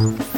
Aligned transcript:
Mm-hmm. 0.00 0.29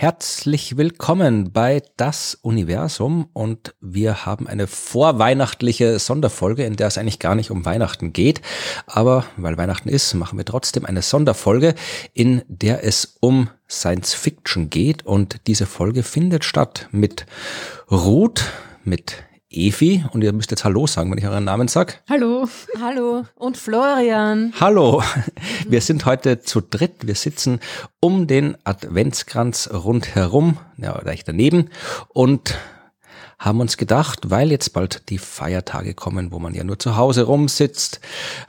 Herzlich 0.00 0.78
willkommen 0.78 1.52
bei 1.52 1.82
Das 1.98 2.34
Universum 2.34 3.28
und 3.34 3.74
wir 3.82 4.24
haben 4.24 4.46
eine 4.46 4.66
vorweihnachtliche 4.66 5.98
Sonderfolge, 5.98 6.64
in 6.64 6.76
der 6.76 6.86
es 6.86 6.96
eigentlich 6.96 7.18
gar 7.18 7.34
nicht 7.34 7.50
um 7.50 7.66
Weihnachten 7.66 8.14
geht, 8.14 8.40
aber 8.86 9.26
weil 9.36 9.58
Weihnachten 9.58 9.90
ist, 9.90 10.14
machen 10.14 10.38
wir 10.38 10.46
trotzdem 10.46 10.86
eine 10.86 11.02
Sonderfolge, 11.02 11.74
in 12.14 12.40
der 12.48 12.82
es 12.82 13.18
um 13.20 13.50
Science 13.68 14.14
Fiction 14.14 14.70
geht 14.70 15.04
und 15.04 15.46
diese 15.46 15.66
Folge 15.66 16.02
findet 16.02 16.46
statt 16.46 16.88
mit 16.92 17.26
Ruth, 17.90 18.44
mit 18.84 19.16
Evi 19.52 20.04
und 20.12 20.22
ihr 20.22 20.32
müsst 20.32 20.52
jetzt 20.52 20.64
Hallo 20.64 20.86
sagen, 20.86 21.10
wenn 21.10 21.18
ich 21.18 21.26
euren 21.26 21.42
Namen 21.42 21.66
sag. 21.66 22.04
Hallo. 22.08 22.48
Hallo. 22.80 23.24
Und 23.34 23.56
Florian. 23.56 24.52
Hallo. 24.60 25.02
Wir 25.68 25.80
sind 25.80 26.06
heute 26.06 26.40
zu 26.40 26.60
dritt. 26.60 27.04
Wir 27.04 27.16
sitzen 27.16 27.58
um 27.98 28.28
den 28.28 28.56
Adventskranz 28.62 29.68
rundherum, 29.72 30.56
ja, 30.76 30.92
recht 30.92 31.26
daneben 31.26 31.70
und 32.10 32.58
haben 33.40 33.58
uns 33.60 33.76
gedacht, 33.76 34.30
weil 34.30 34.52
jetzt 34.52 34.72
bald 34.72 35.08
die 35.08 35.18
Feiertage 35.18 35.94
kommen, 35.94 36.30
wo 36.30 36.38
man 36.38 36.54
ja 36.54 36.62
nur 36.62 36.78
zu 36.78 36.96
Hause 36.96 37.24
rumsitzt, 37.24 38.00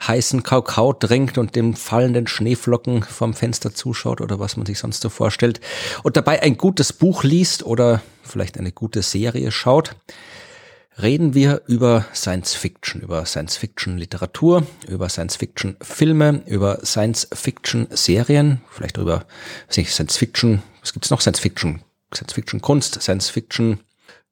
heißen 0.06 0.44
Kakao 0.44 0.92
trinkt 0.92 1.36
und 1.36 1.56
dem 1.56 1.74
fallenden 1.74 2.28
Schneeflocken 2.28 3.02
vom 3.02 3.34
Fenster 3.34 3.74
zuschaut 3.74 4.20
oder 4.20 4.38
was 4.38 4.56
man 4.56 4.66
sich 4.66 4.78
sonst 4.78 5.00
so 5.00 5.08
vorstellt 5.08 5.60
und 6.04 6.16
dabei 6.16 6.42
ein 6.42 6.58
gutes 6.58 6.92
Buch 6.92 7.24
liest 7.24 7.64
oder 7.64 8.02
vielleicht 8.22 8.56
eine 8.56 8.70
gute 8.70 9.02
Serie 9.02 9.50
schaut, 9.50 9.96
reden 11.00 11.34
wir 11.34 11.62
über 11.66 12.04
Science 12.14 12.54
Fiction, 12.54 13.00
über 13.00 13.24
Science 13.24 13.56
Fiction 13.56 13.98
Literatur, 13.98 14.66
über 14.88 15.08
Science 15.08 15.36
Fiction 15.36 15.76
Filme, 15.80 16.42
über 16.46 16.84
Science 16.84 17.28
Fiction 17.32 17.86
Serien, 17.90 18.60
vielleicht 18.70 18.96
über 18.96 19.24
nicht, 19.76 19.92
Science 19.92 20.16
Fiction, 20.16 20.62
was 20.80 20.92
gibt's 20.92 21.10
noch? 21.10 21.20
Science 21.20 21.40
Fiction, 21.40 21.82
Science 22.14 22.32
Fiction 22.34 22.60
Kunst, 22.60 23.00
Science 23.00 23.30
Fiction 23.30 23.80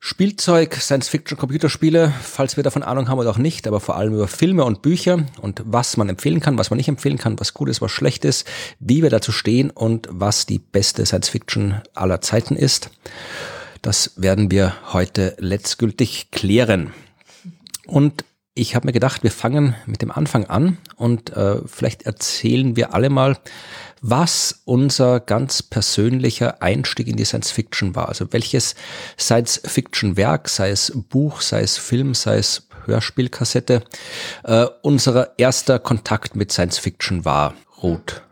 Spielzeug, 0.02 0.76
Science 0.76 1.10
Fiction 1.10 1.36
Computerspiele, 1.36 2.14
falls 2.22 2.56
wir 2.56 2.64
davon 2.64 2.82
Ahnung 2.82 3.08
haben 3.08 3.18
oder 3.18 3.28
auch 3.28 3.38
nicht, 3.38 3.68
aber 3.68 3.80
vor 3.80 3.96
allem 3.96 4.14
über 4.14 4.28
Filme 4.28 4.64
und 4.64 4.80
Bücher 4.80 5.26
und 5.42 5.62
was 5.66 5.98
man 5.98 6.08
empfehlen 6.08 6.40
kann, 6.40 6.56
was 6.56 6.70
man 6.70 6.78
nicht 6.78 6.88
empfehlen 6.88 7.18
kann, 7.18 7.38
was 7.38 7.52
gut 7.52 7.68
ist, 7.68 7.82
was 7.82 7.92
schlecht 7.92 8.24
ist, 8.24 8.46
wie 8.78 9.02
wir 9.02 9.10
dazu 9.10 9.30
stehen 9.30 9.70
und 9.70 10.08
was 10.10 10.46
die 10.46 10.58
beste 10.58 11.04
Science 11.04 11.28
Fiction 11.28 11.82
aller 11.92 12.22
Zeiten 12.22 12.56
ist. 12.56 12.90
Das 13.82 14.12
werden 14.16 14.50
wir 14.50 14.74
heute 14.92 15.36
letztgültig 15.38 16.30
klären. 16.30 16.92
Und 17.86 18.24
ich 18.54 18.74
habe 18.74 18.86
mir 18.86 18.92
gedacht, 18.92 19.22
wir 19.22 19.30
fangen 19.30 19.74
mit 19.86 20.02
dem 20.02 20.10
Anfang 20.10 20.44
an 20.46 20.76
und 20.96 21.30
äh, 21.30 21.56
vielleicht 21.66 22.02
erzählen 22.02 22.76
wir 22.76 22.94
alle 22.94 23.08
mal, 23.08 23.38
was 24.02 24.62
unser 24.64 25.20
ganz 25.20 25.62
persönlicher 25.62 26.62
Einstieg 26.62 27.06
in 27.06 27.16
die 27.16 27.24
Science 27.24 27.50
Fiction 27.50 27.94
war. 27.94 28.08
Also 28.08 28.32
welches 28.32 28.74
Science 29.18 29.62
Fiction 29.64 30.16
Werk, 30.16 30.48
sei 30.48 30.70
es 30.70 30.92
Buch, 30.94 31.40
sei 31.40 31.62
es 31.62 31.78
Film, 31.78 32.14
sei 32.14 32.38
es 32.38 32.66
Hörspielkassette, 32.86 33.82
äh, 34.44 34.66
unser 34.82 35.38
erster 35.38 35.78
Kontakt 35.78 36.36
mit 36.36 36.52
Science 36.52 36.78
Fiction 36.78 37.24
war. 37.24 37.54
Rot. 37.82 38.22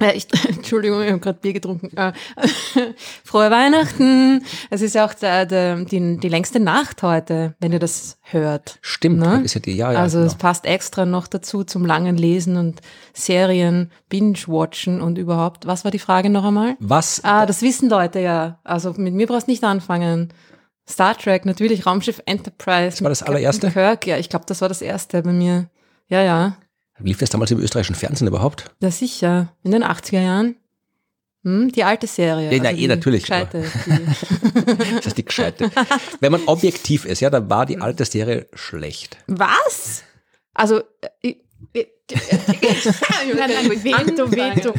Ja, 0.00 0.12
ich, 0.12 0.26
Entschuldigung, 0.48 1.02
ich 1.02 1.10
habe 1.10 1.20
gerade 1.20 1.38
Bier 1.38 1.52
getrunken. 1.52 1.96
Äh, 1.96 2.12
frohe 3.24 3.50
Weihnachten. 3.50 4.44
Es 4.70 4.82
ist 4.82 4.94
ja 4.96 5.06
auch 5.06 5.14
der, 5.14 5.46
der, 5.46 5.76
die, 5.84 6.18
die 6.18 6.28
längste 6.28 6.58
Nacht 6.58 7.02
heute, 7.02 7.54
wenn 7.60 7.72
ihr 7.72 7.78
das 7.78 8.18
hört. 8.22 8.78
Stimmt, 8.80 9.18
ne? 9.18 9.42
ist 9.44 9.54
ja 9.54 9.60
die, 9.60 9.76
ja, 9.76 9.92
ja, 9.92 10.00
Also 10.00 10.18
genau. 10.18 10.26
es 10.26 10.34
passt 10.34 10.64
extra 10.66 11.06
noch 11.06 11.28
dazu 11.28 11.62
zum 11.62 11.86
langen 11.86 12.16
Lesen 12.16 12.56
und 12.56 12.80
Serien, 13.12 13.92
Binge-Watchen 14.08 15.00
und 15.00 15.16
überhaupt. 15.16 15.66
Was 15.66 15.84
war 15.84 15.92
die 15.92 16.00
Frage 16.00 16.28
noch 16.28 16.44
einmal? 16.44 16.76
Was? 16.80 17.22
Ah, 17.22 17.46
das 17.46 17.62
wissen 17.62 17.88
Leute 17.88 18.18
ja. 18.18 18.58
Also 18.64 18.92
mit 18.96 19.14
mir 19.14 19.28
brauchst 19.28 19.46
du 19.46 19.52
nicht 19.52 19.62
anfangen. 19.62 20.32
Star 20.88 21.16
Trek, 21.16 21.46
natürlich, 21.46 21.86
Raumschiff 21.86 22.20
Enterprise. 22.26 22.96
Das 22.96 23.02
war 23.02 23.08
das 23.10 23.22
allererste? 23.22 23.70
Kirk, 23.70 24.06
ja, 24.06 24.18
ich 24.18 24.28
glaube, 24.28 24.44
das 24.48 24.60
war 24.60 24.68
das 24.68 24.82
erste 24.82 25.22
bei 25.22 25.32
mir. 25.32 25.70
Ja, 26.08 26.22
ja. 26.22 26.56
Lief 27.00 27.18
das 27.18 27.30
damals 27.30 27.50
im 27.50 27.58
österreichischen 27.60 27.96
Fernsehen 27.96 28.28
überhaupt? 28.28 28.70
Ja, 28.80 28.90
sicher. 28.90 29.52
In 29.62 29.72
den 29.72 29.82
80er 29.84 30.20
Jahren. 30.20 30.56
Hm, 31.42 31.72
die 31.72 31.84
alte 31.84 32.06
Serie. 32.06 32.50
Ja, 32.52 32.62
na, 32.62 32.70
eh, 32.70 32.76
die 32.76 32.86
natürlich, 32.88 33.22
Gescheite, 33.24 33.64
die, 33.86 34.94
Das 34.96 35.06
ist 35.06 35.18
die 35.18 35.24
gescheite. 35.24 35.70
Wenn 36.20 36.32
man 36.32 36.42
objektiv 36.46 37.04
ist, 37.04 37.20
ja, 37.20 37.28
dann 37.28 37.50
war 37.50 37.66
die 37.66 37.78
alte 37.78 38.04
Serie 38.04 38.46
schlecht. 38.54 39.18
was? 39.26 40.04
Also, 40.54 40.80
äh, 41.00 41.08
ich, 41.20 41.36
Nein, 43.34 43.50
nein, 43.50 43.82
veto, 43.82 44.30
veto. 44.30 44.72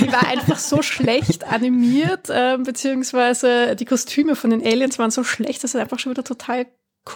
Die 0.00 0.10
war 0.10 0.26
einfach 0.26 0.58
so 0.58 0.80
schlecht 0.80 1.44
animiert, 1.44 2.30
äh, 2.30 2.56
beziehungsweise 2.58 3.76
die 3.76 3.84
Kostüme 3.84 4.36
von 4.36 4.50
den 4.50 4.64
Aliens 4.64 4.98
waren 4.98 5.10
so 5.10 5.22
schlecht, 5.22 5.62
dass 5.62 5.74
es 5.74 5.80
einfach 5.80 5.98
schon 5.98 6.12
wieder 6.12 6.24
total 6.24 6.66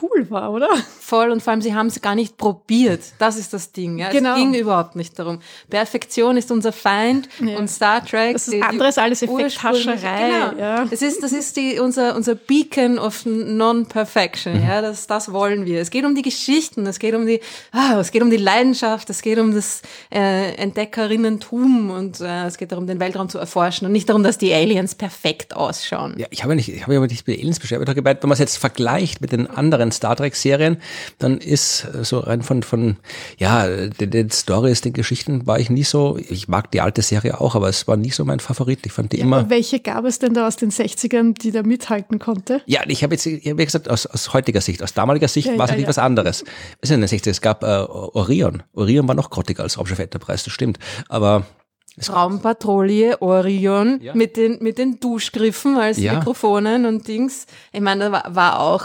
cool 0.03 0.29
war, 0.31 0.53
oder? 0.53 0.69
Voll 1.01 1.31
und 1.31 1.43
vor 1.43 1.53
allem, 1.53 1.63
sie 1.63 1.75
haben 1.75 1.87
es 1.87 2.01
gar 2.03 2.15
nicht 2.17 2.37
probiert. 2.37 3.01
Das 3.19 3.37
ist 3.39 3.53
das 3.53 3.71
Ding. 3.73 3.99
Ja? 3.99 4.11
Genau. 4.11 4.31
Es 4.33 4.37
ging 4.37 4.55
überhaupt 4.55 4.97
nicht 4.97 5.17
darum. 5.19 5.39
Perfektion 5.71 6.37
ist 6.37 6.51
unser 6.51 6.73
Feind 6.73 7.29
Ja. 7.41 7.57
und 7.59 7.69
Star 7.69 8.05
Trek. 8.05 8.33
Das 8.33 8.49
ist 8.49 8.53
die- 8.55 8.57
die 8.57 8.63
andere 8.65 8.89
ist 8.89 8.99
alles 8.99 9.23
Effekthascherei. 9.23 10.31
Genau. 10.31 10.61
Ja. 10.61 10.85
Das 10.87 11.03
ist, 11.03 11.23
das 11.23 11.31
ist 11.33 11.57
die, 11.57 11.79
unser, 11.79 12.17
unser 12.17 12.35
Beacon 12.35 12.99
of 12.99 13.25
Non-Perfection. 13.25 14.61
Ja, 14.61 14.81
das, 14.83 15.07
das 15.07 15.31
wollen 15.33 15.67
wir. 15.67 15.81
Es 15.81 15.91
geht 15.91 16.05
um 16.05 16.15
die 16.15 16.23
Geschichten, 16.23 16.87
es 16.87 16.99
geht 16.99 17.15
um 17.15 17.27
die, 17.27 17.41
ah, 17.73 17.99
es 18.01 18.11
geht 18.11 18.23
um 18.23 18.31
die 18.31 18.37
Leidenschaft, 18.39 19.09
es 19.11 19.23
geht 19.23 19.39
um 19.39 19.55
das 19.55 19.83
äh, 20.13 20.55
Entdeckerinnentum 20.57 21.91
und 21.91 22.21
äh, 22.21 22.47
es 22.47 22.59
geht 22.59 22.73
darum, 22.73 22.87
den 22.87 23.01
Weltraum 23.01 23.29
zu 23.29 23.39
erforschen 23.39 23.87
und 23.87 23.93
nicht 23.93 24.09
darum, 24.09 24.23
dass 24.23 24.39
die 24.39 24.53
Aliens 24.53 24.95
perfekt 24.95 25.55
ausschauen. 25.55 26.15
Ja, 26.19 26.27
ich 26.31 26.43
habe 26.43 26.53
ja 26.53 26.57
nicht, 26.57 26.69
ich 26.69 26.83
habe 26.83 26.93
ja 26.95 26.99
aber 26.99 27.07
nicht 27.07 27.27
mit 27.27 27.39
Aliens 27.39 27.61
beschäftigt, 27.61 27.95
gemeint, 27.95 28.23
wenn 28.23 28.29
man 28.29 28.35
es 28.35 28.41
jetzt 28.41 28.57
vergleicht 28.59 29.21
mit 29.21 29.33
den 29.33 29.47
anderen 29.49 29.76
Star 29.93 30.17
Trek 30.17 30.35
Serien, 30.37 30.79
dann 31.19 31.39
ist 31.39 31.85
äh, 31.95 32.05
so 32.05 32.19
rein 32.21 32.43
von, 32.43 32.63
von, 32.63 32.97
ja, 33.39 33.67
den, 33.67 34.11
den 34.11 34.31
Stories, 34.31 34.81
den 34.81 34.93
Geschichten 34.93 35.47
war 35.47 35.59
ich 35.59 35.71
nie 35.71 35.85
so, 35.85 36.19
ich 36.19 36.49
mag 36.49 36.71
die 36.73 36.81
alte 36.81 37.03
Serie 37.03 37.41
auch, 37.41 37.55
aber 37.55 37.69
es 37.69 37.87
war 37.89 37.97
nie 37.97 38.11
so 38.11 38.25
mein 38.25 38.41
Favorit. 38.41 38.85
Ich 38.87 38.93
fand 38.93 39.13
die 39.13 39.21
immer, 39.21 39.49
Welche 39.51 39.81
gab 39.81 40.05
es 40.05 40.19
denn 40.19 40.35
da 40.35 40.47
aus 40.47 40.57
den 40.57 40.71
60ern, 40.71 41.35
die 41.39 41.51
da 41.53 41.63
mithalten 41.63 42.19
konnte? 42.19 42.63
ja, 42.67 42.81
ich 42.87 43.03
habe 43.03 43.15
jetzt, 43.15 43.27
ja 43.27 43.55
gesagt, 43.55 43.89
aus, 43.91 44.07
aus 44.07 44.33
heutiger 44.33 44.61
Sicht, 44.61 44.83
aus 44.83 44.95
damaliger 44.95 45.29
Sicht 45.29 45.49
Ja, 45.49 45.59
war 45.59 45.65
es 45.65 45.71
ja, 45.71 45.75
natürlich 45.77 45.83
ja. 45.85 45.89
was 45.89 45.99
anderes. 45.99 46.43
Es 46.81 46.91
ist 46.91 46.95
in 46.95 47.01
den 47.01 47.09
60 47.09 47.31
es 47.31 47.41
gab 47.41 47.63
äh, 47.63 47.67
Orion. 47.67 48.63
Orion 48.75 49.07
war 49.09 49.15
noch 49.15 49.31
grottiger 49.31 49.63
als 49.63 49.79
Raumschiff 49.79 49.99
Enterprise, 49.99 50.45
das 50.45 50.53
stimmt. 50.53 50.79
Aber 51.09 51.45
Raumpatrouille, 52.17 53.21
Orion, 53.23 54.01
Ja. 54.03 54.15
mit, 54.15 54.37
den, 54.37 54.59
mit 54.63 54.79
den 54.79 55.01
Duschgriffen 55.01 55.77
als 55.77 55.99
Ja. 55.99 56.15
Mikrofonen 56.15 56.87
und 56.87 57.09
Dings. 57.09 57.47
Ich 57.73 57.81
meine, 57.81 58.11
das 58.11 58.13
war, 58.13 58.35
war 58.35 58.61
auch 58.61 58.85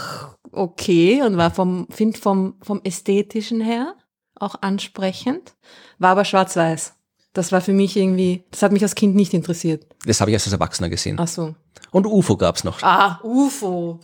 okay 0.52 1.22
und 1.22 1.36
war 1.36 1.50
vom, 1.50 1.86
find 1.90 2.18
vom, 2.18 2.54
vom 2.62 2.80
ästhetischen 2.84 3.60
her 3.60 3.94
auch 4.34 4.56
ansprechend, 4.60 5.54
war 5.98 6.10
aber 6.10 6.24
schwarz-weiß. 6.24 6.94
Das 7.32 7.52
war 7.52 7.60
für 7.60 7.72
mich 7.72 7.96
irgendwie, 7.96 8.44
das 8.50 8.62
hat 8.62 8.72
mich 8.72 8.82
als 8.82 8.94
Kind 8.94 9.14
nicht 9.14 9.32
interessiert. 9.32 9.86
das 10.04 10.20
habe 10.20 10.30
ich 10.30 10.34
erst 10.34 10.46
als 10.46 10.52
Erwachsener 10.52 10.90
gesehen. 10.90 11.16
Ach 11.18 11.28
so. 11.28 11.54
Und 11.90 12.06
UFO 12.06 12.36
gab's 12.36 12.64
noch. 12.64 12.82
Ah, 12.82 13.20
UFO. 13.22 14.00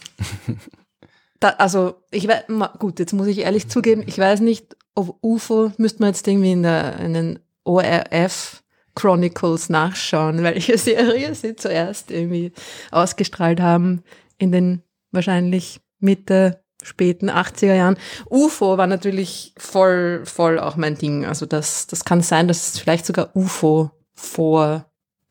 da, 1.41 1.51
also, 1.51 1.97
ich 2.11 2.27
weiß, 2.27 2.45
gut, 2.79 2.99
jetzt 2.99 3.13
muss 3.13 3.27
ich 3.27 3.39
ehrlich 3.39 3.69
zugeben, 3.69 4.03
ich 4.07 4.19
weiß 4.19 4.41
nicht, 4.41 4.77
ob 4.95 5.19
UFO, 5.23 5.73
müsste 5.77 6.01
man 6.01 6.11
jetzt 6.11 6.27
irgendwie 6.27 6.53
in, 6.53 6.63
der, 6.63 6.99
in 7.01 7.15
den 7.15 7.39
ORF 7.65 8.63
Chronicles 8.95 9.69
nachschauen, 9.69 10.43
welche 10.43 10.79
Serie 10.79 11.35
sie 11.35 11.55
zuerst 11.55 12.11
irgendwie 12.11 12.53
ausgestrahlt 12.91 13.61
haben 13.61 14.03
in 14.39 14.53
den 14.53 14.83
wahrscheinlich 15.13 15.81
Mitte, 15.99 16.63
späten 16.83 17.31
80er 17.31 17.75
Jahren. 17.75 17.99
UFO 18.31 18.79
war 18.79 18.87
natürlich 18.87 19.55
voll, 19.59 20.23
voll 20.25 20.59
auch 20.59 20.77
mein 20.77 20.97
Ding. 20.97 21.27
Also 21.27 21.47
das, 21.47 21.87
das 21.87 22.05
kann 22.05 22.21
sein, 22.21 22.49
dass 22.49 22.75
es 22.75 22.79
vielleicht 22.79 23.07
sogar 23.07 23.35
UFO 23.35 23.91
vor 24.15 24.87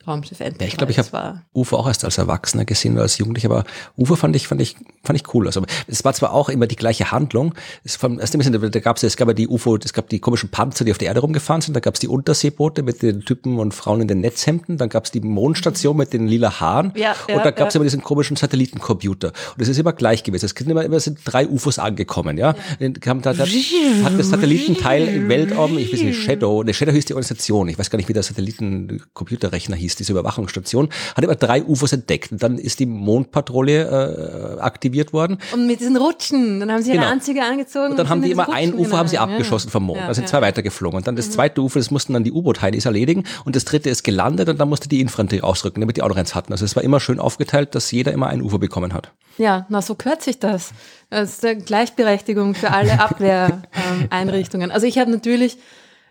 Raumschiff 0.07 0.39
Enterprise 0.39 0.63
Ja, 0.63 0.67
ich 0.67 0.77
glaube, 0.77 0.91
ich 0.91 0.99
habe. 0.99 1.41
UFO 1.53 1.77
auch 1.77 1.87
erst 1.87 2.05
als 2.05 2.17
Erwachsener 2.17 2.65
gesehen 2.65 2.93
oder 2.93 3.03
als 3.03 3.17
Jugendlicher, 3.17 3.49
aber 3.49 3.63
UFO 3.95 4.15
fand 4.15 4.35
ich, 4.35 4.47
fand 4.47 4.61
ich, 4.61 4.75
fand 5.03 5.19
ich 5.19 5.33
cool. 5.33 5.47
Also 5.47 5.63
es 5.87 6.05
war 6.05 6.13
zwar 6.13 6.33
auch 6.33 6.49
immer 6.49 6.67
die 6.67 6.75
gleiche 6.75 7.11
Handlung. 7.11 7.53
Es, 7.83 7.95
vom, 7.95 8.19
erst 8.19 8.33
ein 8.35 8.39
bisschen, 8.39 8.71
da 8.71 8.79
gab's, 8.79 9.03
es 9.03 9.17
gab 9.17 9.27
ja 9.27 9.33
die 9.33 9.47
UFO, 9.47 9.77
es 9.77 9.93
gab 9.93 10.09
die 10.09 10.19
komischen 10.19 10.49
Panzer, 10.49 10.85
die 10.85 10.91
auf 10.91 10.97
der 10.97 11.09
Erde 11.09 11.19
rumgefahren 11.19 11.61
sind, 11.61 11.73
da 11.73 11.79
gab's 11.79 11.99
die 11.99 12.07
Unterseeboote 12.07 12.83
mit 12.83 13.01
den 13.01 13.21
Typen 13.21 13.59
und 13.59 13.73
Frauen 13.73 14.01
in 14.01 14.07
den 14.07 14.21
Netzhemden, 14.21 14.77
dann 14.77 14.89
gab's 14.89 15.11
die 15.11 15.19
Mondstation 15.19 15.97
mit 15.97 16.13
den 16.13 16.27
lila 16.27 16.59
Haaren 16.59 16.93
Ja, 16.95 17.15
und 17.27 17.35
ja, 17.35 17.43
da 17.43 17.51
gab's 17.51 17.73
ja. 17.73 17.79
immer 17.79 17.85
diesen 17.85 18.01
komischen 18.01 18.37
Satellitencomputer. 18.37 19.27
Und 19.27 19.61
es 19.61 19.67
ist 19.67 19.77
immer 19.77 19.93
gleich 19.93 20.23
gewesen. 20.23 20.45
Es 20.45 20.51
sind 20.51 20.69
immer, 20.69 20.83
immer 20.83 20.99
sind 20.99 21.19
drei 21.25 21.47
UFOs 21.47 21.79
angekommen, 21.79 22.37
ja. 22.37 22.55
Dann 22.79 22.93
kam, 22.93 23.21
da, 23.21 23.33
da, 23.33 23.45
hat 23.45 24.19
das 24.19 24.29
Satellitenteil 24.29 25.07
im 25.07 25.29
Weltraum, 25.29 25.77
ich 25.77 25.91
weiß 25.91 26.01
nicht, 26.01 26.21
Shadow, 26.21 26.63
ne, 26.63 26.73
Shadow 26.73 26.91
hieß 26.91 27.05
die 27.05 27.13
Organisation, 27.13 27.67
ich 27.69 27.77
weiß 27.77 27.89
gar 27.89 27.97
nicht, 27.97 28.09
wie 28.09 28.13
der 28.13 28.23
Satellitencomputerrechner 28.23 29.75
hieß 29.75 29.96
ist 29.97 30.09
diese 30.09 30.13
Überwachungsstation, 30.13 30.89
hat 31.15 31.23
immer 31.23 31.35
drei 31.35 31.63
UFOs 31.63 31.93
entdeckt. 31.93 32.31
Und 32.31 32.43
dann 32.43 32.57
ist 32.57 32.79
die 32.79 32.85
Mondpatrouille 32.85 34.57
äh, 34.57 34.61
aktiviert 34.61 35.13
worden. 35.13 35.37
Und 35.53 35.67
mit 35.67 35.79
diesen 35.79 35.97
Rutschen, 35.97 36.59
dann 36.59 36.71
haben 36.71 36.83
sie 36.83 36.91
ihre 36.91 36.99
genau. 36.99 37.11
Anzüge 37.11 37.43
angezogen. 37.43 37.91
Und 37.91 37.97
dann 37.97 38.09
haben 38.09 38.21
die 38.21 38.31
immer 38.31 38.51
ein 38.51 38.73
UFO 38.73 38.97
haben 38.97 39.07
sie 39.07 39.17
abgeschossen 39.17 39.67
ja. 39.67 39.71
vom 39.71 39.83
Mond. 39.83 39.99
Ja, 39.99 40.07
da 40.07 40.13
sind 40.13 40.25
ja. 40.25 40.29
zwei 40.29 40.41
weitergeflogen. 40.41 40.97
Und 40.97 41.07
dann 41.07 41.15
das 41.15 41.27
mhm. 41.27 41.31
zweite 41.31 41.61
UFO, 41.61 41.79
das 41.79 41.91
mussten 41.91 42.13
dann 42.13 42.23
die 42.23 42.31
U-Boot-Heinis 42.31 42.85
erledigen. 42.85 43.23
Und 43.45 43.55
das 43.55 43.65
dritte 43.65 43.89
ist 43.89 44.03
gelandet 44.03 44.49
und 44.49 44.59
dann 44.59 44.69
musste 44.69 44.87
die 44.87 45.01
Infanterie 45.01 45.41
ausrücken, 45.41 45.81
damit 45.81 45.97
die 45.97 46.03
auch 46.03 46.09
noch 46.09 46.17
eins 46.17 46.35
hatten. 46.35 46.53
Also 46.53 46.65
es 46.65 46.75
war 46.75 46.83
immer 46.83 46.99
schön 46.99 47.19
aufgeteilt, 47.19 47.75
dass 47.75 47.91
jeder 47.91 48.11
immer 48.11 48.27
ein 48.27 48.41
UFO 48.41 48.57
bekommen 48.57 48.93
hat. 48.93 49.11
Ja, 49.37 49.65
na 49.69 49.81
so 49.81 49.95
gehört 49.95 50.21
sich 50.21 50.39
das. 50.39 50.71
Das 51.09 51.29
ist 51.29 51.45
eine 51.45 51.57
Gleichberechtigung 51.57 52.55
für 52.55 52.71
alle 52.71 52.99
Abwehreinrichtungen. 52.99 54.71
Also 54.71 54.87
ich 54.87 54.97
habe 54.97 55.11
natürlich, 55.11 55.57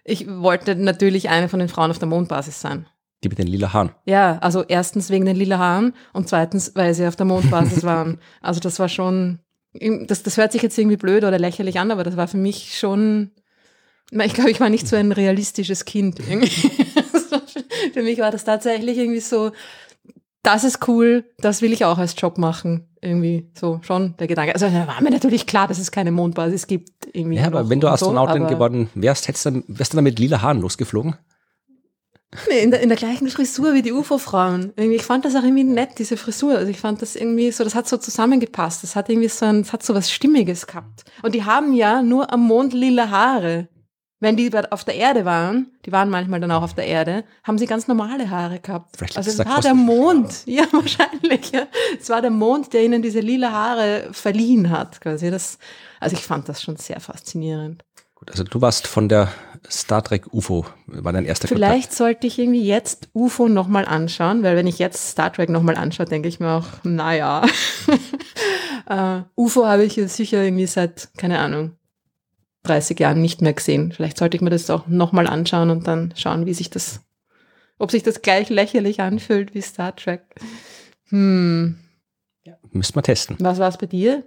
ich 0.04 0.26
wollte 0.28 0.74
natürlich 0.76 1.28
eine 1.28 1.48
von 1.48 1.58
den 1.58 1.68
Frauen 1.68 1.90
auf 1.90 1.98
der 1.98 2.08
Mondbasis 2.08 2.60
sein. 2.60 2.86
Die 3.24 3.28
mit 3.28 3.38
den 3.38 3.46
lila 3.46 3.72
Haaren. 3.72 3.90
Ja, 4.04 4.38
also 4.38 4.62
erstens 4.66 5.10
wegen 5.10 5.24
den 5.24 5.36
lila 5.36 5.58
Haaren 5.58 5.94
und 6.12 6.28
zweitens, 6.28 6.72
weil 6.74 6.94
sie 6.94 7.06
auf 7.06 7.16
der 7.16 7.26
Mondbasis 7.26 7.82
waren. 7.84 8.18
Also 8.40 8.60
das 8.60 8.78
war 8.78 8.88
schon, 8.88 9.38
das, 10.06 10.22
das 10.22 10.36
hört 10.36 10.52
sich 10.52 10.62
jetzt 10.62 10.76
irgendwie 10.78 10.96
blöd 10.96 11.24
oder 11.24 11.38
lächerlich 11.38 11.78
an, 11.78 11.90
aber 11.90 12.04
das 12.04 12.16
war 12.16 12.28
für 12.28 12.36
mich 12.36 12.78
schon, 12.78 13.30
ich 14.10 14.34
glaube, 14.34 14.50
ich 14.50 14.60
war 14.60 14.68
nicht 14.68 14.86
so 14.86 14.96
ein 14.96 15.12
realistisches 15.12 15.84
Kind. 15.84 16.20
für 17.92 18.02
mich 18.02 18.18
war 18.18 18.30
das 18.30 18.44
tatsächlich 18.44 18.98
irgendwie 18.98 19.20
so, 19.20 19.52
das 20.46 20.62
ist 20.62 20.86
cool, 20.86 21.24
das 21.38 21.60
will 21.60 21.72
ich 21.72 21.84
auch 21.84 21.98
als 21.98 22.14
Job 22.16 22.38
machen. 22.38 22.88
Irgendwie 23.00 23.50
so 23.54 23.80
schon 23.82 24.16
der 24.18 24.26
Gedanke. 24.26 24.54
Also 24.54 24.68
da 24.68 24.86
war 24.86 25.02
mir 25.02 25.10
natürlich 25.10 25.46
klar, 25.46 25.66
dass 25.66 25.78
es 25.78 25.90
keine 25.90 26.12
Mondbasis 26.12 26.66
gibt. 26.66 27.08
Irgendwie 27.12 27.36
ja, 27.36 27.46
aber 27.46 27.68
wenn 27.68 27.80
du 27.80 27.88
Astronautin 27.88 28.42
so, 28.42 28.48
geworden 28.48 28.88
wärst, 28.94 29.26
hättest 29.26 29.46
du, 29.46 29.64
wärst 29.66 29.92
du 29.92 29.96
dann 29.96 30.04
mit 30.04 30.18
lila 30.18 30.42
Haaren 30.42 30.60
losgeflogen? 30.60 31.16
Nee, 32.48 32.60
in 32.62 32.70
der, 32.70 32.80
in 32.80 32.88
der 32.88 32.98
gleichen 32.98 33.28
Frisur 33.28 33.74
wie 33.74 33.82
die 33.82 33.92
UFO-Frauen. 33.92 34.72
Ich 34.76 35.02
fand 35.02 35.24
das 35.24 35.34
auch 35.34 35.42
irgendwie 35.42 35.64
nett, 35.64 35.98
diese 35.98 36.16
Frisur. 36.16 36.56
Also 36.56 36.70
ich 36.70 36.80
fand 36.80 37.02
das 37.02 37.16
irgendwie 37.16 37.50
so, 37.50 37.64
das 37.64 37.74
hat 37.74 37.88
so 37.88 37.96
zusammengepasst. 37.96 38.82
Das 38.82 38.96
hat 38.96 39.08
irgendwie 39.08 39.28
so 39.28 39.46
ein, 39.46 39.62
das 39.62 39.72
hat 39.72 39.82
so 39.82 39.94
was 39.94 40.10
Stimmiges 40.10 40.66
gehabt. 40.66 41.04
Und 41.22 41.34
die 41.34 41.44
haben 41.44 41.72
ja 41.72 42.02
nur 42.02 42.32
am 42.32 42.42
Mond 42.42 42.72
lila 42.72 43.10
Haare. 43.10 43.68
Wenn 44.18 44.36
die 44.36 44.50
auf 44.70 44.84
der 44.84 44.94
Erde 44.94 45.26
waren, 45.26 45.72
die 45.84 45.92
waren 45.92 46.08
manchmal 46.08 46.40
dann 46.40 46.50
auch 46.50 46.62
auf 46.62 46.72
der 46.72 46.86
Erde, 46.86 47.24
haben 47.44 47.58
sie 47.58 47.66
ganz 47.66 47.86
normale 47.86 48.30
Haare 48.30 48.60
gehabt. 48.60 48.96
Vielleicht 48.96 49.16
also 49.18 49.30
es 49.30 49.38
war 49.46 49.60
der 49.60 49.74
Mond, 49.74 50.42
ja 50.46 50.64
wahrscheinlich. 50.72 51.52
Ja. 51.52 51.66
Es 52.00 52.08
war 52.08 52.22
der 52.22 52.30
Mond, 52.30 52.72
der 52.72 52.82
ihnen 52.82 53.02
diese 53.02 53.20
lila 53.20 53.52
Haare 53.52 54.08
verliehen 54.12 54.70
hat. 54.70 55.00
Quasi. 55.02 55.30
Das, 55.30 55.58
also 56.00 56.16
ich 56.16 56.22
fand 56.22 56.48
das 56.48 56.62
schon 56.62 56.76
sehr 56.76 56.98
faszinierend. 57.00 57.84
Gut, 58.14 58.30
also 58.30 58.44
du 58.44 58.62
warst 58.62 58.86
von 58.86 59.10
der 59.10 59.30
Star 59.70 60.02
Trek 60.02 60.32
UFO, 60.32 60.66
war 60.86 61.12
dein 61.12 61.24
erster 61.24 61.48
Vielleicht 61.48 61.90
Kontakt. 61.90 61.96
sollte 61.96 62.26
ich 62.26 62.38
irgendwie 62.38 62.66
jetzt 62.66 63.08
UFO 63.12 63.48
nochmal 63.48 63.84
anschauen, 63.84 64.42
weil 64.42 64.56
wenn 64.56 64.66
ich 64.66 64.78
jetzt 64.78 65.10
Star 65.10 65.32
Trek 65.32 65.48
nochmal 65.48 65.76
anschaue, 65.76 66.06
denke 66.06 66.28
ich 66.28 66.40
mir 66.40 66.50
auch, 66.50 66.66
naja. 66.84 67.44
uh, 68.90 69.22
UFO 69.36 69.66
habe 69.66 69.84
ich 69.84 69.96
jetzt 69.96 70.16
sicher 70.16 70.42
irgendwie 70.42 70.66
seit, 70.66 71.08
keine 71.16 71.38
Ahnung, 71.38 71.72
30 72.64 72.98
Jahren 72.98 73.20
nicht 73.20 73.42
mehr 73.42 73.52
gesehen. 73.52 73.92
Vielleicht 73.92 74.18
sollte 74.18 74.36
ich 74.36 74.40
mir 74.40 74.50
das 74.50 74.70
auch 74.70 74.86
nochmal 74.86 75.26
anschauen 75.26 75.70
und 75.70 75.86
dann 75.86 76.12
schauen, 76.16 76.46
wie 76.46 76.54
sich 76.54 76.70
das, 76.70 77.00
ob 77.78 77.90
sich 77.90 78.02
das 78.02 78.22
gleich 78.22 78.48
lächerlich 78.50 79.00
anfühlt 79.00 79.54
wie 79.54 79.62
Star 79.62 79.94
Trek. 79.94 80.22
Hm. 81.08 81.78
Ja, 82.44 82.54
müsste 82.72 82.94
man 82.94 83.04
testen. 83.04 83.36
Was 83.40 83.58
war 83.58 83.68
es 83.68 83.78
bei 83.78 83.86
dir? 83.86 84.24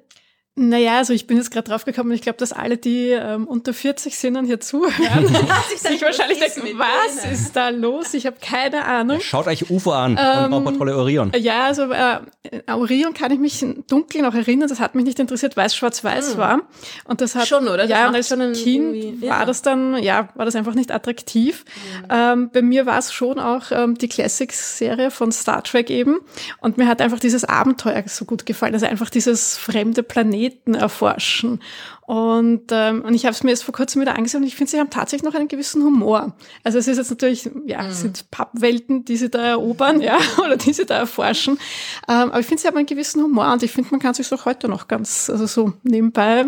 Naja, 0.62 0.98
also 0.98 1.14
ich 1.14 1.26
bin 1.26 1.38
jetzt 1.38 1.52
gerade 1.52 1.70
drauf 1.70 1.86
gekommen, 1.86 2.12
ich 2.12 2.22
glaube, 2.22 2.38
dass 2.38 2.52
alle, 2.52 2.76
die 2.76 3.12
ähm, 3.12 3.48
unter 3.48 3.74
40 3.74 4.18
sind 4.18 4.36
und 4.36 4.44
hier 4.44 4.60
zuhören, 4.60 5.26
sich 5.78 6.02
wahrscheinlich 6.02 6.40
denken, 6.40 6.78
was 6.78 7.32
ist 7.32 7.56
da 7.56 7.70
los? 7.70 8.14
Ich 8.14 8.26
habe 8.26 8.36
keine 8.42 8.84
Ahnung. 8.84 9.22
Schaut 9.22 9.48
euch 9.48 9.72
UFO 9.72 9.94
an 9.94 10.20
ähm, 10.20 10.46
und 10.46 10.54
Raumpatrolle 10.54 10.98
Orion. 10.98 11.32
Ja, 11.38 11.68
also 11.68 11.84
äh, 11.94 12.20
Orion 12.68 13.14
kann 13.14 13.32
ich 13.32 13.40
mich 13.40 13.66
dunkel 13.88 14.22
noch 14.22 14.34
erinnern, 14.34 14.68
das 14.68 14.82
hat 14.82 14.96
mich 14.96 15.06
nicht 15.06 15.20
interessiert, 15.20 15.56
weil 15.56 15.68
es 15.68 15.76
schwarz-weiß 15.78 16.34
hm. 16.34 16.38
war. 16.38 16.60
Und 17.06 17.22
das 17.22 17.36
hat, 17.36 17.48
schon, 17.48 17.64
oder? 17.70 17.78
Das 17.78 17.90
ja, 17.90 18.10
und 18.10 18.16
als 18.16 18.28
schon 18.28 18.52
Kind 18.52 19.22
ja. 19.24 19.40
war 19.40 19.46
das 19.46 19.62
dann, 19.62 20.04
ja, 20.04 20.28
war 20.36 20.44
das 20.44 20.58
einfach 20.58 20.76
nicht 20.76 20.92
attraktiv. 20.92 21.64
Mhm. 21.64 22.08
Ähm, 22.10 22.50
bei 22.52 22.62
mir 22.62 22.86
war 22.86 22.98
es 22.98 23.14
schon 23.14 23.40
auch 23.40 23.72
ähm, 23.72 23.98
die 23.98 24.10
Classics-Serie 24.10 25.10
von 25.10 25.32
Star 25.32 25.64
Trek 25.64 25.90
eben. 25.90 26.18
Und 26.60 26.78
mir 26.78 26.88
hat 26.88 27.02
einfach 27.02 27.20
dieses 27.20 27.46
Abenteuer 27.46 28.04
so 28.08 28.26
gut 28.26 28.46
gefallen, 28.46 28.74
also 28.74 28.88
einfach 28.88 29.10
dieses 29.10 29.58
fremde 29.58 30.04
Planet 30.04 30.49
Planeten 30.50 30.74
erforschen. 30.74 31.62
Und, 32.02 32.72
ähm, 32.72 33.04
und 33.04 33.14
ich 33.14 33.26
habe 33.26 33.34
es 33.34 33.44
mir 33.44 33.52
jetzt 33.52 33.64
vor 33.64 33.74
kurzem 33.74 34.02
wieder 34.02 34.16
angesehen 34.16 34.42
und 34.42 34.48
ich 34.48 34.56
finde, 34.56 34.72
sie 34.72 34.80
haben 34.80 34.90
tatsächlich 34.90 35.30
noch 35.30 35.38
einen 35.38 35.48
gewissen 35.48 35.84
Humor. 35.84 36.36
Also 36.64 36.80
es 36.80 36.88
ist 36.88 36.98
jetzt 36.98 37.12
natürlich, 37.12 37.50
ja, 37.66 37.88
es 37.88 38.02
sind 38.02 38.32
Pappwelten, 38.32 39.06
die 39.06 39.16
sie 39.16 39.30
da 39.30 39.46
erobern, 39.46 40.02
ja, 40.02 40.18
oder 40.44 40.58
die 40.58 40.74
sie 40.74 40.86
da 40.86 40.98
erforschen. 40.98 41.60
Ähm, 42.08 42.32
aber 42.32 42.40
ich 42.40 42.48
finde, 42.48 42.62
sie 42.62 42.68
haben 42.68 42.78
einen 42.78 42.88
gewissen 42.88 43.22
Humor 43.22 43.54
und 43.54 43.62
ich 43.62 43.72
finde, 43.72 43.92
man 43.92 44.00
kann 44.00 44.16
sich 44.16 44.32
auch 44.34 44.46
heute 44.46 44.68
noch 44.68 44.88
ganz, 44.88 45.30
also 45.30 45.46
so 45.46 45.74
nebenbei, 45.84 46.46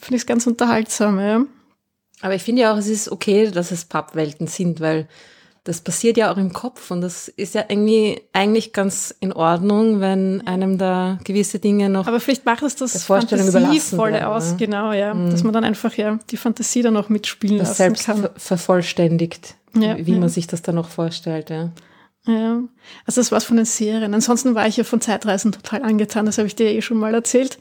finde 0.00 0.16
ich 0.16 0.22
es 0.22 0.26
ganz 0.26 0.46
unterhaltsam, 0.46 1.18
ja. 1.18 1.44
Aber 2.22 2.34
ich 2.34 2.42
finde 2.42 2.62
ja 2.62 2.72
auch, 2.72 2.76
es 2.76 2.88
ist 2.88 3.10
okay, 3.10 3.50
dass 3.50 3.70
es 3.70 3.86
Pappwelten 3.86 4.46
sind, 4.46 4.80
weil 4.80 5.08
das 5.64 5.82
passiert 5.82 6.16
ja 6.16 6.32
auch 6.32 6.38
im 6.38 6.52
Kopf 6.52 6.90
und 6.90 7.02
das 7.02 7.28
ist 7.28 7.54
ja 7.54 7.64
irgendwie 7.68 8.22
eigentlich 8.32 8.72
ganz 8.72 9.14
in 9.20 9.32
Ordnung, 9.32 10.00
wenn 10.00 10.46
einem 10.46 10.78
da 10.78 11.18
gewisse 11.24 11.58
Dinge 11.58 11.90
noch. 11.90 12.06
Aber 12.06 12.18
vielleicht 12.18 12.46
macht 12.46 12.62
es 12.62 12.76
das 12.76 13.04
Fantasievolle 13.04 14.26
aus, 14.26 14.52
ne? 14.52 14.56
genau, 14.56 14.92
ja, 14.92 15.12
mhm. 15.12 15.30
dass 15.30 15.44
man 15.44 15.52
dann 15.52 15.64
einfach 15.64 15.94
ja 15.94 16.18
die 16.30 16.38
Fantasie 16.38 16.82
dann 16.82 16.96
auch 16.96 17.10
mitspielen 17.10 17.58
das 17.58 17.68
lassen 17.68 17.76
selbst 17.76 18.06
kann. 18.06 18.28
vervollständigt, 18.36 19.54
ja, 19.74 19.96
wie 19.98 20.12
ja. 20.12 20.18
man 20.18 20.30
sich 20.30 20.46
das 20.46 20.62
dann 20.62 20.76
noch 20.76 20.88
vorstellt, 20.88 21.50
ja. 21.50 21.70
Ja, 22.26 22.62
also 23.06 23.20
das 23.20 23.32
war's 23.32 23.44
von 23.44 23.56
den 23.56 23.64
Serien. 23.64 24.12
Ansonsten 24.12 24.54
war 24.54 24.66
ich 24.66 24.76
ja 24.76 24.84
von 24.84 25.00
Zeitreisen 25.00 25.52
total 25.52 25.82
angetan, 25.82 26.26
das 26.26 26.38
habe 26.38 26.48
ich 26.48 26.54
dir 26.54 26.70
eh 26.70 26.82
schon 26.82 26.98
mal 26.98 27.14
erzählt. 27.14 27.58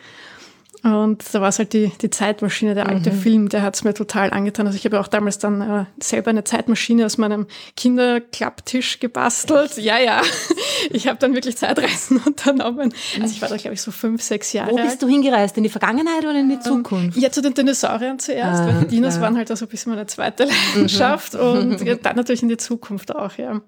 Und 0.84 1.24
da 1.34 1.42
war 1.42 1.50
es 1.50 1.60
halt 1.60 1.74
die, 1.74 1.92
die 2.02 2.10
Zeitmaschine, 2.10 2.74
der 2.74 2.88
alte 2.88 3.12
mhm. 3.12 3.20
Film, 3.20 3.50
der 3.50 3.64
hat 3.64 3.76
es 3.76 3.84
mir 3.84 3.94
total 3.94 4.32
angetan. 4.32 4.66
Also 4.66 4.78
ich 4.78 4.86
habe 4.86 4.96
ja 4.96 5.02
auch 5.02 5.08
damals 5.08 5.38
dann 5.38 5.62
äh, 5.62 5.86
selber 6.02 6.30
eine 6.30 6.46
Zeitmaschine 6.46 7.06
aus 7.06 7.18
meinem 7.18 7.48
Kinderklapptisch 7.76 9.00
gebastelt. 9.00 9.78
Ja, 9.78 9.98
ja. 10.00 10.22
Ich 10.92 11.08
habe 11.08 11.20
dann 11.20 11.36
wirklich 11.36 11.58
Zeitreisen 11.58 12.22
unternommen. 12.26 12.94
Also 13.22 13.34
ich 13.34 13.42
war 13.42 13.50
da, 13.50 13.58
glaube 13.58 13.74
ich, 13.74 13.82
so 13.82 13.92
fünf, 13.92 14.22
sechs 14.22 14.54
Jahre 14.54 14.72
Wo 14.72 14.76
bist 14.78 14.92
alt. 14.92 15.02
du 15.02 15.08
hingereist? 15.10 15.58
In 15.58 15.64
die 15.64 15.70
Vergangenheit 15.70 16.22
oder 16.22 16.40
in 16.40 16.48
die 16.48 16.56
ähm, 16.56 16.62
Zukunft? 16.62 17.18
Ja, 17.18 17.30
zu 17.32 17.42
den 17.42 17.54
Dinosauriern 17.54 18.18
zuerst, 18.18 18.62
ah, 18.62 18.68
weil 18.68 18.86
die 18.86 18.96
Dinos 18.96 19.16
klar. 19.16 19.24
waren 19.24 19.38
halt 19.38 19.52
also 19.52 19.66
ein 19.66 19.68
bisschen 19.68 19.92
meine 19.92 20.08
zweite 20.08 20.46
mhm. 20.46 20.52
Leidenschaft 20.52 21.34
mhm. 21.34 21.40
und 21.40 21.80
dann 22.06 22.16
natürlich 22.16 22.42
in 22.42 22.50
die 22.50 22.58
Zukunft 22.58 23.14
auch, 23.14 23.38
ja. 23.38 23.62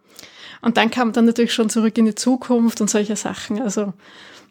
Und 0.61 0.77
dann 0.77 0.89
kam 0.89 1.11
dann 1.11 1.25
natürlich 1.25 1.53
schon 1.53 1.69
zurück 1.69 1.97
in 1.97 2.05
die 2.05 2.15
Zukunft 2.15 2.79
und 2.79 2.89
solche 2.89 3.17
Sachen. 3.17 3.61
Also 3.61 3.93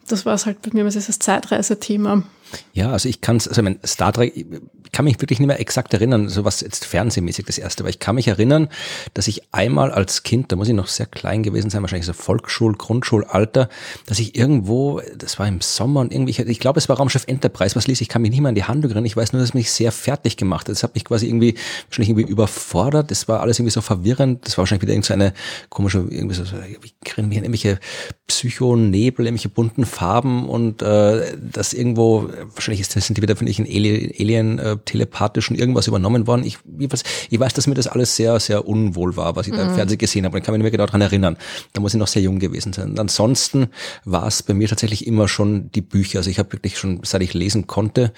das 0.06 0.26
war 0.26 0.34
es 0.34 0.46
halt 0.46 0.60
bei 0.62 0.70
mir, 0.72 0.84
was 0.84 0.96
ist 0.96 1.08
das 1.08 1.18
Zeitreisethema. 1.18 2.24
Ja, 2.72 2.90
also 2.92 3.08
ich 3.08 3.20
kann 3.20 3.36
es, 3.36 3.48
also 3.48 3.62
mein 3.62 3.78
Star 3.84 4.12
Trek, 4.12 4.34
ich 4.36 4.92
kann 4.92 5.04
mich 5.04 5.20
wirklich 5.20 5.38
nicht 5.38 5.46
mehr 5.46 5.60
exakt 5.60 5.94
erinnern, 5.94 6.28
so 6.28 6.44
was 6.44 6.60
jetzt 6.60 6.84
fernsehmäßig 6.84 7.44
das 7.44 7.58
erste, 7.58 7.82
aber 7.82 7.90
ich 7.90 7.98
kann 8.00 8.16
mich 8.16 8.28
erinnern, 8.28 8.68
dass 9.14 9.28
ich 9.28 9.42
einmal 9.52 9.92
als 9.92 10.22
Kind, 10.22 10.50
da 10.50 10.56
muss 10.56 10.68
ich 10.68 10.74
noch 10.74 10.88
sehr 10.88 11.06
klein 11.06 11.42
gewesen 11.42 11.70
sein, 11.70 11.82
wahrscheinlich 11.82 12.06
so 12.06 12.12
Volksschul, 12.12 12.74
Grundschulalter, 12.74 13.68
dass 14.06 14.18
ich 14.18 14.36
irgendwo, 14.36 15.00
das 15.16 15.38
war 15.38 15.46
im 15.46 15.60
Sommer 15.60 16.00
und 16.00 16.12
irgendwie, 16.12 16.40
ich 16.42 16.58
glaube, 16.60 16.78
es 16.78 16.88
war 16.88 16.96
Raumschiff 16.96 17.24
Enterprise, 17.26 17.76
was 17.76 17.86
ließ, 17.86 18.00
ich 18.00 18.08
kann 18.08 18.22
mich 18.22 18.30
nicht 18.30 18.40
mehr 18.40 18.48
an 18.48 18.54
die 18.54 18.64
Hand 18.64 18.84
erinnern, 18.84 19.04
ich 19.04 19.16
weiß 19.16 19.32
nur, 19.32 19.40
dass 19.40 19.50
es 19.50 19.54
mich 19.54 19.70
sehr 19.70 19.92
fertig 19.92 20.36
gemacht 20.36 20.68
hat. 20.68 20.74
Das 20.74 20.82
hat 20.82 20.94
mich 20.94 21.04
quasi 21.04 21.26
irgendwie, 21.26 21.54
wahrscheinlich 21.88 22.10
irgendwie 22.10 22.30
überfordert, 22.30 23.10
das 23.10 23.28
war 23.28 23.40
alles 23.40 23.58
irgendwie 23.58 23.72
so 23.72 23.80
verwirrend, 23.80 24.46
das 24.46 24.56
war 24.56 24.62
wahrscheinlich 24.62 24.82
wieder 24.82 24.94
irgendeine 24.94 25.28
so 25.28 25.66
komische, 25.68 25.98
irgendwie 26.10 26.34
so, 26.34 26.44
wie 26.44 26.92
kriegen 27.04 27.30
wir 27.30 27.38
irgendwelche 27.38 27.78
Psychonebel, 28.26 29.26
irgendwelche 29.26 29.48
bunten 29.48 29.86
Farben 29.86 30.48
und 30.48 30.82
äh, 30.82 31.36
das 31.40 31.72
irgendwo 31.72 32.28
wahrscheinlich 32.54 32.80
ist, 32.80 32.92
sind 32.92 33.16
die 33.16 33.22
wieder 33.22 33.36
von 33.36 33.46
ich 33.46 33.60
Alien, 33.60 34.12
Alien 34.18 34.58
äh, 34.58 34.76
telepathisch 34.84 35.50
und 35.50 35.58
irgendwas 35.58 35.86
übernommen 35.86 36.26
worden. 36.26 36.44
Ich, 36.44 36.58
ich, 36.78 36.92
weiß, 36.92 37.02
ich 37.30 37.40
weiß, 37.40 37.54
dass 37.54 37.66
mir 37.66 37.74
das 37.74 37.86
alles 37.86 38.16
sehr, 38.16 38.38
sehr 38.40 38.66
unwohl 38.66 39.16
war, 39.16 39.36
was 39.36 39.46
ich 39.46 39.52
mhm. 39.52 39.56
da 39.56 39.62
im 39.64 39.70
mhm. 39.70 39.74
Fernsehen 39.74 39.98
gesehen 39.98 40.24
habe. 40.24 40.36
Und 40.36 40.40
ich 40.40 40.44
kann 40.44 40.52
mich 40.52 40.58
nicht 40.58 40.64
mehr 40.64 40.70
genau 40.70 40.86
daran 40.86 41.00
erinnern. 41.00 41.36
Da 41.72 41.80
muss 41.80 41.94
ich 41.94 41.98
noch 41.98 42.06
sehr 42.06 42.22
jung 42.22 42.38
gewesen 42.38 42.72
sein. 42.72 42.90
Und 42.90 43.00
ansonsten 43.00 43.68
war 44.04 44.26
es 44.26 44.42
bei 44.42 44.54
mir 44.54 44.68
tatsächlich 44.68 45.06
immer 45.06 45.28
schon 45.28 45.70
die 45.72 45.82
Bücher. 45.82 46.18
Also 46.18 46.30
ich 46.30 46.38
habe 46.38 46.52
wirklich 46.52 46.78
schon, 46.78 47.00
seit 47.04 47.22
ich 47.22 47.34
lesen 47.34 47.66
konnte, 47.66 48.12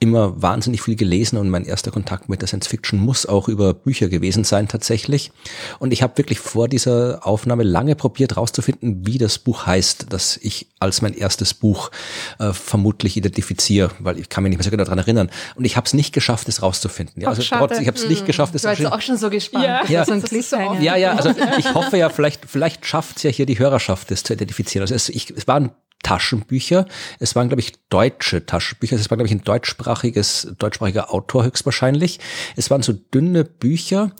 immer 0.00 0.42
wahnsinnig 0.42 0.82
viel 0.82 0.96
gelesen 0.96 1.38
und 1.38 1.48
mein 1.48 1.64
erster 1.64 1.90
Kontakt 1.90 2.28
mit 2.28 2.42
der 2.42 2.48
Science 2.48 2.66
Fiction 2.66 2.98
muss 2.98 3.26
auch 3.26 3.48
über 3.48 3.72
Bücher 3.72 4.08
gewesen 4.08 4.44
sein 4.44 4.68
tatsächlich. 4.68 5.30
Und 5.78 5.92
ich 5.92 6.02
habe 6.02 6.18
wirklich 6.18 6.40
vor 6.40 6.68
dieser 6.68 7.26
Aufnahme 7.26 7.62
lange 7.62 7.94
probiert 7.94 8.32
herauszufinden, 8.32 9.06
wie 9.06 9.18
das 9.18 9.38
Buch 9.38 9.66
heißt, 9.66 10.06
das 10.10 10.36
ich 10.42 10.66
als 10.80 11.00
mein 11.00 11.14
erstes 11.14 11.54
Buch 11.54 11.90
äh, 12.38 12.52
vermutlich 12.52 13.16
identifiziere, 13.16 13.92
weil 14.00 14.18
ich 14.18 14.28
kann 14.28 14.42
mich 14.42 14.50
nicht 14.50 14.58
mehr 14.58 14.64
so 14.64 14.70
genau 14.70 14.84
daran 14.84 14.98
erinnern. 14.98 15.30
Und 15.54 15.64
ich 15.64 15.76
habe 15.76 15.86
es 15.86 15.94
nicht 15.94 16.12
geschafft, 16.12 16.48
es 16.48 16.60
rauszufinden. 16.60 17.22
Ja, 17.22 17.28
also 17.28 17.42
trotz, 17.42 17.78
ich 17.78 17.86
habe 17.86 17.96
es 17.96 18.06
nicht 18.08 18.20
hm. 18.20 18.26
geschafft. 18.26 18.54
Es 18.54 18.62
du 18.62 18.68
warst 18.68 18.84
auch 18.86 19.00
schon 19.00 19.16
so 19.16 19.30
gespannt. 19.30 19.64
Ja, 19.64 19.84
ja, 19.88 20.04
so 20.04 20.18
so 20.18 20.56
ja, 20.80 20.96
ja, 20.96 21.14
also 21.14 21.30
ich 21.58 21.72
hoffe 21.72 21.96
ja, 21.96 22.10
vielleicht, 22.10 22.44
vielleicht 22.46 22.84
schafft 22.84 23.18
es 23.18 23.22
ja 23.22 23.30
hier 23.30 23.46
die 23.46 23.58
Hörerschaft, 23.58 24.10
das 24.10 24.22
zu 24.22 24.34
identifizieren. 24.34 24.82
Also 24.82 24.94
es, 24.94 25.08
ich, 25.08 25.30
es 25.30 25.46
war 25.46 25.56
ein 25.56 25.70
Taschenbücher. 26.04 26.86
Es 27.18 27.34
waren, 27.34 27.48
glaube 27.48 27.60
ich, 27.60 27.72
deutsche 27.88 28.46
Taschenbücher. 28.46 28.94
Es 28.94 29.10
war, 29.10 29.16
glaube 29.16 29.26
ich, 29.26 29.34
ein 29.34 29.42
deutschsprachiges, 29.42 30.54
deutschsprachiger 30.58 31.12
Autor 31.12 31.44
höchstwahrscheinlich. 31.44 32.20
Es 32.54 32.70
waren 32.70 32.82
so 32.82 32.92
dünne 32.92 33.44
Bücher, 33.44 34.12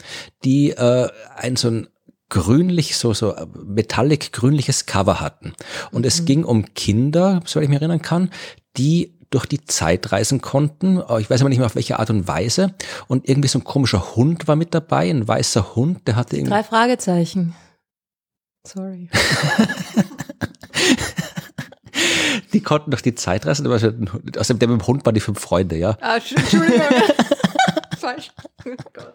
die 0.43 0.71
äh, 0.71 1.09
ein 1.37 1.55
so 1.55 1.69
ein 1.69 1.89
grünlich, 2.31 2.97
so, 2.97 3.15
so 3.15 3.35
metallic 3.65 4.33
grünliches 4.33 4.87
Cover 4.87 5.21
hatten. 5.21 5.53
Und 5.93 6.03
mhm. 6.03 6.09
es 6.09 6.25
ging 6.25 6.45
um 6.45 6.75
Kinder, 6.75 7.41
soweit 7.45 7.65
ich 7.65 7.69
mich 7.71 7.81
erinnern 7.81 8.03
kann, 8.03 8.31
die 8.77 9.15
durch 9.31 9.47
die 9.47 9.65
Zeit 9.65 10.11
reisen 10.11 10.41
konnten. 10.41 11.03
Ich 11.19 11.29
weiß 11.29 11.41
aber 11.41 11.49
nicht 11.49 11.59
mehr 11.59 11.67
auf 11.67 11.75
welche 11.75 11.99
Art 11.99 12.11
und 12.11 12.27
Weise. 12.27 12.75
Und 13.09 13.29
irgendwie 13.29 13.49
so 13.49 13.59
ein 13.59 13.65
komischer 13.65 14.17
Hund 14.17 14.49
war 14.49 14.57
mit 14.57 14.75
dabei, 14.75 15.11
ein 15.11 15.29
weißer 15.29 15.77
Hund, 15.77 16.07
der 16.07 16.17
hatte 16.17 16.37
irgendwie. 16.37 16.53
Drei 16.53 16.63
Fragezeichen. 16.63 17.55
Sorry. 18.67 19.11
die 22.53 22.61
konnten 22.61 22.91
durch 22.91 23.03
die 23.03 23.15
Zeit 23.15 23.47
reisen. 23.47 23.67
Also, 23.71 23.89
außerdem 24.39 24.59
der 24.59 24.69
mit 24.69 24.81
dem 24.81 24.87
Hund 24.87 25.07
waren 25.07 25.15
die 25.15 25.21
fünf 25.21 25.41
Freunde, 25.41 25.77
ja. 25.77 25.97
Ah, 26.01 26.17
Entschuldigung. 26.17 26.81
Falsch. 27.99 28.31
Oh 28.67 28.71
Gott. 28.93 29.15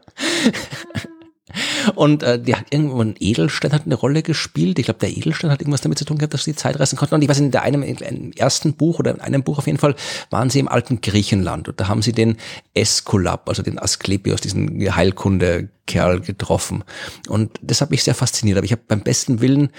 Und 1.96 2.24
äh, 2.24 2.40
die 2.40 2.56
hat 2.56 2.66
irgendwo 2.70 3.02
ein 3.02 3.16
Edelstein 3.20 3.74
hat 3.74 3.86
eine 3.86 3.96
Rolle 3.96 4.22
gespielt. 4.22 4.80
Ich 4.80 4.86
glaube, 4.86 5.00
der 5.00 5.10
Edelstein 5.10 5.52
hat 5.52 5.62
irgendwas 5.62 5.82
damit 5.82 5.98
zu 5.98 6.06
tun 6.06 6.18
gehabt, 6.18 6.34
dass 6.34 6.44
sie 6.44 6.56
Zeit 6.56 6.80
reisen 6.80 6.98
konnten. 6.98 7.16
Und 7.16 7.22
ich 7.22 7.30
weiß, 7.30 7.40
in 7.40 7.52
der 7.52 7.64
einem 7.64 7.84
im 7.84 8.32
ersten 8.34 8.74
Buch 8.74 9.00
oder 9.00 9.12
in 9.12 9.22
einem 9.22 9.44
Buch 9.44 9.58
auf 9.58 9.66
jeden 9.66 9.80
Fall 9.80 9.96
waren 10.30 10.50
sie 10.50 10.60
im 10.60 10.68
alten 10.68 11.02
Griechenland 11.02 11.68
und 11.68 11.80
da 11.80 11.88
haben 11.88 12.02
sie 12.02 12.12
den 12.12 12.38
Eskulap, 12.74 13.50
also 13.50 13.64
den 13.64 13.80
Asklepios, 13.80 14.42
diesen 14.42 14.96
Heilkunde-Kerl 14.96 16.22
getroffen. 16.22 16.84
Und 17.28 17.60
das 17.62 17.82
hat 17.82 17.92
mich 17.92 18.04
sehr 18.04 18.16
fasziniert. 18.16 18.58
Aber 18.58 18.66
ich 18.66 18.72
habe 18.72 18.84
beim 18.88 19.02
besten 19.02 19.42
Willen 19.42 19.72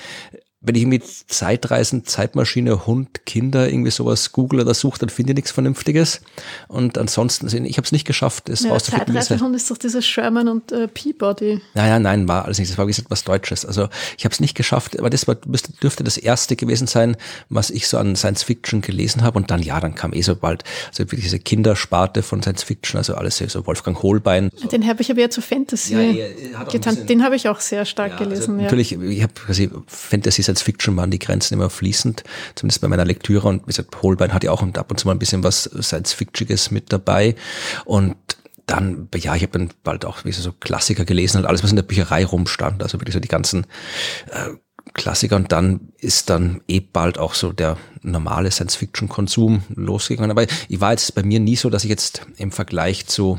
wenn 0.63 0.75
ich 0.75 0.85
mit 0.85 1.05
Zeitreisen, 1.07 2.05
Zeitmaschine, 2.05 2.87
Hund, 2.87 3.25
Kinder, 3.25 3.71
irgendwie 3.71 3.91
sowas 3.91 4.31
google 4.33 4.61
oder 4.61 4.75
suche, 4.75 4.99
dann 4.99 5.09
finde 5.09 5.33
ich 5.33 5.37
nichts 5.37 5.51
Vernünftiges. 5.53 6.21
Und 6.69 6.99
ansonsten, 6.99 7.47
also 7.47 7.57
ich 7.57 7.79
habe 7.79 7.87
es 7.87 7.93
nicht 7.93 8.07
geschafft, 8.07 8.51
es 8.51 8.65
ja, 8.65 8.71
rauszufinden. 8.71 9.15
Zeitreisehund 9.15 9.57
ist 9.57 9.71
doch 9.71 9.79
dieses 9.79 10.07
Sherman 10.07 10.49
und 10.49 10.71
äh, 10.71 10.87
Peabody. 10.87 11.63
Naja, 11.73 11.99
nein, 11.99 12.29
war 12.29 12.45
alles 12.45 12.59
nicht. 12.59 12.71
Das 12.71 12.77
war 12.77 12.87
wie 12.87 12.91
gesagt 12.91 13.11
was 13.11 13.25
Deutsches. 13.25 13.65
Also 13.65 13.89
ich 14.19 14.27
habe 14.27 14.35
es 14.35 14.41
nicht 14.41 14.55
geschafft, 14.55 14.99
aber 14.99 15.09
das 15.09 15.27
war, 15.27 15.35
dürfte 15.35 16.05
das 16.05 16.19
erste 16.19 16.57
gewesen 16.57 16.87
sein, 16.87 17.17
was 17.49 17.71
ich 17.71 17.89
so 17.89 17.97
an 17.97 18.15
Science 18.15 18.43
Fiction 18.43 18.83
gelesen 18.83 19.23
habe. 19.23 19.39
Und 19.39 19.51
dann, 19.51 19.63
ja, 19.63 19.81
dann 19.81 19.95
kam 19.95 20.13
eh 20.13 20.21
so 20.21 20.37
bald, 20.37 20.65
also 20.89 21.05
diese 21.05 21.39
Kindersparte 21.39 22.23
von 22.23 22.43
Science 22.43 22.65
Fiction, 22.65 22.99
also 22.99 23.15
alles 23.15 23.39
so 23.39 23.67
Wolfgang 23.67 24.03
Holbein. 24.03 24.51
So. 24.55 24.69
Den 24.69 24.87
habe 24.87 25.01
ich 25.01 25.11
aber 25.11 25.21
eher 25.21 25.31
zu 25.31 25.41
Fantasy 25.41 25.95
ja, 25.95 26.65
getan. 26.65 27.07
Den 27.07 27.25
habe 27.25 27.35
ich 27.35 27.49
auch 27.49 27.61
sehr 27.61 27.87
stark 27.87 28.11
ja, 28.11 28.19
also 28.19 28.29
gelesen. 28.29 28.61
Also 28.61 28.63
natürlich, 28.63 28.93
ich 28.93 29.23
habe 29.23 29.33
quasi 29.33 29.71
Fantasy 29.87 30.50
Science 30.51 30.63
Fiction 30.63 30.97
waren 30.97 31.11
die 31.11 31.19
Grenzen 31.19 31.55
immer 31.55 31.71
fließend, 31.71 32.25
zumindest 32.55 32.81
bei 32.81 32.89
meiner 32.89 33.05
Lektüre. 33.05 33.49
Und 33.49 33.63
wie 33.63 33.67
gesagt, 33.67 34.03
Holbein 34.03 34.35
hat 34.35 34.45
ja 34.45 34.51
auch 34.51 34.63
ab 34.63 34.91
und 34.91 34.99
zu 34.99 35.07
mal 35.07 35.13
ein 35.13 35.19
bisschen 35.19 35.45
was 35.45 35.65
Science-Fictiges 35.65 36.71
mit 36.71 36.93
dabei. 36.93 37.37
Und 37.85 38.17
dann, 38.67 39.09
ja, 39.17 39.35
ich 39.35 39.43
habe 39.43 39.59
dann 39.59 39.71
bald 39.83 40.05
auch 40.05 40.25
wie 40.25 40.33
so 40.33 40.53
Klassiker 40.53 41.05
gelesen 41.05 41.39
und 41.39 41.47
alles, 41.47 41.63
was 41.63 41.71
in 41.71 41.77
der 41.77 41.83
Bücherei 41.83 42.25
rumstand. 42.25 42.83
Also 42.83 43.01
wirklich 43.01 43.15
so 43.15 43.21
die 43.21 43.29
ganzen 43.29 43.67
äh, 44.31 44.51
Klassiker. 44.95 45.37
Und 45.37 45.53
dann 45.53 45.93
ist 45.99 46.31
dann 46.31 46.61
eh 46.69 46.81
bald 46.81 47.19
auch 47.19 47.35
so 47.35 47.53
der 47.53 47.77
normale 48.03 48.51
Science-Fiction-Konsum 48.51 49.63
losgegangen. 49.75 50.31
Aber 50.31 50.47
ich 50.69 50.81
war 50.81 50.93
jetzt 50.93 51.15
bei 51.15 51.23
mir 51.23 51.41
nie 51.41 51.57
so, 51.57 51.71
dass 51.71 51.85
ich 51.85 51.91
jetzt 51.91 52.23
im 52.37 52.53
Vergleich 52.53 53.07
zu 53.07 53.39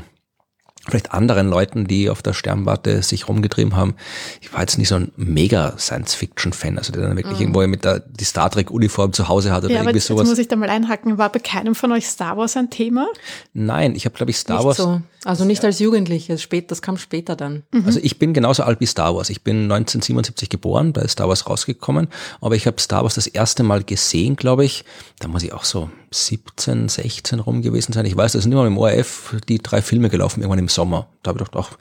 vielleicht 0.88 1.12
anderen 1.12 1.48
Leuten, 1.48 1.86
die 1.86 2.10
auf 2.10 2.22
der 2.22 2.32
Sternwarte 2.32 3.02
sich 3.02 3.28
rumgetrieben 3.28 3.76
haben. 3.76 3.94
Ich 4.40 4.52
war 4.52 4.60
jetzt 4.60 4.78
nicht 4.78 4.88
so 4.88 4.96
ein 4.96 5.12
mega 5.16 5.78
Science-Fiction-Fan, 5.78 6.78
also 6.78 6.92
der 6.92 7.02
dann 7.02 7.16
wirklich 7.16 7.36
mhm. 7.36 7.42
irgendwo 7.42 7.66
mit 7.66 7.84
der 7.84 8.00
die 8.00 8.24
Star 8.24 8.50
Trek-Uniform 8.50 9.12
zu 9.12 9.28
Hause 9.28 9.52
hat 9.52 9.64
oder 9.64 9.74
ja, 9.74 9.80
irgendwie 9.80 10.00
sowas. 10.00 10.22
Jetzt 10.22 10.30
muss 10.30 10.38
ich 10.38 10.48
da 10.48 10.56
mal 10.56 10.70
einhaken. 10.70 11.18
War 11.18 11.30
bei 11.30 11.38
keinem 11.38 11.74
von 11.74 11.92
euch 11.92 12.06
Star 12.06 12.36
Wars 12.36 12.56
ein 12.56 12.70
Thema? 12.70 13.06
Nein, 13.54 13.94
ich 13.94 14.06
habe 14.06 14.16
glaube 14.16 14.30
ich 14.30 14.38
Star 14.38 14.58
nicht 14.58 14.66
Wars. 14.66 14.76
So. 14.78 15.00
Also 15.24 15.44
nicht 15.44 15.64
als 15.64 15.78
Jugendliche, 15.78 16.36
das 16.66 16.82
kam 16.82 16.96
später 16.96 17.36
dann. 17.36 17.62
Mhm. 17.70 17.86
Also 17.86 18.00
ich 18.02 18.18
bin 18.18 18.32
genauso 18.32 18.64
alt 18.64 18.80
wie 18.80 18.86
Star 18.86 19.14
Wars. 19.14 19.30
Ich 19.30 19.42
bin 19.42 19.70
1977 19.70 20.48
geboren, 20.48 20.92
da 20.92 21.02
ist 21.02 21.12
Star 21.12 21.28
Wars 21.28 21.48
rausgekommen, 21.48 22.08
aber 22.40 22.56
ich 22.56 22.66
habe 22.66 22.80
Star 22.80 23.04
Wars 23.04 23.14
das 23.14 23.28
erste 23.28 23.62
Mal 23.62 23.84
gesehen, 23.84 24.34
glaube 24.34 24.64
ich. 24.64 24.84
Da 25.20 25.28
muss 25.28 25.44
ich 25.44 25.52
auch 25.52 25.62
so 25.62 25.90
17, 26.10 26.88
16 26.88 27.38
rum 27.38 27.62
gewesen 27.62 27.92
sein. 27.92 28.04
Ich 28.04 28.16
weiß, 28.16 28.32
da 28.32 28.40
sind 28.40 28.50
immer 28.50 28.66
im 28.66 28.76
ORF 28.76 29.36
die 29.48 29.58
drei 29.58 29.80
Filme 29.80 30.10
gelaufen, 30.10 30.40
irgendwann 30.40 30.58
im 30.58 30.68
Sommer. 30.74 31.08
Da 31.22 31.30
habe 31.30 31.42
ich 31.42 31.50
gedacht, 31.50 31.66
ach, 31.72 31.78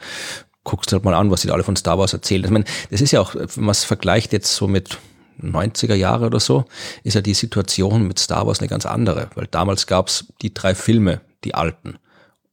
guckst 0.63 0.91
du 0.91 0.95
halt 0.95 1.05
mal 1.05 1.13
an, 1.13 1.31
was 1.31 1.41
die 1.41 1.51
alle 1.51 1.63
von 1.63 1.75
Star 1.75 1.97
Wars 1.97 2.13
erzählen. 2.13 2.43
Ich 2.43 2.51
meine, 2.51 2.65
das 2.89 3.01
ist 3.01 3.11
ja 3.11 3.21
auch, 3.21 3.35
wenn 3.35 3.47
man 3.57 3.71
es 3.71 3.83
vergleicht 3.83 4.33
jetzt 4.33 4.55
so 4.55 4.67
mit 4.67 4.97
90er 5.41 5.95
Jahre 5.95 6.27
oder 6.27 6.39
so, 6.39 6.65
ist 7.03 7.15
ja 7.15 7.21
die 7.21 7.33
Situation 7.33 8.07
mit 8.07 8.19
Star 8.19 8.45
Wars 8.45 8.59
eine 8.59 8.67
ganz 8.67 8.85
andere, 8.85 9.29
weil 9.35 9.47
damals 9.47 9.87
gab's 9.87 10.27
die 10.41 10.53
drei 10.53 10.75
Filme, 10.75 11.21
die 11.43 11.55
alten 11.55 11.97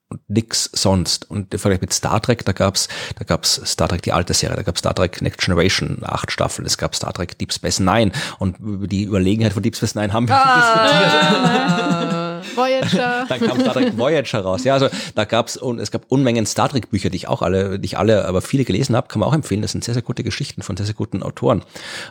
und 0.09 0.21
nix 0.29 0.71
sonst. 0.73 1.31
Und 1.31 1.53
im 1.53 1.61
Vergleich 1.61 1.81
mit 1.81 1.93
Star 1.93 2.21
Trek, 2.21 2.45
da 2.45 2.53
gab's, 2.53 2.89
da 3.19 3.25
gab's 3.25 3.61
Star 3.65 3.89
Trek 3.89 4.03
die 4.03 4.13
alte 4.13 4.33
Serie, 4.35 4.57
da 4.57 4.63
gab's 4.63 4.81
Star 4.81 4.95
Trek 4.95 5.21
Next 5.21 5.41
Generation, 5.41 5.99
acht 6.03 6.33
Staffeln, 6.33 6.67
es 6.67 6.79
gab 6.79 6.95
Star 6.95 7.13
Trek 7.13 7.39
Deep 7.39 7.53
Space 7.53 7.81
Nine 7.81 8.13
und 8.39 8.59
über 8.59 8.87
die 8.87 9.05
Überlegenheit 9.05 9.53
von 9.53 9.63
Deep 9.63 9.77
Space 9.77 9.95
Nine 9.95 10.13
haben 10.13 10.29
wir 10.29 10.37
ah, 10.43 12.01
diskutiert. 12.01 12.18
Voyager. 12.57 13.27
Dann 13.29 13.41
kam 13.41 13.61
Star 13.61 13.75
Trek 13.75 13.99
Voyager 13.99 14.41
raus. 14.41 14.65
Ja, 14.65 14.75
also 14.75 14.89
da 15.15 15.25
gab's 15.25 15.57
und 15.57 15.79
es 15.79 15.91
gab 15.91 16.03
Unmengen 16.09 16.47
Star 16.47 16.69
Trek 16.69 16.91
Bücher, 16.91 17.11
die 17.11 17.17
ich 17.17 17.29
auch 17.29 17.43
alle, 17.43 17.79
die 17.79 17.87
ich 17.87 17.99
alle, 17.99 18.27
aber 18.27 18.41
viele 18.41 18.65
gelesen 18.65 18.97
habe, 18.97 19.09
kann 19.09 19.21
man 19.21 19.29
auch 19.29 19.35
empfehlen. 19.35 19.63
Das 19.63 19.73
sind 19.73 19.85
sehr, 19.85 19.95
sehr 19.95 20.03
gute 20.03 20.23
Geschichten 20.25 20.63
von 20.63 20.77
sehr, 20.77 20.87
sehr 20.87 20.95
guten 20.95 21.23
Autoren. 21.23 21.63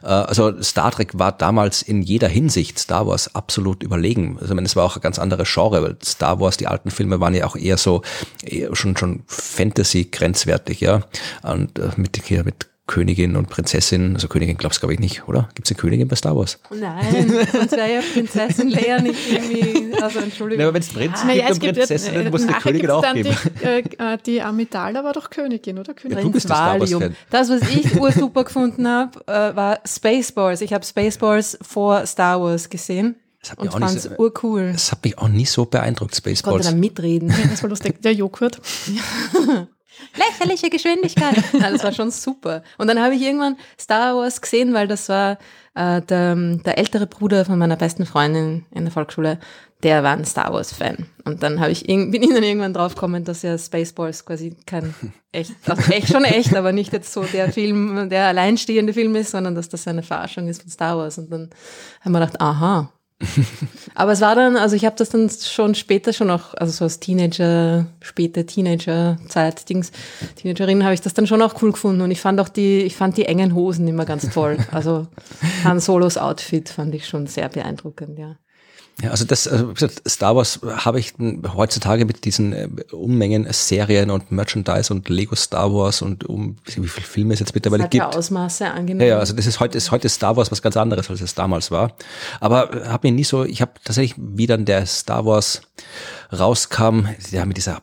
Äh, 0.04 0.08
also 0.08 0.62
Star 0.62 0.92
Trek 0.92 1.18
war 1.18 1.32
damals 1.32 1.82
in 1.82 2.02
jeder 2.02 2.28
Hinsicht 2.28 2.80
Star 2.80 3.08
Wars 3.08 3.36
absolut 3.36 3.84
überlegen. 3.84 4.38
Also 4.40 4.54
ich 4.54 4.56
meine, 4.56 4.66
es 4.66 4.76
war 4.76 4.86
auch 4.86 4.96
ein 4.96 5.02
ganz 5.02 5.20
anderes 5.20 5.52
Genre, 5.52 5.82
weil 5.82 5.98
Star 6.04 6.40
Wars, 6.40 6.58
die 6.58 6.68
alten 6.68 6.92
Filme 6.92 7.20
waren 7.20 7.34
ja 7.34 7.46
auch 7.46 7.56
eher 7.56 7.78
so 7.78 8.02
eher 8.44 8.76
schon 8.76 8.98
schon 8.98 9.24
Fantasy 9.28 10.06
grenzwertig, 10.06 10.82
ja. 10.82 11.02
Und 11.44 11.80
äh, 11.80 11.90
mit 11.98 12.18
hier 12.26 12.44
mit 12.44 12.68
Königin 12.88 13.36
und 13.36 13.50
Prinzessin, 13.50 14.16
also 14.16 14.30
Königin 14.30 14.58
glaubst 14.58 14.78
du 14.78 14.80
glaube 14.82 14.94
ich 14.94 15.00
nicht, 15.00 15.28
oder? 15.28 15.50
Gibt 15.56 15.68
es 15.68 15.72
eine 15.72 15.82
Königin 15.82 16.08
bei 16.08 16.16
Star 16.16 16.36
Wars? 16.38 16.58
Nein, 16.72 17.30
sonst 17.52 17.74
wäre 17.74 17.96
ja 17.96 18.02
Prinzessin 18.14 18.70
Leia 18.70 19.02
nicht 19.02 19.20
irgendwie, 19.30 19.94
also 20.02 20.20
Entschuldigung. 20.20 20.62
Ja, 20.62 20.68
aber 20.68 20.76
wenn 20.76 20.82
es 20.82 20.88
Prinzen 20.88 21.30
ah, 21.30 21.34
gibt 21.34 21.44
ja, 21.44 21.50
und 21.50 21.60
Prinzessin, 21.60 22.14
dann 22.14 22.32
muss 22.32 22.44
eine 22.44 22.54
Königin 22.54 22.90
auch 22.90 23.14
geben. 23.14 23.36
Die, 23.62 23.66
äh, 23.66 23.80
äh, 23.80 24.18
die 24.26 24.42
Amidala 24.42 25.04
war 25.04 25.12
doch 25.12 25.30
Königin, 25.30 25.78
oder? 25.80 25.94
Königin. 25.94 26.18
Ja, 26.18 26.24
du 26.24 26.32
bist 26.32 26.48
Star 26.48 26.80
Wars 26.80 26.90
-Fan. 26.90 27.12
Das, 27.30 27.50
was 27.50 27.62
ich 27.70 28.00
ursuper 28.00 28.46
gefunden 28.46 28.88
habe, 28.88 29.20
äh, 29.28 29.56
war 29.56 29.80
Spaceballs. 29.86 30.62
Ich 30.62 30.72
habe 30.74 30.86
Spaceballs 30.86 31.58
vor 31.62 32.06
Star 32.06 32.42
Wars 32.42 32.70
gesehen. 32.70 33.16
Das 33.42 33.52
hat, 33.52 33.62
mich 33.62 33.74
auch 33.74 33.80
nicht 33.80 34.02
so, 34.02 34.10
urcool. 34.18 34.72
das 34.72 34.92
hat 34.92 35.04
mich 35.04 35.18
auch 35.18 35.28
nie 35.28 35.46
so 35.46 35.66
beeindruckt, 35.66 36.16
Spaceballs. 36.16 36.40
Ich 36.40 36.44
konnte 36.44 36.70
da 36.70 36.76
mitreden. 36.76 37.34
Das 37.50 37.62
war 37.62 37.70
lustig. 37.70 38.02
Der 38.02 38.14
Joghurt. 38.14 38.60
lächerliche 40.16 40.70
Geschwindigkeit. 40.70 41.36
Das 41.60 41.84
war 41.84 41.92
schon 41.92 42.12
super. 42.12 42.64
Und 42.78 42.88
dann 42.88 43.02
habe 43.02 43.16
ich 43.16 43.22
irgendwann 43.22 43.58
Star 43.80 44.16
Wars 44.16 44.42
gesehen, 44.42 44.74
weil 44.74 44.88
das 44.88 45.10
war 45.10 45.38
äh, 45.76 46.02
der, 46.02 46.36
der 46.36 46.78
ältere 46.78 47.08
Bruder 47.08 47.46
von 47.46 47.58
meiner 47.60 47.76
besten 47.76 48.06
Freundin 48.06 48.66
in 48.72 48.86
der 48.86 48.92
Volksschule, 48.92 49.40
der 49.84 50.04
war 50.04 50.14
ein 50.14 50.26
Star 50.26 50.52
Wars-Fan. 50.54 51.06
Und 51.26 51.44
dann 51.44 51.60
habe 51.60 51.72
ich 51.72 51.86
bin 51.86 52.14
ich 52.14 52.34
dann 52.34 52.44
irgendwann 52.44 52.74
draufgekommen, 52.74 53.24
dass 53.24 53.44
ja 53.44 53.58
Spaceballs 53.58 54.26
quasi 54.26 54.56
kein 54.66 54.96
echt, 55.32 55.54
also 55.66 55.92
echt 55.92 56.08
schon 56.08 56.24
echt, 56.24 56.56
aber 56.56 56.72
nicht 56.72 56.94
jetzt 56.94 57.14
so 57.14 57.24
der 57.24 57.52
Film, 57.52 58.10
der 58.10 58.26
alleinstehende 58.26 58.94
Film 58.94 59.16
ist, 59.16 59.32
sondern 59.32 59.54
dass 59.54 59.70
das 59.70 59.88
eine 59.88 60.04
Verarschung 60.04 60.48
ist 60.48 60.62
von 60.62 60.72
Star 60.72 60.98
Wars. 60.98 61.18
Und 61.20 61.32
dann 61.32 61.50
haben 62.02 62.12
wir 62.12 62.20
gedacht, 62.20 62.42
aha, 62.42 62.92
aber 63.96 64.12
es 64.12 64.22
war 64.22 64.36
dann, 64.36 64.58
also 64.58 64.76
ich 64.76 64.86
habe 64.86 64.96
das 64.96 65.10
dann 65.10 65.30
schon 65.30 65.74
später 65.74 66.14
schon 66.14 66.30
auch, 66.30 66.54
also 66.54 66.72
so 66.72 66.84
als 66.84 67.00
Teenager, 67.00 67.88
späte 68.02 68.46
Teenager-Zeit, 68.46 69.68
Dings, 69.70 69.92
Teenagerin 70.36 70.84
habe 70.84 70.94
ich 70.94 71.02
das 71.02 71.16
dann 71.16 71.26
schon 71.26 71.42
auch 71.42 71.62
cool 71.62 71.72
gefunden 71.72 72.02
und 72.02 72.12
ich 72.12 72.22
fand 72.22 72.40
auch 72.40 72.50
die, 72.50 72.82
ich 72.82 72.96
fand 72.96 73.18
die 73.18 73.26
engen 73.26 73.56
Hosen 73.56 73.88
immer 73.88 74.06
ganz 74.06 74.30
toll. 74.30 74.58
Also 74.72 75.08
Han 75.64 75.80
Solos 75.80 76.18
Outfit 76.18 76.70
fand 76.70 76.94
ich 76.94 77.08
schon 77.08 77.26
sehr 77.26 77.50
beeindruckend, 77.50 78.20
ja. 78.20 78.38
Ja, 79.02 79.12
also 79.12 79.26
das, 79.26 79.48
also 79.48 79.74
Star 80.08 80.36
Wars 80.36 80.60
habe 80.64 81.00
ich 81.00 81.14
heutzutage 81.56 82.06
mit 82.06 82.26
diesen 82.26 82.52
äh, 82.52 82.68
Unmengen 82.92 83.46
Serien 83.52 84.10
und 84.10 84.32
Merchandise 84.32 84.92
und 84.92 85.08
Lego 85.08 85.36
Star 85.36 85.72
Wars 85.72 86.02
und 86.02 86.24
um 86.26 86.58
wie 86.66 86.88
viele 86.88 87.06
Filme 87.06 87.34
es 87.36 87.40
jetzt 87.40 87.54
mittlerweile 87.54 87.84
das 87.84 87.86
hat 87.86 87.92
gibt. 87.92 88.04
Ja 88.04 88.18
Ausmaße 88.18 88.66
angenommen. 88.66 89.02
Ja, 89.02 89.16
ja, 89.16 89.20
also 89.20 89.36
das 89.36 89.46
ist 89.46 89.60
heute 89.60 89.78
ist 89.78 89.92
heute 89.92 90.10
Star 90.10 90.36
Wars 90.36 90.52
was 90.52 90.64
ganz 90.64 90.78
anderes, 90.78 91.12
als 91.12 91.22
es 91.22 91.36
damals 91.36 91.70
war. 91.70 91.94
Aber 92.40 92.72
habe 92.88 93.08
mir 93.08 93.14
nie 93.14 93.24
so, 93.24 93.44
ich 93.44 93.62
habe 93.62 93.74
tatsächlich 93.84 94.16
wie 94.18 94.48
dann 94.48 94.66
der 94.66 94.88
Star 94.88 95.26
Wars 95.28 95.62
rauskam, 96.34 97.06
ja 97.30 97.46
mit 97.46 97.58
dieser 97.58 97.76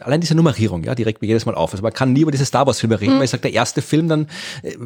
allein 0.00 0.20
diese 0.20 0.34
Nummerierung, 0.34 0.84
ja, 0.84 0.94
direkt 0.94 1.22
mir 1.22 1.28
jedes 1.28 1.46
Mal 1.46 1.54
auf. 1.54 1.72
Also 1.72 1.82
man 1.82 1.92
kann 1.92 2.12
nie 2.12 2.20
über 2.20 2.30
diese 2.30 2.44
Star 2.44 2.66
Wars 2.66 2.80
Filme 2.80 3.00
reden, 3.00 3.14
mhm. 3.14 3.18
weil 3.18 3.24
ich 3.24 3.30
sage, 3.30 3.42
der 3.42 3.52
erste 3.52 3.82
Film 3.82 4.08
dann, 4.08 4.28
äh, 4.62 4.76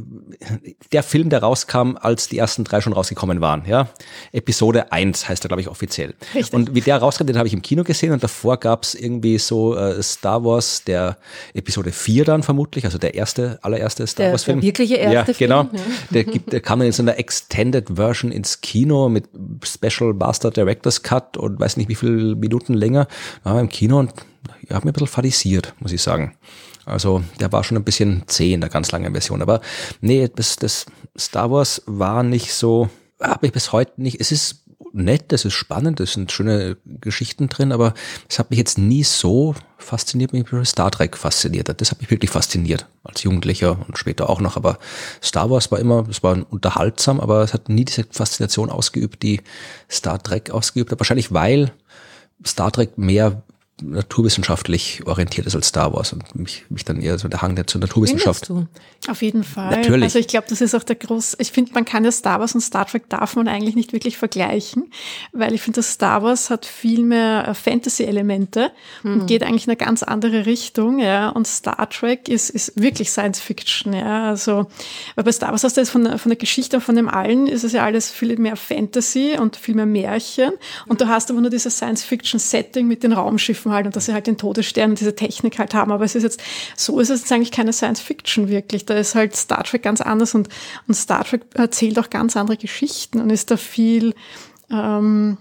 der 0.93 1.03
Film, 1.03 1.31
der 1.31 1.43
rauskam, 1.43 1.97
als 2.01 2.29
die 2.29 2.39
ersten 2.39 2.65
drei 2.65 2.81
schon 2.81 2.93
rausgekommen 2.93 3.41
waren, 3.41 3.65
ja. 3.67 3.89
Episode 4.33 4.93
1 4.93 5.29
heißt 5.29 5.45
er, 5.45 5.49
glaube 5.49 5.61
ich, 5.61 5.69
offiziell. 5.69 6.15
Richtig. 6.35 6.53
Und 6.53 6.75
wie 6.75 6.81
der 6.81 6.99
rauskam, 6.99 7.27
den 7.27 7.39
habe 7.39 7.49
ich 7.49 7.55
im 7.55 7.63
Kino 7.63 7.85
gesehen 7.85 8.13
und 8.13 8.23
davor 8.23 8.59
gab 8.59 8.85
es 8.85 8.95
irgendwie 8.95 9.39
so 9.39 9.77
äh, 9.77 10.03
Star 10.03 10.45
Wars, 10.45 10.85
der 10.85 11.19
Episode 11.55 11.93
4 11.93 12.25
dann 12.25 12.43
vermutlich, 12.43 12.85
also 12.85 12.99
der 12.99 13.15
erste, 13.15 13.59
allererste 13.63 14.07
Star 14.07 14.33
Wars 14.33 14.45
Film. 14.45 14.61
Der 14.61 14.67
wirkliche 14.67 14.97
erste 14.97 15.33
ja, 15.33 15.39
genau. 15.39 15.65
Film. 15.65 15.77
Ja. 15.77 15.83
Der, 16.11 16.25
gibt, 16.33 16.53
der 16.53 16.61
kam 16.61 16.79
dann 16.79 16.87
in 16.87 16.93
so 16.93 17.03
einer 17.03 17.19
Extended 17.19 17.89
Version 17.95 18.33
ins 18.33 18.61
Kino 18.61 19.09
mit 19.09 19.29
Special 19.65 20.15
Master 20.15 20.51
Director's 20.51 21.03
Cut 21.03 21.37
und 21.37 21.61
weiß 21.61 21.77
nicht 21.77 21.89
wie 21.89 21.95
viele 21.95 22.35
Minuten 22.37 22.75
länger. 22.75 23.07
Waren 23.43 23.57
wir 23.57 23.61
im 23.61 23.69
Kino 23.69 23.99
und 23.99 24.13
ja, 24.69 24.77
hat 24.77 24.85
mir 24.85 24.91
ein 24.91 24.95
bisschen 24.95 25.07
fadisiert, 25.09 25.75
muss 25.81 25.93
ich 25.93 26.03
sagen. 26.03 26.37
Also 26.85 27.23
der 27.39 27.53
war 27.53 27.63
schon 27.65 27.77
ein 27.77 27.85
bisschen 27.85 28.25
zäh 28.27 28.53
in 28.53 28.61
der 28.61 28.71
ganz 28.71 28.91
langen 28.91 29.13
Version. 29.13 29.43
Aber 29.43 29.61
nee, 30.01 30.29
das, 30.35 30.57
das 30.57 30.87
Star 31.19 31.51
Wars 31.51 31.83
war 31.87 32.23
nicht 32.23 32.53
so, 32.53 32.89
habe 33.21 33.47
ich 33.47 33.53
bis 33.53 33.73
heute 33.73 34.01
nicht. 34.01 34.21
Es 34.21 34.33
ist 34.33 34.65
nett, 34.93 35.27
das 35.29 35.45
ist 35.45 35.55
spannend, 35.55 36.01
es 36.01 36.15
sind 36.15 36.33
schöne 36.33 36.77
Geschichten 36.85 37.49
drin, 37.49 37.73
aber 37.73 37.95
es 38.29 38.39
hat 38.39 38.51
mich 38.51 38.59
jetzt 38.59 38.79
nie 38.79 39.05
so 39.05 39.55
fasziniert, 39.79 40.33
wie 40.33 40.45
Star 40.65 40.91
Trek 40.91 41.17
fasziniert 41.17 41.69
hat. 41.69 41.81
Das 41.81 41.91
hat 41.91 42.01
mich 42.01 42.11
wirklich 42.11 42.31
fasziniert, 42.31 42.87
als 43.05 43.23
Jugendlicher 43.23 43.79
und 43.87 43.99
später 43.99 44.29
auch 44.29 44.41
noch. 44.41 44.57
Aber 44.57 44.79
Star 45.23 45.51
Wars 45.51 45.71
war 45.71 45.79
immer, 45.79 46.07
es 46.09 46.23
war 46.23 46.39
unterhaltsam, 46.51 47.21
aber 47.21 47.43
es 47.43 47.55
hat 47.55 47.69
nie 47.69 47.85
diese 47.85 48.05
Faszination 48.11 48.71
ausgeübt, 48.71 49.23
die 49.23 49.41
Star 49.91 50.23
Trek 50.23 50.51
ausgeübt 50.51 50.91
hat. 50.91 50.99
Wahrscheinlich 50.99 51.33
weil 51.33 51.73
Star 52.45 52.73
Trek 52.73 52.99
mehr 52.99 53.43
naturwissenschaftlich 53.83 55.07
orientiert 55.07 55.47
ist 55.47 55.55
als 55.55 55.69
Star 55.69 55.93
Wars 55.93 56.13
und 56.13 56.35
mich, 56.35 56.65
mich 56.69 56.85
dann 56.85 57.01
eher 57.01 57.19
so 57.19 57.29
der 57.29 57.43
Hang 57.43 57.57
der 57.57 57.67
zur 57.67 57.81
Naturwissenschaft. 57.81 58.49
Du? 58.49 58.67
Auf 59.09 59.23
jeden 59.23 59.45
Fall. 59.45 59.71
Natürlich. 59.71 60.05
Also 60.05 60.19
ich 60.19 60.29
glaube, 60.29 60.47
das 60.49 60.61
ist 60.61 60.75
auch 60.75 60.83
der 60.83 60.97
groß, 60.97 61.37
ich 61.39 61.53
finde, 61.53 61.73
man 61.73 61.85
kann 61.85 62.05
ja 62.05 62.13
Star 62.13 62.41
Wars 62.41 62.55
und 62.55 62.61
Star 62.61 62.87
Trek 62.87 63.09
darf 63.09 63.37
man 63.37 63.49
eigentlich 63.49 63.75
nicht 63.75 63.93
wirklich 63.93 64.17
vergleichen, 64.17 64.93
weil 65.33 65.55
ich 65.55 65.63
finde, 65.63 65.77
dass 65.77 65.93
Star 65.93 66.23
Wars 66.23 66.51
hat 66.51 66.67
viel 66.67 67.05
mehr 67.05 67.49
äh, 67.49 67.55
Fantasy-Elemente 67.55 68.71
mhm. 69.03 69.13
und 69.13 69.27
geht 69.27 69.43
eigentlich 69.43 69.67
in 69.67 69.71
eine 69.71 69.77
ganz 69.77 70.03
andere 70.03 70.47
Richtung, 70.47 70.99
ja, 70.99 71.31
und 71.31 71.47
Star 71.47 71.89
Trek 71.89 72.29
ist, 72.29 72.51
ist 72.51 72.81
wirklich 72.81 73.11
Science 73.11 73.41
Fiction, 73.41 73.93
ja, 73.93 74.29
also, 74.29 74.67
weil 75.15 75.25
bei 75.25 75.33
Star 75.33 75.51
Wars 75.51 75.65
hast 75.65 75.77
du 75.77 75.81
jetzt 75.81 75.91
von, 75.91 76.19
von 76.19 76.31
der 76.31 76.39
Geschichte 76.39 76.81
von 76.81 76.97
dem 76.97 77.09
allen 77.09 77.47
ist 77.47 77.65
es 77.65 77.73
ja 77.73 77.85
alles 77.85 78.11
viel 78.11 78.39
mehr 78.39 78.57
Fantasy 78.57 79.37
und 79.39 79.57
viel 79.57 79.75
mehr 79.75 79.87
Märchen 79.87 80.53
und 80.87 81.01
du 81.01 81.09
hast 81.09 81.31
aber 81.31 81.41
nur 81.41 81.51
dieses 81.51 81.77
Science 81.77 82.05
Fiction 82.05 82.39
Setting 82.39 82.87
mit 82.87 83.03
den 83.03 83.13
Raumschiffen 83.13 83.70
halt 83.71 83.87
und 83.87 83.97
dass 83.97 84.07
sie 84.07 84.13
halt 84.13 84.27
den 84.27 84.39
Todesstern 84.39 84.91
und 84.91 85.01
diese 85.01 85.15
Technik 85.15 85.59
halt 85.59 85.75
haben. 85.75 85.93
Aber 85.93 86.05
es 86.05 86.15
ist 86.15 86.23
jetzt, 86.23 86.43
so 86.77 87.01
ist 87.01 87.11
es 87.11 87.21
jetzt 87.21 87.33
eigentlich 87.33 87.53
keine 87.53 87.73
Science 87.73 88.01
Fiction 88.01 88.49
wirklich. 88.49 88.87
Da 88.87 88.95
ist 88.95 89.15
halt 89.15 89.37
Star 89.37 89.65
Trek 89.65 89.83
ganz 89.83 90.01
anders 90.01 90.35
und, 90.35 90.49
und 90.89 90.95
Star 90.95 91.25
Trek 91.25 91.43
erzählt 91.55 91.99
auch 91.99 92.11
ganz 92.11 92.37
andere 92.37 92.57
Geschichten 92.57 93.21
und 93.21 93.31
ist 93.31 93.51
da 93.51 93.57
viel, 93.57 94.15
ähm, 94.71 95.37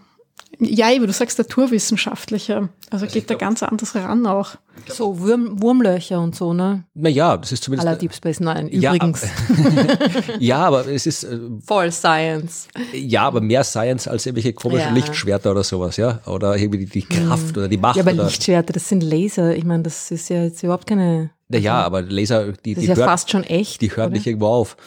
ja, 0.57 0.89
wie 0.89 1.05
du 1.05 1.13
sagst, 1.13 1.37
naturwissenschaftlicher. 1.37 2.69
Also 2.89 3.05
geht 3.05 3.29
da 3.29 3.35
ganz 3.35 3.63
anders 3.63 3.95
ran 3.95 4.25
auch. 4.25 4.55
So 4.87 5.19
Wurm, 5.19 5.61
Wurmlöcher 5.61 6.19
und 6.19 6.35
so, 6.35 6.53
ne? 6.53 6.85
Naja, 6.93 7.37
das 7.37 7.51
ist 7.51 7.63
zumindest. 7.63 7.87
Aller 7.87 7.97
Deep 7.97 8.13
Space 8.13 8.39
Nine, 8.39 8.69
übrigens. 8.69 9.23
Ja, 9.23 10.37
ja 10.39 10.57
aber 10.59 10.87
es 10.87 11.05
ist. 11.05 11.23
Äh, 11.23 11.39
Voll 11.65 11.91
Science. 11.91 12.67
Ja, 12.93 13.23
aber 13.23 13.41
mehr 13.41 13.63
Science 13.63 14.07
als 14.07 14.25
irgendwelche 14.25 14.53
komischen 14.53 14.89
ja. 14.89 14.93
Lichtschwerter 14.93 15.51
oder 15.51 15.63
sowas, 15.63 15.97
ja? 15.97 16.21
Oder 16.25 16.57
irgendwie 16.57 16.85
die, 16.85 17.01
die 17.01 17.03
Kraft 17.03 17.49
hm. 17.49 17.57
oder 17.57 17.67
die 17.67 17.77
Macht. 17.77 17.97
Ja, 17.97 18.03
aber 18.03 18.13
oder 18.13 18.25
Lichtschwerter, 18.25 18.73
das 18.73 18.89
sind 18.89 19.03
Laser. 19.03 19.55
Ich 19.55 19.65
meine, 19.65 19.83
das 19.83 20.11
ist 20.11 20.29
ja 20.29 20.43
jetzt 20.43 20.63
überhaupt 20.63 20.87
keine. 20.87 21.29
Naja, 21.49 21.77
also, 21.77 21.85
aber 21.85 22.01
Laser, 22.01 22.51
die, 22.51 22.51
das 22.51 22.61
die 22.63 22.71
ist 22.71 22.87
ja 22.87 22.95
hört, 22.95 23.09
fast 23.09 23.31
schon 23.31 23.43
echt. 23.43 23.81
Die 23.81 23.95
hören 23.95 24.11
nicht 24.11 24.27
irgendwo 24.27 24.47
auf. 24.47 24.77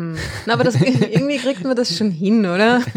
Hm. 0.00 0.16
Na, 0.46 0.54
aber 0.54 0.64
das, 0.64 0.76
irgendwie 0.76 1.36
kriegt 1.36 1.62
man 1.62 1.76
das 1.76 1.94
schon 1.96 2.10
hin, 2.10 2.46
oder? 2.46 2.80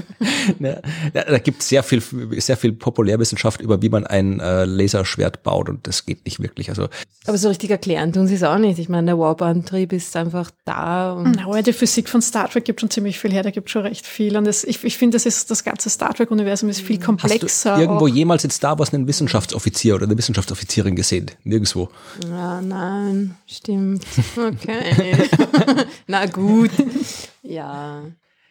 Ja, 0.60 0.82
da 1.12 1.38
gibt 1.38 1.62
es 1.62 1.70
sehr 1.70 1.84
viel, 1.84 2.02
sehr 2.38 2.56
viel 2.56 2.72
Populärwissenschaft 2.72 3.60
über, 3.60 3.82
wie 3.82 3.90
man 3.90 4.06
ein 4.08 4.40
äh, 4.40 4.64
Laserschwert 4.64 5.44
baut 5.44 5.68
und 5.68 5.86
das 5.86 6.06
geht 6.06 6.24
nicht 6.26 6.42
wirklich. 6.42 6.70
Also, 6.70 6.88
aber 7.26 7.38
so 7.38 7.50
richtig 7.50 7.72
erklären 7.72 8.14
tun 8.14 8.28
sie 8.28 8.36
es 8.36 8.44
auch 8.44 8.58
nicht. 8.58 8.80
Ich 8.80 8.90
meine, 8.90 9.08
der 9.08 9.20
Warp-Antrieb 9.20 9.92
ist 9.92 10.16
einfach 10.16 10.52
da. 10.66 11.14
Und 11.14 11.38
Na, 11.46 11.62
die 11.62 11.74
Physik 11.74 12.08
von 12.10 12.22
Star 12.22 12.50
Trek 12.50 12.66
gibt 12.66 12.82
schon 12.82 12.90
ziemlich 12.90 13.20
viel 13.20 13.32
her, 13.32 13.44
da 13.44 13.52
gibt 13.52 13.70
schon 13.70 13.84
recht 13.84 14.06
viel. 14.06 14.38
Und 14.38 14.46
das, 14.46 14.64
ich, 14.64 14.84
ich 14.84 14.98
finde, 14.98 15.16
das, 15.16 15.26
ist, 15.26 15.52
das 15.52 15.64
ganze 15.64 15.90
Star 15.90 16.14
Trek-Universum 16.14 16.70
ist 16.70 16.82
viel 16.82 17.00
komplexer. 17.00 17.72
Hast 17.72 17.78
du 17.78 17.82
irgendwo 17.82 18.06
auch. 18.06 18.10
jemals 18.10 18.44
in 18.44 18.50
Star 18.50 18.80
Wars 18.80 18.94
einen 18.94 19.08
Wissenschaftsoffizier 19.08 19.96
oder 19.96 20.06
eine 20.06 20.18
Wissenschaftsoffizierin 20.18 20.96
gesehen? 20.96 21.32
Nirgendwo. 21.44 21.90
Ja, 22.30 22.62
nein, 22.62 23.36
stimmt. 23.48 24.06
Okay. 24.38 25.16
Na 26.08 26.26
gut. 26.26 26.72
Ja. 27.42 28.04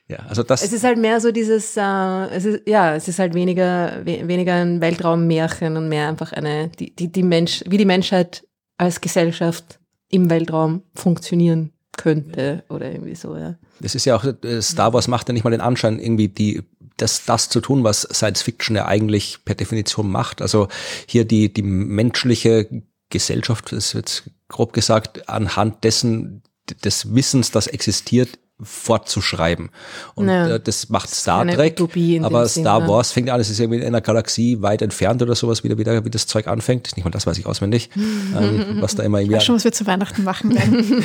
Ja, 0.09 0.19
also 0.29 0.43
das. 0.43 0.63
Es 0.63 0.73
ist 0.73 0.85
halt 0.85 0.99
mehr 0.99 1.21
so 1.21 1.33
dieses, 1.33 1.77
äh, 1.77 2.27
es 2.27 2.45
ist, 2.45 2.69
ja, 2.69 2.95
es 2.95 3.09
ist 3.09 3.19
halt 3.19 3.35
weniger, 3.35 4.05
we 4.05 4.29
weniger 4.29 4.55
ein 4.55 4.81
Weltraummärchen 4.81 5.77
und 5.77 5.89
mehr 5.89 6.09
einfach 6.09 6.33
eine, 6.33 6.69
die, 6.69 6.95
die, 6.95 7.11
die 7.11 7.23
Mensch, 7.23 7.65
wie 7.67 7.79
die 7.79 7.87
Menschheit 7.87 8.45
als 8.77 9.01
Gesellschaft 9.01 9.79
im 10.11 10.29
Weltraum 10.29 10.83
funktionieren 10.95 11.73
könnte 11.97 12.65
oder 12.69 12.91
irgendwie 12.91 13.15
so, 13.15 13.37
ja. 13.37 13.57
Das 13.81 13.95
ist 13.95 14.05
ja 14.05 14.17
auch, 14.17 14.25
äh, 14.25 14.61
Star 14.61 14.93
Wars 14.93 15.09
macht 15.09 15.29
ja 15.29 15.33
nicht 15.33 15.45
mal 15.45 15.51
den 15.51 15.61
Anschein, 15.61 15.99
irgendwie 15.99 16.29
die, 16.29 16.63
das, 16.97 17.25
das 17.25 17.49
zu 17.49 17.61
tun, 17.61 17.85
was 17.85 18.03
Science 18.03 18.43
Fiction 18.43 18.77
ja 18.77 18.87
eigentlich 18.87 19.45
per 19.45 19.55
Definition 19.55 20.11
macht. 20.11 20.43
Also 20.43 20.69
hier 21.07 21.25
die, 21.25 21.53
die 21.53 21.63
menschliche 21.63 22.69
Gesellschaft, 23.11 23.73
das 23.73 23.87
ist 23.87 23.93
jetzt 23.95 24.31
grob 24.49 24.73
gesagt, 24.73 25.29
anhand 25.29 25.85
dessen, 25.85 26.43
des 26.85 27.15
Wissens, 27.15 27.51
das 27.51 27.67
existiert, 27.67 28.39
fortzuschreiben. 28.63 29.71
Und 30.15 30.29
ja. 30.29 30.55
äh, 30.55 30.61
das 30.61 30.89
macht 30.89 31.11
Star 31.11 31.47
Trek, 31.47 31.81
aber 32.23 32.49
Star 32.49 32.81
Sinn, 32.81 32.89
Wars 32.89 33.13
fängt 33.13 33.31
an, 33.31 33.41
es 33.41 33.51
ist 33.51 33.59
irgendwie 33.59 33.81
in 33.81 33.87
einer 33.87 34.01
Galaxie 34.01 34.63
weit 34.63 34.83
entfernt 34.83 35.23
oder 35.23 35.35
sowas, 35.35 35.65
wieder, 35.65 35.79
wieder, 35.79 36.05
wie 36.05 36.11
das 36.11 36.27
Zeug 36.27 36.47
anfängt. 36.47 36.97
Nicht 36.97 37.05
mal 37.05 37.11
das 37.11 37.27
weiß 37.27 37.39
ich 37.39 37.47
auswendig, 37.47 37.91
ähm, 37.97 38.77
was 38.81 38.95
da 38.95 39.03
immer 39.03 39.19
irgendwie... 39.19 39.35
Ich 39.35 39.39
weiß 39.39 39.47
schon, 39.47 39.57
was 39.57 39.65
wir 39.65 39.73
zu 39.73 39.87
Weihnachten 39.87 40.25
machen 40.25 40.55
werden. 40.55 41.05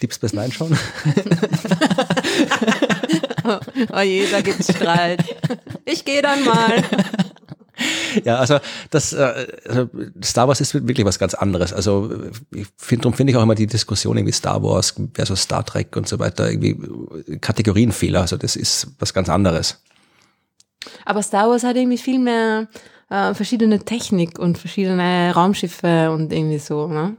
Deep 0.00 0.14
Space 0.14 0.32
Nine 0.32 0.52
schauen. 0.52 0.72
oh, 3.44 3.58
oh 3.92 4.00
je, 4.00 4.26
da 4.30 4.40
gibt's 4.40 4.72
Streit. 4.72 5.22
Ich 5.84 6.04
gehe 6.04 6.22
dann 6.22 6.44
mal. 6.44 6.82
Ja, 8.24 8.36
also 8.36 8.58
das 8.90 9.14
äh, 9.14 9.46
also 9.66 9.88
Star 10.22 10.46
Wars 10.46 10.60
ist 10.60 10.74
wirklich 10.74 11.06
was 11.06 11.18
ganz 11.18 11.32
anderes. 11.34 11.72
Also 11.72 12.10
ich 12.50 12.66
finde, 12.76 13.04
darum 13.04 13.16
finde 13.16 13.30
ich 13.30 13.36
auch 13.38 13.42
immer 13.42 13.54
die 13.54 13.66
Diskussion 13.66 14.18
irgendwie 14.18 14.34
Star 14.34 14.62
Wars 14.62 14.94
versus 15.14 15.42
Star 15.42 15.64
Trek 15.64 15.96
und 15.96 16.06
so 16.06 16.18
weiter 16.18 16.50
irgendwie 16.50 17.38
Kategorienfehler. 17.38 18.20
Also 18.20 18.36
das 18.36 18.56
ist 18.56 18.88
was 18.98 19.14
ganz 19.14 19.28
anderes. 19.28 19.80
Aber 21.04 21.22
Star 21.22 21.48
Wars 21.48 21.64
hat 21.64 21.76
irgendwie 21.76 21.98
viel 21.98 22.18
mehr 22.18 22.68
äh, 23.08 23.34
verschiedene 23.34 23.78
Technik 23.78 24.38
und 24.38 24.58
verschiedene 24.58 25.32
Raumschiffe 25.34 26.10
und 26.10 26.32
irgendwie 26.32 26.58
so, 26.58 26.86
ne? 26.86 27.16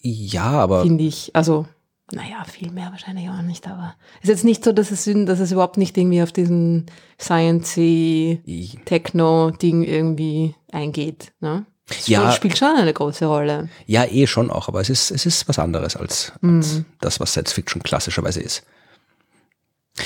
Ja, 0.00 0.50
aber. 0.50 0.82
Finde 0.82 1.04
ich. 1.04 1.34
Also 1.34 1.66
naja, 2.12 2.44
viel 2.44 2.70
mehr 2.70 2.92
wahrscheinlich 2.92 3.28
auch 3.28 3.42
nicht, 3.42 3.66
aber 3.66 3.96
ist 4.22 4.28
jetzt 4.28 4.44
nicht 4.44 4.62
so, 4.64 4.70
dass 4.72 4.92
es, 4.92 5.04
dass 5.04 5.40
es 5.40 5.52
überhaupt 5.52 5.76
nicht 5.76 5.98
irgendwie 5.98 6.22
auf 6.22 6.30
diesen 6.30 6.86
Science-Techno-Ding 7.20 9.82
irgendwie 9.82 10.54
eingeht. 10.70 11.32
Ne? 11.40 11.66
Das 11.88 12.06
ja, 12.06 12.30
spielt 12.32 12.58
schon 12.58 12.76
eine 12.76 12.92
große 12.92 13.26
Rolle. 13.26 13.68
Ja, 13.86 14.04
eh 14.04 14.26
schon 14.26 14.50
auch, 14.50 14.68
aber 14.68 14.80
es 14.80 14.90
ist, 14.90 15.10
es 15.10 15.24
ist 15.26 15.48
was 15.48 15.58
anderes 15.58 15.96
als, 15.96 16.32
als 16.42 16.74
mhm. 16.74 16.84
das, 17.00 17.18
was 17.18 17.32
Science 17.32 17.52
Fiction 17.52 17.82
klassischerweise 17.82 18.40
ist. 18.40 18.62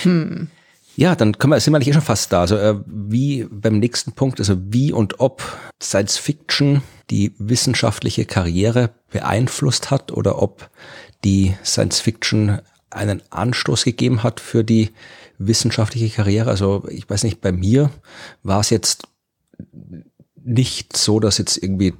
Hm. 0.03 0.49
Ja, 0.97 1.15
dann 1.15 1.39
können 1.39 1.53
wir, 1.53 1.61
sind 1.61 1.73
wir 1.73 1.77
eigentlich 1.77 1.89
eh 1.89 1.95
schon 1.95 2.03
fast 2.03 2.33
da. 2.33 2.43
Also 2.43 2.57
äh, 2.57 2.77
wie 2.87 3.47
beim 3.51 3.79
nächsten 3.79 4.13
Punkt, 4.13 4.39
also 4.39 4.57
wie 4.59 4.93
und 4.93 5.21
ob 5.21 5.43
Science 5.83 6.19
Fiction 6.19 6.83
die 7.11 7.33
wissenschaftliche 7.39 8.27
Karriere 8.27 8.91
beeinflusst 9.11 9.91
hat 9.91 10.13
oder 10.13 10.43
ob 10.43 10.69
die 11.25 11.57
Science 11.65 12.01
Fiction 12.01 12.61
einen 12.91 13.23
Anstoß 13.31 13.85
gegeben 13.85 14.23
hat 14.23 14.41
für 14.41 14.65
die 14.65 14.91
wissenschaftliche 15.39 16.15
Karriere. 16.15 16.51
Also 16.51 16.85
ich 16.89 17.09
weiß 17.09 17.25
nicht, 17.25 17.41
bei 17.41 17.53
mir 17.53 17.91
war 18.43 18.61
es 18.61 18.71
jetzt 18.71 19.07
nicht 20.43 20.97
so, 20.97 21.21
dass 21.21 21.39
jetzt 21.39 21.57
irgendwie 21.57 21.95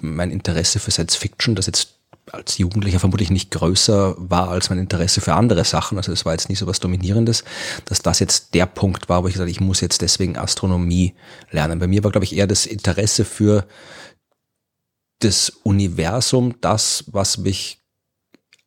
mein 0.00 0.30
Interesse 0.30 0.80
für 0.80 0.90
Science 0.90 1.16
Fiction, 1.16 1.54
das 1.54 1.66
jetzt 1.66 1.98
als 2.30 2.58
Jugendlicher 2.58 3.00
vermutlich 3.00 3.30
nicht 3.30 3.50
größer 3.50 4.14
war 4.18 4.48
als 4.48 4.70
mein 4.70 4.78
Interesse 4.78 5.20
für 5.20 5.34
andere 5.34 5.64
Sachen. 5.64 5.98
Also 5.98 6.12
es 6.12 6.24
war 6.24 6.32
jetzt 6.32 6.48
nicht 6.48 6.58
so 6.58 6.66
was 6.66 6.80
Dominierendes, 6.80 7.44
dass 7.84 8.00
das 8.00 8.20
jetzt 8.20 8.54
der 8.54 8.66
Punkt 8.66 9.08
war, 9.08 9.22
wo 9.22 9.28
ich 9.28 9.34
gesagt 9.34 9.48
habe, 9.48 9.50
ich 9.50 9.60
muss 9.60 9.80
jetzt 9.80 10.02
deswegen 10.02 10.36
Astronomie 10.36 11.14
lernen. 11.50 11.78
Bei 11.78 11.86
mir 11.86 12.04
war, 12.04 12.12
glaube 12.12 12.24
ich, 12.24 12.36
eher 12.36 12.46
das 12.46 12.66
Interesse 12.66 13.24
für 13.24 13.66
das 15.18 15.50
Universum, 15.62 16.54
das, 16.60 17.04
was 17.08 17.38
mich 17.38 17.81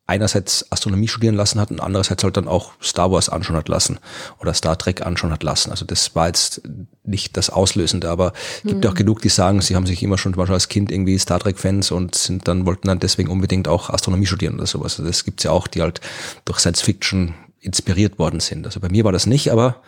einerseits 0.06 0.70
Astronomie 0.70 1.08
studieren 1.08 1.34
lassen 1.34 1.60
hat 1.60 1.70
und 1.70 1.80
andererseits 1.80 2.22
halt 2.22 2.36
dann 2.36 2.46
auch 2.46 2.72
Star 2.80 3.10
Wars 3.10 3.28
anschauen 3.28 3.56
hat 3.56 3.68
lassen 3.68 3.98
oder 4.38 4.54
Star 4.54 4.78
Trek 4.78 5.04
anschauen 5.04 5.32
hat 5.32 5.42
lassen. 5.42 5.70
Also 5.70 5.84
das 5.84 6.14
war 6.14 6.28
jetzt 6.28 6.62
nicht 7.02 7.36
das 7.36 7.50
Auslösende, 7.50 8.08
aber 8.08 8.32
es 8.58 8.70
gibt 8.70 8.84
mhm. 8.84 8.90
auch 8.90 8.94
genug, 8.94 9.20
die 9.22 9.28
sagen, 9.28 9.60
sie 9.60 9.74
haben 9.74 9.86
sich 9.86 10.02
immer 10.02 10.16
schon, 10.16 10.34
schon 10.34 10.50
als 10.50 10.68
Kind 10.68 10.92
irgendwie 10.92 11.18
Star 11.18 11.40
Trek-Fans 11.40 11.90
und 11.90 12.14
sind 12.14 12.46
dann, 12.46 12.66
wollten 12.66 12.86
dann 12.86 13.00
deswegen 13.00 13.30
unbedingt 13.30 13.66
auch 13.66 13.90
Astronomie 13.90 14.26
studieren 14.26 14.54
oder 14.54 14.66
sowas. 14.66 14.98
Also 14.98 15.04
das 15.04 15.24
gibt's 15.24 15.42
ja 15.42 15.50
auch, 15.50 15.66
die 15.66 15.82
halt 15.82 16.00
durch 16.44 16.60
Science 16.60 16.82
Fiction 16.82 17.34
inspiriert 17.60 18.18
worden 18.20 18.38
sind. 18.38 18.64
Also 18.64 18.78
bei 18.78 18.88
mir 18.88 19.02
war 19.04 19.12
das 19.12 19.26
nicht, 19.26 19.50
aber 19.50 19.82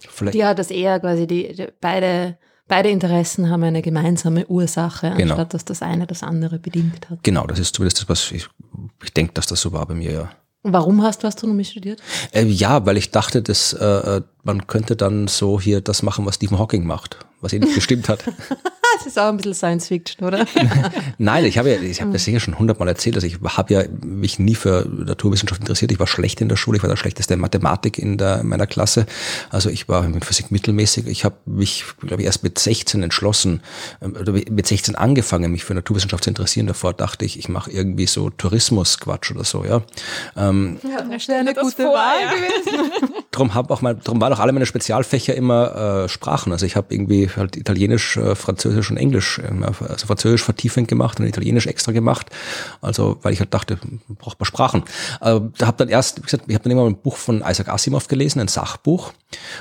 vielleicht. 0.00 0.36
Ja, 0.36 0.52
das 0.52 0.70
eher 0.70 1.00
quasi 1.00 1.26
die, 1.26 1.54
die 1.54 1.68
beide 1.80 2.36
Beide 2.68 2.88
Interessen 2.88 3.50
haben 3.50 3.62
eine 3.64 3.82
gemeinsame 3.82 4.46
Ursache, 4.46 5.12
genau. 5.16 5.34
anstatt 5.34 5.54
dass 5.54 5.64
das 5.64 5.82
eine 5.82 6.06
das 6.06 6.22
andere 6.22 6.58
bedingt 6.58 7.10
hat. 7.10 7.18
Genau, 7.22 7.46
das 7.46 7.58
ist 7.58 7.74
zumindest 7.74 8.00
das, 8.00 8.08
was 8.08 8.30
ich, 8.30 8.46
ich 9.02 9.12
denke, 9.12 9.32
dass 9.34 9.46
das 9.46 9.60
so 9.60 9.72
war 9.72 9.86
bei 9.86 9.94
mir, 9.94 10.12
ja. 10.12 10.30
Warum 10.64 11.02
hast 11.02 11.22
du 11.22 11.26
Astronomie 11.26 11.64
studiert? 11.64 12.00
Äh, 12.30 12.44
ja, 12.44 12.86
weil 12.86 12.96
ich 12.96 13.10
dachte, 13.10 13.42
dass 13.42 13.72
äh, 13.72 13.84
äh 13.84 14.22
man 14.44 14.66
könnte 14.66 14.96
dann 14.96 15.28
so 15.28 15.60
hier 15.60 15.80
das 15.80 16.02
machen, 16.02 16.24
was 16.24 16.36
Stephen 16.36 16.58
Hawking 16.58 16.84
macht, 16.84 17.18
was 17.40 17.52
ihn 17.52 17.62
nicht 17.62 17.74
bestimmt 17.74 18.08
hat. 18.08 18.24
Das 18.94 19.06
ist 19.06 19.18
auch 19.18 19.28
ein 19.28 19.36
bisschen 19.36 19.54
Science 19.54 19.88
Fiction, 19.88 20.26
oder? 20.26 20.46
Nein, 21.18 21.44
ich 21.44 21.58
habe 21.58 21.70
ja, 21.70 21.80
ich 21.80 22.00
habe 22.00 22.12
das 22.12 22.24
sicher 22.24 22.40
schon 22.40 22.58
hundertmal 22.58 22.88
erzählt. 22.88 23.16
Also 23.16 23.26
ich 23.26 23.38
habe 23.42 23.74
ja 23.74 23.84
mich 24.02 24.38
nie 24.38 24.54
für 24.54 24.86
Naturwissenschaft 24.88 25.60
interessiert. 25.60 25.92
Ich 25.92 25.98
war 25.98 26.06
schlecht 26.06 26.40
in 26.40 26.48
der 26.48 26.56
Schule. 26.56 26.76
Ich 26.76 26.82
war 26.82 26.90
der 26.90 26.96
schlechteste 26.96 27.34
in 27.34 27.40
Mathematik 27.40 27.98
in, 27.98 28.18
der, 28.18 28.40
in 28.40 28.48
meiner 28.48 28.66
Klasse. 28.66 29.06
Also 29.50 29.70
ich 29.70 29.88
war 29.88 30.02
mit 30.02 30.24
Physik 30.24 30.50
mittelmäßig. 30.50 31.06
Ich 31.06 31.24
habe 31.24 31.36
mich, 31.46 31.84
glaube 32.00 32.22
ich, 32.22 32.26
erst 32.26 32.42
mit 32.42 32.58
16 32.58 33.02
entschlossen, 33.02 33.62
ähm, 34.00 34.16
oder 34.20 34.32
mit 34.32 34.66
16 34.66 34.94
angefangen, 34.94 35.50
mich 35.50 35.64
für 35.64 35.74
Naturwissenschaft 35.74 36.24
zu 36.24 36.30
interessieren. 36.30 36.66
Davor 36.66 36.92
dachte 36.92 37.24
ich, 37.24 37.38
ich 37.38 37.48
mache 37.48 37.70
irgendwie 37.70 38.06
so 38.06 38.30
Tourismus-Quatsch 38.30 39.32
oder 39.32 39.44
so, 39.44 39.64
ja. 39.64 39.82
Ähm, 40.36 40.78
ja, 40.82 41.02
das 41.02 41.28
wäre 41.28 41.40
eine 41.40 41.54
gute 41.54 41.70
vor, 41.70 41.94
Wahl 41.94 42.20
ja. 42.20 42.32
gewesen. 42.32 42.92
Drum 43.30 43.54
hab 43.54 43.70
auch 43.70 43.80
mal, 43.80 43.94
drum 43.94 44.20
waren 44.20 44.32
auch 44.34 44.40
alle 44.40 44.52
meine 44.52 44.66
Spezialfächer 44.66 45.34
immer 45.34 46.04
äh, 46.04 46.08
Sprachen. 46.08 46.52
Also 46.52 46.66
ich 46.66 46.76
habe 46.76 46.94
irgendwie 46.94 47.30
halt 47.34 47.56
Italienisch, 47.56 48.18
äh, 48.18 48.34
Französisch 48.34 48.81
und 48.90 48.96
Englisch, 48.96 49.38
äh, 49.38 49.50
also 49.88 50.06
Französisch 50.06 50.42
vertiefend 50.42 50.88
gemacht 50.88 51.20
und 51.20 51.26
Italienisch 51.26 51.66
extra 51.66 51.92
gemacht. 51.92 52.26
Also 52.80 53.18
weil 53.22 53.32
ich 53.32 53.40
halt 53.40 53.54
dachte, 53.54 53.78
braucht 54.08 54.38
man 54.40 54.46
Sprachen. 54.46 54.82
Äh, 55.20 55.40
da 55.58 55.66
habe 55.66 55.76
dann 55.78 55.88
erst, 55.88 56.18
wie 56.18 56.22
gesagt, 56.22 56.44
ich 56.46 56.54
habe 56.54 56.64
dann 56.64 56.72
immer 56.72 56.86
ein 56.86 56.96
Buch 56.96 57.16
von 57.16 57.42
Isaac 57.46 57.68
Asimov 57.68 58.08
gelesen, 58.08 58.40
ein 58.40 58.48
Sachbuch 58.48 59.12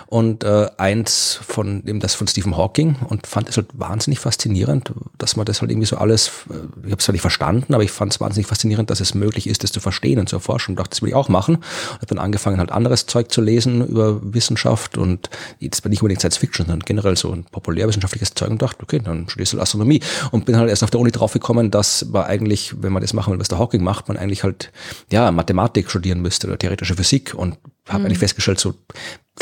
und 0.07 0.43
äh, 0.43 0.67
eins 0.77 1.39
von 1.41 1.83
dem 1.85 1.99
das 1.99 2.13
von 2.13 2.27
Stephen 2.27 2.57
Hawking 2.57 2.97
und 3.07 3.27
fand 3.27 3.49
es 3.49 3.57
halt 3.57 3.67
wahnsinnig 3.73 4.19
faszinierend, 4.19 4.91
dass 5.17 5.35
man 5.35 5.45
das 5.45 5.61
halt 5.61 5.71
irgendwie 5.71 5.87
so 5.87 5.97
alles, 5.97 6.31
äh, 6.49 6.55
ich 6.85 6.91
habe 6.91 6.99
es 6.99 7.05
zwar 7.05 7.13
nicht 7.13 7.21
verstanden, 7.21 7.73
aber 7.73 7.83
ich 7.83 7.91
fand 7.91 8.11
es 8.13 8.19
wahnsinnig 8.19 8.47
faszinierend, 8.47 8.89
dass 8.89 8.99
es 8.99 9.13
möglich 9.13 9.47
ist, 9.47 9.63
das 9.63 9.71
zu 9.71 9.79
verstehen 9.79 10.19
und 10.19 10.29
zu 10.29 10.35
erforschen. 10.35 10.71
Und 10.73 10.79
dachte, 10.79 10.91
das 10.91 11.01
will 11.01 11.09
ich 11.09 11.15
auch 11.15 11.29
machen. 11.29 11.55
Und 11.55 11.95
habe 11.95 12.05
dann 12.07 12.19
angefangen, 12.19 12.59
halt 12.59 12.71
anderes 12.71 13.05
Zeug 13.05 13.31
zu 13.31 13.41
lesen 13.41 13.85
über 13.87 14.19
Wissenschaft 14.21 14.97
und 14.97 15.29
jetzt 15.59 15.81
bin 15.81 15.91
nicht 15.91 16.01
unbedingt 16.01 16.21
Science 16.21 16.37
Fiction, 16.37 16.65
sondern 16.65 16.85
generell 16.85 17.15
so 17.15 17.31
ein 17.31 17.45
populärwissenschaftliches 17.45 18.33
Zeug 18.33 18.49
und 18.49 18.61
dachte, 18.61 18.83
okay, 18.83 18.99
dann 19.03 19.27
studierst 19.29 19.53
du 19.53 19.61
Astronomie 19.61 20.01
und 20.31 20.45
bin 20.45 20.57
halt 20.57 20.69
erst 20.69 20.83
auf 20.83 20.91
der 20.91 20.99
Uni 20.99 21.11
draufgekommen, 21.11 21.71
dass 21.71 22.05
man 22.05 22.23
eigentlich, 22.23 22.73
wenn 22.81 22.93
man 22.93 23.01
das 23.01 23.13
machen 23.13 23.33
will, 23.33 23.39
was 23.39 23.47
der 23.47 23.59
Hawking 23.59 23.83
macht, 23.83 24.07
man 24.07 24.17
eigentlich 24.17 24.43
halt 24.43 24.71
ja 25.11 25.31
Mathematik 25.31 25.89
studieren 25.89 26.21
müsste 26.21 26.47
oder 26.47 26.57
theoretische 26.57 26.95
Physik 26.95 27.33
und 27.33 27.57
habe 27.87 27.99
mhm. 27.99 28.05
eigentlich 28.05 28.19
festgestellt, 28.19 28.59
so 28.59 28.73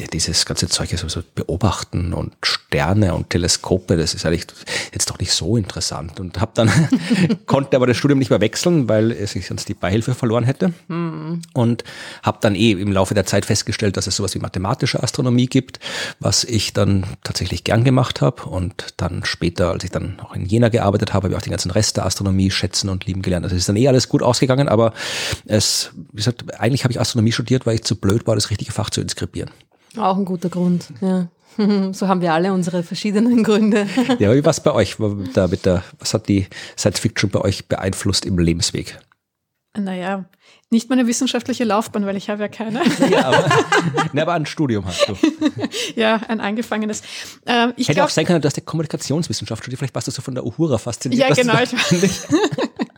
dieses 0.07 0.45
ganze 0.45 0.67
Zeug, 0.67 0.89
so, 0.97 1.07
so 1.07 1.21
beobachten 1.35 2.13
und 2.13 2.33
Sterne 2.43 3.13
und 3.13 3.29
Teleskope, 3.29 3.97
das 3.97 4.13
ist 4.13 4.25
eigentlich 4.25 4.47
jetzt 4.93 5.09
doch 5.09 5.19
nicht 5.19 5.31
so 5.31 5.57
interessant. 5.57 6.19
Und 6.19 6.39
habe 6.39 6.51
dann, 6.55 6.71
konnte 7.45 7.75
aber 7.75 7.87
das 7.87 7.97
Studium 7.97 8.19
nicht 8.19 8.29
mehr 8.29 8.41
wechseln, 8.41 8.89
weil 8.89 9.11
es 9.11 9.35
ich 9.35 9.47
sonst 9.47 9.67
die 9.67 9.73
Beihilfe 9.73 10.15
verloren 10.15 10.43
hätte. 10.43 10.73
Mhm. 10.87 11.41
Und 11.53 11.83
habe 12.23 12.39
dann 12.41 12.55
eh 12.55 12.71
im 12.71 12.91
Laufe 12.91 13.13
der 13.13 13.25
Zeit 13.25 13.45
festgestellt, 13.45 13.97
dass 13.97 14.07
es 14.07 14.15
sowas 14.15 14.35
wie 14.35 14.39
mathematische 14.39 15.01
Astronomie 15.01 15.47
gibt, 15.47 15.79
was 16.19 16.43
ich 16.43 16.73
dann 16.73 17.05
tatsächlich 17.23 17.63
gern 17.63 17.83
gemacht 17.83 18.21
habe. 18.21 18.43
Und 18.43 18.93
dann 18.97 19.25
später, 19.25 19.71
als 19.71 19.83
ich 19.83 19.91
dann 19.91 20.19
auch 20.19 20.35
in 20.35 20.45
Jena 20.45 20.69
gearbeitet 20.69 21.13
habe, 21.13 21.19
habe 21.23 21.33
ich 21.33 21.37
auch 21.37 21.43
den 21.43 21.51
ganzen 21.51 21.71
Rest 21.71 21.97
der 21.97 22.05
Astronomie 22.05 22.51
schätzen 22.51 22.89
und 22.89 23.05
lieben 23.05 23.21
gelernt. 23.21 23.45
Also 23.45 23.55
es 23.55 23.63
ist 23.63 23.69
dann 23.69 23.75
eh 23.75 23.87
alles 23.87 24.09
gut 24.09 24.23
ausgegangen, 24.23 24.69
aber 24.69 24.93
es, 25.45 25.91
wie 26.11 26.17
gesagt, 26.17 26.59
eigentlich 26.59 26.83
habe 26.83 26.91
ich 26.91 26.99
Astronomie 26.99 27.31
studiert, 27.31 27.65
weil 27.65 27.75
ich 27.75 27.83
zu 27.83 27.95
blöd 27.95 28.27
war, 28.27 28.35
das 28.35 28.49
richtige 28.49 28.71
Fach 28.71 28.89
zu 28.89 29.01
inskribieren. 29.01 29.51
Auch 29.97 30.17
ein 30.17 30.25
guter 30.25 30.49
Grund, 30.49 30.87
ja. 31.01 31.27
So 31.91 32.07
haben 32.07 32.21
wir 32.21 32.33
alle 32.33 32.53
unsere 32.53 32.83
verschiedenen 32.83 33.43
Gründe. 33.43 33.85
Ja, 34.19 34.33
wie 34.33 34.45
war 34.45 34.51
es 34.51 34.61
bei 34.61 34.71
euch? 34.71 34.95
Da 35.33 35.47
mit 35.47 35.65
der, 35.65 35.83
was 35.97 36.13
hat 36.13 36.29
die 36.29 36.47
Science 36.77 36.99
Fiction 36.99 37.29
bei 37.29 37.41
euch 37.41 37.67
beeinflusst 37.67 38.25
im 38.25 38.37
Lebensweg? 38.37 38.97
Naja, 39.77 40.25
nicht 40.71 40.89
meine 40.89 41.05
wissenschaftliche 41.07 41.63
Laufbahn, 41.63 42.05
weil 42.05 42.15
ich 42.15 42.29
habe 42.29 42.41
ja 42.41 42.47
keine. 42.47 42.81
Ja, 43.09 43.25
aber, 43.25 43.49
ne, 44.13 44.21
aber 44.21 44.33
ein 44.33 44.45
Studium 44.45 44.85
hast 44.85 45.07
du. 45.07 45.15
ja, 45.95 46.21
ein 46.27 46.39
angefangenes. 46.39 47.01
Ähm, 47.45 47.73
ich 47.75 47.87
Hätte 47.87 47.95
glaub, 47.97 48.07
auch 48.07 48.11
sein 48.11 48.25
können, 48.25 48.41
dass 48.41 48.53
der 48.53 48.63
Kommunikationswissenschaft 48.63 49.63
studiert. 49.63 49.79
Vielleicht 49.79 49.95
warst 49.95 50.07
du 50.07 50.11
so 50.11 50.21
von 50.21 50.35
der 50.35 50.45
Uhura 50.45 50.77
fasziniert. 50.77 51.27
Ja, 51.27 51.33
genau. 51.33 51.53
Ich 51.61 51.71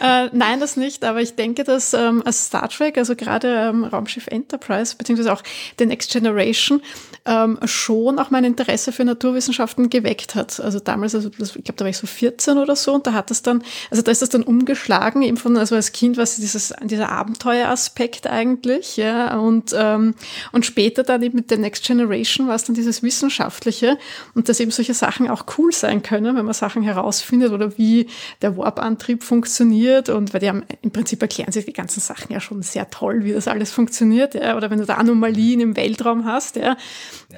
äh, 0.00 0.28
nein, 0.32 0.60
das 0.60 0.76
nicht, 0.76 1.04
aber 1.04 1.20
ich 1.20 1.34
denke, 1.34 1.64
dass 1.64 1.94
ähm, 1.94 2.22
als 2.24 2.46
Star 2.46 2.68
Trek, 2.68 2.98
also 2.98 3.14
gerade 3.16 3.48
ähm, 3.48 3.84
Raumschiff 3.84 4.26
Enterprise, 4.26 4.96
beziehungsweise 4.96 5.32
auch 5.32 5.42
The 5.78 5.86
Next 5.86 6.10
Generation, 6.10 6.82
ähm, 7.24 7.58
schon 7.64 8.18
auch 8.18 8.30
mein 8.30 8.44
Interesse 8.44 8.90
für 8.90 9.04
Naturwissenschaften 9.04 9.90
geweckt 9.90 10.34
hat. 10.34 10.58
Also 10.58 10.80
damals, 10.80 11.14
also 11.14 11.28
das, 11.28 11.54
ich 11.54 11.64
glaube, 11.64 11.76
da 11.76 11.84
war 11.84 11.90
ich 11.90 11.98
so 11.98 12.06
14 12.06 12.58
oder 12.58 12.74
so 12.74 12.94
und 12.94 13.06
da 13.06 13.12
hat 13.12 13.30
es 13.30 13.42
dann, 13.42 13.62
also 13.90 14.02
da 14.02 14.10
ist 14.10 14.22
das 14.22 14.30
dann 14.30 14.42
umgeschlagen, 14.42 15.22
eben 15.22 15.36
von, 15.36 15.56
also 15.56 15.76
als 15.76 15.92
Kind 15.92 16.16
war 16.16 16.24
es 16.24 16.36
dieses, 16.36 16.74
dieser 16.82 17.10
Abenteueraspekt 17.10 18.26
eigentlich, 18.26 18.96
ja, 18.96 19.38
und, 19.38 19.72
ähm, 19.76 20.14
und 20.50 20.66
später 20.66 21.04
dann 21.04 21.22
eben 21.22 21.36
mit 21.36 21.48
The 21.48 21.58
Next 21.58 21.84
Generation 21.84 22.48
war 22.48 22.56
es 22.56 22.64
dann 22.64 22.74
dieses 22.74 23.02
Wissenschaftliche 23.02 23.98
und 24.34 24.48
dass 24.48 24.58
eben 24.58 24.70
solche 24.70 24.94
Sachen 24.94 25.30
auch 25.30 25.44
cool 25.58 25.72
sein 25.72 26.02
können, 26.02 26.36
wenn 26.36 26.44
man 26.44 26.54
Sachen 26.54 26.82
herausfindet 26.82 27.52
oder 27.52 27.78
wie 27.78 28.08
der 28.40 28.56
Warp-Antrieb 28.56 29.22
funktioniert 29.22 29.51
und 29.60 30.32
weil 30.32 30.40
die 30.40 30.48
haben, 30.48 30.64
im 30.82 30.90
Prinzip 30.90 31.20
erklären 31.22 31.52
sich 31.52 31.64
die 31.64 31.72
ganzen 31.72 32.00
Sachen 32.00 32.32
ja 32.32 32.40
schon 32.40 32.62
sehr 32.62 32.90
toll, 32.90 33.24
wie 33.24 33.32
das 33.32 33.48
alles 33.48 33.72
funktioniert, 33.72 34.34
ja, 34.34 34.56
oder 34.56 34.70
wenn 34.70 34.78
du 34.78 34.86
da 34.86 34.94
Anomalien 34.94 35.60
im 35.60 35.76
Weltraum 35.76 36.24
hast, 36.24 36.56
ja, 36.56 36.76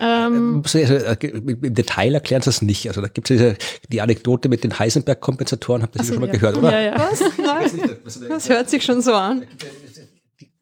ähm, 0.00 0.62
also, 0.64 0.78
äh, 0.78 1.16
Im 1.26 1.74
Detail 1.74 2.14
erklären 2.14 2.42
sie 2.42 2.46
das 2.46 2.62
nicht. 2.62 2.88
Also 2.88 3.00
da 3.00 3.08
gibt 3.08 3.30
es 3.30 3.36
diese, 3.36 3.56
die 3.88 4.00
Anekdote 4.00 4.48
mit 4.48 4.64
den 4.64 4.78
Heisenberg-Kompensatoren, 4.78 5.82
habt 5.82 5.96
ihr 5.96 6.00
also, 6.00 6.14
schon 6.14 6.20
mal 6.20 6.26
ja. 6.26 6.32
gehört, 6.32 6.56
oder? 6.56 6.72
Ja, 6.72 6.80
ja. 6.80 7.08
Was? 7.10 7.22
Das 8.28 8.48
hört 8.48 8.70
sich 8.70 8.84
schon 8.84 9.02
so 9.02 9.14
an 9.14 9.44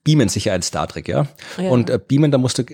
beamen 0.05 0.29
sich 0.29 0.47
ja 0.47 0.55
in 0.55 0.63
Star 0.63 0.89
Trek, 0.89 1.09
ja. 1.09 1.27
ja. 1.59 1.71
Und 1.71 1.91
äh, 1.91 1.99
beamen, 1.99 2.31
da 2.31 2.39
musst 2.39 2.59
du, 2.59 2.65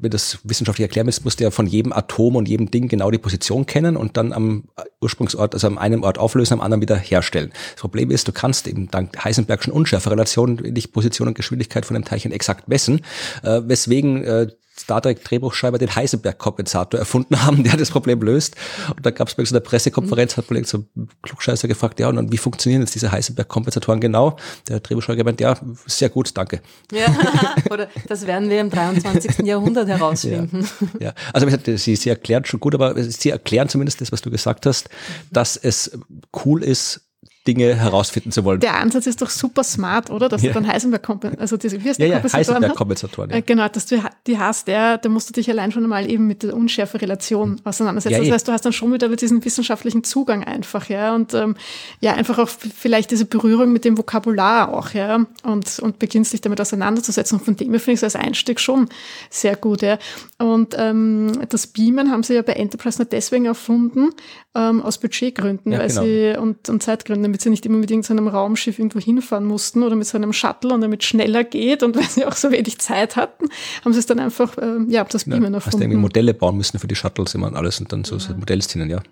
wenn 0.00 0.10
das 0.10 0.38
wissenschaftlich 0.42 0.84
erklären 0.84 1.06
willst, 1.06 1.24
musst 1.24 1.40
du 1.40 1.44
ja 1.44 1.50
von 1.50 1.66
jedem 1.66 1.92
Atom 1.92 2.36
und 2.36 2.48
jedem 2.48 2.70
Ding 2.70 2.88
genau 2.88 3.10
die 3.10 3.18
Position 3.18 3.66
kennen 3.66 3.96
und 3.96 4.16
dann 4.16 4.32
am 4.32 4.64
Ursprungsort, 5.00 5.54
also 5.54 5.66
am 5.66 5.78
einen 5.78 6.02
Ort 6.02 6.18
auflösen, 6.18 6.54
am 6.54 6.60
anderen 6.60 6.80
wieder 6.80 6.96
herstellen. 6.96 7.52
Das 7.72 7.80
Problem 7.80 8.10
ist, 8.10 8.26
du 8.26 8.32
kannst 8.32 8.66
eben 8.66 8.90
dank 8.90 9.24
Heisenbergschen 9.24 9.72
Unschärferelation 9.72 10.54
nicht 10.56 10.92
Position 10.92 11.28
und 11.28 11.34
Geschwindigkeit 11.34 11.86
von 11.86 11.96
einem 11.96 12.04
Teilchen 12.04 12.32
exakt 12.32 12.68
messen, 12.68 13.00
äh, 13.42 13.60
weswegen 13.64 14.24
äh, 14.24 14.48
Star 14.76 15.00
Trek 15.00 15.22
Drehbuchschreiber 15.24 15.78
den 15.78 15.94
Heisenberg-Kompensator 15.94 16.98
erfunden 16.98 17.44
haben, 17.44 17.62
der 17.64 17.76
das 17.76 17.90
Problem 17.90 18.20
löst. 18.20 18.56
Und 18.94 19.04
da 19.06 19.10
gab 19.10 19.28
es 19.28 19.34
bei 19.34 19.44
so 19.44 19.54
einer 19.54 19.60
Pressekonferenz, 19.60 20.36
hat 20.36 20.50
man 20.50 20.64
so 20.64 20.84
Klugscheißer 21.22 21.68
gefragt, 21.68 22.00
ja, 22.00 22.08
und 22.08 22.16
dann, 22.16 22.32
wie 22.32 22.36
funktionieren 22.36 22.82
jetzt 22.82 22.94
diese 22.94 23.12
Heisenberg-Kompensatoren 23.12 24.00
genau? 24.00 24.36
Der 24.68 24.80
Drehbuchschreiber 24.80 25.18
gemeint, 25.18 25.40
ja, 25.40 25.56
sehr 25.86 26.08
gut, 26.08 26.36
danke. 26.36 26.60
Ja, 26.92 27.06
oder 27.70 27.88
das 28.08 28.26
werden 28.26 28.50
wir 28.50 28.60
im 28.60 28.70
23. 28.70 29.46
Jahrhundert 29.46 29.88
herausfinden. 29.88 30.68
Ja, 30.98 31.06
ja. 31.06 31.14
also 31.32 31.46
sie, 31.76 31.96
sie 31.96 32.08
erklären 32.08 32.44
schon 32.44 32.60
gut, 32.60 32.74
aber 32.74 33.00
sie 33.02 33.30
erklären 33.30 33.68
zumindest 33.68 34.00
das, 34.00 34.10
was 34.10 34.22
du 34.22 34.30
gesagt 34.30 34.66
hast, 34.66 34.88
dass 35.30 35.56
es 35.56 35.98
cool 36.44 36.62
ist, 36.64 37.02
Dinge 37.46 37.74
herausfinden 37.74 38.32
zu 38.32 38.44
wollen. 38.44 38.60
Der 38.60 38.78
Ansatz 38.80 39.06
ist 39.06 39.20
doch 39.20 39.28
super 39.28 39.64
smart, 39.64 40.10
oder? 40.10 40.30
Dass 40.30 40.42
ja. 40.42 40.48
du 40.48 40.54
dann 40.54 40.66
Heisenberg-Kompensatoren, 40.66 41.40
also 41.40 41.58
diese, 41.58 41.82
wie 41.84 41.88
heißt 41.90 42.00
ja, 42.00 42.06
ja, 42.06 42.22
Heisenberg-Kompensatoren, 42.22 43.30
ja. 43.30 43.36
Äh, 43.36 43.42
genau, 43.42 43.68
dass 43.68 43.84
du 43.84 44.02
die 44.26 44.38
hast, 44.38 44.66
der, 44.66 44.96
da 44.96 45.08
musst 45.10 45.28
du 45.28 45.34
dich 45.34 45.50
allein 45.50 45.70
schon 45.70 45.86
mal 45.86 46.10
eben 46.10 46.26
mit 46.26 46.42
der 46.42 46.54
Unschärfe-Relation 46.54 47.50
hm. 47.50 47.60
auseinandersetzen. 47.64 48.18
Das 48.18 48.28
eh. 48.28 48.32
heißt, 48.32 48.48
du 48.48 48.52
hast 48.52 48.64
dann 48.64 48.72
schon 48.72 48.92
wieder 48.94 49.14
diesen 49.14 49.44
wissenschaftlichen 49.44 50.04
Zugang 50.04 50.42
einfach, 50.42 50.88
ja, 50.88 51.14
und 51.14 51.34
ähm, 51.34 51.56
ja, 52.00 52.14
einfach 52.14 52.38
auch 52.38 52.48
vielleicht 52.48 53.10
diese 53.10 53.26
Berührung 53.26 53.72
mit 53.72 53.84
dem 53.84 53.98
Vokabular 53.98 54.72
auch, 54.72 54.90
ja, 54.90 55.26
und, 55.42 55.78
und 55.80 55.98
beginnst 55.98 56.32
dich 56.32 56.40
damit 56.40 56.60
auseinanderzusetzen. 56.62 57.38
Und 57.38 57.44
von 57.44 57.56
dem 57.56 57.70
her 57.70 57.80
finde 57.80 57.92
ich 57.92 58.02
es 58.02 58.04
als 58.04 58.16
Einstieg 58.16 58.58
schon 58.58 58.88
sehr 59.28 59.56
gut, 59.56 59.82
ja. 59.82 59.98
Und 60.38 60.74
ähm, 60.78 61.32
das 61.50 61.66
Beamen 61.66 62.10
haben 62.10 62.22
sie 62.22 62.34
ja 62.34 62.42
bei 62.42 62.54
Enterprise 62.54 63.02
nur 63.02 63.06
deswegen 63.06 63.44
erfunden, 63.44 64.10
ähm, 64.54 64.82
aus 64.82 64.98
Budgetgründen, 64.98 65.72
ja, 65.72 65.78
weil 65.78 65.88
genau. 65.88 66.02
sie 66.02 66.34
und, 66.38 66.68
und 66.68 66.82
Zeitgründen 66.82 67.33
damit 67.34 67.42
sie 67.42 67.50
nicht 67.50 67.66
immer 67.66 67.78
mit 67.78 67.90
irgendeinem 67.90 68.28
Raumschiff 68.28 68.78
irgendwo 68.78 69.00
hinfahren 69.00 69.44
mussten 69.44 69.82
oder 69.82 69.96
mit 69.96 70.06
so 70.06 70.16
einem 70.16 70.32
Shuttle 70.32 70.72
und 70.72 70.82
damit 70.82 71.02
schneller 71.02 71.42
geht 71.42 71.82
und 71.82 71.96
weil 71.96 72.08
sie 72.08 72.24
auch 72.24 72.36
so 72.36 72.52
wenig 72.52 72.78
Zeit 72.78 73.16
hatten, 73.16 73.46
haben 73.84 73.92
sie 73.92 73.98
es 73.98 74.06
dann 74.06 74.20
einfach, 74.20 74.56
äh, 74.56 74.78
ja, 74.86 75.02
das 75.02 75.24
Beamen 75.24 75.42
ja, 75.42 75.54
erfunden. 75.54 75.66
Hast 75.66 75.74
du 75.74 75.78
irgendwie 75.78 75.98
Modelle 75.98 76.32
bauen 76.32 76.56
müssen 76.56 76.78
für 76.78 76.86
die 76.86 76.94
Shuttles 76.94 77.34
immer 77.34 77.48
und 77.48 77.56
alles 77.56 77.80
und 77.80 77.92
dann 77.92 78.04
so, 78.04 78.20
so 78.20 78.34
Modellszenen, 78.34 78.88
ja. 78.88 79.02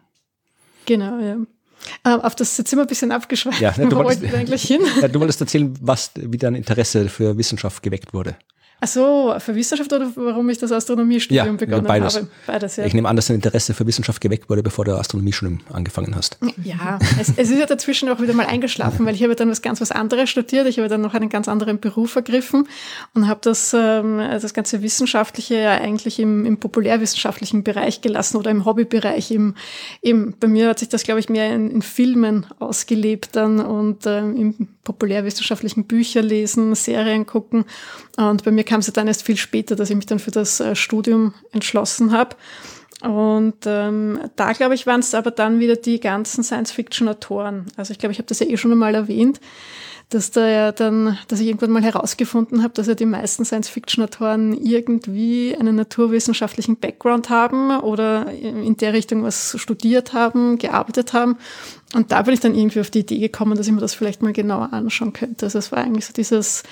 Genau, 0.87 1.19
ja. 1.19 1.33
Ähm, 2.05 2.21
auf 2.21 2.37
das 2.37 2.57
jetzt 2.59 2.73
immer 2.73 2.83
ein 2.83 2.89
bisschen 2.89 3.11
abgeschweift. 3.11 3.61
Ja, 3.61 3.75
ne, 3.77 3.89
du, 3.89 3.97
wolltest, 4.05 4.33
eigentlich 4.33 4.63
hin? 4.69 4.81
Ja, 5.01 5.09
du 5.09 5.19
wolltest 5.19 5.41
erzählen, 5.41 5.75
was, 5.81 6.13
wie 6.15 6.39
dein 6.39 6.55
Interesse 6.55 7.09
für 7.09 7.37
Wissenschaft 7.37 7.83
geweckt 7.83 8.15
wurde. 8.15 8.37
Ach 8.85 8.89
so, 8.89 9.35
für 9.39 9.55
Wissenschaft 9.55 9.93
oder 9.93 10.11
warum 10.17 10.51
ich 10.51 10.59
das 10.59 10.73
Astronomiestudium 10.73 11.47
ja, 11.47 11.53
begonnen 11.53 11.85
beides. 11.87 12.17
habe? 12.17 12.27
Beides. 12.49 12.75
Ja. 12.75 12.85
Ich 12.85 12.95
nehme 12.95 13.09
an, 13.09 13.15
dass 13.15 13.29
dein 13.29 13.37
Interesse 13.37 13.75
für 13.75 13.87
Wissenschaft 13.87 14.21
geweckt 14.21 14.51
wurde, 14.51 14.65
bevor 14.65 14.85
du 14.85 14.97
Astronomiestudium 14.97 15.61
angefangen 15.73 16.17
hast. 16.17 16.37
Ja, 16.65 16.99
es, 17.21 17.29
es, 17.37 17.51
ist 17.51 17.59
ja 17.61 17.67
dazwischen 17.67 18.09
auch 18.09 18.21
wieder 18.21 18.35
mal 18.35 18.47
eingeschlafen, 18.47 19.07
weil 19.07 19.15
ich 19.15 19.23
habe 19.23 19.37
dann 19.37 19.49
was 19.49 19.63
ganz 19.63 19.81
was 19.81 19.93
anderes 19.93 20.31
studiert. 20.31 20.67
Ich 20.67 20.79
habe 20.79 20.89
dann 20.89 21.01
noch 21.01 21.15
einen 21.15 21.29
ganz 21.29 21.47
anderen 21.47 21.79
Beruf 21.79 22.17
ergriffen 22.17 22.67
und 23.15 23.29
habe 23.29 23.39
das, 23.45 23.73
ähm, 23.73 24.19
das 24.19 24.53
ganze 24.53 24.83
Wissenschaftliche 24.83 25.55
ja 25.55 25.71
eigentlich 25.75 26.19
im, 26.19 26.45
im 26.45 26.59
populärwissenschaftlichen 26.59 27.63
Bereich 27.63 28.01
gelassen 28.01 28.37
oder 28.37 28.51
im 28.51 28.65
Hobbybereich. 28.65 29.31
Im, 29.31 29.55
im, 30.01 30.35
bei 30.41 30.49
mir 30.49 30.69
hat 30.69 30.81
sich 30.81 30.89
das, 30.89 31.05
glaube 31.05 31.21
ich, 31.21 31.29
mehr 31.29 31.55
in, 31.55 31.71
in 31.71 31.83
Filmen 31.83 32.47
ausgelebt 32.59 33.37
dann 33.37 33.61
und 33.61 34.07
ähm, 34.07 34.37
im 34.37 34.69
populärwissenschaftlichen 34.83 35.85
Bücher 35.85 36.23
lesen, 36.23 36.75
Serien 36.75 37.27
gucken. 37.27 37.65
Und 38.17 38.45
bei 38.45 38.51
mir 38.51 38.65
kam 38.73 38.81
es 38.81 38.91
dann 38.91 39.07
erst 39.07 39.25
viel 39.25 39.37
später, 39.37 39.77
dass 39.77 39.91
ich 39.91 39.97
mich 39.97 40.07
dann 40.07 40.19
für 40.19 40.31
das 40.31 40.59
äh, 40.59 40.75
Studium 40.75 41.35
entschlossen 41.53 42.11
habe. 42.11 42.37
Und 43.03 43.67
ähm, 43.67 44.19
da, 44.37 44.53
glaube 44.55 44.75
ich, 44.75 44.87
waren 44.87 45.01
es 45.01 45.15
aber 45.15 45.31
dann 45.31 45.61
wieder 45.61 45.77
die 45.77 46.01
ganzen 46.01 46.43
Science-Fiction-Autoren. 46.43 47.67
Also 47.77 47.93
ich 47.93 47.99
glaube, 47.99 48.15
ich 48.15 48.19
habe 48.19 48.29
das 48.29 48.39
ja 48.41 48.47
eh 48.47 48.57
schon 48.57 48.73
einmal 48.73 48.95
erwähnt, 48.95 49.43
dass 50.09 50.31
da 50.31 50.49
ja 50.49 50.73
dann, 50.73 51.19
dass 51.29 51.41
ich 51.41 51.49
irgendwann 51.49 51.71
mal 51.71 51.83
herausgefunden 51.83 52.63
habe, 52.63 52.73
dass 52.73 52.87
ja 52.87 52.95
die 52.95 53.05
meisten 53.05 53.45
Science-Fiction-Autoren 53.45 54.55
irgendwie 54.55 55.55
einen 55.55 55.77
naturwissenschaftlichen 55.77 56.77
Background 56.77 57.29
haben 57.29 57.79
oder 57.79 58.33
in 58.33 58.79
der 58.79 58.95
Richtung 58.95 59.23
was 59.23 59.55
studiert 59.59 60.15
haben, 60.15 60.57
gearbeitet 60.57 61.13
haben. 61.13 61.37
Und 61.93 62.11
da 62.11 62.23
bin 62.23 62.33
ich 62.33 62.41
dann 62.41 62.55
irgendwie 62.55 62.81
auf 62.81 62.89
die 62.89 63.01
Idee 63.01 63.19
gekommen, 63.19 63.55
dass 63.59 63.67
ich 63.67 63.73
mir 63.75 63.81
das 63.81 63.93
vielleicht 63.93 64.23
mal 64.23 64.33
genauer 64.33 64.73
anschauen 64.73 65.13
könnte. 65.13 65.45
Also 65.45 65.59
es 65.59 65.73
war 65.73 65.81
eigentlich 65.81 66.07
so 66.07 66.15
dieses, 66.15 66.63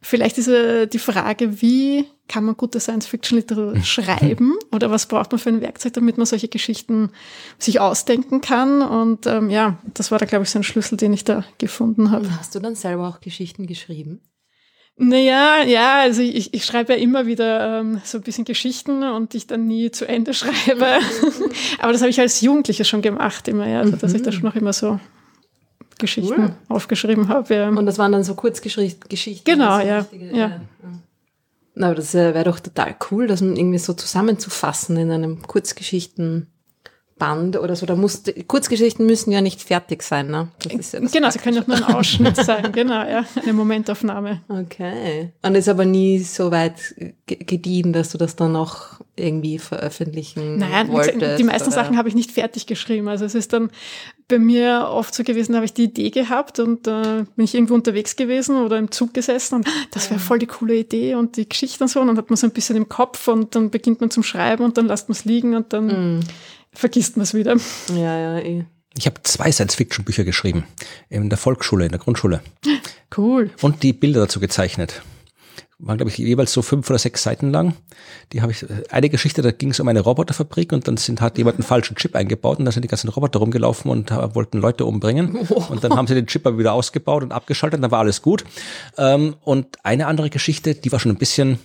vielleicht 0.00 0.38
ist 0.38 0.48
die 0.92 0.98
Frage, 0.98 1.60
wie 1.60 2.06
kann 2.28 2.44
man 2.44 2.56
gute 2.56 2.78
Science-Fiction-Literatur 2.78 3.82
schreiben 3.82 4.56
oder 4.72 4.90
was 4.90 5.06
braucht 5.06 5.32
man 5.32 5.38
für 5.38 5.48
ein 5.48 5.60
Werkzeug, 5.60 5.94
damit 5.94 6.18
man 6.18 6.26
solche 6.26 6.48
Geschichten 6.48 7.10
sich 7.58 7.80
ausdenken 7.80 8.40
kann. 8.40 8.82
Und 8.82 9.26
ähm, 9.26 9.50
ja, 9.50 9.78
das 9.94 10.10
war 10.10 10.18
da, 10.18 10.26
glaube 10.26 10.44
ich, 10.44 10.50
so 10.50 10.58
ein 10.58 10.64
Schlüssel, 10.64 10.96
den 10.96 11.12
ich 11.12 11.24
da 11.24 11.44
gefunden 11.58 12.10
habe. 12.10 12.30
Hast 12.38 12.54
du 12.54 12.60
dann 12.60 12.74
selber 12.74 13.08
auch 13.08 13.20
Geschichten 13.20 13.66
geschrieben? 13.66 14.20
Naja, 15.00 15.62
ja, 15.62 16.00
also 16.00 16.22
ich, 16.22 16.52
ich 16.54 16.64
schreibe 16.64 16.92
ja 16.92 16.98
immer 16.98 17.26
wieder 17.26 17.80
ähm, 17.80 18.00
so 18.04 18.18
ein 18.18 18.24
bisschen 18.24 18.44
Geschichten 18.44 19.04
und 19.04 19.32
ich 19.34 19.46
dann 19.46 19.66
nie 19.66 19.92
zu 19.92 20.06
Ende 20.06 20.34
schreibe. 20.34 20.98
Aber 21.78 21.92
das 21.92 22.00
habe 22.02 22.10
ich 22.10 22.20
als 22.20 22.40
Jugendliche 22.40 22.84
schon 22.84 23.00
gemacht, 23.00 23.46
immer, 23.46 23.66
ja, 23.68 23.80
also, 23.80 23.96
dass 23.96 24.12
ich 24.12 24.22
da 24.22 24.32
schon 24.32 24.42
noch 24.42 24.56
immer 24.56 24.72
so 24.72 24.98
Geschichten 25.98 26.40
cool. 26.40 26.54
aufgeschrieben 26.68 27.28
habe. 27.28 27.54
Ja. 27.54 27.68
Und 27.68 27.86
das 27.86 27.98
waren 27.98 28.12
dann 28.12 28.24
so 28.24 28.34
Kurzgeschichten? 28.34 29.08
Genau, 29.44 29.78
ja. 29.78 30.06
ja. 30.12 30.36
ja. 30.36 30.60
Aber 31.76 31.94
das 31.94 32.14
äh, 32.14 32.34
wäre 32.34 32.44
doch 32.44 32.60
total 32.60 32.96
cool, 33.10 33.26
das 33.26 33.40
irgendwie 33.40 33.78
so 33.78 33.92
zusammenzufassen 33.92 34.96
in 34.96 35.10
einem 35.10 35.42
Kurzgeschichten. 35.42 36.48
Band 37.18 37.56
oder 37.58 37.76
so, 37.76 37.86
da 37.86 37.96
muss, 37.96 38.22
Kurzgeschichten 38.46 39.06
müssen 39.06 39.32
ja 39.32 39.40
nicht 39.40 39.62
fertig 39.62 40.02
sein, 40.02 40.30
ne? 40.30 40.48
Ja 40.64 41.00
genau, 41.00 41.30
sie 41.30 41.38
können 41.38 41.62
auch 41.62 41.66
nur 41.66 41.76
ein 41.76 41.84
Ausschnitt 41.94 42.36
sein, 42.36 42.72
genau, 42.72 43.02
ja, 43.06 43.24
eine 43.42 43.52
Momentaufnahme. 43.52 44.42
Okay. 44.48 45.32
Und 45.42 45.54
ist 45.54 45.68
aber 45.68 45.84
nie 45.84 46.20
so 46.20 46.50
weit 46.50 46.94
gediehen, 47.26 47.92
dass 47.92 48.10
du 48.10 48.18
das 48.18 48.36
dann 48.36 48.56
auch 48.56 49.00
irgendwie 49.16 49.58
veröffentlichen 49.58 50.58
Nein, 50.58 50.88
wolltest? 50.88 51.38
die 51.38 51.44
meisten 51.44 51.68
oder? 51.68 51.74
Sachen 51.74 51.96
habe 51.96 52.08
ich 52.08 52.14
nicht 52.14 52.30
fertig 52.30 52.66
geschrieben. 52.66 53.08
Also 53.08 53.24
es 53.24 53.34
ist 53.34 53.52
dann 53.52 53.70
bei 54.28 54.38
mir 54.38 54.88
oft 54.90 55.14
so 55.14 55.24
gewesen, 55.24 55.54
habe 55.54 55.64
ich 55.64 55.74
die 55.74 55.84
Idee 55.84 56.10
gehabt 56.10 56.60
und 56.60 56.86
äh, 56.86 57.24
bin 57.34 57.44
ich 57.44 57.54
irgendwo 57.54 57.74
unterwegs 57.74 58.14
gewesen 58.14 58.56
oder 58.56 58.78
im 58.78 58.90
Zug 58.90 59.14
gesessen 59.14 59.56
und 59.56 59.68
das 59.90 60.10
wäre 60.10 60.20
voll 60.20 60.38
die 60.38 60.46
coole 60.46 60.76
Idee 60.76 61.14
und 61.14 61.36
die 61.36 61.48
Geschichte 61.48 61.82
und 61.82 61.88
so. 61.88 62.00
Und 62.00 62.08
dann 62.08 62.18
hat 62.18 62.30
man 62.30 62.36
so 62.36 62.46
ein 62.46 62.52
bisschen 62.52 62.76
im 62.76 62.88
Kopf 62.88 63.26
und 63.28 63.54
dann 63.54 63.70
beginnt 63.70 64.00
man 64.00 64.10
zum 64.10 64.22
Schreiben 64.22 64.64
und 64.64 64.76
dann 64.76 64.86
lässt 64.86 65.08
man 65.08 65.16
es 65.16 65.24
liegen 65.24 65.56
und 65.56 65.72
dann 65.72 66.18
mm 66.18 66.20
vergisst 66.78 67.16
man 67.16 67.24
es 67.24 67.34
wieder. 67.34 67.56
Ja, 67.90 68.18
ja, 68.18 68.38
eh. 68.38 68.64
Ich 68.96 69.06
habe 69.06 69.22
zwei 69.22 69.52
Science-Fiction-Bücher 69.52 70.24
geschrieben. 70.24 70.64
In 71.08 71.28
der 71.28 71.38
Volksschule, 71.38 71.84
in 71.84 71.90
der 71.90 72.00
Grundschule. 72.00 72.40
Cool. 73.16 73.50
Und 73.60 73.82
die 73.82 73.92
Bilder 73.92 74.20
dazu 74.20 74.40
gezeichnet. 74.40 75.02
Waren, 75.80 75.98
glaube 75.98 76.10
ich, 76.10 76.18
jeweils 76.18 76.52
so 76.52 76.62
fünf 76.62 76.90
oder 76.90 76.98
sechs 76.98 77.22
Seiten 77.22 77.50
lang. 77.50 77.74
Die 78.32 78.42
habe 78.42 78.50
ich, 78.50 78.66
eine 78.90 79.08
Geschichte, 79.08 79.42
da 79.42 79.52
ging 79.52 79.70
es 79.70 79.78
um 79.78 79.86
eine 79.86 80.00
Roboterfabrik 80.00 80.72
und 80.72 80.88
dann 80.88 80.96
sind, 80.96 81.20
hat 81.20 81.38
jemand 81.38 81.56
einen 81.56 81.62
falschen 81.62 81.94
Chip 81.94 82.16
eingebaut 82.16 82.58
und 82.58 82.64
da 82.64 82.72
sind 82.72 82.82
die 82.82 82.88
ganzen 82.88 83.08
Roboter 83.08 83.38
rumgelaufen 83.38 83.88
und 83.88 84.10
wollten 84.10 84.58
Leute 84.58 84.84
umbringen. 84.84 85.36
Und 85.36 85.84
dann 85.84 85.94
haben 85.94 86.08
sie 86.08 86.14
den 86.14 86.26
Chip 86.26 86.44
aber 86.46 86.58
wieder 86.58 86.72
ausgebaut 86.72 87.22
und 87.22 87.30
abgeschaltet 87.30 87.78
und 87.78 87.82
dann 87.82 87.92
war 87.92 88.00
alles 88.00 88.22
gut. 88.22 88.44
Ähm, 88.96 89.36
und 89.44 89.84
eine 89.84 90.08
andere 90.08 90.30
Geschichte, 90.30 90.74
die 90.74 90.90
war 90.90 90.98
schon 90.98 91.12
ein 91.12 91.18
bisschen, 91.18 91.60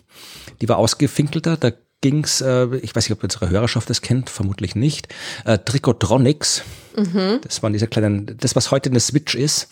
die 0.61 0.69
war 0.69 0.77
ausgefinkelter. 0.77 1.57
Da 1.57 1.71
ging's, 2.03 2.41
äh, 2.41 2.67
ich 2.81 2.95
weiß 2.95 3.09
nicht, 3.09 3.17
ob 3.17 3.23
unsere 3.23 3.49
Hörerschaft 3.49 3.89
das 3.89 4.01
kennt, 4.01 4.29
vermutlich 4.29 4.75
nicht, 4.75 5.07
äh, 5.45 5.57
Tricotronics. 5.57 6.63
Mhm. 6.95 7.39
Das 7.41 7.61
waren 7.63 7.73
diese 7.73 7.87
kleinen, 7.87 8.37
das 8.39 8.55
was 8.55 8.71
heute 8.71 8.89
eine 8.89 8.99
Switch 8.99 9.35
ist, 9.35 9.69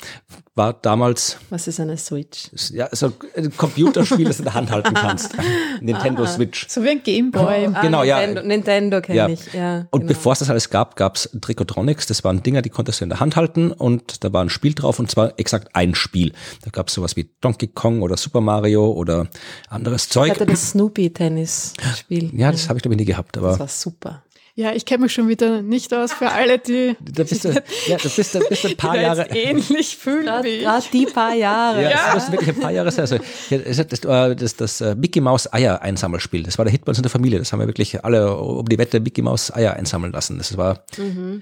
war 0.55 0.73
damals. 0.73 1.37
Was 1.49 1.67
ist 1.67 1.79
eine 1.79 1.97
Switch? 1.97 2.49
Ja, 2.71 2.89
so 2.91 3.13
ein 3.35 3.55
Computerspiel, 3.55 4.25
das 4.25 4.37
du 4.37 4.41
in 4.41 4.45
der 4.45 4.53
Hand 4.53 4.71
halten 4.71 4.93
kannst. 4.93 5.33
Nintendo 5.81 6.23
ah, 6.23 6.27
Switch. 6.27 6.67
So 6.67 6.83
wie 6.83 6.89
ein 6.89 7.03
Gameboy. 7.03 7.69
Genau, 7.81 7.99
ah, 7.99 8.03
ja. 8.03 8.19
Nintendo, 8.19 8.47
Nintendo 8.47 9.01
kenne 9.01 9.17
ja. 9.17 9.29
ich, 9.29 9.53
ja. 9.53 9.87
Und 9.91 10.01
genau. 10.01 10.13
bevor 10.13 10.33
es 10.33 10.39
das 10.39 10.49
alles 10.49 10.69
gab, 10.69 10.95
gab 10.97 11.15
es 11.15 11.29
Tricotronics. 11.39 12.05
Das 12.07 12.23
waren 12.23 12.43
Dinger, 12.43 12.61
die 12.61 12.69
konntest 12.69 12.99
du 12.99 13.05
in 13.05 13.09
der 13.09 13.19
Hand 13.19 13.35
halten 13.35 13.71
und 13.71 14.23
da 14.23 14.33
war 14.33 14.43
ein 14.43 14.49
Spiel 14.49 14.73
drauf 14.73 14.99
und 14.99 15.09
zwar 15.09 15.39
exakt 15.39 15.73
ein 15.73 15.95
Spiel. 15.95 16.33
Da 16.63 16.69
gab 16.69 16.89
es 16.89 16.95
sowas 16.95 17.15
wie 17.15 17.29
Donkey 17.39 17.67
Kong 17.67 18.01
oder 18.01 18.17
Super 18.17 18.41
Mario 18.41 18.91
oder 18.91 19.27
anderes 19.69 20.09
Zeug. 20.09 20.27
Ich 20.27 20.33
hatte 20.33 20.45
das 20.45 20.71
Snoopy-Tennis-Spiel. 20.71 22.31
Ja, 22.37 22.51
das 22.51 22.67
habe 22.67 22.77
ich 22.77 22.83
glaube 22.83 22.95
ich 22.95 22.99
nie 22.99 23.05
gehabt. 23.05 23.37
Aber 23.37 23.51
das 23.51 23.59
war 23.59 23.67
super. 23.67 24.23
Ja, 24.61 24.73
ich 24.73 24.85
kenne 24.85 25.03
mich 25.03 25.13
schon 25.13 25.27
wieder 25.27 25.63
nicht 25.63 25.91
aus 25.91 26.13
für 26.13 26.29
alle, 26.29 26.59
die. 26.59 26.95
Da 26.99 27.23
bist 27.23 27.45
du, 27.45 27.49
ja, 27.87 27.97
du 27.97 28.09
bist, 28.09 28.49
bist 28.49 28.65
ein 28.65 28.77
paar 28.77 28.95
Jahre. 28.95 29.27
ähnlich 29.31 29.97
fühlen 29.97 30.25
grad, 30.25 30.43
wie 30.43 30.59
Gerade 30.59 30.85
die 30.93 31.05
paar 31.07 31.33
Jahre. 31.33 31.81
Ja, 31.81 31.89
ja. 31.89 32.13
das 32.13 32.31
wirklich 32.31 32.49
ein 32.49 32.59
paar 32.59 32.71
Jahre 32.71 32.91
sein. 32.91 33.01
Also, 33.01 33.17
das, 33.49 33.87
das, 33.87 33.99
äh, 34.05 34.35
das, 34.35 34.55
das 34.55 34.81
äh, 34.81 34.93
Mickey 34.93 35.19
Mouse 35.19 35.51
Eier 35.51 35.81
Einsammelspiel. 35.81 36.43
Das 36.43 36.59
war 36.59 36.65
der 36.65 36.71
Hit 36.71 36.85
bei 36.85 36.91
uns 36.91 36.99
in 36.99 37.03
der 37.03 37.09
Familie. 37.09 37.39
Das 37.39 37.51
haben 37.51 37.59
wir 37.59 37.65
wirklich 37.65 38.05
alle 38.05 38.37
um 38.37 38.69
die 38.69 38.77
Wette 38.77 38.99
Mickey 38.99 39.23
Mouse 39.23 39.51
Eier 39.51 39.73
einsammeln 39.73 40.13
lassen. 40.13 40.37
Das 40.37 40.55
war. 40.57 40.85
Mhm. 40.95 41.41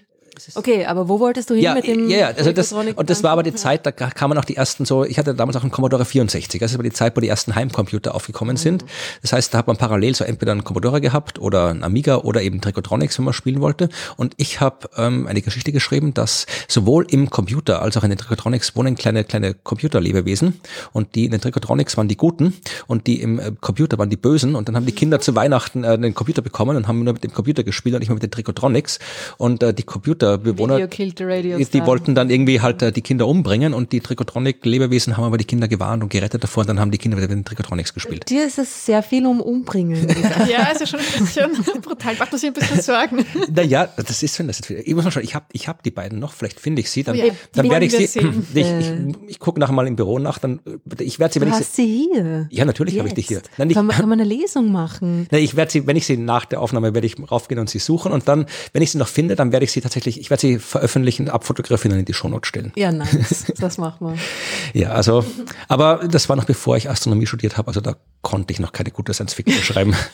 Okay, 0.56 0.86
aber 0.86 1.10
wo 1.10 1.20
wolltest 1.20 1.50
du 1.50 1.54
hin 1.54 1.64
ja, 1.64 1.74
mit 1.74 1.88
dem? 1.88 2.10
Ja, 2.10 2.18
ja, 2.18 2.28
also 2.28 2.52
das, 2.52 2.72
und 2.72 3.10
das 3.10 3.24
war 3.24 3.32
aber 3.32 3.44
die 3.44 3.54
Zeit, 3.54 3.86
da 3.86 3.92
kamen 3.92 4.38
auch 4.38 4.46
die 4.46 4.56
ersten 4.56 4.86
so, 4.86 5.04
ich 5.04 5.18
hatte 5.18 5.34
damals 5.34 5.58
auch 5.58 5.62
einen 5.62 5.72
Commodore 5.72 6.06
64, 6.06 6.60
das 6.60 6.72
ist 6.72 6.76
aber 6.76 6.84
die 6.84 6.92
Zeit, 6.92 7.16
wo 7.16 7.22
die 7.22 7.28
ersten 7.28 7.56
Heimcomputer 7.56 8.16
aufgekommen 8.16 8.56
mhm. 8.56 8.60
sind. 8.60 8.86
Das 9.22 9.34
heißt, 9.34 9.54
da 9.54 9.60
hat 9.60 9.68
man 9.68 9.78
parallel 9.78 10.16
so 10.16 10.24
entweder 10.24 10.52
einen 10.52 10.64
Commodore 10.64 11.02
gehabt 11.02 11.40
oder 11.40 11.70
einen 11.70 11.84
Amiga 11.84 12.18
oder 12.18 12.42
eben 12.42 12.62
Tricotronics, 12.62 13.18
wenn 13.18 13.26
man 13.26 13.34
spielen 13.34 13.62
wollte. 13.62 13.90
Und 14.18 14.34
ich 14.38 14.62
habe 14.62 14.90
ähm, 14.98 15.28
eine 15.28 15.42
Geschichte 15.42 15.72
geschrieben, 15.72 16.14
dass 16.14 16.46
sowohl 16.68 17.06
im 17.10 17.30
Computer 17.30 17.82
als 17.82 17.98
auch 17.98 18.04
in 18.04 18.10
den 18.10 18.18
Tricotronics 18.18 18.76
wohnen 18.76 18.96
kleine, 18.96 19.24
kleine 19.24 19.54
Computerlebewesen 19.54 20.60
und 20.94 21.16
die 21.16 21.26
in 21.26 21.32
den 21.32 21.42
Tricotronics 21.42 21.98
waren 21.98 22.08
die 22.08 22.18
Guten 22.18 22.54
und 22.88 23.08
die 23.08 23.22
im 23.22 23.40
äh, 23.40 23.52
Computer 23.60 23.98
waren 23.98 24.10
die 24.10 24.18
Bösen 24.18 24.56
und 24.56 24.68
dann 24.68 24.76
haben 24.76 24.86
die 24.86 24.92
Kinder 24.92 25.20
zu 25.20 25.36
Weihnachten 25.36 25.84
äh, 25.84 25.98
den 25.98 26.14
Computer 26.14 26.42
bekommen 26.42 26.78
und 26.78 26.88
haben 26.88 27.04
nur 27.04 27.14
mit 27.14 27.24
dem 27.24 27.34
Computer 27.34 27.64
gespielt 27.64 27.96
und 27.96 28.00
nicht 28.00 28.10
mehr 28.10 28.16
mit 28.16 28.24
den 28.24 28.32
Tricotronics 28.32 29.00
und 29.38 29.64
äh, 29.64 29.74
die 29.74 29.84
Computer 29.84 30.19
Bewohner, 30.20 30.88
die 30.88 31.86
wollten 31.86 32.16
dann 32.16 32.30
irgendwie 32.30 32.62
halt 32.62 32.82
äh, 32.82 32.92
die 32.92 33.02
Kinder 33.02 33.28
umbringen 33.28 33.74
und 33.74 33.92
die 33.92 34.02
Tricotronic-Lebewesen 34.02 35.18
haben 35.18 35.24
aber 35.24 35.38
die 35.38 35.46
Kinder 35.46 35.68
gewarnt 35.68 36.04
und 36.04 36.10
gerettet 36.10 36.44
davor 36.44 36.62
und 36.62 36.68
dann 36.70 36.80
haben 36.80 36.92
die 36.92 36.98
Kinder 36.98 37.18
wieder 37.18 37.28
mit 37.28 37.38
den 37.38 37.46
Tricotronics 37.46 37.94
gespielt. 37.94 38.30
Dir 38.30 38.46
ist 38.46 38.60
es 38.60 38.86
sehr 38.86 39.04
viel 39.04 39.26
um 39.26 39.42
Umbringen. 39.42 40.08
ja, 40.50 40.72
ist 40.72 40.82
ja 40.82 40.88
schon 40.88 41.00
ein 41.00 41.24
bisschen 41.26 41.82
brutal. 41.82 42.16
Macht 42.16 42.34
das 42.34 42.42
sich 42.42 42.50
ein 42.50 42.54
bisschen 42.54 42.82
Sorgen. 42.82 43.26
Naja, 43.54 43.88
das 43.96 44.24
ist, 44.24 44.38
wenn 44.40 44.48
das 44.48 44.60
jetzt, 44.60 44.70
ich 44.70 44.96
muss 44.96 45.04
mal 45.04 45.12
schauen, 45.12 45.24
ich 45.24 45.36
habe 45.36 45.46
ich 45.52 45.68
hab 45.68 45.84
die 45.84 45.92
beiden 45.92 46.20
noch, 46.20 46.34
vielleicht 46.34 46.60
finde 46.60 46.82
ich 46.82 46.90
sie, 46.90 47.04
dann, 47.04 47.16
ja, 47.16 47.26
dann 47.54 47.70
werde 47.70 47.86
ich 47.86 47.92
sie, 47.92 48.20
ich, 48.54 48.66
ich, 48.66 48.94
ich 49.28 49.40
gucke 49.40 49.60
nachher 49.60 49.74
mal 49.74 49.88
im 49.88 49.96
Büro 49.96 50.20
nach, 50.20 50.40
dann, 50.40 50.60
ich 51.00 51.20
werde 51.20 51.34
sie, 51.34 51.42
wenn 51.42 51.50
du 51.50 51.56
ich 51.56 51.62
hast 51.62 51.76
sie 51.76 52.10
hier. 52.14 52.48
Ja, 52.52 52.66
natürlich 52.66 52.98
habe 52.98 53.08
ich 53.08 53.14
die 53.14 53.22
hier. 53.22 53.42
Nein, 53.58 53.70
ich, 53.70 53.76
kann, 53.76 53.86
man, 53.86 53.96
kann 53.96 54.10
man 54.10 54.20
eine 54.20 54.30
Lesung 54.30 54.72
machen? 54.72 55.28
Nein, 55.32 55.44
ich 55.44 55.56
werde 55.56 55.72
sie, 55.72 55.88
wenn 55.88 55.96
ich 55.96 56.06
sie 56.06 56.18
nach 56.18 56.46
der 56.46 56.62
Aufnahme 56.62 56.94
werde 56.94 57.08
ich 57.08 57.16
raufgehen 57.32 57.60
und 57.60 57.70
sie 57.70 57.80
suchen 57.80 58.12
und 58.12 58.28
dann, 58.28 58.46
wenn 58.74 58.82
ich 58.82 58.92
sie 58.92 58.98
noch 58.98 59.08
finde, 59.08 59.36
dann 59.36 59.52
werde 59.52 59.66
ich 59.66 59.72
sie 59.72 59.82
tatsächlich, 59.82 60.09
ich 60.18 60.30
werde 60.30 60.42
sie 60.42 60.60
veröffentlichen, 60.60 61.30
abfotografieren 61.30 61.94
und 61.94 62.00
in 62.00 62.06
die 62.06 62.14
Shownote 62.14 62.48
stellen. 62.48 62.72
Ja, 62.76 62.92
nice. 62.92 63.46
Das 63.60 63.78
machen 63.78 64.08
wir. 64.08 64.82
ja, 64.82 64.92
also, 64.92 65.26
aber 65.68 66.08
das 66.08 66.30
war 66.30 66.36
noch 66.36 66.46
bevor 66.46 66.78
ich 66.78 66.90
Astronomie 66.90 67.28
studiert 67.28 67.58
habe, 67.58 67.68
also 67.68 67.82
da 67.82 67.98
konnte 68.22 68.54
ich 68.54 68.60
noch 68.60 68.72
keine 68.72 68.92
gute 68.92 69.14
Science-Fiction 69.14 69.62
schreiben. 69.62 69.96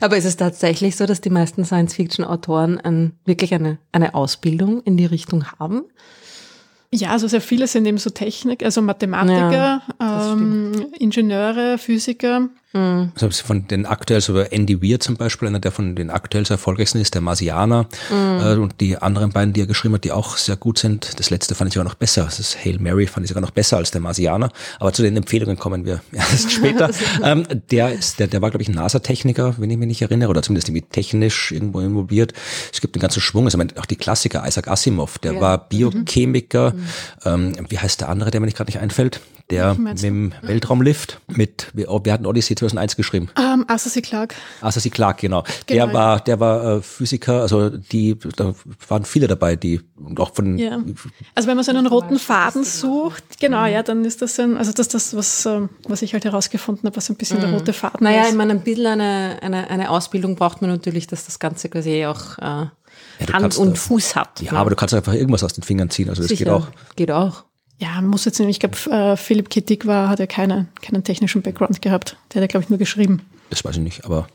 Aber 0.00 0.16
ist 0.16 0.24
es 0.24 0.36
tatsächlich 0.36 0.94
so, 0.94 1.06
dass 1.06 1.20
die 1.20 1.30
meisten 1.30 1.64
Science-Fiction-Autoren 1.64 2.78
ein, 2.78 3.18
wirklich 3.24 3.52
eine, 3.52 3.78
eine 3.90 4.14
Ausbildung 4.14 4.82
in 4.84 4.96
die 4.96 5.06
Richtung 5.06 5.44
haben? 5.58 5.86
Ja, 6.92 7.10
also 7.10 7.28
sehr 7.28 7.40
viele 7.40 7.66
sind 7.66 7.86
eben 7.86 7.98
so 7.98 8.10
Technik, 8.10 8.64
also 8.64 8.82
Mathematiker, 8.82 9.82
ja, 10.00 10.32
ähm, 10.32 10.86
Ingenieure, 10.98 11.78
Physiker. 11.78 12.48
Mhm. 12.72 13.12
Also 13.20 13.44
von 13.44 13.66
den 13.66 13.84
aktuell, 13.84 14.20
so 14.20 14.38
Andy 14.38 14.80
Weir 14.80 15.00
zum 15.00 15.16
Beispiel, 15.16 15.48
einer 15.48 15.58
der 15.58 15.72
von 15.72 15.96
den 15.96 16.10
aktuell 16.10 16.46
so 16.46 16.54
erfolgreichsten 16.54 17.00
ist, 17.00 17.14
der 17.14 17.20
Marsianer. 17.20 17.86
Mhm. 18.10 18.40
Äh, 18.40 18.54
und 18.54 18.80
die 18.80 18.96
anderen 18.96 19.30
beiden, 19.30 19.52
die 19.52 19.62
er 19.62 19.66
geschrieben 19.66 19.94
hat, 19.94 20.04
die 20.04 20.12
auch 20.12 20.36
sehr 20.36 20.56
gut 20.56 20.78
sind. 20.78 21.18
Das 21.18 21.30
letzte 21.30 21.54
fand 21.54 21.68
ich 21.68 21.74
sogar 21.74 21.84
noch 21.84 21.94
besser. 21.94 22.24
Das 22.24 22.38
ist 22.38 22.64
Hail 22.64 22.78
Mary, 22.78 23.06
fand 23.06 23.24
ich 23.24 23.28
sogar 23.28 23.40
noch 23.40 23.50
besser 23.50 23.78
als 23.78 23.90
der 23.90 24.00
Marsianer. 24.00 24.50
Aber 24.78 24.92
zu 24.92 25.02
den 25.02 25.16
Empfehlungen 25.16 25.58
kommen 25.58 25.84
wir 25.84 26.00
erst 26.12 26.52
später. 26.52 26.90
ähm, 27.24 27.44
der 27.70 27.92
ist, 27.92 28.20
der, 28.20 28.28
der 28.28 28.40
war, 28.40 28.50
glaube 28.50 28.62
ich, 28.62 28.68
ein 28.68 28.74
NASA-Techniker, 28.74 29.54
wenn 29.58 29.70
ich 29.70 29.76
mich 29.76 29.88
nicht 29.88 30.02
erinnere, 30.02 30.30
oder 30.30 30.42
zumindest 30.42 30.68
irgendwie 30.68 30.86
technisch 30.88 31.50
irgendwo 31.50 31.80
involviert. 31.80 32.34
Es 32.72 32.80
gibt 32.80 32.94
einen 32.94 33.02
ganzen 33.02 33.20
Schwung. 33.20 33.46
Also 33.46 33.58
auch 33.78 33.86
die 33.86 33.96
Klassiker, 33.96 34.46
Isaac 34.46 34.68
Asimov, 34.68 35.18
der 35.18 35.34
ja. 35.34 35.40
war 35.40 35.68
Biochemiker. 35.68 36.72
Mhm. 36.72 36.86
Ähm, 37.24 37.52
wie 37.68 37.78
heißt 37.78 38.00
der 38.00 38.08
andere, 38.08 38.30
der 38.30 38.40
mir 38.40 38.46
nicht 38.46 38.56
gerade 38.56 38.70
nicht 38.70 38.80
einfällt? 38.80 39.20
Der 39.50 39.74
mit 39.74 40.02
dem 40.02 40.32
Weltraumlift 40.42 41.20
mit, 41.28 41.68
wir, 41.74 41.88
wir 41.88 42.12
hatten 42.12 42.26
Odyssey 42.26 42.54
2001 42.54 42.96
geschrieben. 42.96 43.28
Um, 43.36 43.64
Arthur 43.68 43.92
C. 43.92 44.00
Clarke. 44.00 44.34
Arthur 44.60 44.82
C. 44.82 44.90
Clarke, 44.90 45.20
genau. 45.20 45.42
genau. 45.66 45.86
Der 45.86 45.94
war, 45.94 46.20
der 46.20 46.40
war 46.40 46.76
äh, 46.76 46.82
Physiker, 46.82 47.42
also 47.42 47.70
die, 47.70 48.16
da 48.36 48.54
waren 48.88 49.04
viele 49.04 49.26
dabei, 49.26 49.56
die 49.56 49.80
auch 50.16 50.34
von. 50.34 50.58
Ja. 50.58 50.78
Also 51.34 51.48
wenn 51.48 51.56
man 51.56 51.64
so 51.64 51.70
einen 51.70 51.86
roten 51.86 52.18
Faden 52.18 52.64
sucht, 52.64 53.40
genau, 53.40 53.66
ja, 53.66 53.82
dann 53.82 54.04
ist 54.04 54.22
das 54.22 54.38
ein, 54.38 54.56
also 54.56 54.72
das 54.72 54.86
ist 54.86 54.94
das, 54.94 55.16
was, 55.16 55.46
ähm, 55.46 55.68
was 55.88 56.02
ich 56.02 56.12
halt 56.12 56.24
herausgefunden 56.24 56.86
habe, 56.86 56.96
was 56.96 57.10
ein 57.10 57.16
bisschen 57.16 57.38
mhm. 57.38 57.42
der 57.42 57.52
rote 57.52 57.72
Faden 57.72 58.04
naja, 58.04 58.16
ist. 58.16 58.22
Naja, 58.22 58.30
ich 58.30 58.36
meine, 58.36 58.52
ein 58.52 58.60
bisschen 58.60 58.86
eine, 58.86 59.38
eine, 59.42 59.68
eine 59.68 59.90
Ausbildung 59.90 60.36
braucht 60.36 60.62
man 60.62 60.70
natürlich, 60.70 61.06
dass 61.06 61.26
das 61.26 61.38
Ganze 61.38 61.68
quasi 61.68 62.06
auch 62.06 62.38
äh, 62.38 62.42
ja, 62.42 62.70
Hand 63.20 63.30
kannst, 63.30 63.58
und 63.58 63.78
Fuß 63.78 64.16
hat. 64.16 64.40
Ja, 64.40 64.52
ne? 64.52 64.58
aber 64.58 64.70
du 64.70 64.76
kannst 64.76 64.94
einfach 64.94 65.14
irgendwas 65.14 65.44
aus 65.44 65.52
den 65.52 65.62
Fingern 65.62 65.90
ziehen, 65.90 66.08
also 66.08 66.22
das 66.22 66.28
Sicher. 66.28 66.44
geht 66.44 66.52
auch. 66.52 66.68
Geht 66.96 67.10
auch. 67.10 67.44
Ja, 67.80 68.00
muss 68.02 68.26
jetzt 68.26 68.38
nicht, 68.38 68.48
ich 68.48 68.60
glaube, 68.60 68.76
äh, 68.94 69.16
Philipp 69.16 69.48
Kittig 69.48 69.86
war, 69.86 70.10
hat 70.10 70.18
ja 70.18 70.26
keine, 70.26 70.66
keinen 70.82 71.02
technischen 71.02 71.40
Background 71.40 71.80
gehabt. 71.80 72.16
Der 72.32 72.42
hat 72.42 72.42
ja, 72.42 72.46
glaube 72.46 72.64
ich, 72.64 72.70
nur 72.70 72.78
geschrieben. 72.78 73.22
Das 73.48 73.64
weiß 73.64 73.76
ich 73.76 73.82
nicht, 73.82 74.04
aber 74.04 74.28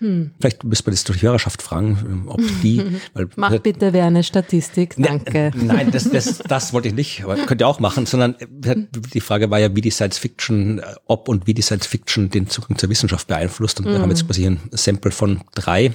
hm. 0.00 0.32
Vielleicht 0.40 0.64
müssen 0.64 0.86
wir 0.86 0.90
das 0.90 1.04
durch 1.04 1.20
die 1.20 1.26
Hörerschaft 1.26 1.62
fragen, 1.62 2.24
ob 2.26 2.40
die. 2.62 2.82
Weil, 3.14 3.28
Mach 3.36 3.58
bitte 3.58 3.92
wer 3.92 4.06
eine 4.06 4.22
Statistik, 4.22 4.94
danke. 4.98 5.52
Nein, 5.54 5.90
das, 5.90 6.10
das, 6.10 6.38
das 6.38 6.72
wollte 6.72 6.88
ich 6.88 6.94
nicht, 6.94 7.24
aber 7.24 7.36
könnt 7.36 7.60
ihr 7.60 7.68
auch 7.68 7.80
machen, 7.80 8.06
sondern 8.06 8.34
die 8.50 9.20
Frage 9.20 9.50
war 9.50 9.58
ja, 9.58 9.74
wie 9.74 9.80
die 9.80 9.90
Science 9.90 10.18
Fiction, 10.18 10.82
ob 11.06 11.28
und 11.28 11.46
wie 11.46 11.54
die 11.54 11.62
Science 11.62 11.86
Fiction 11.86 12.30
den 12.30 12.48
Zugang 12.48 12.76
zur 12.76 12.90
Wissenschaft 12.90 13.28
beeinflusst. 13.28 13.78
Und 13.78 13.86
mhm. 13.86 13.90
wir 13.90 14.00
haben 14.00 14.10
jetzt 14.10 14.26
quasi 14.26 14.46
ein 14.46 14.60
Sample 14.72 15.12
von 15.12 15.40
drei. 15.54 15.92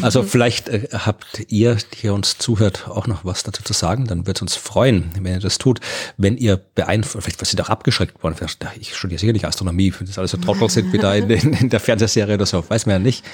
Also 0.00 0.22
vielleicht 0.22 0.68
äh, 0.68 0.88
habt 0.92 1.42
ihr, 1.48 1.74
die 1.74 1.98
hier 2.00 2.14
uns 2.14 2.38
zuhört, 2.38 2.88
auch 2.88 3.06
noch 3.06 3.24
was 3.24 3.42
dazu 3.42 3.62
zu 3.62 3.72
sagen. 3.72 4.06
Dann 4.06 4.26
wird 4.26 4.38
es 4.38 4.42
uns 4.42 4.56
freuen, 4.56 5.10
wenn 5.14 5.34
ihr 5.34 5.40
das 5.40 5.58
tut. 5.58 5.80
Wenn 6.16 6.36
ihr 6.36 6.56
beeinflusst, 6.56 7.24
vielleicht 7.24 7.40
was 7.40 7.52
ihr 7.52 7.60
auch 7.60 7.70
abgeschreckt 7.70 8.22
worden, 8.22 8.36
ich 8.80 8.96
studiere 8.96 9.18
sicher 9.18 9.32
nicht 9.32 9.44
Astronomie, 9.44 9.92
wenn 9.98 10.06
das 10.06 10.18
alles 10.18 10.30
so 10.30 10.36
Trottel 10.38 10.68
sind 10.70 10.92
wie 10.92 10.98
da 10.98 11.14
in, 11.14 11.28
in, 11.30 11.52
in 11.52 11.68
der 11.68 11.80
Fernsehserie 11.80 12.34
oder 12.34 12.46
so, 12.46 12.64
weiß 12.68 12.86
man 12.86 12.94
ja 12.94 12.98
nicht. 12.98 13.24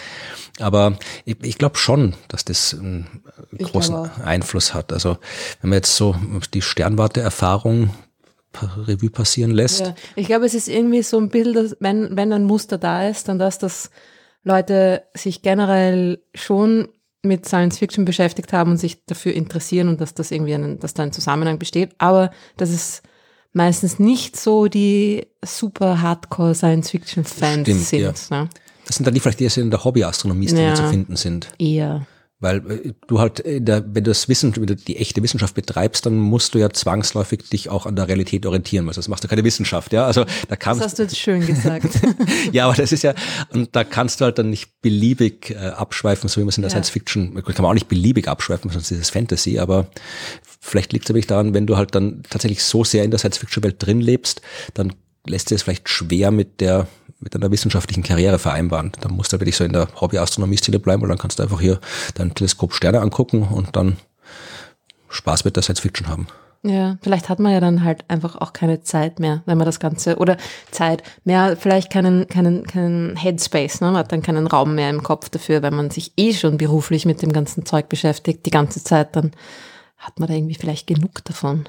Aber 0.60 0.98
ich, 1.24 1.36
ich 1.42 1.58
glaube 1.58 1.76
schon, 1.76 2.14
dass 2.28 2.44
das 2.44 2.74
einen 2.74 3.22
großen 3.58 4.10
Einfluss 4.24 4.74
hat. 4.74 4.92
Also 4.92 5.18
wenn 5.60 5.70
man 5.70 5.78
jetzt 5.78 5.96
so 5.96 6.16
die 6.52 6.62
Sternwarte-Erfahrung 6.62 7.90
Revue 8.86 9.10
passieren 9.10 9.50
lässt. 9.50 9.80
Ja, 9.80 9.94
ich 10.16 10.26
glaube, 10.26 10.46
es 10.46 10.54
ist 10.54 10.68
irgendwie 10.68 11.02
so 11.02 11.18
ein 11.18 11.28
Bild, 11.28 11.76
wenn, 11.80 12.16
wenn 12.16 12.32
ein 12.32 12.44
Muster 12.44 12.78
da 12.78 13.06
ist, 13.08 13.28
dann 13.28 13.38
dass 13.38 13.58
das 13.58 13.90
Leute 14.42 15.04
sich 15.14 15.42
generell 15.42 16.22
schon 16.34 16.88
mit 17.22 17.46
Science 17.46 17.78
Fiction 17.78 18.04
beschäftigt 18.04 18.52
haben 18.52 18.72
und 18.72 18.76
sich 18.78 19.04
dafür 19.04 19.34
interessieren 19.34 19.88
und 19.88 20.00
dass 20.00 20.14
das 20.14 20.30
irgendwie 20.30 20.54
einen, 20.54 20.78
dass 20.78 20.94
da 20.94 21.02
ein 21.02 21.12
Zusammenhang 21.12 21.58
besteht, 21.58 21.94
aber 21.98 22.30
dass 22.56 22.70
es 22.70 23.02
meistens 23.52 23.98
nicht 23.98 24.36
so 24.36 24.66
die 24.66 25.26
super 25.44 26.00
Hardcore 26.00 26.54
Science 26.54 26.90
Fiction 26.90 27.24
Fans 27.24 27.68
Stimmt, 27.68 27.80
sind. 27.80 28.30
Ja. 28.30 28.42
Ne? 28.44 28.48
Das 28.88 28.96
sind 28.96 29.06
dann 29.06 29.12
die 29.12 29.20
vielleicht, 29.20 29.38
die 29.38 29.60
in 29.60 29.70
der 29.70 29.84
Hobbyastronomie 29.84 30.46
ja, 30.46 30.74
zu 30.74 30.88
finden 30.88 31.16
sind. 31.16 31.48
Eher. 31.58 32.06
Weil 32.40 32.58
äh, 32.70 32.92
du 33.06 33.18
halt, 33.18 33.42
der, 33.44 33.84
wenn 33.84 34.04
du 34.04 34.10
das 34.10 34.30
Wissen, 34.30 34.56
wenn 34.56 34.66
du 34.66 34.76
die 34.76 34.96
echte 34.96 35.22
Wissenschaft 35.22 35.54
betreibst, 35.54 36.06
dann 36.06 36.16
musst 36.16 36.54
du 36.54 36.58
ja 36.58 36.70
zwangsläufig 36.70 37.50
dich 37.50 37.68
auch 37.68 37.84
an 37.84 37.96
der 37.96 38.08
Realität 38.08 38.46
orientieren, 38.46 38.86
weil 38.86 38.94
sonst 38.94 39.08
machst 39.08 39.24
du 39.24 39.28
keine 39.28 39.44
Wissenschaft, 39.44 39.92
ja. 39.92 40.06
Also 40.06 40.24
da 40.48 40.56
kannst. 40.56 40.80
Das 40.80 40.86
hast 40.86 40.98
du 40.98 41.02
jetzt 41.02 41.18
schön 41.18 41.46
gesagt. 41.46 42.00
ja, 42.52 42.64
aber 42.64 42.76
das 42.76 42.92
ist 42.92 43.02
ja, 43.02 43.12
und 43.52 43.76
da 43.76 43.84
kannst 43.84 44.22
du 44.22 44.24
halt 44.24 44.38
dann 44.38 44.48
nicht 44.48 44.80
beliebig 44.80 45.50
äh, 45.50 45.56
abschweifen, 45.56 46.30
so 46.30 46.40
wie 46.40 46.44
man 46.44 46.48
es 46.48 46.56
in 46.56 46.62
der 46.62 46.70
ja. 46.70 46.76
Science 46.76 46.88
Fiction, 46.88 47.34
kann 47.34 47.54
man 47.58 47.66
auch 47.66 47.74
nicht 47.74 47.88
beliebig 47.88 48.26
abschweifen, 48.26 48.70
sonst 48.70 48.90
ist 48.90 49.00
es 49.00 49.10
Fantasy, 49.10 49.58
aber 49.58 49.88
vielleicht 50.60 50.94
liegt 50.94 51.04
es 51.04 51.08
wirklich 51.10 51.26
daran, 51.26 51.52
wenn 51.52 51.66
du 51.66 51.76
halt 51.76 51.94
dann 51.94 52.22
tatsächlich 52.30 52.64
so 52.64 52.84
sehr 52.84 53.04
in 53.04 53.10
der 53.10 53.18
Science 53.18 53.36
Fiction 53.36 53.62
Welt 53.64 53.76
drin 53.84 54.00
lebst, 54.00 54.40
dann 54.72 54.94
lässt 55.28 55.48
sich 55.48 55.56
es 55.56 55.62
vielleicht 55.62 55.88
schwer 55.88 56.30
mit 56.30 56.60
der 56.60 56.86
mit 57.20 57.34
einer 57.34 57.50
wissenschaftlichen 57.50 58.02
Karriere 58.02 58.38
vereinbaren. 58.38 58.92
Dann 59.00 59.12
musst 59.12 59.32
du 59.32 59.40
wirklich 59.40 59.56
so 59.56 59.64
in 59.64 59.72
der 59.72 59.88
Hobby-Astronomie-Szene 60.00 60.78
bleiben 60.78 61.02
und 61.02 61.08
dann 61.08 61.18
kannst 61.18 61.38
du 61.38 61.42
einfach 61.42 61.60
hier 61.60 61.80
dein 62.14 62.34
Teleskop 62.34 62.72
Sterne 62.72 63.00
angucken 63.00 63.42
und 63.42 63.74
dann 63.74 63.96
Spaß 65.08 65.44
mit 65.44 65.56
der 65.56 65.62
Science 65.62 65.80
Fiction 65.80 66.08
haben. 66.08 66.28
Ja, 66.64 66.98
vielleicht 67.02 67.28
hat 67.28 67.38
man 67.38 67.52
ja 67.52 67.60
dann 67.60 67.84
halt 67.84 68.04
einfach 68.08 68.36
auch 68.36 68.52
keine 68.52 68.82
Zeit 68.82 69.20
mehr, 69.20 69.42
wenn 69.46 69.58
man 69.58 69.64
das 69.64 69.78
Ganze, 69.78 70.16
oder 70.16 70.36
Zeit, 70.72 71.04
mehr, 71.24 71.56
vielleicht 71.56 71.90
keinen, 71.90 72.26
keinen, 72.26 72.66
keinen 72.66 73.16
Headspace, 73.16 73.80
ne? 73.80 73.88
man 73.88 73.98
hat 73.98 74.10
dann 74.10 74.22
keinen 74.22 74.48
Raum 74.48 74.74
mehr 74.74 74.90
im 74.90 75.04
Kopf 75.04 75.28
dafür, 75.28 75.62
wenn 75.62 75.74
man 75.74 75.90
sich 75.90 76.12
eh 76.16 76.32
schon 76.32 76.58
beruflich 76.58 77.06
mit 77.06 77.22
dem 77.22 77.32
ganzen 77.32 77.64
Zeug 77.64 77.88
beschäftigt, 77.88 78.44
die 78.44 78.50
ganze 78.50 78.82
Zeit, 78.82 79.14
dann 79.14 79.30
hat 79.98 80.18
man 80.18 80.28
da 80.28 80.34
irgendwie 80.34 80.56
vielleicht 80.56 80.88
genug 80.88 81.24
davon 81.24 81.68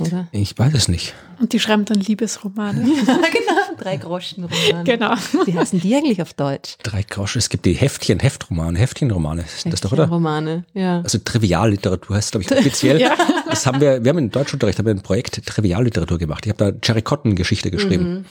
oder? 0.00 0.28
Ich 0.32 0.58
weiß 0.58 0.74
es 0.74 0.88
nicht. 0.88 1.14
Und 1.40 1.52
die 1.52 1.60
schreiben 1.60 1.84
dann 1.84 1.98
Liebesromane. 2.00 2.80
ja, 2.80 3.14
genau. 3.14 3.76
Drei 3.78 3.96
Groschen-Romane. 3.96 4.84
Genau. 4.84 5.14
Wie 5.44 5.54
heißen 5.54 5.80
die 5.80 5.94
eigentlich 5.94 6.20
auf 6.20 6.34
Deutsch? 6.34 6.76
Drei 6.82 7.02
Groschen. 7.02 7.38
Es 7.38 7.48
gibt 7.48 7.64
die 7.64 7.74
Heftchen, 7.74 8.20
Heftromane, 8.20 8.78
Heftchenromane. 8.78 9.42
Heftchen 9.42 9.70
das 9.70 9.80
doch, 9.80 9.92
oder? 9.92 10.08
Romane, 10.08 10.64
ja. 10.74 11.00
Also 11.00 11.18
Trivialliteratur 11.18 12.16
heißt, 12.16 12.32
glaube 12.32 12.44
ich, 12.44 12.52
offiziell. 12.52 13.00
ja. 13.00 13.16
Das 13.48 13.66
haben 13.66 13.80
wir, 13.80 14.04
wir 14.04 14.10
haben 14.10 14.18
in 14.18 14.30
Deutschunterricht 14.30 14.78
haben 14.78 14.86
wir 14.86 14.94
ein 14.94 15.02
Projekt 15.02 15.44
Trivialliteratur 15.46 16.18
gemacht. 16.18 16.44
Ich 16.46 16.52
habe 16.52 16.72
da 16.72 16.78
Jerry 16.82 17.02
Cotton 17.02 17.34
Geschichte 17.34 17.70
geschrieben. 17.70 18.10
Mhm. 18.10 18.24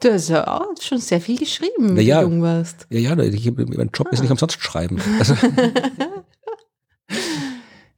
Du 0.00 0.12
hast 0.12 0.28
ja 0.28 0.46
auch 0.48 0.74
schon 0.80 0.98
sehr 0.98 1.20
viel 1.20 1.38
geschrieben, 1.38 1.96
wenn 1.96 2.04
ja, 2.04 2.22
du 2.22 2.28
jung 2.28 2.42
warst. 2.42 2.86
Ja, 2.90 2.98
ja, 2.98 3.18
ich, 3.18 3.52
mein 3.56 3.90
Job 3.94 4.08
ah. 4.10 4.12
ist 4.12 4.20
nicht 4.20 4.32
umsonst 4.32 4.60
schreiben. 4.60 5.00
Also, 5.20 5.34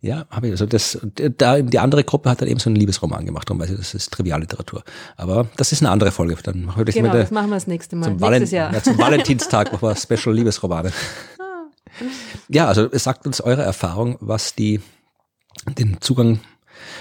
Ja, 0.04 0.26
habe 0.28 0.48
ich. 0.48 0.52
Also 0.52 0.66
das, 0.66 0.98
da, 1.38 1.62
die 1.62 1.78
andere 1.78 2.04
Gruppe 2.04 2.28
hat 2.28 2.42
dann 2.42 2.48
eben 2.48 2.60
so 2.60 2.68
einen 2.68 2.76
Liebesroman 2.76 3.24
gemacht, 3.24 3.48
darum 3.48 3.62
weiß 3.62 3.70
ich, 3.70 3.78
das 3.78 3.94
ist 3.94 4.12
Trivialliteratur. 4.12 4.84
Aber 5.16 5.46
das 5.56 5.72
ist 5.72 5.80
eine 5.80 5.90
andere 5.90 6.12
Folge. 6.12 6.36
Dann 6.42 6.66
machen 6.66 6.80
wir 6.80 6.84
das, 6.84 6.94
genau, 6.94 7.10
das 7.14 7.30
machen 7.30 7.48
wir 7.48 7.56
das 7.56 7.66
nächste 7.66 7.96
Mal. 7.96 8.04
Zum, 8.04 8.16
Nächstes 8.16 8.50
Jahr. 8.50 8.70
Ja, 8.74 8.82
zum 8.82 8.98
Valentinstag 8.98 9.72
machen 9.72 9.88
wir 9.88 9.96
Special 9.96 10.34
Liebesromane. 10.34 10.92
Ja, 12.48 12.68
also 12.68 12.86
es 12.92 13.04
sagt 13.04 13.24
uns 13.24 13.40
eure 13.40 13.62
Erfahrung, 13.62 14.18
was 14.20 14.54
die, 14.54 14.82
den 15.78 15.96
Zugang 16.02 16.40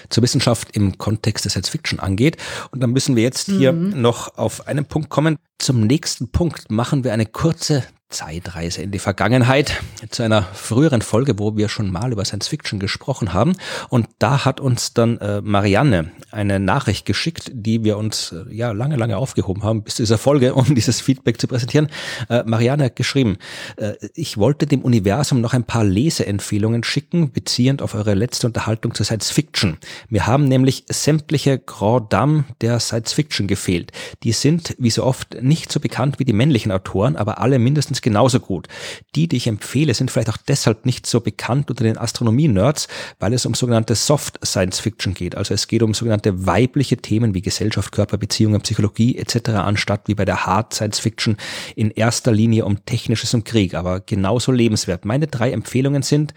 zur 0.07 0.23
Wissenschaft 0.23 0.73
im 0.77 0.97
Kontext 0.97 1.43
der 1.43 1.49
Science 1.49 1.67
Fiction 1.67 1.99
angeht. 1.99 2.37
Und 2.71 2.81
dann 2.81 2.91
müssen 2.91 3.17
wir 3.17 3.23
jetzt 3.23 3.47
hier 3.47 3.73
mhm. 3.73 4.01
noch 4.01 4.37
auf 4.37 4.65
einen 4.65 4.85
Punkt 4.85 5.09
kommen. 5.09 5.39
Zum 5.59 5.81
nächsten 5.81 6.31
Punkt 6.31 6.71
machen 6.71 7.03
wir 7.03 7.11
eine 7.11 7.25
kurze 7.25 7.83
Zeitreise 8.13 8.81
in 8.81 8.91
die 8.91 8.99
Vergangenheit 8.99 9.81
zu 10.09 10.23
einer 10.23 10.43
früheren 10.43 11.01
Folge, 11.01 11.37
wo 11.39 11.57
wir 11.57 11.67
schon 11.67 11.91
mal 11.91 12.11
über 12.11 12.23
Science 12.23 12.47
Fiction 12.47 12.79
gesprochen 12.79 13.33
haben. 13.33 13.53
Und 13.89 14.07
da 14.19 14.45
hat 14.45 14.59
uns 14.59 14.93
dann 14.93 15.17
äh, 15.17 15.41
Marianne 15.41 16.11
eine 16.31 16.59
Nachricht 16.59 17.05
geschickt, 17.05 17.51
die 17.53 17.83
wir 17.83 17.97
uns 17.97 18.31
äh, 18.31 18.53
ja 18.53 18.71
lange, 18.71 18.95
lange 18.95 19.17
aufgehoben 19.17 19.63
haben 19.63 19.83
bis 19.83 19.95
zu 19.95 20.03
dieser 20.03 20.17
Folge, 20.17 20.53
um 20.53 20.75
dieses 20.75 21.01
Feedback 21.01 21.41
zu 21.41 21.47
präsentieren. 21.47 21.89
Äh, 22.29 22.43
Marianne 22.45 22.85
hat 22.85 22.95
geschrieben, 22.95 23.37
äh, 23.77 23.93
ich 24.13 24.37
wollte 24.37 24.67
dem 24.67 24.81
Universum 24.81 25.41
noch 25.41 25.53
ein 25.53 25.63
paar 25.63 25.83
Leseempfehlungen 25.83 26.83
schicken, 26.83 27.31
beziehend 27.31 27.81
auf 27.81 27.95
eure 27.95 28.13
letzte 28.13 28.47
Unterhaltung 28.47 28.93
zu 28.93 29.03
Science 29.03 29.31
Fiction. 29.31 29.77
Mir 30.09 30.27
haben 30.27 30.47
nämlich 30.47 30.85
sämtliche 30.87 31.57
Grand 31.57 32.13
Dames 32.13 32.43
der 32.61 32.79
Science 32.79 33.13
Fiction 33.13 33.47
gefehlt. 33.47 33.91
Die 34.21 34.31
sind, 34.31 34.75
wie 34.77 34.91
so 34.91 35.03
oft, 35.03 35.41
nicht 35.41 35.71
so 35.71 35.79
bekannt 35.79 36.19
wie 36.19 36.25
die 36.25 36.33
männlichen 36.33 36.71
Autoren, 36.71 37.15
aber 37.15 37.39
alle 37.39 37.57
mindestens 37.57 38.02
genauso 38.03 38.39
gut. 38.39 38.67
Die, 39.15 39.27
die 39.27 39.37
ich 39.37 39.47
empfehle, 39.47 39.93
sind 39.93 40.11
vielleicht 40.11 40.29
auch 40.29 40.37
deshalb 40.37 40.85
nicht 40.85 41.07
so 41.07 41.21
bekannt 41.21 41.69
unter 41.71 41.83
den 41.83 41.97
Astronomie-Nerds, 41.97 42.87
weil 43.19 43.33
es 43.33 43.45
um 43.45 43.55
sogenannte 43.55 43.95
Soft 43.95 44.39
Science 44.45 44.79
Fiction 44.79 45.15
geht. 45.15 45.35
Also 45.35 45.53
es 45.53 45.67
geht 45.67 45.81
um 45.81 45.93
sogenannte 45.93 46.45
weibliche 46.45 46.97
Themen 46.97 47.33
wie 47.33 47.41
Gesellschaft, 47.41 47.91
Körper, 47.91 48.17
Beziehungen, 48.17 48.61
Psychologie 48.61 49.17
etc., 49.17 49.49
anstatt 49.49 50.07
wie 50.07 50.15
bei 50.15 50.25
der 50.25 50.45
Hard 50.45 50.73
Science 50.73 50.99
Fiction 50.99 51.37
in 51.75 51.89
erster 51.89 52.31
Linie 52.31 52.65
um 52.65 52.85
Technisches 52.85 53.33
und 53.33 53.45
Krieg, 53.45 53.73
aber 53.73 54.01
genauso 54.01 54.51
lebenswert. 54.51 55.05
Meine 55.05 55.27
drei 55.27 55.51
Empfehlungen 55.51 56.03
sind 56.03 56.33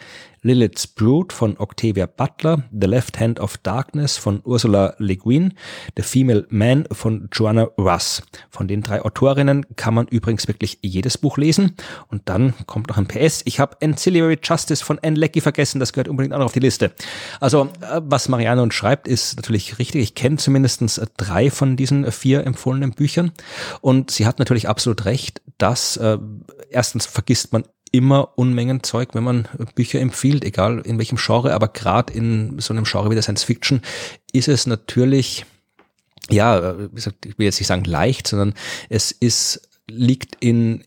Lilith's 0.47 0.87
Brood 0.87 1.33
von 1.33 1.59
Octavia 1.59 2.07
Butler, 2.07 2.63
The 2.71 2.87
Left 2.87 3.19
Hand 3.19 3.41
of 3.41 3.59
Darkness 3.59 4.17
von 4.17 4.41
Ursula 4.45 4.95
Le 4.99 5.17
Guin, 5.17 5.55
The 5.97 6.05
Female 6.05 6.47
Man 6.51 6.87
von 6.93 7.29
Joanna 7.33 7.65
Russ. 7.77 8.23
Von 8.49 8.69
den 8.69 8.81
drei 8.83 9.03
Autorinnen 9.03 9.67
kann 9.75 9.95
man 9.95 10.07
übrigens 10.07 10.47
wirklich 10.47 10.79
jedes 10.83 11.19
Buch 11.19 11.37
lesen. 11.37 11.75
Und 12.07 12.29
dann 12.29 12.55
kommt 12.67 12.89
noch 12.89 12.97
ein 12.97 13.09
PS. 13.09 13.43
Ich 13.45 13.59
habe 13.59 13.77
Ancillary 13.83 14.39
Justice 14.41 14.85
von 14.85 15.01
Anne 15.03 15.17
Leckie 15.17 15.41
vergessen, 15.41 15.81
das 15.81 15.93
gehört 15.93 16.07
unbedingt 16.07 16.33
auch 16.33 16.39
noch 16.39 16.47
auf 16.47 16.53
die 16.53 16.61
Liste. 16.61 16.93
Also, 17.41 17.69
äh, 17.81 18.01
was 18.05 18.29
Marianne 18.29 18.63
uns 18.63 18.75
schreibt, 18.75 19.09
ist 19.09 19.35
natürlich 19.35 19.81
richtig. 19.81 20.01
Ich 20.01 20.15
kenne 20.15 20.37
zumindest 20.37 21.01
drei 21.17 21.51
von 21.51 21.77
diesen 21.77 22.13
vier 22.13 22.47
empfohlenen 22.47 22.93
Büchern. 22.93 23.33
Und 23.81 24.13
sie 24.13 24.27
hat 24.27 24.39
natürlich 24.39 24.69
absolut 24.69 25.07
recht, 25.07 25.43
dass 25.59 25.97
äh, 25.97 26.19
erstens 26.71 27.07
vergisst 27.07 27.53
man 27.53 27.65
immer 27.97 28.31
Unmengen 28.37 28.83
Zeug, 28.83 29.11
wenn 29.15 29.25
man 29.25 29.49
Bücher 29.75 30.01
empfiehlt, 30.01 30.45
egal 30.45 30.81
in 30.81 30.99
welchem 30.99 31.19
Genre, 31.19 31.55
aber 31.55 31.69
gerade 31.69 32.13
in 32.13 32.59
so 32.59 32.73
einem 32.73 32.85
Genre 32.85 33.11
wie 33.11 33.15
der 33.15 33.23
Science 33.23 33.45
Fiction 33.45 33.81
ist 34.33 34.49
es 34.49 34.67
natürlich, 34.67 35.47
ja, 36.31 36.75
ich 36.95 37.39
will 37.39 37.47
jetzt 37.47 37.61
nicht 37.61 37.69
sagen 37.69 37.85
leicht, 37.85 38.27
sondern 38.29 38.55
es 38.89 39.13
ist, 39.13 39.69
liegt 39.89 40.37
in 40.41 40.85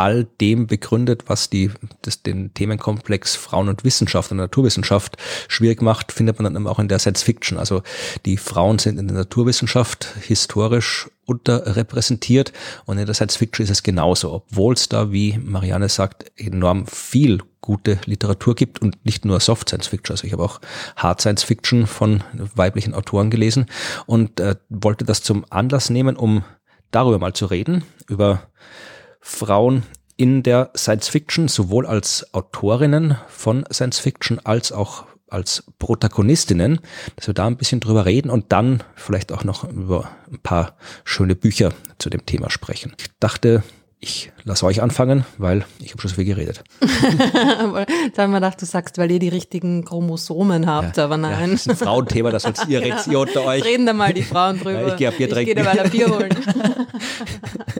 all 0.00 0.24
dem 0.40 0.66
begründet, 0.66 1.24
was 1.26 1.50
die, 1.50 1.70
das, 2.00 2.22
den 2.22 2.54
Themenkomplex 2.54 3.36
Frauen 3.36 3.68
und 3.68 3.84
Wissenschaft 3.84 4.30
und 4.30 4.38
Naturwissenschaft 4.38 5.18
schwierig 5.46 5.82
macht, 5.82 6.10
findet 6.10 6.40
man 6.40 6.54
dann 6.54 6.66
auch 6.66 6.78
in 6.78 6.88
der 6.88 6.98
Science 6.98 7.22
Fiction. 7.22 7.58
Also 7.58 7.82
die 8.24 8.38
Frauen 8.38 8.78
sind 8.78 8.98
in 8.98 9.08
der 9.08 9.16
Naturwissenschaft 9.18 10.08
historisch 10.22 11.10
unterrepräsentiert 11.26 12.54
und 12.86 12.96
in 12.96 13.04
der 13.04 13.14
Science 13.14 13.36
Fiction 13.36 13.64
ist 13.64 13.70
es 13.70 13.82
genauso, 13.82 14.32
obwohl 14.32 14.72
es 14.72 14.88
da, 14.88 15.12
wie 15.12 15.36
Marianne 15.36 15.90
sagt, 15.90 16.32
enorm 16.36 16.86
viel 16.86 17.42
gute 17.60 17.98
Literatur 18.06 18.54
gibt 18.54 18.80
und 18.80 19.04
nicht 19.04 19.26
nur 19.26 19.38
Soft 19.38 19.68
Science 19.68 19.88
Fiction. 19.88 20.14
Also 20.14 20.26
ich 20.26 20.32
habe 20.32 20.42
auch 20.42 20.62
Hard 20.96 21.20
Science 21.20 21.42
Fiction 21.42 21.86
von 21.86 22.24
weiblichen 22.54 22.94
Autoren 22.94 23.28
gelesen 23.28 23.66
und 24.06 24.40
äh, 24.40 24.56
wollte 24.70 25.04
das 25.04 25.22
zum 25.22 25.44
Anlass 25.50 25.90
nehmen, 25.90 26.16
um 26.16 26.42
darüber 26.90 27.18
mal 27.18 27.34
zu 27.34 27.44
reden, 27.44 27.84
über 28.08 28.50
Frauen 29.20 29.84
in 30.16 30.42
der 30.42 30.70
Science 30.76 31.08
Fiction, 31.08 31.48
sowohl 31.48 31.86
als 31.86 32.34
Autorinnen 32.34 33.16
von 33.28 33.64
Science 33.72 33.98
Fiction 33.98 34.38
als 34.44 34.72
auch 34.72 35.04
als 35.28 35.64
Protagonistinnen, 35.78 36.80
dass 37.16 37.28
wir 37.28 37.34
da 37.34 37.46
ein 37.46 37.56
bisschen 37.56 37.80
drüber 37.80 38.04
reden 38.04 38.30
und 38.30 38.52
dann 38.52 38.82
vielleicht 38.96 39.32
auch 39.32 39.44
noch 39.44 39.64
über 39.64 40.10
ein 40.30 40.40
paar 40.42 40.74
schöne 41.04 41.36
Bücher 41.36 41.72
zu 41.98 42.10
dem 42.10 42.26
Thema 42.26 42.50
sprechen. 42.50 42.92
Ich 42.98 43.06
dachte, 43.20 43.62
ich 44.02 44.32
lasse 44.44 44.64
euch 44.64 44.82
anfangen, 44.82 45.26
weil 45.36 45.66
ich 45.78 45.90
habe 45.90 46.00
schon 46.00 46.08
so 46.08 46.16
viel 46.16 46.24
geredet. 46.24 46.64
da 46.80 48.22
haben 48.22 48.30
wir 48.30 48.40
gedacht, 48.40 48.60
du 48.60 48.64
sagst, 48.64 48.96
weil 48.96 49.10
ihr 49.10 49.18
die 49.18 49.28
richtigen 49.28 49.84
Chromosomen 49.84 50.66
habt, 50.66 50.96
ja, 50.96 51.04
aber 51.04 51.18
nein. 51.18 51.32
Ja, 51.32 51.46
das 51.46 51.66
ist 51.66 51.70
ein 51.70 51.76
Frauenthema, 51.76 52.30
das 52.30 52.44
sollt 52.44 52.66
ihr 52.66 52.80
jetzt 52.86 53.04
hier 53.04 53.20
unter 53.20 53.44
euch. 53.44 53.62
Reden 53.62 53.84
da 53.84 53.92
mal 53.92 54.14
die 54.14 54.22
Frauen 54.22 54.58
drüber. 54.58 54.70
Ja, 54.80 54.88
ich 54.88 54.96
gehe 54.96 55.08
ab 55.08 55.18
Bier 55.18 55.28
trinken. 55.28 55.50
Ich 55.50 55.54
gehe 55.54 55.64
da 55.64 55.74
mal 55.74 55.80
ein 55.80 55.90
Bier 55.90 56.08
holen. 56.08 56.30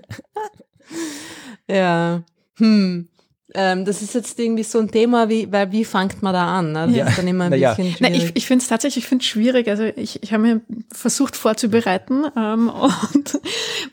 ja. 1.69 2.23
Hm. 2.59 3.09
Ähm, 3.55 3.85
das 3.85 4.03
ist 4.03 4.15
jetzt 4.15 4.39
irgendwie 4.39 4.63
so 4.63 4.79
ein 4.79 4.91
Thema, 4.91 5.29
wie, 5.29 5.51
weil 5.51 5.73
wie 5.73 5.85
fängt 5.85 6.23
man 6.23 6.33
da 6.33 6.59
an? 6.59 6.73
Ne? 6.73 6.87
Das 6.87 6.97
ja. 6.97 7.07
ist 7.07 7.19
dann 7.19 7.29
immer 7.29 7.45
ein 7.45 7.51
Na 7.51 7.75
bisschen 7.75 7.97
schwierig. 7.97 8.01
Na, 8.01 8.11
ich 8.11 8.31
ich 8.35 8.47
finde 8.47 8.63
es 8.63 8.69
tatsächlich 8.69 9.01
ich 9.01 9.09
find's 9.09 9.27
schwierig. 9.27 9.69
Also 9.69 9.85
ich, 9.85 10.23
ich 10.23 10.33
habe 10.33 10.43
mir 10.43 10.61
versucht 10.93 11.37
vorzubereiten 11.37 12.27
ähm, 12.37 12.71
und 13.15 13.41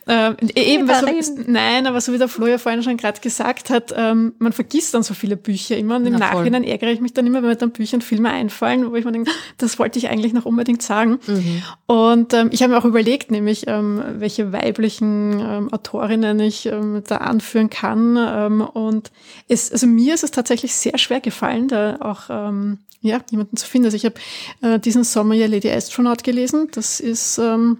ähm, 0.08 0.36
eben, 0.56 0.88
weil 0.88 1.24
so, 1.24 1.34
nein, 1.48 1.88
aber 1.88 2.02
so 2.02 2.14
wie 2.14 2.18
der 2.18 2.28
Flo 2.28 2.48
ja 2.48 2.58
vorhin 2.58 2.84
schon 2.84 2.98
gerade 2.98 3.20
gesagt 3.22 3.70
hat, 3.70 3.94
ähm, 3.96 4.34
man 4.40 4.54
vergisst 4.54 4.94
dann 4.94 5.04
so 5.04 5.14
viele 5.14 5.38
Bücher 5.38 5.78
immer 5.78 5.96
und 5.96 6.06
im 6.06 6.14
Na, 6.14 6.20
Nachhinein 6.20 6.64
voll. 6.64 6.72
ärgere 6.72 6.92
ich 6.92 7.02
mich 7.02 7.14
dann 7.14 7.26
immer, 7.26 7.42
wenn 7.42 7.50
mir 7.50 7.56
dann 7.56 7.72
Bücher 7.72 7.96
und 7.96 8.04
Filme 8.04 8.30
einfallen, 8.30 8.90
wo 8.92 8.96
ich 8.96 9.06
mir 9.06 9.12
denke, 9.12 9.32
das 9.58 9.80
wollte 9.80 9.98
ich 9.98 10.10
eigentlich 10.10 10.34
noch 10.34 10.46
unbedingt 10.46 10.82
sagen. 10.82 11.20
Mhm. 11.26 11.64
Und 11.86 12.34
ähm, 12.34 12.50
ich 12.52 12.62
habe 12.62 12.74
mir 12.74 12.80
auch 12.80 12.86
überlegt, 12.86 13.32
nämlich 13.32 13.66
ähm, 13.68 14.04
welche 14.18 14.52
weiblichen 14.52 15.40
ähm, 15.40 15.74
Autorinnen 15.74 16.40
ich 16.40 16.66
ähm, 16.66 17.04
da 17.08 17.18
anführen 17.18 17.70
kann 17.70 18.18
ähm, 18.20 18.62
und 18.62 19.12
es, 19.48 19.72
also 19.72 19.88
mir 19.88 20.14
ist 20.14 20.24
es 20.24 20.32
tatsächlich 20.32 20.74
sehr 20.74 20.98
schwer 20.98 21.22
gefallen, 21.22 21.68
da 21.68 21.98
auch 22.02 22.24
ähm, 22.30 22.80
ja, 23.02 23.22
jemanden 23.32 23.58
zu 23.58 23.66
finden. 23.66 23.86
Also 23.86 23.98
ich 23.98 24.06
habe 24.06 24.16
äh, 24.62 24.80
diesen 24.80 25.04
Sommer 25.04 25.36
ja 25.36 25.48
Lady 25.48 25.70
Astronaut 25.72 26.24
gelesen. 26.24 26.68
Das 26.74 27.00
ist 27.00 27.38
ähm, 27.38 27.80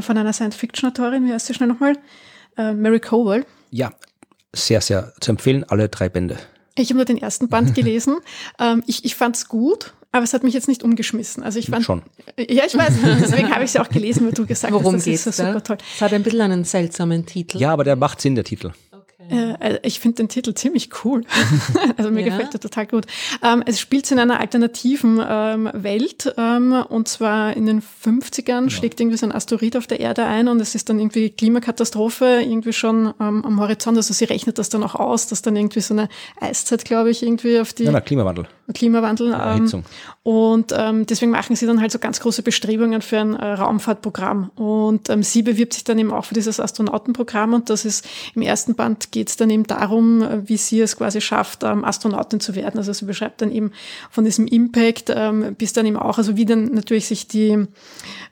von 0.00 0.16
einer 0.18 0.32
Science-Fiction-Autorin, 0.32 1.26
wie 1.26 1.32
heißt 1.32 1.46
sie 1.46 1.54
schnell 1.54 1.68
nochmal? 1.68 1.96
Äh, 2.56 2.72
Mary 2.72 3.00
Cowell. 3.00 3.44
Ja, 3.70 3.92
sehr, 4.54 4.80
sehr 4.80 5.12
zu 5.20 5.30
empfehlen, 5.32 5.64
alle 5.68 5.88
drei 5.88 6.08
Bände. 6.08 6.38
Ich 6.76 6.88
habe 6.88 6.96
nur 6.96 7.04
den 7.04 7.18
ersten 7.18 7.48
Band 7.48 7.74
gelesen. 7.76 8.18
ähm, 8.58 8.82
ich 8.86 9.04
ich 9.04 9.14
fand 9.14 9.36
es 9.36 9.48
gut, 9.48 9.94
aber 10.12 10.24
es 10.24 10.32
hat 10.32 10.42
mich 10.42 10.54
jetzt 10.54 10.66
nicht 10.66 10.82
umgeschmissen. 10.82 11.42
Also 11.42 11.58
ich 11.58 11.66
fand 11.70 11.84
schon. 11.84 12.02
Ja, 12.36 12.64
ich 12.66 12.76
weiß. 12.76 12.94
Deswegen 13.20 13.50
habe 13.50 13.62
ich 13.62 13.70
es 13.70 13.74
ja 13.74 13.82
auch 13.82 13.88
gelesen, 13.88 14.26
weil 14.26 14.32
du 14.32 14.46
gesagt 14.46 14.72
Worum 14.72 14.94
hast, 14.94 14.94
das 14.94 15.04
geht's 15.04 15.26
ist 15.26 15.36
so 15.36 15.42
da? 15.44 15.52
super 15.52 15.62
toll. 15.62 15.78
Es 15.94 16.00
hat 16.00 16.12
ein 16.12 16.22
bisschen 16.22 16.40
einen 16.40 16.64
seltsamen 16.64 17.26
Titel. 17.26 17.58
Ja, 17.58 17.72
aber 17.72 17.84
der 17.84 17.96
macht 17.96 18.20
Sinn, 18.20 18.34
der 18.34 18.44
Titel. 18.44 18.72
Äh, 19.30 19.78
ich 19.82 20.00
finde 20.00 20.16
den 20.16 20.28
Titel 20.28 20.54
ziemlich 20.54 20.90
cool. 21.04 21.22
also 21.96 22.10
mir 22.10 22.20
ja. 22.20 22.28
gefällt 22.28 22.54
er 22.54 22.60
total 22.60 22.86
gut. 22.86 23.06
Ähm, 23.42 23.62
es 23.66 23.80
spielt 23.80 24.10
in 24.10 24.18
einer 24.18 24.40
alternativen 24.40 25.20
ähm, 25.26 25.70
Welt 25.72 26.34
ähm, 26.36 26.84
und 26.88 27.08
zwar 27.08 27.56
in 27.56 27.66
den 27.66 27.82
50ern 27.82 28.44
genau. 28.44 28.68
schlägt 28.70 29.00
irgendwie 29.00 29.16
so 29.16 29.26
ein 29.26 29.32
Asteroid 29.32 29.76
auf 29.76 29.86
der 29.86 30.00
Erde 30.00 30.24
ein 30.24 30.48
und 30.48 30.60
es 30.60 30.74
ist 30.74 30.88
dann 30.88 30.98
irgendwie 30.98 31.30
Klimakatastrophe 31.30 32.40
irgendwie 32.42 32.72
schon 32.72 33.14
ähm, 33.20 33.44
am 33.44 33.60
Horizont. 33.60 33.96
Also 33.96 34.12
sie 34.14 34.24
rechnet 34.24 34.58
das 34.58 34.68
dann 34.68 34.82
auch 34.82 34.94
aus, 34.94 35.26
dass 35.26 35.42
dann 35.42 35.56
irgendwie 35.56 35.80
so 35.80 35.94
eine 35.94 36.08
Eiszeit, 36.40 36.84
glaube 36.84 37.10
ich, 37.10 37.22
irgendwie 37.22 37.60
auf 37.60 37.72
die... 37.72 37.84
Ja, 37.84 37.92
na, 37.92 38.00
Klimawandel. 38.00 38.46
Klimawandel. 38.72 39.36
Ähm, 39.40 39.82
und 40.22 40.72
ähm, 40.76 41.06
deswegen 41.06 41.30
machen 41.30 41.56
sie 41.56 41.66
dann 41.66 41.80
halt 41.80 41.92
so 41.92 41.98
ganz 41.98 42.20
große 42.20 42.42
Bestrebungen 42.42 43.02
für 43.02 43.18
ein 43.18 43.34
äh, 43.34 43.52
Raumfahrtprogramm. 43.52 44.50
Und 44.54 45.08
ähm, 45.10 45.22
sie 45.22 45.42
bewirbt 45.42 45.74
sich 45.74 45.84
dann 45.84 45.98
eben 45.98 46.12
auch 46.12 46.24
für 46.24 46.34
dieses 46.34 46.60
Astronautenprogramm 46.60 47.54
und 47.54 47.70
das 47.70 47.84
ist 47.84 48.06
im 48.34 48.42
ersten 48.42 48.74
Band 48.74 49.12
geht 49.12 49.19
es 49.28 49.36
dann 49.36 49.50
eben 49.50 49.64
darum, 49.64 50.24
wie 50.46 50.56
sie 50.56 50.80
es 50.80 50.96
quasi 50.96 51.20
schafft, 51.20 51.64
ähm, 51.64 51.84
Astronautin 51.84 52.40
zu 52.40 52.54
werden. 52.54 52.78
Also 52.78 52.92
sie 52.92 53.04
beschreibt 53.04 53.42
dann 53.42 53.50
eben 53.50 53.72
von 54.10 54.24
diesem 54.24 54.46
Impact 54.46 55.12
ähm, 55.14 55.54
bis 55.56 55.72
dann 55.72 55.86
eben 55.86 55.96
auch, 55.96 56.18
also 56.18 56.36
wie 56.36 56.44
dann 56.44 56.72
natürlich 56.74 57.06
sich 57.06 57.28
die, 57.28 57.66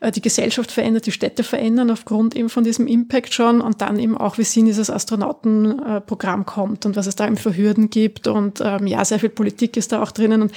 äh, 0.01 0.11
die 0.11 0.21
Gesellschaft 0.21 0.73
verändert, 0.73 1.07
die 1.07 1.13
Städte 1.13 1.43
verändern 1.43 1.91
aufgrund 1.91 2.37
eben 2.37 2.49
von 2.49 2.65
diesem 2.65 2.87
Impact 2.87 3.35
schon 3.35 3.61
und 3.61 3.81
dann 3.81 3.99
eben 3.99 4.17
auch, 4.17 4.39
wie 4.39 4.45
sie 4.45 4.61
in 4.61 4.67
dieses 4.67 4.91
Astronautenprogramm 4.91 6.47
kommt 6.47 6.87
und 6.87 6.97
was 6.97 7.07
es 7.07 7.17
da 7.17 7.27
eben 7.27 7.37
für 7.37 7.57
Hürden 7.57 7.91
gibt 7.91 8.27
und 8.27 8.61
ähm, 8.63 8.87
ja, 8.87 9.05
sehr 9.05 9.19
viel 9.19 9.29
Politik 9.29 9.77
ist 9.77 9.93
da 9.93 10.03
auch 10.03 10.13
drinnen 10.13 10.43
und 10.43 10.53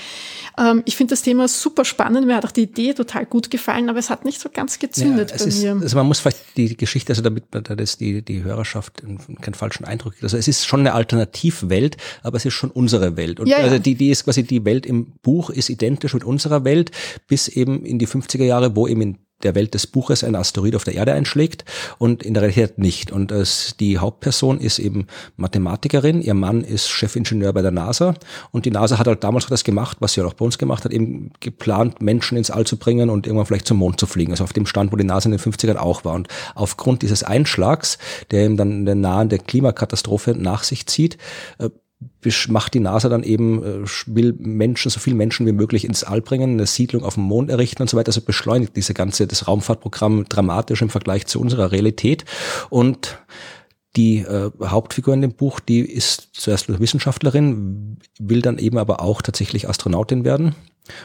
ich 0.86 0.95
finde 0.95 1.11
das 1.11 1.21
Thema 1.21 1.47
super 1.47 1.86
spannend, 1.86 2.27
mir 2.27 2.36
hat 2.36 2.45
auch 2.45 2.51
die 2.51 2.63
Idee 2.63 2.93
total 2.93 3.25
gut 3.25 3.49
gefallen, 3.49 3.89
aber 3.89 3.99
es 3.99 4.09
hat 4.09 4.25
nicht 4.25 4.39
so 4.39 4.49
ganz 4.53 4.79
gezündet 4.79 5.32
ja, 5.32 5.38
bei 5.38 5.45
ist, 5.45 5.61
mir. 5.61 5.77
Also 5.82 5.97
man 5.97 6.05
muss 6.05 6.19
vielleicht 6.19 6.57
die 6.57 6.77
Geschichte, 6.77 7.11
also 7.11 7.21
damit 7.21 7.45
man 7.53 7.63
da 7.63 7.75
das 7.75 7.97
die, 7.97 8.21
die 8.21 8.43
Hörerschaft 8.43 9.01
keinen 9.41 9.53
falschen 9.53 9.86
Eindruck 9.86 10.19
kriegt. 10.22 10.24
Also 10.24 10.38
es 10.38 10.47
ist 10.47 10.65
schon 10.65 10.82
eine 10.82 10.93
Alternativwelt, 10.93 11.97
aber 12.24 12.38
es 12.38 12.45
ist 12.45 12.53
schon 12.53 12.72
unsere 12.72 13.17
Welt. 13.17 13.39
Und 13.39 13.47
ja, 13.47 13.59
ja. 13.59 13.63
also 13.65 13.80
die, 13.80 13.95
die 13.95 14.09
ist 14.09 14.24
quasi 14.24 14.43
die 14.43 14.63
Welt 14.65 14.86
im 14.86 15.13
Buch 15.22 15.49
ist 15.49 15.69
identisch 15.69 16.13
mit 16.13 16.24
unserer 16.24 16.63
Welt 16.63 16.91
bis 17.28 17.47
eben 17.47 17.86
in 17.86 17.99
die 17.99 18.07
50er 18.07 18.43
Jahre, 18.43 18.76
wo 18.76 18.88
eben 18.88 19.01
in 19.01 19.17
der 19.44 19.56
Welt 19.56 19.74
des 19.74 19.88
Buches 19.88 20.24
ein 20.24 20.36
Asteroid 20.36 20.76
auf 20.76 20.84
der 20.84 20.96
Erde 20.96 21.14
einschlägt 21.14 21.66
und 21.98 22.24
in 22.24 22.34
der 22.34 22.44
Realität 22.44 22.78
nicht. 22.78 23.12
Und 23.12 23.32
es, 23.32 23.76
die 23.80 23.98
Hauptperson 23.98 24.60
ist 24.60 24.80
eben 24.80 25.08
Mathematikerin, 25.38 26.22
ihr 26.22 26.34
Mann 26.34 26.64
ist 26.64 26.89
Chefingenieur 26.89 27.54
bei 27.54 27.62
der 27.62 27.72
NASA 27.72 28.14
und 28.52 28.66
die 28.66 28.72
NASA 28.72 28.98
hat 28.98 29.08
halt 29.08 29.24
damals 29.24 29.48
das 29.48 29.64
gemacht, 29.64 29.98
was 30.00 30.14
sie 30.14 30.22
auch 30.22 30.34
bei 30.34 30.46
uns 30.46 30.58
gemacht 30.58 30.86
hat, 30.86 30.92
eben 30.92 31.32
geplant, 31.39 32.02
Menschen 32.02 32.38
ins 32.38 32.52
All 32.52 32.66
zu 32.66 32.78
bringen 32.78 33.10
und 33.10 33.28
irgendwann 33.28 33.46
vielleicht 33.46 33.68
zum 33.68 33.78
Mond 33.78 34.00
zu 34.00 34.06
fliegen. 34.06 34.32
Also 34.32 34.44
auf 34.44 34.54
dem 34.54 34.66
Stand, 34.66 34.92
wo 34.92 34.96
die 34.96 35.04
NASA 35.04 35.30
in 35.30 35.38
den 35.38 35.39
50ern 35.39 35.78
auch 35.78 36.06
war. 36.06 36.14
Und 36.14 36.28
aufgrund 36.56 37.02
dieses 37.02 37.24
Einschlags, 37.24 37.98
der 38.32 38.46
eben 38.46 38.58
dann 38.58 38.82
eine 38.82 38.96
nahende 38.96 39.38
Klimakatastrophe 39.38 40.36
nach 40.38 40.64
sich 40.64 40.88
zieht, 40.88 41.18
äh, 41.60 41.70
macht 42.49 42.74
die 42.74 42.80
NASA 42.80 43.10
dann 43.10 43.24
eben, 43.24 43.64
äh, 43.64 43.88
will 44.06 44.34
Menschen, 44.38 44.89
so 44.89 44.99
viele 44.99 45.16
Menschen 45.16 45.45
wie 45.45 45.52
möglich 45.52 45.86
ins 45.86 46.04
All 46.04 46.22
bringen, 46.22 46.52
eine 46.54 46.66
Siedlung 46.66 47.04
auf 47.04 47.16
dem 47.16 47.24
Mond 47.24 47.49
errichten 47.49 47.82
und 47.82 47.89
so 47.89 47.97
weiter. 47.97 48.10
Also 48.10 48.22
beschleunigt 48.22 48.76
diese 48.76 48.93
ganze, 48.93 49.28
das 49.28 49.47
Raumfahrtprogramm 49.47 50.26
dramatisch 50.30 50.82
im 50.82 50.89
Vergleich 50.89 51.28
zu 51.28 51.39
unserer 51.39 51.72
Realität. 51.72 52.26
Und 52.70 53.20
die 53.96 54.20
äh, 54.20 54.52
Hauptfigur 54.64 55.14
in 55.14 55.22
dem 55.22 55.34
Buch, 55.34 55.60
die 55.60 55.80
ist 55.80 56.30
zuerst 56.34 56.80
Wissenschaftlerin, 56.80 57.98
will 58.20 58.42
dann 58.42 58.58
eben 58.58 58.78
aber 58.78 59.02
auch 59.02 59.22
tatsächlich 59.22 59.68
Astronautin 59.68 60.24
werden. 60.24 60.56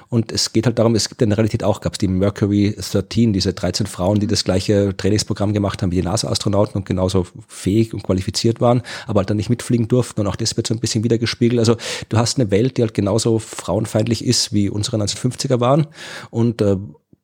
Und 0.09 0.32
es 0.32 0.53
geht 0.53 0.66
halt 0.66 0.78
darum, 0.78 0.95
es 0.95 1.09
gibt 1.09 1.20
in 1.22 1.30
der 1.30 1.39
Realität 1.39 1.62
auch, 1.62 1.80
gab 1.80 1.93
es 1.93 1.99
die 1.99 2.09
Mercury 2.09 2.74
13, 2.76 3.32
diese 3.32 3.53
13 3.53 3.87
Frauen, 3.87 4.20
die 4.20 4.26
das 4.26 4.45
gleiche 4.45 4.97
Trainingsprogramm 4.97 5.53
gemacht 5.53 5.82
haben 5.82 5.91
wie 5.91 5.97
die 5.97 6.03
NASA-Astronauten 6.03 6.76
und 6.76 6.87
genauso 6.87 7.26
fähig 7.47 7.93
und 7.93 8.03
qualifiziert 8.03 8.61
waren, 8.61 8.82
aber 9.07 9.18
halt 9.18 9.30
dann 9.30 9.37
nicht 9.37 9.51
mitfliegen 9.51 9.89
durften. 9.89 10.22
Und 10.22 10.26
auch 10.26 10.37
das 10.37 10.57
wird 10.57 10.66
so 10.66 10.74
ein 10.74 10.80
bisschen 10.80 11.05
wiedergespiegelt. 11.05 11.59
Also 11.59 11.76
du 12.09 12.16
hast 12.16 12.39
eine 12.39 12.51
Welt, 12.51 12.76
die 12.76 12.82
halt 12.82 12.95
genauso 12.95 13.39
frauenfeindlich 13.39 14.24
ist, 14.24 14.53
wie 14.53 14.70
unsere 14.70 14.97
1950er 14.97 15.61
waren. 15.61 15.87
Und 16.30 16.62
äh, 16.62 16.76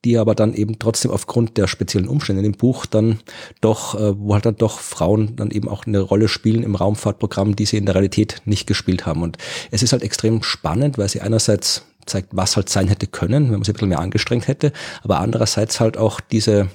die 0.04 0.18
aber 0.18 0.34
dann 0.34 0.54
eben 0.54 0.78
trotzdem 0.78 1.10
aufgrund 1.10 1.56
der 1.56 1.68
speziellen 1.68 2.08
Umstände 2.08 2.44
im 2.44 2.52
Buch 2.52 2.86
dann 2.86 3.20
doch, 3.60 3.94
äh, 3.94 4.18
wo 4.18 4.34
halt 4.34 4.46
dann 4.46 4.56
doch 4.56 4.80
Frauen 4.80 5.36
dann 5.36 5.50
eben 5.50 5.68
auch 5.68 5.86
eine 5.86 6.00
Rolle 6.00 6.28
spielen 6.28 6.62
im 6.62 6.74
Raumfahrtprogramm, 6.74 7.56
die 7.56 7.66
sie 7.66 7.76
in 7.76 7.86
der 7.86 7.94
Realität 7.94 8.42
nicht 8.44 8.66
gespielt 8.66 9.06
haben. 9.06 9.22
Und 9.22 9.38
es 9.70 9.82
ist 9.82 9.92
halt 9.92 10.02
extrem 10.02 10.42
spannend, 10.42 10.98
weil 10.98 11.08
sie 11.08 11.20
einerseits 11.20 11.84
zeigt, 12.06 12.28
was 12.32 12.56
halt 12.56 12.68
sein 12.68 12.88
hätte 12.88 13.06
können, 13.06 13.44
wenn 13.44 13.52
man 13.52 13.62
sich 13.62 13.70
ein 13.70 13.74
bisschen 13.74 13.88
mehr 13.88 14.00
angestrengt 14.00 14.48
hätte, 14.48 14.72
aber 15.02 15.20
andererseits 15.20 15.80
halt 15.80 15.96
auch 15.96 16.20
diese, 16.20 16.68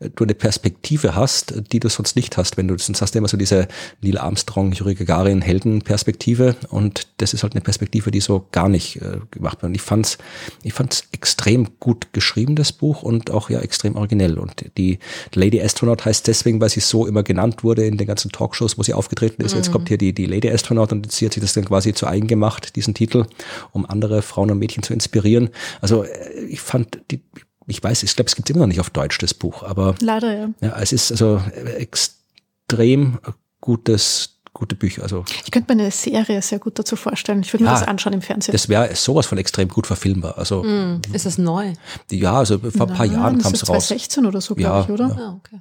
äh, 0.00 0.10
du 0.14 0.24
eine 0.24 0.34
Perspektive 0.34 1.14
hast, 1.14 1.54
die 1.72 1.80
du 1.80 1.88
sonst 1.88 2.16
nicht 2.16 2.36
hast, 2.36 2.56
wenn 2.56 2.68
du, 2.68 2.78
sonst 2.78 3.02
hast 3.02 3.14
du 3.14 3.18
immer 3.18 3.28
so 3.28 3.36
diese 3.36 3.68
Neil 4.00 4.18
Armstrong, 4.18 4.72
Yuri 4.72 4.94
Gagarin 4.94 5.42
Heldenperspektive 5.42 6.56
und 6.70 7.08
das 7.18 7.34
ist 7.34 7.42
halt 7.42 7.54
eine 7.54 7.62
Perspektive, 7.62 8.10
die 8.10 8.20
so 8.20 8.46
gar 8.52 8.68
nicht 8.68 8.96
äh, 8.96 9.18
gemacht 9.30 9.62
wird. 9.62 9.70
Und 9.70 9.74
ich 9.74 9.82
fand's, 9.82 10.18
ich 10.62 10.72
fand's 10.72 11.04
extrem 11.12 11.78
gut 11.80 12.12
geschrieben, 12.12 12.56
das 12.56 12.72
Buch 12.72 13.02
und 13.02 13.30
auch 13.30 13.50
ja 13.50 13.60
extrem 13.60 13.96
originell 13.96 14.38
und 14.38 14.64
die 14.76 14.98
Lady 15.34 15.60
Astronaut 15.60 16.04
heißt 16.04 16.26
deswegen, 16.26 16.60
weil 16.60 16.68
sie 16.68 16.80
so 16.80 17.06
immer 17.06 17.22
genannt 17.22 17.64
wurde 17.64 17.86
in 17.86 17.96
den 17.96 18.06
ganzen 18.06 18.30
Talkshows, 18.30 18.78
wo 18.78 18.82
sie 18.82 18.94
aufgetreten 18.94 19.42
ist. 19.42 19.52
Mhm. 19.52 19.58
Jetzt 19.58 19.72
kommt 19.72 19.88
hier 19.88 19.98
die, 19.98 20.12
die 20.12 20.26
Lady 20.26 20.50
Astronaut 20.50 20.92
und 20.92 21.10
sie 21.10 21.26
hat 21.26 21.34
sich 21.34 21.42
das 21.42 21.52
dann 21.54 21.64
quasi 21.64 21.94
zu 21.94 22.06
eigen 22.06 22.26
gemacht, 22.26 22.76
diesen 22.76 22.94
Titel, 22.94 23.26
um 23.72 23.86
andere 23.86 24.22
Frauen 24.22 24.50
und 24.50 24.58
Mädchen 24.58 24.73
Mädchen 24.74 24.82
zu 24.82 24.92
inspirieren. 24.92 25.50
Also 25.80 26.04
äh, 26.04 26.40
ich 26.48 26.60
fand 26.60 26.98
die, 27.10 27.22
ich 27.66 27.82
weiß, 27.82 28.02
ich 28.02 28.14
glaube, 28.14 28.28
es 28.28 28.36
gibt 28.36 28.50
immer 28.50 28.60
noch 28.60 28.66
nicht 28.66 28.80
auf 28.80 28.90
Deutsch 28.90 29.18
das 29.18 29.34
Buch, 29.34 29.62
aber 29.62 29.94
leider 30.00 30.36
ja. 30.36 30.48
ja 30.60 30.78
es 30.80 30.92
ist 30.92 31.10
also 31.12 31.40
äh, 31.54 31.74
extrem 31.76 33.18
gutes 33.60 34.30
gute 34.52 34.76
Bücher. 34.76 35.02
Also 35.02 35.24
ich 35.44 35.50
könnte 35.50 35.74
mir 35.74 35.82
eine 35.82 35.90
Serie 35.90 36.40
sehr 36.40 36.60
gut 36.60 36.78
dazu 36.78 36.94
vorstellen. 36.94 37.40
Ich 37.42 37.52
würde 37.52 37.64
mir 37.64 37.70
Ja. 37.70 37.78
das 37.80 37.88
anschauen 37.88 38.12
im 38.12 38.22
Fernsehen. 38.22 38.52
das 38.52 38.68
wäre 38.68 38.94
sowas 38.94 39.26
von 39.26 39.36
extrem 39.36 39.68
gut 39.68 39.86
verfilmbar. 39.88 40.38
Also 40.38 40.62
Hm. 40.62 41.00
Ist 41.12 41.26
das 41.26 41.38
neu? 41.38 41.72
ja, 42.12 42.34
also 42.38 42.58
vor 42.60 42.88
ein 42.88 42.94
paar 42.94 43.06
Jahren 43.06 43.38
kam 43.38 43.52
ist 43.52 43.64
es 43.64 43.68
raus. 43.68 43.88
2016 43.88 44.26
oder 44.26 44.40
so, 44.40 44.54
Ja, 44.56 44.82
glaube 44.82 44.84
ich, 44.84 44.90
oder? 45.00 45.08
ja. 45.08 45.28
Ah, 45.30 45.40
okay. 45.40 45.60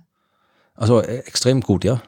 Also 0.75 1.01
äh, 1.01 1.19
extrem 1.19 1.61
gut, 1.61 1.83
ja. 1.83 2.03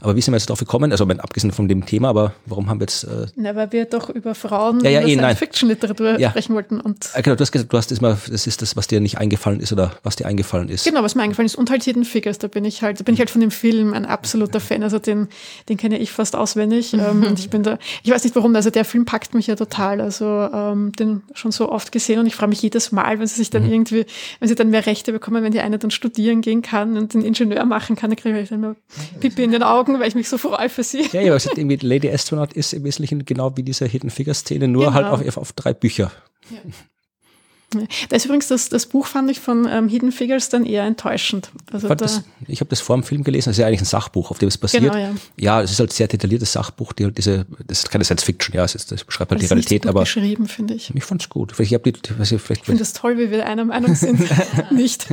Aber 0.00 0.16
wie 0.16 0.20
sind 0.20 0.32
wir 0.32 0.38
jetzt 0.38 0.48
drauf 0.50 0.58
gekommen? 0.58 0.90
Also 0.92 1.04
abgesehen 1.06 1.52
von 1.52 1.68
dem 1.68 1.86
Thema, 1.86 2.08
aber 2.08 2.32
warum 2.46 2.68
haben 2.68 2.80
wir 2.80 2.84
jetzt 2.84 3.04
äh, 3.04 3.26
Na, 3.36 3.54
weil 3.54 3.70
wir 3.72 3.84
doch 3.84 4.08
über 4.10 4.34
Frauen 4.34 4.80
Ja, 4.84 4.90
ja, 4.90 5.00
in 5.00 5.08
eh, 5.08 5.14
der 5.14 5.22
nein. 5.22 5.36
Science-Fiction-Literatur 5.36 6.18
Ja. 6.18 6.30
sprechen 6.30 6.54
wollten. 6.54 6.80
Und 6.80 7.10
Ah, 7.14 7.20
Genau, 7.20 7.36
du 7.36 7.40
hast 7.42 7.52
gesagt, 7.52 7.72
du 7.72 7.76
hast 7.76 7.90
das 7.90 8.00
mal, 8.00 8.16
das 8.30 8.46
ist 8.46 8.62
das, 8.62 8.76
was 8.76 8.86
dir 8.86 9.00
nicht 9.00 9.18
eingefallen 9.18 9.60
ist 9.60 9.72
oder 9.72 9.92
was 10.02 10.16
dir 10.16 10.26
eingefallen 10.26 10.68
ist. 10.68 10.84
Genau, 10.84 11.02
was 11.02 11.14
mir 11.14 11.22
eingefallen 11.22 11.46
ist. 11.46 11.56
Und 11.56 11.70
halt 11.70 11.82
Hidden 11.84 12.04
Figures, 12.04 12.38
da 12.38 12.48
bin 12.48 12.64
ich 12.64 12.82
halt, 12.82 13.00
da 13.00 13.04
bin 13.04 13.14
ich 13.14 13.20
halt 13.20 13.30
von 13.30 13.40
dem 13.40 13.50
Film 13.50 13.92
ein 13.94 14.04
absoluter 14.06 14.60
Fan. 14.60 14.82
Also 14.82 14.98
den, 14.98 15.28
den 15.68 15.76
kenne 15.76 15.98
ich 15.98 16.12
fast 16.12 16.36
auswendig. 16.36 16.92
Ähm, 16.94 17.24
und 17.24 17.38
ich 17.38 17.50
bin 17.50 17.62
da, 17.62 17.78
ich 18.02 18.10
weiß 18.10 18.22
nicht 18.24 18.36
warum, 18.36 18.54
also 18.54 18.70
der 18.70 18.84
Film 18.84 19.04
packt 19.04 19.34
mich 19.34 19.46
ja 19.46 19.56
total. 19.56 20.00
Also 20.00 20.24
ähm, 20.52 20.92
den 20.92 21.22
schon 21.34 21.52
so 21.52 21.70
oft 21.70 21.90
gesehen 21.92 22.18
und 22.20 22.26
ich 22.26 22.34
freue 22.34 22.48
mich 22.48 22.62
jedes 22.62 22.92
Mal, 22.92 23.18
wenn 23.18 23.26
sie 23.26 23.36
sich 23.36 23.50
dann 23.50 23.68
irgendwie, 23.70 24.06
wenn 24.40 24.48
sie 24.48 24.54
dann 24.54 24.70
mehr 24.70 24.86
Rechte 24.86 25.12
bekommen, 25.12 25.42
wenn 25.42 25.52
die 25.52 25.60
eine 25.60 25.78
dann 25.78 25.90
studieren 25.90 26.40
gehen 26.42 26.62
kann 26.62 26.96
und 26.96 27.14
den 27.14 27.22
Ingenieur 27.22 27.64
machen 27.64 27.96
kann, 27.96 28.10
dann 28.10 28.16
kriege 28.18 28.38
ich 28.40 28.48
dann 28.50 28.58
immer 28.62 28.76
Pipi 29.20 29.42
in 29.42 29.50
den 29.52 29.62
Augen, 29.62 29.81
weil 29.88 30.08
ich 30.08 30.14
mich 30.14 30.28
so 30.28 30.38
freue 30.38 30.68
für 30.68 30.82
sie. 30.82 31.06
Ja, 31.12 31.20
ja, 31.20 31.34
irgendwie 31.56 31.76
Lady 31.76 32.10
Astronaut 32.10 32.52
ist 32.52 32.72
im 32.72 32.84
Wesentlichen 32.84 33.24
genau 33.24 33.56
wie 33.56 33.62
diese 33.62 33.86
Hidden 33.86 34.10
Figure 34.10 34.34
Szene, 34.34 34.68
nur 34.68 34.86
Genau. 34.86 34.94
halt 34.94 35.06
auf, 35.06 35.36
auf 35.36 35.52
drei 35.52 35.72
Bücher. 35.74 36.10
Da 38.08 38.16
ist 38.16 38.24
übrigens 38.24 38.48
das, 38.48 38.68
das 38.68 38.86
Buch, 38.86 39.06
fand 39.06 39.30
ich, 39.30 39.40
von 39.40 39.66
ähm, 39.70 39.88
Hidden 39.88 40.12
Figures 40.12 40.48
dann 40.48 40.64
eher 40.66 40.84
enttäuschend. 40.84 41.50
Also 41.72 41.88
Fand 41.88 42.00
da, 42.00 42.04
das, 42.06 42.22
ich 42.46 42.60
habe 42.60 42.68
das 42.68 42.80
vor 42.80 42.96
dem 42.96 43.02
Film 43.02 43.22
gelesen, 43.24 43.50
das 43.50 43.56
ist 43.56 43.60
ja 43.60 43.66
eigentlich 43.66 43.80
ein 43.82 43.86
Sachbuch, 43.86 44.30
auf 44.30 44.38
dem 44.38 44.48
es 44.48 44.58
basiert. 44.58 44.82
Genau, 44.84 44.96
ja. 44.96 45.10
ja, 45.36 45.62
es 45.62 45.70
ist 45.70 45.78
halt 45.78 45.90
ein 45.90 45.94
sehr 45.94 46.08
detailliertes 46.08 46.52
Sachbuch, 46.52 46.92
die 46.92 47.04
halt 47.04 47.18
diese, 47.18 47.46
das 47.66 47.80
ist 47.80 47.90
keine 47.90 48.04
Science 48.04 48.24
Fiction, 48.24 48.54
ja, 48.54 48.64
es 48.64 48.74
ist, 48.74 48.90
das 48.92 49.04
beschreibt 49.04 49.30
halt 49.30 49.40
das 49.42 49.48
die 49.48 49.54
ist 49.54 49.56
nicht 49.56 49.68
so 49.68 49.72
Realität, 49.74 49.82
gut 49.82 49.88
aber 49.90 50.00
geschrieben, 50.00 50.46
finde 50.48 50.74
ich. 50.74 50.92
ich 50.94 51.04
fand's 51.04 51.28
gut. 51.28 51.52
Vielleicht, 51.52 51.72
ich 51.72 51.82
die, 51.82 51.90
ich, 51.90 52.06
vielleicht, 52.06 52.50
Ich 52.50 52.64
finde 52.64 52.82
es 52.82 52.92
toll, 52.92 53.18
wie 53.18 53.30
wir 53.30 53.46
einer 53.46 53.64
Meinung 53.64 53.94
sind. 53.94 54.20
nicht. 54.70 55.06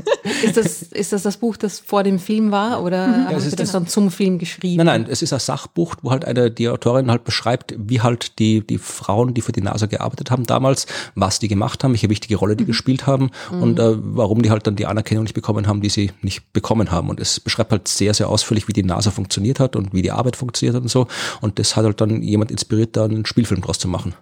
Ist 0.43 0.57
das, 0.57 0.81
ist 0.83 1.13
das 1.13 1.23
das 1.23 1.37
Buch, 1.37 1.57
das 1.57 1.79
vor 1.79 2.03
dem 2.03 2.19
Film 2.19 2.51
war 2.51 2.83
oder 2.83 3.07
haben 3.07 3.29
Mhm. 3.29 3.35
es 3.35 3.43
Sie 3.43 3.49
ist 3.49 3.59
das 3.59 3.71
dann 3.71 3.87
zum 3.87 4.11
Film 4.11 4.37
geschrieben? 4.39 4.77
Nein, 4.77 4.85
nein, 5.03 5.07
es 5.09 5.21
ist 5.21 5.33
ein 5.33 5.39
Sachbuch, 5.39 5.95
wo 6.01 6.11
halt 6.11 6.25
eine, 6.25 6.51
die 6.51 6.69
Autorin 6.69 7.09
halt 7.09 7.23
beschreibt, 7.23 7.75
wie 7.77 8.01
halt 8.01 8.39
die, 8.39 8.65
die 8.65 8.77
Frauen, 8.77 9.33
die 9.33 9.41
für 9.41 9.51
die 9.51 9.61
NASA 9.61 9.85
gearbeitet 9.85 10.31
haben 10.31 10.45
damals, 10.45 10.87
was 11.15 11.39
die 11.39 11.47
gemacht 11.47 11.83
haben, 11.83 11.91
welche 11.91 12.09
wichtige 12.09 12.35
Rolle 12.35 12.48
die 12.55 12.65
gespielt 12.65 13.07
haben 13.07 13.31
und 13.51 13.79
äh, 13.79 13.93
warum 13.97 14.41
die 14.41 14.51
halt 14.51 14.67
dann 14.67 14.75
die 14.75 14.85
Anerkennung 14.85 15.23
nicht 15.23 15.33
bekommen 15.33 15.67
haben, 15.67 15.81
die 15.81 15.89
sie 15.89 16.11
nicht 16.21 16.51
bekommen 16.53 16.91
haben. 16.91 17.09
Und 17.09 17.19
es 17.19 17.39
beschreibt 17.39 17.71
halt 17.71 17.87
sehr, 17.87 18.13
sehr 18.13 18.29
ausführlich, 18.29 18.67
wie 18.67 18.73
die 18.73 18.83
NASA 18.83 19.11
funktioniert 19.11 19.59
hat 19.59 19.75
und 19.75 19.93
wie 19.93 20.01
die 20.01 20.11
Arbeit 20.11 20.35
funktioniert 20.35 20.75
hat 20.75 20.83
und 20.83 20.89
so. 20.89 21.07
Und 21.41 21.59
das 21.59 21.75
hat 21.75 21.85
halt 21.85 21.99
dann 22.01 22.21
jemand 22.21 22.51
inspiriert, 22.51 22.95
da 22.97 23.05
einen 23.05 23.25
Spielfilm 23.25 23.61
draus 23.61 23.79
zu 23.79 23.87
machen. 23.87 24.13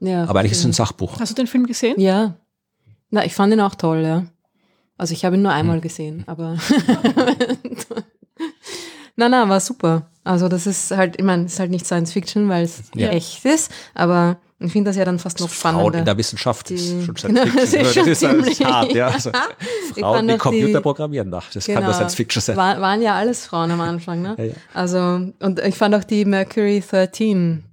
Ja, 0.00 0.24
Aber 0.28 0.40
eigentlich 0.40 0.52
ist 0.52 0.58
es 0.60 0.64
ein 0.66 0.72
Sachbuch. 0.72 1.18
Hast 1.18 1.30
du 1.30 1.34
den 1.34 1.46
Film 1.48 1.66
gesehen? 1.66 1.98
Ja. 2.00 2.34
Na, 3.10 3.24
ich 3.24 3.34
fand 3.34 3.52
ihn 3.52 3.60
auch 3.60 3.74
toll, 3.74 4.02
ja. 4.02 4.26
Also 4.96 5.12
ich 5.14 5.24
habe 5.24 5.36
ihn 5.36 5.42
nur 5.42 5.52
Hm. 5.52 5.58
einmal 5.58 5.80
gesehen, 5.80 6.24
aber. 6.26 6.56
nein, 9.16 9.30
nein, 9.30 9.48
war 9.48 9.60
super. 9.60 10.10
Also 10.24 10.48
das 10.48 10.66
ist 10.66 10.90
halt, 10.90 11.16
ich 11.18 11.24
meine, 11.24 11.44
es 11.44 11.54
ist 11.54 11.60
halt 11.60 11.70
nicht 11.70 11.86
Science 11.86 12.12
Fiction, 12.12 12.48
weil 12.48 12.64
es 12.64 12.82
Ja. 12.94 13.08
echt 13.08 13.44
ist, 13.44 13.70
aber 13.94 14.38
ich 14.60 14.72
finde 14.72 14.90
das 14.90 14.96
ja 14.96 15.04
dann 15.04 15.18
fast 15.18 15.38
noch 15.40 15.48
Frauen 15.48 15.74
spannender. 15.74 15.98
in 16.00 16.04
der 16.04 16.16
Wissenschaft 16.18 16.70
ist 16.72 16.90
Die- 16.90 17.04
schon 17.04 17.14
Genau, 17.14 17.42
Science 17.46 17.54
das 17.54 17.64
ist 17.64 17.70
Fiction. 17.74 17.94
schon 17.94 18.06
das 18.06 18.08
ist, 18.18 18.22
das 18.22 18.32
ist 18.32 18.56
ziemlich- 18.56 18.64
hart, 18.64 18.92
ja. 18.92 19.06
Also, 19.08 19.30
Frauen, 19.98 20.26
die 20.28 20.34
auch 20.34 20.38
Computer 20.38 20.66
die- 20.78 20.80
programmieren, 20.82 21.32
ach, 21.34 21.50
das 21.52 21.66
kann 21.66 21.84
nur 21.84 21.92
Science 21.94 22.14
Fiction 22.14 22.40
sein. 22.42 22.56
War, 22.56 22.80
waren 22.80 23.00
ja 23.02 23.14
alles 23.14 23.46
Frauen 23.46 23.70
am 23.70 23.80
Anfang, 23.80 24.22
ne? 24.22 24.34
Ja, 24.38 24.44
ja. 24.44 24.52
Also, 24.74 24.98
und 25.40 25.60
ich 25.60 25.74
fand 25.76 25.94
auch 25.94 26.04
die 26.04 26.24
Mercury 26.24 26.82
13 26.88 27.64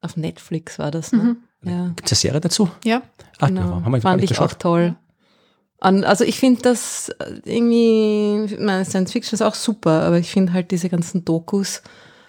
auf 0.00 0.16
Netflix 0.16 0.78
war 0.78 0.90
das, 0.90 1.12
ne? 1.12 1.36
Ja. 1.64 1.86
Gibt 1.96 2.06
es 2.06 2.12
eine 2.12 2.16
Serie 2.16 2.40
dazu? 2.40 2.70
Ja. 2.84 3.02
Ah, 3.38 3.46
Genau. 3.48 3.60
ja, 3.60 3.66
haben 3.84 3.92
wir 3.92 4.00
Fand 4.00 4.22
ich 4.22 4.30
auch 4.38 4.44
geschaut. 4.48 4.58
toll. 4.60 4.96
Und 5.78 6.04
also 6.04 6.24
ich 6.24 6.38
finde 6.38 6.62
das 6.62 7.10
irgendwie, 7.44 8.44
ich 8.54 8.58
meine, 8.60 8.84
Science 8.84 9.12
Fiction 9.12 9.34
ist 9.34 9.42
auch 9.42 9.54
super, 9.54 10.02
aber 10.02 10.18
ich 10.18 10.30
finde 10.30 10.52
halt 10.52 10.70
diese 10.70 10.88
ganzen 10.88 11.24
Dokus 11.24 11.82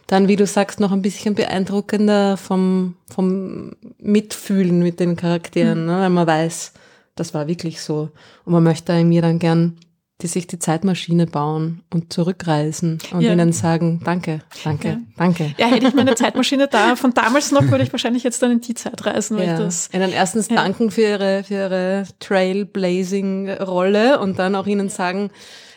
dann, 0.07 0.29
wie 0.29 0.37
du 0.37 0.45
sagst, 0.45 0.79
noch 0.79 0.91
ein 0.91 1.01
bisschen 1.01 1.35
beeindruckender 1.35 2.37
vom, 2.37 2.95
vom 3.09 3.73
Mitfühlen 3.99 4.79
mit 4.79 4.99
den 4.99 5.17
Charakteren, 5.17 5.85
ne? 5.85 5.99
weil 5.99 6.09
man 6.09 6.25
weiß, 6.25 6.71
das 7.15 7.33
war 7.33 7.47
wirklich 7.47 7.81
so. 7.81 8.09
Und 8.45 8.53
man 8.53 8.63
möchte 8.63 9.03
mir 9.03 9.21
dann 9.21 9.39
gern 9.39 9.77
die 10.21 10.27
sich 10.27 10.47
die 10.47 10.57
Zeitmaschine 10.57 11.27
bauen 11.27 11.83
und 11.93 12.11
zurückreisen 12.11 12.97
und 13.13 13.21
Ja. 13.21 13.33
ihnen 13.33 13.53
sagen, 13.53 14.01
danke, 14.03 14.39
danke, 14.63 14.87
Ja. 14.87 14.97
danke. 15.15 15.53
Ja, 15.59 15.67
hätte 15.67 15.87
ich 15.87 15.93
meine 15.93 16.15
Zeitmaschine 16.15 16.67
da 16.67 16.95
von 16.95 17.13
damals 17.13 17.51
noch, 17.51 17.61
würde 17.69 17.83
ich 17.83 17.91
wahrscheinlich 17.93 18.23
jetzt 18.23 18.41
dann 18.41 18.49
in 18.51 18.61
die 18.61 18.73
Zeit 18.73 19.05
reisen, 19.05 19.37
weil 19.37 19.47
Ja. 19.47 19.57
das. 19.59 19.89
Ihnen 19.93 20.11
erstens 20.11 20.47
danken 20.47 20.89
für 20.89 21.01
ihre, 21.01 21.43
für 21.43 21.53
ihre 21.53 22.03
Trailblazing-Rolle 22.19 24.19
und 24.19 24.39
dann 24.39 24.55
auch 24.55 24.67
ihnen 24.67 24.89
sagen, 24.89 25.29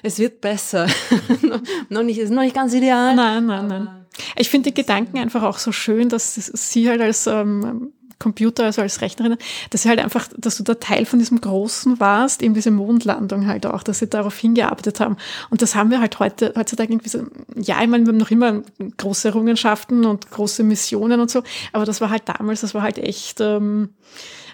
es 0.03 0.19
wird 0.19 0.41
besser. 0.41 0.87
noch 1.91 2.03
nicht, 2.03 2.19
ist 2.19 2.31
noch 2.31 2.43
nicht 2.43 2.55
ganz 2.55 2.75
ideal. 2.75 3.15
Nein, 3.15 3.47
nein, 3.47 3.67
nein. 3.69 3.89
Ich 4.37 4.51
finde 4.51 4.71
die 4.71 4.75
Gedanken 4.75 5.19
einfach 5.19 5.43
auch 5.43 5.59
so 5.59 5.73
schön, 5.73 6.09
dass 6.09 6.35
sie 6.35 6.89
halt 6.89 7.01
als 7.01 7.27
ähm, 7.27 7.93
Computer, 8.21 8.65
also 8.65 8.83
als 8.83 9.01
Rechnerin, 9.01 9.37
dass 9.71 9.85
halt 9.87 9.99
einfach, 9.99 10.29
dass 10.37 10.57
du 10.59 10.63
da 10.63 10.75
Teil 10.75 11.07
von 11.07 11.19
diesem 11.19 11.41
Großen 11.41 11.99
warst, 11.99 12.43
eben 12.43 12.55
diese 12.55 12.71
Mondlandung 12.71 13.47
halt 13.49 13.67
auch, 13.67 13.83
dass 13.83 13.99
sie 13.99 14.07
darauf 14.07 14.39
hingearbeitet 14.39 15.01
haben. 15.01 15.17
Und 15.49 15.63
das 15.63 15.75
haben 15.75 15.91
wir 15.91 16.01
halt 16.01 16.21
heute, 16.21 16.53
heutzutage 16.57 16.93
irgendwie 16.93 17.09
so, 17.09 17.27
ja, 17.57 17.83
ich 17.83 17.89
meine, 17.89 18.05
wir 18.05 18.13
haben 18.13 18.19
noch 18.19 18.31
immer 18.31 18.63
große 18.99 19.29
Errungenschaften 19.29 20.05
und 20.05 20.31
große 20.31 20.63
Missionen 20.63 21.19
und 21.19 21.31
so, 21.31 21.43
aber 21.73 21.85
das 21.85 22.01
war 22.01 22.11
halt 22.11 22.23
damals, 22.27 22.61
das 22.61 22.75
war 22.75 22.83
halt 22.83 22.99
echt, 22.99 23.41
ähm, 23.41 23.89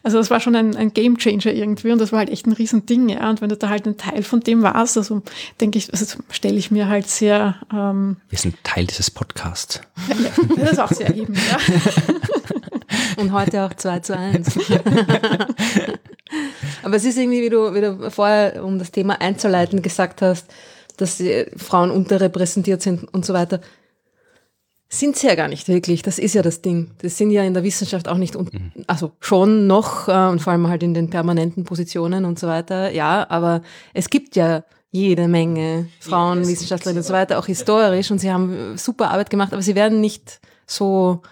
also 0.06 0.18
das 0.18 0.30
war 0.30 0.38
schon 0.38 0.54
ein, 0.54 0.76
ein 0.76 0.94
Game 0.94 1.18
Changer 1.18 1.52
irgendwie 1.52 1.90
und 1.90 1.98
das 1.98 2.12
war 2.12 2.20
halt 2.20 2.30
echt 2.30 2.46
ein 2.46 2.52
Riesending, 2.52 3.08
ja. 3.08 3.28
Und 3.28 3.40
wenn 3.40 3.48
du 3.48 3.56
da 3.56 3.68
halt 3.68 3.86
ein 3.88 3.96
Teil 3.96 4.22
von 4.22 4.38
dem 4.38 4.62
warst, 4.62 4.96
also 4.96 5.22
denke 5.60 5.78
ich, 5.78 5.92
also 5.92 6.18
stelle 6.30 6.56
ich 6.56 6.70
mir 6.70 6.86
halt 6.86 7.08
sehr, 7.08 7.56
ähm, 7.74 8.16
Wir 8.28 8.38
sind 8.38 8.54
Teil 8.62 8.86
dieses 8.86 9.10
Podcasts. 9.10 9.80
das 10.56 10.70
ist 10.70 10.78
auch 10.78 10.92
sehr 10.92 11.08
erhebend, 11.08 11.38
ja. 11.50 11.58
Und 13.16 13.32
heute 13.32 13.64
auch 13.64 13.74
2 13.74 14.00
zu 14.00 14.16
1. 14.16 14.58
Aber 16.82 16.96
es 16.96 17.04
ist 17.04 17.18
irgendwie, 17.18 17.42
wie 17.42 17.50
du, 17.50 17.74
wie 17.74 17.80
du 17.80 18.10
vorher, 18.10 18.64
um 18.64 18.78
das 18.78 18.90
Thema 18.90 19.20
einzuleiten, 19.20 19.82
gesagt 19.82 20.22
hast, 20.22 20.46
dass 20.96 21.22
Frauen 21.56 21.90
unterrepräsentiert 21.90 22.82
sind 22.82 23.12
und 23.12 23.24
so 23.24 23.34
weiter. 23.34 23.60
Sind 24.88 25.16
sie 25.16 25.26
ja 25.26 25.34
gar 25.34 25.48
nicht 25.48 25.66
wirklich. 25.66 26.02
Das 26.02 26.18
ist 26.18 26.34
ja 26.34 26.42
das 26.42 26.62
Ding. 26.62 26.92
Das 27.02 27.16
sind 27.18 27.32
ja 27.32 27.42
in 27.42 27.54
der 27.54 27.64
Wissenschaft 27.64 28.08
auch 28.08 28.18
nicht, 28.18 28.36
un 28.36 28.72
also 28.86 29.12
schon 29.20 29.66
noch, 29.66 30.08
äh, 30.08 30.28
und 30.28 30.40
vor 30.40 30.52
allem 30.52 30.68
halt 30.68 30.84
in 30.84 30.94
den 30.94 31.10
permanenten 31.10 31.64
Positionen 31.64 32.24
und 32.24 32.38
so 32.38 32.46
weiter. 32.46 32.92
Ja, 32.92 33.26
aber 33.28 33.62
es 33.94 34.10
gibt 34.10 34.36
ja 34.36 34.62
jede 34.92 35.26
Menge 35.26 35.88
Frauen, 36.00 36.46
Wissenschaftlerinnen 36.46 37.02
und 37.02 37.06
so 37.06 37.12
weiter, 37.12 37.38
auch 37.38 37.46
historisch, 37.46 38.10
und 38.10 38.20
sie 38.20 38.32
haben 38.32 38.78
super 38.78 39.10
Arbeit 39.10 39.28
gemacht, 39.28 39.52
aber 39.52 39.62
sie 39.62 39.74
werden 39.74 40.00
nicht 40.00 40.40
so 40.66 41.22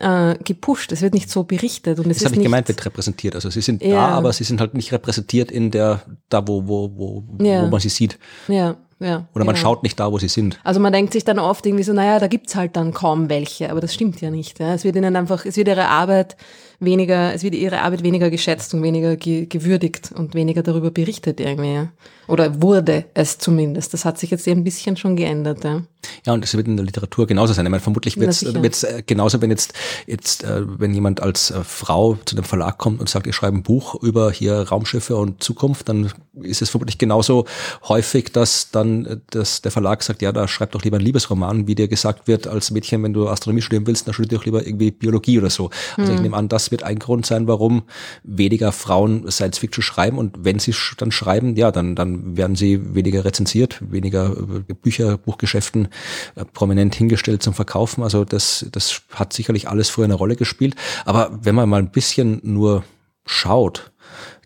äh, 0.00 0.36
gepusht. 0.42 0.92
Es 0.92 1.02
wird 1.02 1.14
nicht 1.14 1.30
so 1.30 1.44
berichtet 1.44 1.98
und 1.98 2.10
es 2.10 2.18
Das 2.18 2.26
habe 2.26 2.34
ich 2.34 2.38
nicht, 2.38 2.46
gemeint 2.46 2.68
mit 2.68 2.84
repräsentiert. 2.84 3.34
Also 3.34 3.50
sie 3.50 3.60
sind 3.60 3.82
Ja. 3.82 3.94
da, 3.94 4.08
aber 4.08 4.32
sie 4.32 4.44
sind 4.44 4.60
halt 4.60 4.74
nicht 4.74 4.92
repräsentiert 4.92 5.50
in 5.50 5.70
der, 5.70 6.02
da 6.28 6.46
wo, 6.46 6.66
wo, 6.66 6.90
wo, 6.96 7.24
Ja. 7.44 7.62
wo 7.62 7.66
man 7.68 7.80
sie 7.80 7.88
sieht. 7.88 8.18
Ja, 8.48 8.76
ja. 9.00 9.26
Oder 9.34 9.44
man 9.44 9.54
genau. 9.54 9.68
schaut 9.68 9.82
nicht 9.82 9.98
da, 9.98 10.10
wo 10.12 10.18
sie 10.18 10.28
sind. 10.28 10.60
Also 10.64 10.78
man 10.80 10.92
denkt 10.92 11.12
sich 11.12 11.24
dann 11.24 11.38
oft 11.38 11.66
irgendwie 11.66 11.84
so, 11.84 11.92
naja, 11.92 12.18
da 12.18 12.28
gibt's 12.28 12.54
halt 12.54 12.76
dann 12.76 12.92
kaum 12.92 13.28
welche, 13.28 13.70
aber 13.70 13.80
das 13.80 13.92
stimmt 13.94 14.20
ja 14.20 14.30
nicht. 14.30 14.58
Ja. 14.60 14.74
Es 14.74 14.84
wird 14.84 14.96
ihnen 14.96 15.16
einfach, 15.16 15.44
es 15.44 15.56
wird 15.56 15.68
ihre 15.68 15.88
Arbeit 15.88 16.36
weniger, 16.84 17.34
es 17.34 17.42
wird 17.42 17.54
ihre 17.54 17.80
Arbeit 17.80 18.02
weniger 18.02 18.30
geschätzt 18.30 18.74
und 18.74 18.82
weniger 18.82 19.16
ge 19.16 19.46
gewürdigt 19.46 20.12
und 20.14 20.34
weniger 20.34 20.62
darüber 20.62 20.90
berichtet 20.90 21.40
irgendwie. 21.40 21.74
Ja. 21.74 21.88
Oder 22.28 22.62
wurde 22.62 23.06
es 23.14 23.38
zumindest. 23.38 23.92
Das 23.92 24.04
hat 24.04 24.18
sich 24.18 24.30
jetzt 24.30 24.46
eben 24.46 24.60
ein 24.60 24.64
bisschen 24.64 24.96
schon 24.96 25.16
geändert. 25.16 25.64
Ja. 25.64 25.82
Ja, 26.26 26.32
und 26.32 26.42
das 26.42 26.54
wird 26.56 26.66
in 26.66 26.76
der 26.76 26.84
Literatur 26.84 27.26
genauso 27.26 27.52
sein. 27.52 27.64
Ich 27.64 27.70
meine, 27.70 27.80
vermutlich 27.80 28.18
wird 28.18 28.30
es 28.30 28.82
äh, 28.82 29.02
genauso, 29.06 29.40
wenn 29.40 29.50
jetzt, 29.50 29.72
jetzt 30.06 30.42
äh, 30.42 30.62
wenn 30.78 30.92
jemand 30.94 31.20
als 31.22 31.50
äh, 31.50 31.62
Frau 31.62 32.18
zu 32.24 32.34
dem 32.34 32.44
Verlag 32.44 32.78
kommt 32.78 33.00
und 33.00 33.08
sagt, 33.08 33.26
ich 33.26 33.36
schreibe 33.36 33.56
ein 33.56 33.62
Buch 33.62 34.02
über 34.02 34.32
hier 34.32 34.62
Raumschiffe 34.62 35.16
und 35.16 35.42
Zukunft, 35.42 35.88
dann 35.88 36.10
ist 36.40 36.60
es 36.60 36.70
vermutlich 36.70 36.98
genauso 36.98 37.46
häufig, 37.88 38.32
dass 38.32 38.70
dann 38.70 39.06
äh, 39.06 39.16
dass 39.30 39.62
der 39.62 39.70
Verlag 39.70 40.02
sagt, 40.02 40.22
ja, 40.22 40.32
da 40.32 40.48
schreib 40.48 40.72
doch 40.72 40.82
lieber 40.82 40.96
einen 40.96 41.06
Liebesroman, 41.06 41.68
wie 41.68 41.76
dir 41.76 41.86
gesagt 41.86 42.26
wird, 42.26 42.46
als 42.48 42.72
Mädchen, 42.72 43.02
wenn 43.04 43.12
du 43.12 43.28
Astronomie 43.28 43.62
studieren 43.62 43.86
willst, 43.86 44.06
dann 44.06 44.14
studier 44.14 44.38
doch 44.38 44.44
lieber 44.44 44.66
irgendwie 44.66 44.90
Biologie 44.90 45.38
oder 45.38 45.50
so. 45.50 45.70
Also 45.96 46.10
Hm. 46.10 46.16
ich 46.16 46.22
nehme 46.22 46.36
an, 46.36 46.48
das 46.48 46.71
wird 46.72 46.82
ein 46.82 46.98
Grund 46.98 47.24
sein, 47.26 47.46
warum 47.46 47.84
weniger 48.24 48.72
Frauen 48.72 49.30
Science 49.30 49.58
Fiction 49.58 49.82
schreiben 49.82 50.18
und 50.18 50.44
wenn 50.44 50.58
sie 50.58 50.74
dann 50.96 51.12
schreiben, 51.12 51.54
ja, 51.54 51.70
dann, 51.70 51.94
dann 51.94 52.36
werden 52.36 52.56
sie 52.56 52.94
weniger 52.94 53.24
rezensiert, 53.24 53.78
weniger 53.80 54.36
äh, 54.68 54.74
Bücher, 54.74 55.18
Buchgeschäften 55.18 55.88
äh, 56.34 56.44
prominent 56.44 56.94
hingestellt 56.94 57.42
zum 57.42 57.54
Verkaufen. 57.54 58.02
Also 58.02 58.24
das, 58.24 58.66
das 58.72 59.02
hat 59.12 59.32
sicherlich 59.32 59.68
alles 59.68 59.90
früher 59.90 60.06
eine 60.06 60.14
Rolle 60.14 60.36
gespielt. 60.36 60.74
Aber 61.04 61.30
wenn 61.42 61.54
man 61.54 61.68
mal 61.68 61.78
ein 61.78 61.90
bisschen 61.92 62.40
nur 62.42 62.84
schaut, 63.24 63.92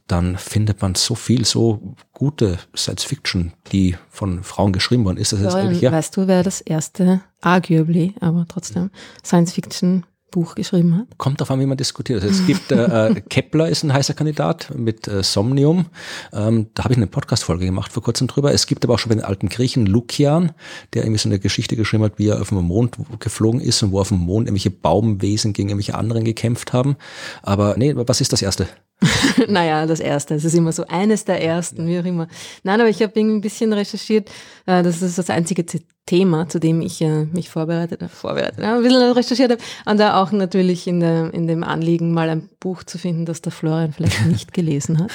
dann 0.07 0.39
findet 0.39 0.83
man 0.83 0.95
so 0.95 1.15
viel, 1.15 1.45
so 1.45 1.97
gute 2.13 2.59
Science 2.77 3.05
Fiction, 3.05 3.53
die 3.73 3.97
von 4.09 4.45
Frauen 4.45 4.73
geschrieben 4.73 5.05
worden 5.05 5.17
ist. 5.17 5.33
Das 5.33 5.41
jetzt 5.41 5.51
Florian, 5.51 5.69
eigentlich, 5.69 5.83
ja, 5.83 5.93
Weißt 5.93 6.17
du, 6.17 6.29
wer 6.29 6.43
das 6.43 6.61
erste, 6.61 7.23
arguably, 7.41 8.15
aber 8.21 8.47
trotzdem, 8.49 8.91
Science 9.25 9.53
Fiction 9.53 10.07
Buch 10.31 10.55
geschrieben 10.55 10.97
hat? 10.97 11.07
kommt 11.19 11.51
an, 11.51 11.61
wie 11.61 11.67
man 11.67 11.77
diskutiert. 11.77 12.23
Also 12.23 12.35
es 12.35 12.47
gibt 12.47 12.73
äh, 12.73 13.09
äh, 13.09 13.21
Kepler 13.21 13.69
ist 13.69 13.85
ein 13.85 13.93
heißer 13.93 14.15
Kandidat 14.15 14.73
mit 14.75 15.09
äh, 15.09 15.23
Somnium. 15.23 15.87
Ähm, 16.33 16.69
da 16.75 16.85
habe 16.85 16.95
ich 16.95 16.99
eine 16.99 17.07
Podcast-Folge 17.07 17.65
gemacht 17.65 17.93
vor 17.93 18.03
kurzem 18.03 18.27
drüber. 18.27 18.53
Es 18.53 18.67
gibt 18.67 18.85
aber 18.85 18.95
auch 18.95 18.99
schon 18.99 19.11
bei 19.11 19.15
den 19.15 19.25
alten 19.25 19.49
Griechen 19.49 19.87
Lukian, 19.87 20.53
der 20.95 21.05
irgendwie 21.05 21.19
so 21.19 21.29
eine 21.29 21.39
Geschichte 21.39 21.77
geschrieben 21.77 22.05
hat, 22.05 22.19
wie 22.19 22.29
er 22.29 22.41
auf 22.41 22.49
dem 22.49 22.59
Mond 22.59 22.97
geflogen 23.21 23.61
ist 23.61 23.83
und 23.83 23.93
wo 23.93 24.01
auf 24.01 24.09
dem 24.09 24.19
Mond 24.19 24.49
irgendwelche 24.49 24.71
Baumwesen 24.71 25.53
gegen 25.53 25.69
irgendwelche 25.69 25.95
anderen 25.95 26.25
gekämpft 26.25 26.73
haben. 26.73 26.97
Aber 27.43 27.77
nee, 27.77 27.95
was 27.97 28.21
ist 28.21 28.33
das 28.33 28.43
erste? 28.43 28.69
naja, 29.49 29.87
das 29.87 30.01
erste. 30.01 30.35
Es 30.35 30.45
ist 30.45 30.55
immer 30.55 30.73
so 30.73 30.87
eines 30.87 31.25
der 31.25 31.43
ersten, 31.43 31.87
wie 31.87 31.99
auch 31.99 32.05
immer. 32.05 32.29
Nein, 32.63 32.81
aber 32.81 32.89
ich 32.89 33.03
habe 33.03 33.19
ein 33.21 33.41
bisschen 33.41 33.73
recherchiert. 33.73 34.31
Äh, 34.65 34.83
das 34.83 35.03
ist 35.03 35.19
das 35.19 35.29
einzige 35.31 35.67
Thema, 36.07 36.49
zu 36.49 36.59
dem 36.59 36.81
ich 36.81 37.03
äh, 37.03 37.25
mich 37.27 37.51
vorbereitet 37.51 38.01
habe, 38.03 38.13
vorbereitet, 38.13 38.61
ein 38.61 38.83
bisschen 38.83 39.13
recherchiert 39.13 39.51
habe. 39.53 39.63
Und 39.85 39.99
da 39.99 40.23
auch 40.23 40.33
natürlich 40.33 40.87
in, 40.87 41.01
der, 41.01 41.35
in 41.35 41.47
dem 41.47 41.63
Anliegen, 41.63 42.13
mal 42.13 42.31
ein 42.31 42.49
Buch 42.59 42.85
zu 42.85 42.97
finden, 42.97 43.27
das 43.27 43.43
der 43.43 43.53
Florian 43.53 43.93
vielleicht 43.93 44.25
nicht 44.27 44.55
gelesen 44.55 44.99
hat. 44.99 45.11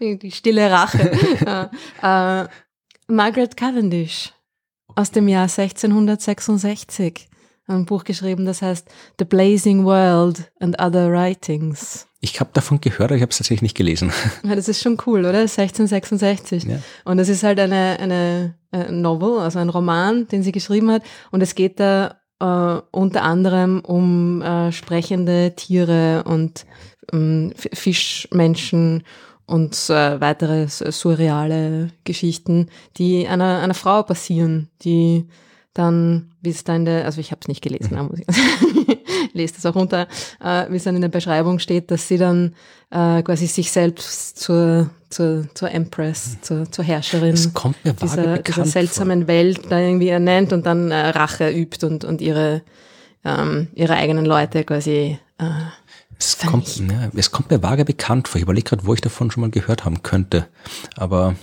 Die 0.00 0.30
stille 0.30 0.70
Rache. 0.70 1.12
äh, 2.02 2.42
äh, 2.42 2.48
Margaret 3.06 3.56
Cavendish 3.56 4.32
aus 4.94 5.10
dem 5.10 5.28
Jahr 5.28 5.44
1666 5.44 7.28
ein 7.66 7.86
Buch 7.86 8.04
geschrieben, 8.04 8.44
das 8.44 8.62
heißt 8.62 8.88
The 9.18 9.24
Blazing 9.24 9.84
World 9.84 10.50
and 10.60 10.80
Other 10.80 11.10
Writings. 11.10 12.06
Ich 12.20 12.38
habe 12.40 12.50
davon 12.52 12.80
gehört, 12.80 13.10
aber 13.10 13.16
ich 13.16 13.22
habe 13.22 13.30
es 13.30 13.38
tatsächlich 13.38 13.62
nicht 13.62 13.76
gelesen. 13.76 14.12
Ja, 14.44 14.54
das 14.54 14.68
ist 14.68 14.82
schon 14.82 14.98
cool, 15.06 15.20
oder? 15.20 15.40
1666. 15.40 16.64
Ja. 16.64 16.78
Und 17.04 17.18
es 17.18 17.28
ist 17.28 17.42
halt 17.42 17.58
eine, 17.58 17.98
eine, 17.98 18.54
eine 18.70 18.92
Novel, 18.92 19.38
also 19.38 19.58
ein 19.58 19.68
Roman, 19.68 20.28
den 20.28 20.42
sie 20.42 20.52
geschrieben 20.52 20.90
hat. 20.90 21.02
Und 21.30 21.40
es 21.40 21.54
geht 21.54 21.80
da 21.80 22.20
äh, 22.40 22.80
unter 22.90 23.22
anderem 23.22 23.80
um 23.80 24.42
äh, 24.42 24.72
sprechende 24.72 25.54
Tiere 25.56 26.24
und 26.24 26.66
ähm, 27.12 27.52
Fischmenschen 27.56 29.04
und 29.46 29.74
äh, 29.90 30.20
weitere 30.20 30.68
surreale 30.68 31.90
Geschichten, 32.04 32.68
die 32.96 33.26
einer, 33.26 33.60
einer 33.60 33.74
Frau 33.74 34.02
passieren, 34.02 34.70
die 34.82 35.28
dann, 35.74 36.32
wie 36.42 36.50
es 36.50 36.64
da 36.64 36.76
in 36.76 36.84
der, 36.84 37.04
also 37.04 37.20
ich 37.20 37.30
habe 37.30 37.40
es 37.40 37.48
nicht 37.48 37.62
gelesen, 37.62 37.96
muss 38.06 38.18
ich 38.18 38.26
lese 39.32 39.54
das 39.54 39.66
auch 39.66 39.74
runter, 39.74 40.06
äh, 40.42 40.66
wie 40.70 40.76
es 40.76 40.84
dann 40.84 40.94
in 40.94 41.00
der 41.00 41.08
Beschreibung 41.08 41.58
steht, 41.58 41.90
dass 41.90 42.08
sie 42.08 42.18
dann 42.18 42.54
äh, 42.90 43.22
quasi 43.22 43.46
sich 43.46 43.72
selbst 43.72 44.38
zur, 44.38 44.90
zur, 45.08 45.48
zur 45.54 45.70
Empress, 45.70 46.40
zur, 46.42 46.70
zur 46.70 46.84
Herrscherin 46.84 47.34
dieser, 48.02 48.38
dieser 48.38 48.64
seltsamen 48.66 49.26
Welt 49.26 49.60
da 49.70 49.78
irgendwie 49.78 50.08
ernennt 50.08 50.52
und 50.52 50.66
dann 50.66 50.90
äh, 50.90 51.08
Rache 51.08 51.50
übt 51.50 51.86
und, 51.86 52.04
und 52.04 52.20
ihre, 52.20 52.62
ähm, 53.24 53.68
ihre 53.74 53.94
eigenen 53.94 54.26
Leute 54.26 54.64
quasi 54.64 55.18
äh, 55.38 55.44
Es 56.18 56.36
kommt, 56.38 56.76
ja, 56.76 57.10
es 57.16 57.30
kommt 57.30 57.50
mir 57.50 57.62
vage 57.62 57.86
bekannt 57.86 58.28
vor. 58.28 58.38
Ich 58.38 58.42
überlege 58.42 58.68
gerade, 58.68 58.86
wo 58.86 58.92
ich 58.92 59.00
davon 59.00 59.30
schon 59.30 59.40
mal 59.40 59.50
gehört 59.50 59.86
haben 59.86 60.02
könnte. 60.02 60.46
Aber 60.96 61.34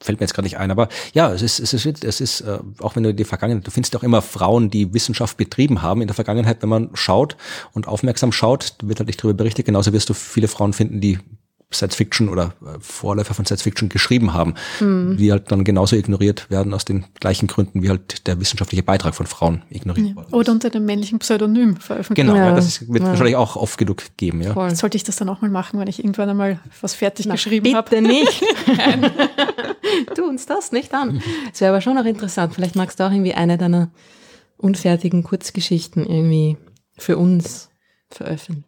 fällt 0.00 0.20
mir 0.20 0.24
jetzt 0.24 0.34
gerade 0.34 0.46
nicht 0.46 0.58
ein. 0.58 0.70
Aber 0.70 0.88
ja, 1.12 1.32
es 1.32 1.42
ist, 1.42 1.60
es 1.60 1.72
ist, 1.72 2.04
es 2.04 2.20
ist, 2.20 2.40
äh, 2.42 2.58
auch 2.80 2.96
wenn 2.96 3.02
du 3.02 3.14
die 3.14 3.24
Vergangenheit, 3.24 3.66
du 3.66 3.70
findest 3.70 3.96
auch 3.96 4.02
immer 4.02 4.22
Frauen, 4.22 4.70
die 4.70 4.92
Wissenschaft 4.92 5.36
betrieben 5.36 5.82
haben 5.82 6.00
in 6.00 6.08
der 6.08 6.14
Vergangenheit, 6.14 6.62
wenn 6.62 6.68
man 6.68 6.90
schaut 6.94 7.36
und 7.72 7.88
aufmerksam 7.88 8.32
schaut, 8.32 8.74
wird 8.82 8.98
halt 8.98 9.06
nicht 9.06 9.22
darüber 9.22 9.34
berichtet. 9.34 9.66
Genauso 9.66 9.92
wirst 9.92 10.08
du 10.08 10.14
viele 10.14 10.48
Frauen 10.48 10.72
finden, 10.72 11.00
die 11.00 11.18
Science 11.74 11.96
Fiction 11.96 12.28
oder 12.28 12.54
äh, 12.64 12.78
Vorläufer 12.80 13.34
von 13.34 13.44
Science 13.44 13.62
Fiction 13.62 13.88
geschrieben 13.88 14.32
haben, 14.32 14.54
die 14.80 15.30
halt 15.30 15.50
dann 15.50 15.64
genauso 15.64 15.96
ignoriert 15.96 16.50
werden 16.50 16.72
aus 16.74 16.84
den 16.84 17.04
gleichen 17.20 17.46
Gründen, 17.46 17.82
wie 17.82 17.88
halt 17.88 18.26
der 18.26 18.40
wissenschaftliche 18.40 18.82
Beitrag 18.82 19.14
von 19.14 19.26
Frauen 19.26 19.62
ignoriert 19.70 20.14
worden 20.16 20.26
ist. 20.28 20.34
Oder 20.34 20.52
unter 20.52 20.70
dem 20.70 20.84
männlichen 20.84 21.18
Pseudonym 21.18 21.76
veröffentlicht. 21.76 22.26
Genau, 22.26 22.36
ja. 22.38 22.46
Ja. 22.50 22.54
das 22.54 22.66
ist, 22.66 22.88
wird 22.92 23.02
Ja. 23.02 23.10
wahrscheinlich 23.10 23.36
auch 23.36 23.56
oft 23.56 23.78
genug 23.78 24.02
geben, 24.16 24.42
ja. 24.42 24.52
voll. 24.52 24.74
Sollte 24.74 24.96
ich 24.96 25.04
das 25.04 25.16
dann 25.16 25.28
auch 25.28 25.40
mal 25.40 25.50
machen, 25.50 25.78
wenn 25.80 25.88
ich 25.88 25.98
irgendwann 25.98 26.28
einmal 26.28 26.60
was 26.80 26.94
fertig 26.94 27.28
geschrieben 27.28 27.74
habe? 27.74 27.90
Bitte 27.90 28.02
nicht. 28.02 28.42
tu 30.14 30.24
uns 30.24 30.46
das 30.46 30.72
nicht 30.72 30.92
an. 30.94 31.22
Es 31.52 31.60
wäre 31.60 31.70
aber 31.72 31.80
schon 31.80 31.94
noch 31.94 32.04
interessant. 32.04 32.54
Vielleicht 32.54 32.76
magst 32.76 33.00
du 33.00 33.04
auch 33.04 33.10
irgendwie 33.10 33.34
eine 33.34 33.58
deiner 33.58 33.90
unfertigen 34.56 35.22
Kurzgeschichten 35.22 36.06
irgendwie 36.06 36.56
für 36.96 37.16
uns 37.18 37.68
veröffentlichen. 38.10 38.64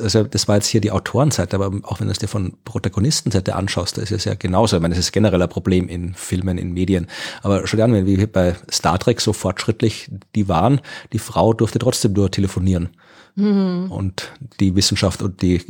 Also 0.00 0.24
das 0.24 0.48
war 0.48 0.56
jetzt 0.56 0.66
hier 0.66 0.80
die 0.80 0.90
Autorenseite, 0.90 1.56
aber 1.56 1.70
auch 1.88 2.00
wenn 2.00 2.06
du 2.06 2.12
es 2.12 2.18
dir 2.18 2.28
von 2.28 2.54
Protagonistenseite 2.64 3.54
anschaust, 3.54 3.98
da 3.98 4.02
ist 4.02 4.12
es 4.12 4.24
ja 4.24 4.34
genauso. 4.34 4.76
Ich 4.76 4.82
meine, 4.82 4.94
das 4.94 5.04
ist 5.04 5.12
generell 5.12 5.42
ein 5.42 5.48
Problem 5.48 5.88
in 5.88 6.14
Filmen, 6.14 6.58
in 6.58 6.72
Medien. 6.72 7.06
Aber 7.42 7.66
schau 7.66 7.76
dir 7.76 7.84
an, 7.84 7.92
wenn 7.92 8.06
wir 8.06 8.26
bei 8.30 8.56
Star 8.70 8.98
Trek 8.98 9.20
so 9.20 9.32
fortschrittlich 9.32 10.10
die 10.34 10.48
waren, 10.48 10.80
die 11.12 11.18
Frau 11.18 11.52
durfte 11.52 11.78
trotzdem 11.78 12.12
nur 12.12 12.30
telefonieren. 12.30 12.90
Mhm. 13.36 13.92
Und 13.92 14.32
die 14.60 14.74
Wissenschaft 14.74 15.20
und 15.20 15.42
die 15.42 15.60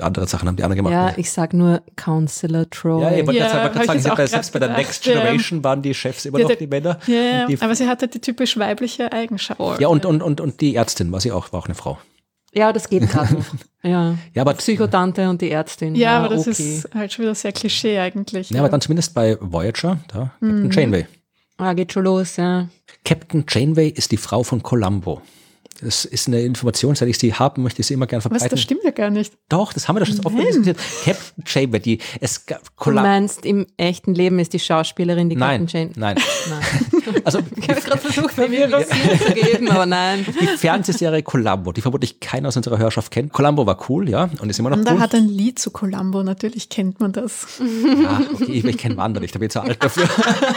andere 0.00 0.26
Sachen 0.26 0.48
haben 0.48 0.56
die 0.56 0.64
anderen 0.64 0.78
gemacht. 0.78 0.92
Ja, 0.92 1.12
ich 1.18 1.30
sag 1.30 1.52
nur 1.52 1.82
Counselor 1.94 2.68
Troy. 2.70 3.02
Ja, 3.02 3.10
ich 3.10 3.26
wollte 3.26 3.38
Ja, 3.38 3.68
gerade 3.68 3.86
sagen, 3.86 3.98
ich 3.98 4.02
sagen, 4.04 4.26
selbst 4.26 4.52
bei 4.54 4.58
der 4.58 4.70
Next 4.70 5.04
ja. 5.04 5.12
Generation 5.12 5.62
waren 5.62 5.82
die 5.82 5.92
Chefs 5.92 6.24
immer 6.24 6.38
Ja, 6.38 6.48
noch 6.48 6.54
die 6.54 6.66
Männer. 6.66 6.98
Ja, 7.06 7.14
ja, 7.14 7.46
die, 7.46 7.60
aber 7.60 7.74
sie 7.74 7.86
hatte 7.86 8.08
die 8.08 8.20
typisch 8.20 8.56
weibliche 8.58 9.12
Eigenschaft. 9.12 9.60
ja, 9.78 9.88
und, 9.88 10.06
und, 10.06 10.22
und, 10.22 10.40
und 10.40 10.62
die 10.62 10.74
Ärztin 10.74 11.12
war 11.12 11.20
sie 11.20 11.32
auch, 11.32 11.52
war 11.52 11.60
auch 11.60 11.66
eine 11.66 11.74
Frau. 11.74 11.98
Ja, 12.54 12.72
das 12.72 12.88
geht 12.88 13.08
gerade 13.10 13.34
noch. 13.34 13.44
Ja. 13.84 14.16
Ja, 14.32 14.42
aber- 14.42 14.54
Psychotante 14.54 15.28
und 15.28 15.42
die 15.42 15.50
Ärztin. 15.50 15.96
Ja, 15.96 16.18
aber 16.20 16.36
das 16.36 16.42
okay. 16.46 16.50
ist 16.76 16.94
halt 16.94 17.12
schon 17.12 17.24
wieder 17.24 17.34
sehr 17.34 17.50
Klischee 17.50 17.98
eigentlich. 17.98 18.50
Ja, 18.50 18.60
aber 18.60 18.68
dann 18.68 18.80
zumindest 18.80 19.12
bei 19.12 19.36
Voyager, 19.40 19.98
da, 20.06 20.30
Captain 20.40 20.62
Mhm. 20.64 20.70
Janeway. 20.70 21.06
Ah, 21.58 21.72
geht 21.72 21.92
schon 21.92 22.04
los, 22.04 22.36
ja. 22.36 22.68
Captain 23.04 23.44
Janeway 23.48 23.88
ist 23.88 24.12
die 24.12 24.16
Frau 24.16 24.44
von 24.44 24.62
Columbo. 24.62 25.20
Das 25.82 26.04
ist 26.04 26.28
eine 26.28 26.40
Information, 26.42 26.94
seit 26.94 27.08
ich 27.08 27.18
sie 27.18 27.34
haben 27.34 27.62
möchte, 27.62 27.80
ich 27.80 27.86
sie 27.88 27.94
immer 27.94 28.06
gerne 28.06 28.18
Was, 28.24 28.30
verbreiten. 28.30 28.50
das 28.50 28.60
stimmt 28.60 28.84
ja 28.84 28.90
gar 28.92 29.10
nicht. 29.10 29.32
Doch, 29.48 29.72
das 29.72 29.88
haben 29.88 29.96
wir 29.96 30.00
doch 30.00 30.06
schon 30.06 30.24
oft 30.24 30.38
diskutiert. 30.38 30.78
Captain 31.44 31.82
die, 31.82 31.98
es 32.20 32.46
gab, 32.46 32.60
Du 32.82 32.90
meinst, 32.92 33.44
im 33.44 33.66
echten 33.76 34.14
Leben 34.14 34.38
ist 34.38 34.52
die 34.52 34.58
Schauspielerin 34.60 35.28
die 35.28 35.36
nein, 35.36 35.66
Captain 35.66 35.80
Jane? 35.80 35.92
nein. 35.96 36.16
Nein. 36.48 36.62
Also, 37.24 37.40
Ich 37.56 37.68
habe 37.68 37.80
gerade 37.80 37.98
versucht, 38.00 38.32
Verwirrung 38.32 38.84
zu 38.84 39.32
geben, 39.32 39.70
aber 39.70 39.86
nein. 39.86 40.24
die 40.40 40.46
Fernsehserie 40.46 41.22
Columbo, 41.22 41.72
die 41.72 41.80
vermutlich 41.80 42.20
keiner 42.20 42.48
aus 42.48 42.56
unserer 42.56 42.78
Hörerschaft 42.78 43.10
kennt. 43.10 43.32
Columbo 43.32 43.66
war 43.66 43.78
cool, 43.88 44.08
ja, 44.08 44.30
und 44.40 44.48
ist 44.48 44.58
immer 44.58 44.70
noch 44.70 44.76
Und 44.76 44.84
da 44.86 44.94
cool. 44.94 45.00
hat 45.00 45.14
ein 45.14 45.28
Lied 45.28 45.58
zu 45.58 45.70
Columbo, 45.70 46.22
natürlich 46.22 46.68
kennt 46.68 47.00
man 47.00 47.12
das. 47.12 47.46
Ja, 48.02 48.20
okay, 48.32 48.52
ich, 48.52 48.64
ich 48.64 48.78
kenne 48.78 48.96
Wander 48.96 49.20
nicht, 49.20 49.34
da 49.34 49.38
bin 49.38 49.46
ich 49.46 49.52
zu 49.52 49.60
alt 49.60 49.82
dafür. 49.82 50.08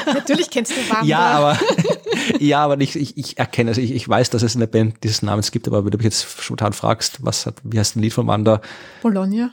natürlich 0.13 0.49
kennst 0.49 0.71
du 0.71 0.75
Wanda. 0.89 1.05
Ja, 1.05 1.19
aber, 1.19 1.57
ja, 2.39 2.63
aber 2.63 2.75
nicht, 2.77 2.95
ich, 2.95 3.17
ich 3.17 3.37
erkenne 3.37 3.71
es, 3.71 3.77
ich, 3.77 3.91
ich 3.91 4.07
weiß, 4.07 4.29
dass 4.29 4.43
es 4.43 4.55
eine 4.55 4.67
Band 4.67 5.03
dieses 5.03 5.21
Namens 5.21 5.51
gibt, 5.51 5.67
aber 5.67 5.83
wenn 5.83 5.91
du 5.91 5.97
mich 5.97 6.05
jetzt 6.05 6.25
spontan 6.41 6.73
fragst, 6.73 7.19
was 7.25 7.45
hat, 7.45 7.55
wie 7.63 7.79
heißt 7.79 7.95
ein 7.95 8.01
Lied 8.01 8.13
von 8.13 8.27
Wanda? 8.27 8.61
Bologna. 9.01 9.51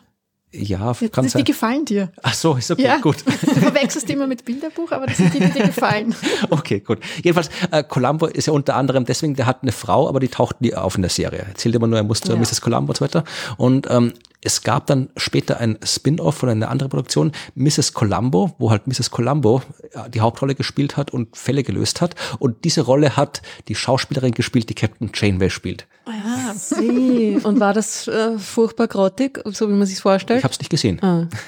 Ja, 0.55 0.93
Ja, 1.01 1.09
kann 1.09 1.11
die, 1.15 1.21
die 1.23 1.29
sein. 1.29 1.45
gefallen 1.45 1.85
dir. 1.87 2.13
Ach 2.23 2.35
so, 2.35 2.57
ist 2.57 2.71
okay, 2.71 2.83
Ja, 2.85 2.99
gut. 2.99 3.17
Du 3.41 3.61
verwechselst 3.61 4.11
immer 4.11 4.27
mit 4.27 4.45
Bilderbuch, 4.45 4.93
aber 4.93 5.07
das 5.07 5.17
sind 5.17 5.33
die, 5.33 5.41
die 5.41 5.49
dir 5.51 5.65
gefallen. 5.69 6.15
Okay, 6.51 6.81
gut. 6.81 6.99
Jedenfalls, 7.25 7.49
äh, 7.71 7.83
Columbo 7.83 8.27
ist 8.27 8.47
ja 8.47 8.53
unter 8.53 8.77
anderem 8.77 9.07
deswegen, 9.07 9.35
der 9.35 9.47
hat 9.47 9.63
eine 9.63 9.73
Frau, 9.73 10.09
aber 10.11 10.21
die 10.21 10.29
taucht 10.29 10.61
nie 10.61 10.75
auf 10.75 10.97
in 10.97 11.03
der 11.03 11.11
Serie. 11.11 11.47
Erzählt 11.49 11.75
immer 11.75 11.87
nur, 11.87 11.97
er 11.99 12.05
muss 12.05 12.21
zu 12.21 12.33
Ja. 12.33 12.39
Mrs. 12.39 12.61
Columbo 12.61 12.91
und 12.91 12.97
so 12.99 13.05
weiter. 13.07 13.25
Und 13.57 13.87
ähm, 13.91 14.13
es 14.45 14.63
gab 14.63 14.87
dann 14.87 15.09
später 15.17 15.59
ein 15.59 15.79
Spin-off 15.85 16.43
oder 16.43 16.53
eine 16.53 16.69
andere 16.69 16.89
Produktion, 16.89 17.33
Mrs. 17.55 17.95
Columbo, 17.95 18.55
wo 18.59 18.71
halt 18.71 18.87
Mrs. 18.87 19.11
Columbo 19.11 19.63
äh, 19.93 20.11
die 20.11 20.21
Hauptrolle 20.21 20.55
gespielt 20.55 20.97
hat 20.97 21.13
und 21.13 21.37
Fälle 21.37 21.63
gelöst 21.63 22.01
hat. 22.01 22.15
Und 22.39 22.65
diese 22.65 22.83
Rolle 22.83 23.17
hat 23.17 23.43
die 23.69 23.75
Schauspielerin 23.75 24.33
gespielt, 24.33 24.69
die 24.69 24.75
Captain 24.75 25.11
Janeway 25.15 25.51
spielt. 25.51 25.87
Ah, 26.07 26.53
Sie. 26.57 27.39
Und 27.43 27.61
war 27.61 27.73
das 27.73 28.09
äh, 28.09 28.39
furchtbar 28.39 28.89
grottig, 28.89 29.41
so 29.47 29.69
wie 29.69 29.75
man 29.75 29.87
sich 29.87 30.01
vorstellt? 30.01 30.39
Ich 30.39 30.45
habe 30.45 30.53
es 30.53 30.59
nicht 30.59 30.71
gesehen. 30.71 31.01
ah. 31.03 31.29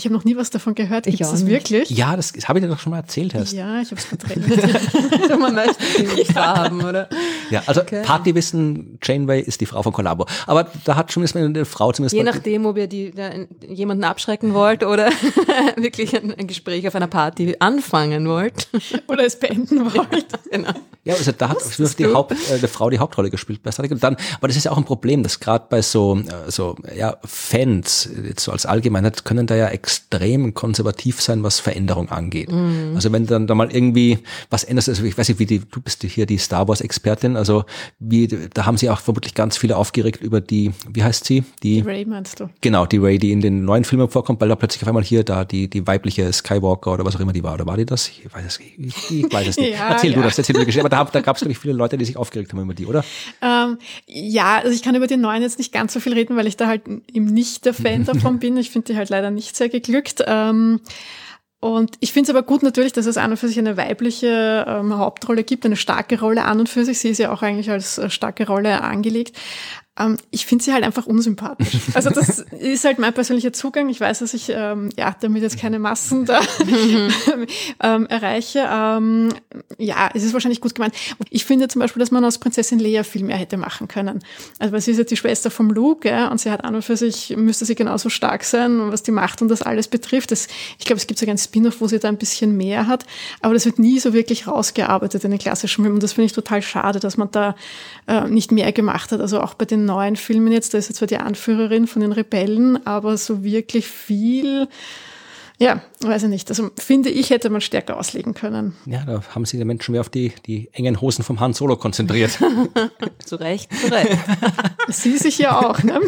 ich 0.00 0.06
habe 0.06 0.14
noch 0.14 0.24
nie 0.24 0.36
was 0.36 0.48
davon 0.48 0.74
gehört. 0.74 1.04
Gibt 1.04 1.20
es 1.20 1.30
das 1.30 1.46
wirklich? 1.46 1.90
Ja, 1.90 2.16
das, 2.16 2.32
das 2.32 2.48
habe 2.48 2.58
ich 2.58 2.64
dir 2.64 2.70
doch 2.70 2.78
schon 2.78 2.90
mal 2.90 2.98
erzählt, 2.98 3.34
Herr. 3.34 3.42
Ja, 3.44 3.76
Ja, 3.76 3.82
ich 3.82 3.90
habe 3.90 4.00
es 4.00 4.06
verdrängt. 4.06 5.38
man 5.38 5.54
möchte 5.54 5.76
sie 5.96 6.02
nicht 6.04 6.34
haben, 6.34 6.82
oder? 6.82 7.08
ja 7.50 7.62
also 7.66 7.80
Okay. 7.82 8.02
Partywissen, 8.04 8.98
Janeway 9.02 9.40
ist 9.40 9.60
die 9.60 9.66
Frau 9.66 9.82
von 9.82 9.92
Columbo. 9.92 10.26
Aber 10.46 10.70
da 10.84 10.96
hat 10.96 11.12
schon 11.12 11.26
eine 11.26 11.64
Frau 11.64 11.92
zumindest 11.92 12.14
Je 12.14 12.22
nachdem, 12.22 12.66
ob 12.66 12.76
ihr 12.76 12.86
die, 12.86 13.10
da, 13.10 13.30
jemanden 13.66 14.04
abschrecken 14.04 14.54
wollt 14.54 14.82
oder 14.84 15.10
wirklich 15.76 16.16
ein, 16.16 16.34
ein 16.34 16.46
Gespräch 16.46 16.86
auf 16.88 16.94
einer 16.94 17.06
Party 17.06 17.56
anfangen 17.58 18.28
wollt. 18.28 18.68
Oder 19.08 19.24
es 19.24 19.38
beenden 19.38 19.84
wollt. 19.92 20.26
genau. 20.50 20.72
Ja, 21.04 21.14
also 21.14 21.32
da 21.32 21.48
hat 21.48 21.58
die, 21.98 22.06
Haupt, 22.06 22.32
äh, 22.32 22.58
die 22.58 22.66
Frau 22.66 22.90
die 22.90 22.98
Hauptrolle 22.98 23.30
gespielt 23.30 23.62
bei. 23.62 23.70
Und 23.70 24.02
dann, 24.02 24.16
aber 24.36 24.48
das 24.48 24.56
ist 24.56 24.64
ja 24.64 24.72
auch 24.72 24.76
ein 24.76 24.84
Problem, 24.84 25.22
dass 25.22 25.40
gerade 25.40 25.64
bei 25.70 25.80
so, 25.80 26.18
äh, 26.18 26.50
so 26.50 26.76
ja, 26.94 27.16
Fans, 27.24 28.08
jetzt 28.22 28.44
so 28.44 28.52
als 28.52 28.66
Allgemeinheit, 28.66 29.24
können 29.24 29.46
da 29.46 29.54
ja 29.56 29.68
extrem 29.90 30.54
konservativ 30.54 31.20
sein, 31.20 31.42
was 31.42 31.58
Veränderung 31.58 32.10
angeht. 32.10 32.50
Mhm. 32.50 32.92
Also 32.94 33.10
wenn 33.12 33.26
dann 33.26 33.46
da 33.48 33.54
mal 33.54 33.72
irgendwie 33.72 34.18
was 34.48 34.62
ändert, 34.62 34.88
also 34.88 35.02
ich 35.02 35.18
weiß 35.18 35.28
nicht, 35.28 35.40
wie 35.40 35.46
die, 35.46 35.58
du 35.58 35.80
bist 35.80 36.02
hier 36.04 36.26
die 36.26 36.38
Star 36.38 36.68
Wars 36.68 36.80
Expertin, 36.80 37.36
also 37.36 37.64
wie, 37.98 38.28
da 38.54 38.66
haben 38.66 38.76
sie 38.76 38.88
auch 38.88 39.00
vermutlich 39.00 39.34
ganz 39.34 39.56
viele 39.56 39.76
aufgeregt 39.76 40.22
über 40.22 40.40
die, 40.40 40.70
wie 40.88 41.02
heißt 41.02 41.24
sie? 41.24 41.42
Die, 41.62 41.80
die 41.82 41.88
Ray 41.88 42.04
meinst 42.04 42.38
du? 42.38 42.48
Genau, 42.60 42.86
die 42.86 42.98
Ray, 42.98 43.18
die 43.18 43.32
in 43.32 43.40
den 43.40 43.64
neuen 43.64 43.84
Filmen 43.84 44.08
vorkommt, 44.08 44.40
weil 44.40 44.48
da 44.48 44.54
plötzlich 44.54 44.82
auf 44.82 44.88
einmal 44.88 45.02
hier 45.02 45.24
da 45.24 45.44
die, 45.44 45.68
die 45.68 45.86
weibliche 45.86 46.32
Skywalker 46.32 46.92
oder 46.92 47.04
was 47.04 47.16
auch 47.16 47.20
immer 47.20 47.32
die 47.32 47.42
war, 47.42 47.54
oder 47.54 47.66
war 47.66 47.76
die 47.76 47.86
das? 47.86 48.08
Ich 48.08 48.32
weiß 48.32 48.46
es, 48.46 48.60
ich, 48.60 49.10
ich 49.10 49.32
weiß 49.32 49.48
es 49.48 49.56
nicht. 49.56 49.70
ja, 49.78 49.88
erzähl 49.88 50.10
ja. 50.10 50.16
du 50.16 50.22
das, 50.22 50.38
erzähl 50.38 50.54
du 50.54 50.60
die 50.60 50.66
Geschichte, 50.66 50.86
aber 50.86 50.88
da, 50.88 51.04
da 51.04 51.20
gab 51.20 51.34
es, 51.34 51.40
glaube 51.42 51.52
ich, 51.52 51.58
viele 51.58 51.74
Leute, 51.74 51.98
die 51.98 52.04
sich 52.04 52.16
aufgeregt 52.16 52.52
haben 52.52 52.60
über 52.60 52.74
die, 52.74 52.86
oder? 52.86 53.04
Ähm, 53.42 53.78
ja, 54.06 54.58
also 54.58 54.70
ich 54.70 54.82
kann 54.82 54.94
über 54.94 55.08
den 55.08 55.20
neuen 55.20 55.42
jetzt 55.42 55.58
nicht 55.58 55.72
ganz 55.72 55.92
so 55.92 55.98
viel 55.98 56.12
reden, 56.12 56.36
weil 56.36 56.46
ich 56.46 56.56
da 56.56 56.68
halt 56.68 56.82
eben 56.86 57.26
nicht 57.26 57.64
der 57.64 57.74
Fan 57.74 58.04
davon 58.20 58.38
bin. 58.38 58.56
Ich 58.56 58.70
finde 58.70 58.92
die 58.92 58.96
halt 58.96 59.08
leider 59.08 59.30
nicht 59.30 59.56
sehr 59.56 59.68
geglückt. 59.70 60.22
Ähm, 60.26 60.80
und 61.60 61.96
ich 62.00 62.12
finde 62.12 62.30
es 62.30 62.36
aber 62.36 62.46
gut 62.46 62.62
natürlich, 62.62 62.94
dass 62.94 63.04
es 63.04 63.18
an 63.18 63.32
und 63.32 63.36
für 63.36 63.48
sich 63.48 63.58
eine 63.58 63.76
weibliche 63.76 64.64
ähm, 64.66 64.96
Hauptrolle 64.96 65.44
gibt, 65.44 65.66
eine 65.66 65.76
starke 65.76 66.18
Rolle 66.18 66.44
an 66.44 66.58
und 66.58 66.70
für 66.70 66.86
sich. 66.86 66.98
Sie 67.00 67.10
ist 67.10 67.18
ja 67.18 67.32
auch 67.32 67.42
eigentlich 67.42 67.70
als 67.70 67.98
äh, 67.98 68.08
starke 68.08 68.46
Rolle 68.46 68.82
angelegt. 68.82 69.36
Ähm, 69.98 70.16
ich 70.30 70.46
finde 70.46 70.64
sie 70.64 70.72
halt 70.72 70.84
einfach 70.84 71.06
unsympathisch. 71.06 71.78
Also 71.94 72.10
das 72.10 72.38
ist 72.38 72.84
halt 72.84 72.98
mein 72.98 73.12
persönlicher 73.12 73.52
Zugang. 73.52 73.88
Ich 73.88 74.00
weiß, 74.00 74.20
dass 74.20 74.32
ich 74.32 74.48
ähm, 74.54 74.90
ja 74.96 75.14
damit 75.20 75.42
jetzt 75.42 75.58
keine 75.58 75.78
Massen 75.78 76.24
da 76.24 76.40
ähm, 77.82 78.06
erreiche. 78.06 78.68
Ähm, 78.70 79.30
ja, 79.76 80.08
es 80.14 80.22
ist 80.22 80.32
wahrscheinlich 80.32 80.60
gut 80.60 80.74
gemeint. 80.74 80.94
Ich 81.30 81.44
finde 81.44 81.68
zum 81.68 81.80
Beispiel, 81.80 82.00
dass 82.00 82.10
man 82.10 82.24
aus 82.24 82.38
Prinzessin 82.38 82.78
Leia 82.78 83.02
viel 83.02 83.24
mehr 83.24 83.36
hätte 83.36 83.56
machen 83.56 83.88
können. 83.88 84.20
Also 84.58 84.72
weil 84.72 84.80
sie 84.80 84.92
ist 84.92 84.98
ja 84.98 85.04
die 85.04 85.16
Schwester 85.16 85.50
vom 85.50 85.70
Luke 85.70 86.08
ja, 86.08 86.28
und 86.28 86.40
sie 86.40 86.50
hat 86.50 86.64
an 86.64 86.74
und 86.74 86.82
für 86.82 86.96
sich, 86.96 87.36
müsste 87.36 87.64
sie 87.64 87.74
genauso 87.74 88.08
stark 88.08 88.44
sein, 88.44 88.92
was 88.92 89.02
die 89.02 89.10
Macht 89.10 89.42
und 89.42 89.48
das 89.48 89.62
alles 89.62 89.88
betrifft. 89.88 90.30
Das, 90.30 90.46
ich 90.78 90.84
glaube, 90.84 90.98
es 90.98 91.06
gibt 91.06 91.18
sogar 91.18 91.32
einen 91.32 91.38
Spin-off, 91.38 91.80
wo 91.80 91.88
sie 91.88 91.98
da 91.98 92.08
ein 92.08 92.18
bisschen 92.18 92.56
mehr 92.56 92.86
hat, 92.86 93.04
aber 93.40 93.54
das 93.54 93.66
wird 93.66 93.78
nie 93.78 93.98
so 93.98 94.12
wirklich 94.12 94.46
rausgearbeitet 94.46 95.24
in 95.24 95.32
den 95.32 95.40
klassischen 95.40 95.82
Filmen. 95.82 95.96
Und 95.96 96.02
das 96.02 96.12
finde 96.12 96.26
ich 96.26 96.32
total 96.32 96.62
schade, 96.62 97.00
dass 97.00 97.16
man 97.16 97.30
da 97.32 97.56
äh, 98.06 98.28
nicht 98.28 98.52
mehr 98.52 98.70
gemacht 98.72 99.12
hat. 99.12 99.20
Also 99.20 99.40
auch 99.40 99.54
bei 99.54 99.64
den 99.64 99.79
neuen 99.84 100.16
Filmen 100.16 100.52
jetzt, 100.52 100.74
da 100.74 100.78
ist 100.78 100.88
jetzt 100.88 100.98
zwar 100.98 101.08
die 101.08 101.18
Anführerin 101.18 101.86
von 101.86 102.02
den 102.02 102.12
Rebellen, 102.12 102.86
aber 102.86 103.16
so 103.16 103.44
wirklich 103.44 103.86
viel, 103.86 104.68
ja, 105.60 105.82
weiß 106.00 106.22
ich 106.22 106.28
nicht. 106.30 106.48
Also 106.48 106.70
finde 106.78 107.10
ich, 107.10 107.28
hätte 107.28 107.50
man 107.50 107.60
stärker 107.60 107.98
auslegen 107.98 108.32
können. 108.32 108.74
Ja, 108.86 109.04
da 109.04 109.22
haben 109.34 109.44
sich 109.44 109.60
die 109.60 109.64
Menschen 109.66 109.92
mehr 109.92 110.00
auf 110.00 110.08
die, 110.08 110.32
die 110.46 110.70
engen 110.72 111.02
Hosen 111.02 111.22
vom 111.22 111.38
Han 111.38 111.52
Solo 111.52 111.76
konzentriert. 111.76 112.30
zu 113.26 113.36
Recht, 113.36 113.70
zu 113.70 113.92
Recht. 113.92 114.18
Sie 114.88 115.18
sich 115.18 115.36
ja 115.36 115.60
auch, 115.60 115.82
ne? 115.82 116.00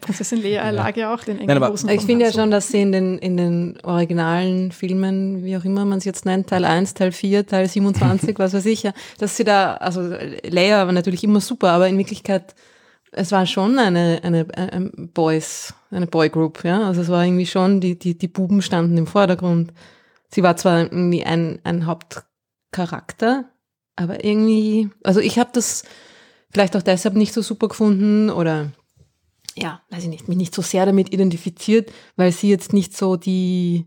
Prinzessin 0.00 0.42
Lea 0.42 0.70
lag 0.72 0.96
ja 0.96 1.14
auch 1.14 1.22
den 1.22 1.38
engen 1.38 1.56
Nein, 1.56 1.70
Hosen. 1.70 1.88
Ich 1.90 2.02
finde 2.02 2.24
ja 2.24 2.32
schon, 2.32 2.50
dass 2.50 2.66
sie 2.66 2.82
in 2.82 2.90
den, 2.90 3.18
in 3.18 3.36
den 3.36 3.78
originalen 3.84 4.72
Filmen, 4.72 5.44
wie 5.44 5.56
auch 5.56 5.64
immer 5.64 5.84
man 5.84 5.98
es 5.98 6.04
jetzt 6.04 6.26
nennt, 6.26 6.48
Teil 6.48 6.64
1, 6.64 6.94
Teil 6.94 7.12
4, 7.12 7.46
Teil 7.46 7.68
27, 7.68 8.38
was 8.40 8.54
weiß 8.54 8.66
ich, 8.66 8.82
ja, 8.82 8.92
dass 9.18 9.36
sie 9.36 9.44
da, 9.44 9.74
also 9.74 10.00
Leia 10.42 10.84
war 10.84 10.92
natürlich 10.92 11.22
immer 11.22 11.40
super, 11.40 11.70
aber 11.70 11.86
in 11.86 11.96
Wirklichkeit 11.96 12.56
es 13.12 13.30
war 13.30 13.46
schon 13.46 13.78
eine, 13.78 14.20
eine, 14.22 14.46
eine 14.56 14.90
Boys, 14.90 15.74
eine 15.90 16.06
Boygroup, 16.06 16.64
ja. 16.64 16.86
Also 16.86 17.02
es 17.02 17.08
war 17.08 17.24
irgendwie 17.24 17.46
schon, 17.46 17.80
die, 17.80 17.98
die, 17.98 18.16
die 18.16 18.28
Buben 18.28 18.62
standen 18.62 18.96
im 18.96 19.06
Vordergrund. 19.06 19.72
Sie 20.28 20.42
war 20.42 20.56
zwar 20.56 20.80
irgendwie 20.80 21.22
ein, 21.24 21.60
ein 21.62 21.86
Hauptcharakter, 21.86 23.50
aber 23.96 24.24
irgendwie, 24.24 24.90
also 25.04 25.20
ich 25.20 25.38
habe 25.38 25.50
das 25.52 25.84
vielleicht 26.50 26.74
auch 26.74 26.82
deshalb 26.82 27.14
nicht 27.14 27.34
so 27.34 27.42
super 27.42 27.68
gefunden 27.68 28.30
oder 28.30 28.72
ja, 29.54 29.82
weiß 29.90 30.04
ich 30.04 30.08
nicht, 30.08 30.28
mich 30.28 30.38
nicht 30.38 30.54
so 30.54 30.62
sehr 30.62 30.86
damit 30.86 31.12
identifiziert, 31.12 31.92
weil 32.16 32.32
sie 32.32 32.48
jetzt 32.48 32.72
nicht 32.72 32.96
so 32.96 33.16
die 33.16 33.86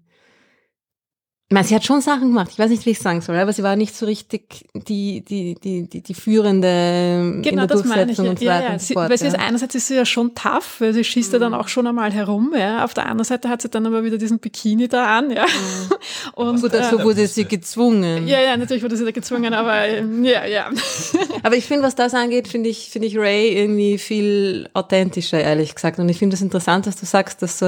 meine, 1.54 1.68
sie 1.68 1.76
hat 1.76 1.86
schon 1.86 2.02
Sachen 2.02 2.30
gemacht. 2.30 2.50
Ich 2.52 2.58
weiß 2.58 2.72
nicht, 2.72 2.88
wie 2.88 2.90
ich 2.90 3.00
sagen 3.00 3.22
soll, 3.22 3.38
aber 3.38 3.54
sie 3.54 3.62
war 3.62 3.76
nicht 3.76 3.96
so 3.96 4.08
richtig 4.08 4.66
die, 4.74 5.22
die, 5.22 5.54
die, 5.54 5.88
die, 5.88 6.02
die 6.02 6.14
führende 6.16 7.40
genau, 7.44 7.50
in 7.50 7.56
der 7.58 7.68
Durchsetzung 7.68 8.30
und 8.30 8.40
so 8.40 8.46
weiter. 8.48 8.64
Ja, 8.64 8.72
ja. 8.72 8.80
Sie, 8.80 8.96
weil 8.96 9.16
sie 9.16 9.28
ist 9.28 9.38
einerseits 9.38 9.76
ist 9.76 9.86
sie 9.86 9.96
ja 9.96 10.06
schon 10.06 10.34
tough, 10.34 10.82
weil 10.82 10.92
sie 10.96 11.04
schießt 11.04 11.30
mhm. 11.30 11.34
ja 11.36 11.40
dann 11.40 11.52
mhm. 11.52 11.60
auch 11.60 11.68
schon 11.68 11.86
einmal 11.86 12.12
herum. 12.12 12.56
Ja. 12.58 12.84
Auf 12.84 12.96
der 12.96 13.06
anderen 13.06 13.26
Seite 13.26 13.48
hat 13.48 13.62
sie 13.62 13.70
dann 13.70 13.86
aber 13.86 14.04
wieder 14.04 14.18
diesen 14.18 14.40
Bikini 14.40 14.88
da 14.88 15.20
an. 15.20 15.30
Ja. 15.30 15.46
Mhm. 15.46 16.34
Und, 16.34 16.58
so, 16.58 16.68
dazu 16.68 16.98
äh, 16.98 17.04
wurde 17.04 17.28
sie 17.28 17.46
gezwungen. 17.46 18.28
Ja, 18.28 18.42
ja, 18.42 18.58
natürlich 18.58 18.82
wurde 18.82 18.98
sie 18.98 19.06
da 19.06 19.12
gezwungen, 19.12 19.54
aber 19.54 19.88
ja, 19.88 20.46
ja. 20.46 20.72
aber 21.44 21.56
ich 21.56 21.66
finde, 21.66 21.84
was 21.84 21.94
das 21.94 22.16
angeht, 22.16 22.48
finde 22.48 22.70
ich, 22.70 22.90
finde 22.90 23.08
ich 23.08 23.20
Ray 23.20 23.56
irgendwie 23.56 24.00
viel 24.00 24.68
authentischer, 24.74 25.40
ehrlich 25.40 25.76
gesagt. 25.76 26.00
Und 26.00 26.10
ich 26.10 26.18
finde 26.18 26.34
es 26.34 26.40
das 26.40 26.44
interessant, 26.44 26.88
dass 26.88 26.96
du 26.96 27.06
sagst, 27.06 27.44
dass, 27.44 27.64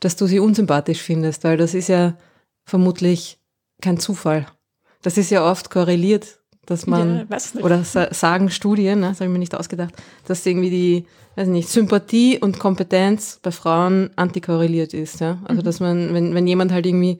dass 0.00 0.16
du 0.16 0.26
sie 0.26 0.40
unsympathisch 0.40 1.00
findest, 1.00 1.44
weil 1.44 1.56
das 1.56 1.74
ist 1.74 1.88
ja 1.88 2.14
vermutlich 2.64 3.38
kein 3.80 3.98
Zufall. 3.98 4.46
Das 5.02 5.18
ist 5.18 5.30
ja 5.30 5.48
oft 5.48 5.70
korreliert, 5.70 6.40
dass 6.66 6.86
man, 6.86 7.26
ja, 7.30 7.62
oder 7.62 7.84
sagen 7.84 8.50
Studien, 8.50 9.00
ne, 9.00 9.08
das 9.08 9.20
habe 9.20 9.26
ich 9.26 9.32
mir 9.32 9.38
nicht 9.38 9.54
ausgedacht, 9.54 9.94
dass 10.26 10.46
irgendwie 10.46 10.70
die, 10.70 11.06
weiß 11.36 11.48
nicht, 11.48 11.68
Sympathie 11.68 12.38
und 12.38 12.58
Kompetenz 12.58 13.38
bei 13.42 13.50
Frauen 13.50 14.10
antikorreliert 14.16 14.94
ist. 14.94 15.20
Ja? 15.20 15.38
Also 15.44 15.60
mhm. 15.60 15.64
dass 15.64 15.80
man, 15.80 16.14
wenn, 16.14 16.34
wenn 16.34 16.46
jemand 16.46 16.72
halt 16.72 16.86
irgendwie 16.86 17.18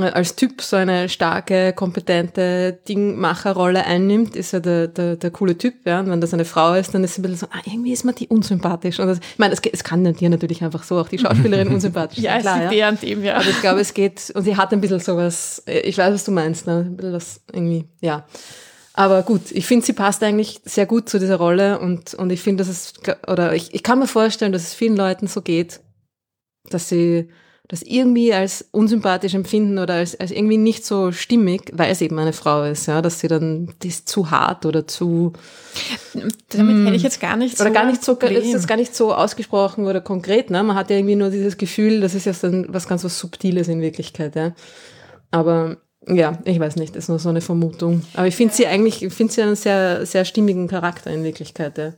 als 0.00 0.34
Typ 0.34 0.60
so 0.60 0.74
eine 0.74 1.08
starke, 1.08 1.72
kompetente 1.72 2.80
Dingmacherrolle 2.88 3.84
einnimmt, 3.84 4.34
ist 4.34 4.52
er 4.52 4.58
der, 4.58 4.88
der, 4.88 5.14
der 5.14 5.30
coole 5.30 5.56
Typ, 5.56 5.86
ja. 5.86 6.00
Und 6.00 6.10
wenn 6.10 6.20
das 6.20 6.34
eine 6.34 6.44
Frau 6.44 6.74
ist, 6.74 6.94
dann 6.94 7.04
ist 7.04 7.14
sie 7.14 7.20
ein 7.20 7.22
bisschen 7.22 7.38
so, 7.38 7.46
ah, 7.52 7.60
irgendwie 7.64 7.92
ist 7.92 8.04
man 8.04 8.14
die 8.14 8.26
unsympathisch. 8.26 8.98
Und 8.98 9.06
das, 9.06 9.18
ich 9.18 9.38
meine, 9.38 9.54
es, 9.54 9.60
es 9.60 9.84
kann 9.84 10.02
dir 10.02 10.28
natürlich 10.30 10.64
einfach 10.64 10.82
so 10.82 10.98
auch 10.98 11.08
die 11.08 11.18
Schauspielerin 11.18 11.68
unsympathisch 11.74 12.16
sein. 12.16 12.24
ja, 12.24 12.40
klar, 12.40 12.72
ja. 12.72 12.88
an 12.88 12.98
dem, 13.00 13.22
ja. 13.22 13.36
Aber 13.36 13.48
ich 13.48 13.60
glaube, 13.60 13.80
es 13.80 13.94
geht, 13.94 14.32
und 14.34 14.42
sie 14.42 14.56
hat 14.56 14.72
ein 14.72 14.80
bisschen 14.80 14.98
sowas, 14.98 15.62
äh, 15.66 15.80
ich 15.80 15.96
weiß, 15.96 16.12
was 16.12 16.24
du 16.24 16.32
meinst, 16.32 16.66
ne? 16.66 16.86
Ein 16.88 16.96
bisschen 16.96 17.12
was 17.12 17.40
irgendwie, 17.52 17.84
ja. 18.00 18.26
Aber 18.94 19.22
gut, 19.22 19.52
ich 19.52 19.66
finde, 19.66 19.86
sie 19.86 19.92
passt 19.92 20.22
eigentlich 20.24 20.60
sehr 20.64 20.86
gut 20.86 21.08
zu 21.08 21.20
dieser 21.20 21.36
Rolle 21.36 21.78
und, 21.78 22.14
und 22.14 22.30
ich 22.30 22.40
finde, 22.40 22.64
dass 22.64 22.68
es, 22.68 22.94
oder 23.28 23.54
ich, 23.54 23.74
ich 23.74 23.82
kann 23.82 23.98
mir 24.00 24.06
vorstellen, 24.06 24.52
dass 24.52 24.62
es 24.62 24.74
vielen 24.74 24.96
Leuten 24.96 25.26
so 25.28 25.40
geht, 25.42 25.80
dass 26.70 26.88
sie 26.88 27.28
das 27.68 27.82
irgendwie 27.82 28.34
als 28.34 28.66
unsympathisch 28.72 29.32
empfinden 29.34 29.78
oder 29.78 29.94
als, 29.94 30.18
als 30.20 30.30
irgendwie 30.30 30.58
nicht 30.58 30.84
so 30.84 31.12
stimmig, 31.12 31.72
weil 31.72 31.90
es 31.90 32.02
eben 32.02 32.18
eine 32.18 32.34
Frau 32.34 32.62
ist, 32.64 32.86
ja, 32.86 33.00
dass 33.00 33.20
sie 33.20 33.28
dann, 33.28 33.72
die 33.82 33.88
ist 33.88 34.06
zu 34.06 34.30
hart 34.30 34.66
oder 34.66 34.86
zu. 34.86 35.32
Damit 36.50 36.86
hätte 36.86 36.96
ich 36.96 37.02
jetzt 37.02 37.20
gar 37.20 37.36
nicht 37.36 37.56
so. 37.56 37.64
Oder 37.64 37.72
gar 37.72 37.86
nicht 37.86 38.04
so, 38.04 38.12
ist 38.12 38.52
jetzt 38.52 38.68
gar 38.68 38.76
nicht 38.76 38.94
so 38.94 39.14
ausgesprochen 39.14 39.86
oder 39.86 40.02
konkret, 40.02 40.50
ne? 40.50 40.62
Man 40.62 40.76
hat 40.76 40.90
ja 40.90 40.96
irgendwie 40.96 41.16
nur 41.16 41.30
dieses 41.30 41.56
Gefühl, 41.56 42.02
das 42.02 42.14
ist 42.14 42.26
ja 42.26 42.32
dann 42.42 42.66
was 42.68 42.86
ganz 42.86 43.02
was 43.02 43.18
Subtiles 43.18 43.68
in 43.68 43.80
Wirklichkeit, 43.80 44.36
ja. 44.36 44.52
Aber, 45.30 45.78
ja, 46.06 46.38
ich 46.44 46.60
weiß 46.60 46.76
nicht, 46.76 46.94
das 46.94 47.04
ist 47.04 47.08
nur 47.08 47.18
so 47.18 47.30
eine 47.30 47.40
Vermutung. 47.40 48.02
Aber 48.12 48.26
ich 48.26 48.36
finde 48.36 48.52
sie 48.52 48.66
eigentlich, 48.66 49.02
ich 49.02 49.12
finde 49.12 49.32
sie 49.32 49.42
einen 49.42 49.56
sehr, 49.56 50.04
sehr 50.04 50.26
stimmigen 50.26 50.68
Charakter 50.68 51.10
in 51.10 51.24
Wirklichkeit, 51.24 51.78
ja. 51.78 51.94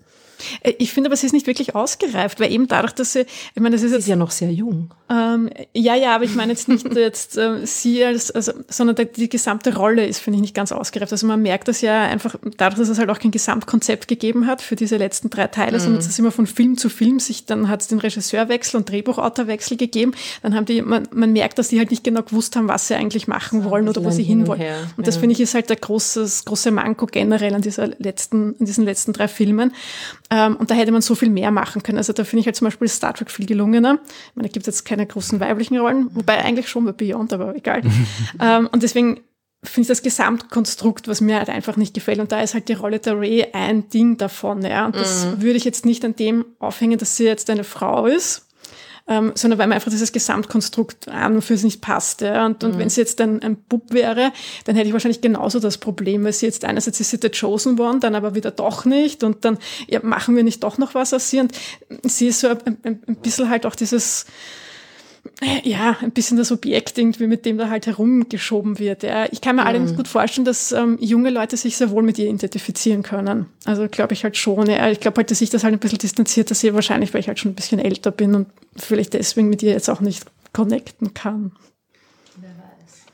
Äh, 0.61 0.75
ich 0.79 0.93
finde 0.93 1.09
aber, 1.09 1.17
sie 1.17 1.27
ist 1.27 1.33
nicht 1.33 1.47
wirklich 1.47 1.75
ausgereift, 1.75 2.41
weil 2.41 2.53
eben 2.53 2.69
dadurch, 2.69 2.93
dass 2.93 3.13
sie, 3.13 3.21
ich 3.21 3.63
meine, 3.63 3.77
das 3.77 3.83
ist 3.83 3.91
sie 3.91 3.95
jetzt. 3.95 4.05
ist 4.05 4.09
ja 4.09 4.17
noch 4.17 4.31
sehr 4.31 4.53
jung. 4.53 4.93
Ähm, 5.09 5.51
ja, 5.73 5.95
ja, 5.95 6.15
aber 6.15 6.25
ich 6.25 6.35
meine 6.35 6.53
jetzt 6.53 6.69
nicht 6.69 6.87
jetzt 6.95 7.39
äh, 7.39 7.65
sie 7.65 8.05
als, 8.05 8.31
also, 8.31 8.53
sondern 8.69 8.97
die, 8.97 9.07
die 9.07 9.29
gesamte 9.29 9.77
Rolle 9.77 10.07
ist, 10.07 10.19
finde 10.19 10.39
ich, 10.39 10.43
nicht 10.43 10.55
ganz 10.55 10.73
ausgereift. 10.73 11.13
Also 11.13 11.27
man 11.27 11.43
merkt 11.43 11.69
das 11.69 11.81
ja 11.81 12.05
einfach 12.05 12.37
dadurch, 12.57 12.79
dass 12.79 12.89
es 12.89 12.99
halt 12.99 13.11
auch 13.11 13.19
kein 13.19 13.31
Gesamtkonzept 13.31 14.09
gegeben 14.09 14.47
hat 14.47 14.63
für 14.63 14.77
diese 14.77 14.97
letzten 14.97 15.31
drei 15.31 15.47
Teile, 15.47 15.79
mhm. 15.79 15.83
sondern 15.83 16.01
es 16.01 16.07
ist 16.07 16.19
immer 16.19 16.33
von 16.33 16.47
Film 16.47 16.77
zu 16.77 16.89
Film 16.89 17.21
sich, 17.21 17.47
dann 17.47 17.69
hat 17.69 17.83
es 17.83 17.89
den 17.89 17.99
Regisseurwechsel 17.99 18.79
und 18.79 18.91
Drehbuchautorwechsel 18.91 19.77
gegeben. 19.77 20.13
Dann 20.43 20.55
haben 20.55 20.67
die, 20.67 20.83
man, 20.83 21.09
man 21.13 21.33
merkt, 21.33 21.59
dass 21.59 21.69
die 21.69 21.79
halt 21.79 21.91
nicht 21.91 22.05
genau 22.05 22.23
gewusst 22.23 22.57
haben, 22.57 22.69
was 22.69 22.89
sie 22.89 22.95
eigentlich 22.95 23.29
machen 23.29 23.65
wollen 23.65 23.89
oder 23.89 24.05
wo 24.05 24.11
sie 24.11 24.25
hinwollen. 24.25 24.61
Hin 24.61 24.75
und, 24.75 24.99
und 24.99 25.07
das 25.07 25.17
ja. 25.17 25.21
finde 25.21 25.35
ich 25.35 25.41
ist 25.41 25.55
halt 25.55 25.71
der 25.71 25.77
große, 25.77 26.27
große 26.45 26.71
Manko 26.71 27.07
generell 27.07 27.55
an 27.55 27.63
dieser 27.63 27.89
letzten, 27.99 28.57
an 28.59 28.67
diesen 28.67 28.85
letzten 28.85 29.13
drei 29.13 29.29
Filmen. 29.29 29.73
Ähm, 30.31 30.57
und 30.57 30.71
da 30.71 30.75
hätte 30.75 30.93
man 30.93 31.03
so 31.03 31.15
viel 31.15 31.31
mehr 31.31 31.51
machen 31.51 31.83
können. 31.83 31.99
Also 31.99 32.13
da 32.13 32.25
finde 32.25 32.41
ich 32.41 32.47
halt 32.47 32.57
zum 32.57 32.67
Beispiel 32.67 32.89
Star 32.89 33.15
Trek 33.15 33.31
viel 33.31 33.47
gelungener. 33.47 33.99
Ich 34.05 34.37
meine, 34.37 34.49
da 34.49 34.53
gibt 34.53 34.67
es 34.67 34.75
jetzt 34.75 34.85
keine 34.85 35.07
großen 35.07 35.39
weiblichen 35.41 35.77
Rollen, 35.79 36.09
wobei 36.15 36.45
eigentlich 36.45 36.69
schon 36.69 36.85
bei 36.85 36.93
Beyond, 36.93 37.33
aber 37.33 37.55
egal. 37.55 37.83
ähm, 38.41 38.69
und 38.73 38.83
deswegen 38.83 39.21
finde 39.63 39.83
ich 39.83 39.89
das 39.89 40.03
Gesamtkonstrukt, 40.03 41.09
was 41.09 41.21
mir 41.21 41.37
halt 41.37 41.49
einfach 41.49 41.77
nicht 41.77 41.95
gefällt. 41.95 42.19
Und 42.19 42.33
da 42.33 42.41
ist 42.41 42.55
halt 42.55 42.69
die 42.69 42.75
Rolle 42.75 42.99
der 42.99 43.19
Ray 43.19 43.47
ein 43.53 43.89
Ding 43.89 44.17
davon. 44.17 44.63
Ja. 44.63 44.87
Und 44.87 44.97
das 44.97 45.27
mhm. 45.27 45.43
würde 45.43 45.57
ich 45.57 45.65
jetzt 45.65 45.85
nicht 45.87 46.05
an 46.05 46.17
dem 46.17 46.45
aufhängen, 46.59 46.99
dass 46.99 47.17
sie 47.17 47.25
jetzt 47.25 47.51
eine 47.51 47.65
Frau 47.65 48.07
ist, 48.07 48.46
ähm, 49.09 49.33
sondern 49.35 49.59
weil 49.59 49.69
mir 49.69 49.77
einfach 49.77 49.91
dieses 49.91 50.13
Gesamtkonstrukt 50.13 51.09
an 51.09 51.37
und 51.37 51.43
für 51.43 51.57
sich 51.57 51.65
nicht 51.65 51.81
passt. 51.81 52.23
Ja. 52.23 52.47
Und, 52.47 52.65
und 52.65 52.75
mhm. 52.75 52.79
wenn 52.79 52.91
sie 52.91 53.01
jetzt 53.01 53.21
ein, 53.21 53.43
ein 53.43 53.57
Bub 53.57 53.93
wäre, 53.93 54.33
dann 54.65 54.75
hätte 54.75 54.89
ich 54.89 54.93
wahrscheinlich 54.93 55.21
genauso 55.21 55.61
das 55.61 55.79
Problem, 55.79 56.25
weil 56.25 56.33
sie 56.33 56.47
jetzt 56.47 56.65
einerseits 56.65 57.01
ist 57.01 57.11
sie 57.11 57.19
der 57.19 57.31
Chosen 57.31 57.79
One, 57.79 58.01
dann 58.01 58.15
aber 58.15 58.35
wieder 58.35 58.51
doch 58.51 58.85
nicht 58.85 59.23
und 59.23 59.45
dann 59.45 59.59
ja, 59.89 60.01
machen 60.03 60.35
wir 60.35 60.43
nicht 60.43 60.65
doch 60.65 60.79
noch 60.79 60.95
was 60.95 61.15
aus 61.15 61.31
sie 61.31 61.41
und 61.41 61.53
sie 62.03 62.29
ist 62.29 62.41
so 62.41 62.49
ein, 62.49 62.79
ein, 62.83 63.03
ein 63.07 63.17
bisschen 63.17 63.49
halt 63.49 63.67
auch 63.67 63.75
dieses 63.75 64.27
ja, 65.65 65.97
ein 66.01 66.11
bisschen 66.11 66.37
das 66.37 66.53
Objekt 66.53 66.99
irgendwie, 66.99 67.27
mit 67.27 67.45
dem 67.45 67.59
da 67.59 67.69
halt 67.69 67.87
herumgeschoben 67.87 68.79
wird. 68.79 69.03
Ja. 69.03 69.27
Ich 69.31 69.41
kann 69.41 69.57
mir 69.57 69.63
mhm. 69.63 69.69
allerdings 69.69 69.97
gut 69.97 70.09
vorstellen, 70.09 70.45
dass 70.45 70.73
ähm, 70.73 70.99
junge 71.01 71.31
Leute 71.31 71.57
sich 71.57 71.77
sehr 71.77 71.91
wohl 71.91 72.03
mit 72.03 72.19
ihr 72.19 72.27
identifizieren 72.27 73.03
können. 73.03 73.47
Also 73.65 73.89
glaube 73.89 74.15
ich 74.15 74.25
halt 74.25 74.37
schon. 74.37 74.69
Ja. 74.69 74.91
Ich 74.91 75.01
glaube 75.01 75.19
halt, 75.19 75.31
dass 75.31 75.41
ich 75.41 75.51
das 75.51 75.65
halt 75.65 75.75
ein 75.75 75.81
bisschen 75.81 75.99
distanziert 75.99 76.49
sehe, 76.49 76.75
wahrscheinlich, 76.75 77.13
weil 77.15 77.21
ich 77.21 77.29
halt 77.29 77.39
schon 77.39 77.53
ein 77.53 77.57
bisschen 77.57 77.79
älter 77.79 78.11
bin 78.11 78.35
und 78.35 78.49
vielleicht 78.77 79.15
deswegen 79.15 79.49
mit 79.49 79.63
ihr 79.63 79.73
jetzt 79.73 79.91
auch 79.91 80.01
nicht 80.01 80.25
connecten 80.53 81.15
kann. 81.15 81.53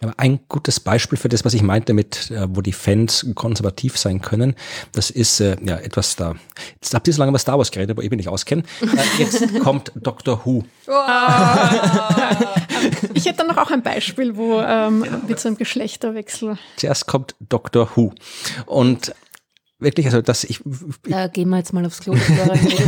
Aber 0.02 0.14
ein 0.16 0.40
gutes 0.48 0.80
Beispiel 0.80 1.16
für 1.16 1.28
das, 1.28 1.44
was 1.44 1.54
ich 1.54 1.62
meinte 1.62 1.94
mit, 1.94 2.32
äh, 2.32 2.48
wo 2.50 2.60
die 2.60 2.72
Fans 2.72 3.24
konservativ 3.36 3.96
sein 3.96 4.20
können, 4.20 4.56
das 4.90 5.10
ist 5.10 5.40
äh, 5.40 5.56
ja 5.64 5.76
etwas 5.76 6.16
da. 6.16 6.34
Jetzt 6.74 6.92
habt 6.92 7.06
ihr 7.06 7.14
so 7.14 7.20
lange 7.20 7.30
über 7.30 7.38
Star 7.38 7.56
Wars 7.56 7.70
geredet, 7.70 7.92
aber 7.92 8.02
ich 8.02 8.10
bin 8.10 8.16
nicht 8.16 8.28
auskenne. 8.28 8.64
Äh, 8.80 9.22
jetzt 9.22 9.60
kommt 9.62 9.92
Doctor 9.94 10.44
Who. 10.44 10.64
ich 13.14 13.26
hätte 13.26 13.38
dann 13.38 13.46
noch 13.46 13.58
auch 13.58 13.70
ein 13.70 13.82
Beispiel, 13.82 14.36
wo 14.36 14.60
ähm, 14.60 15.06
mit 15.28 15.38
so 15.38 15.48
einem 15.48 15.56
Geschlechterwechsel. 15.56 16.58
Zuerst 16.76 17.06
kommt 17.06 17.36
Doctor 17.38 17.90
Who. 17.94 18.12
Und 18.66 19.14
wirklich, 19.82 20.06
also 20.06 20.22
dass 20.22 20.44
ich. 20.44 20.60
Da 21.08 21.28
gehen 21.28 21.48
wir 21.48 21.58
jetzt 21.58 21.72
mal 21.72 21.84
aufs 21.84 22.00
Klo, 22.00 22.14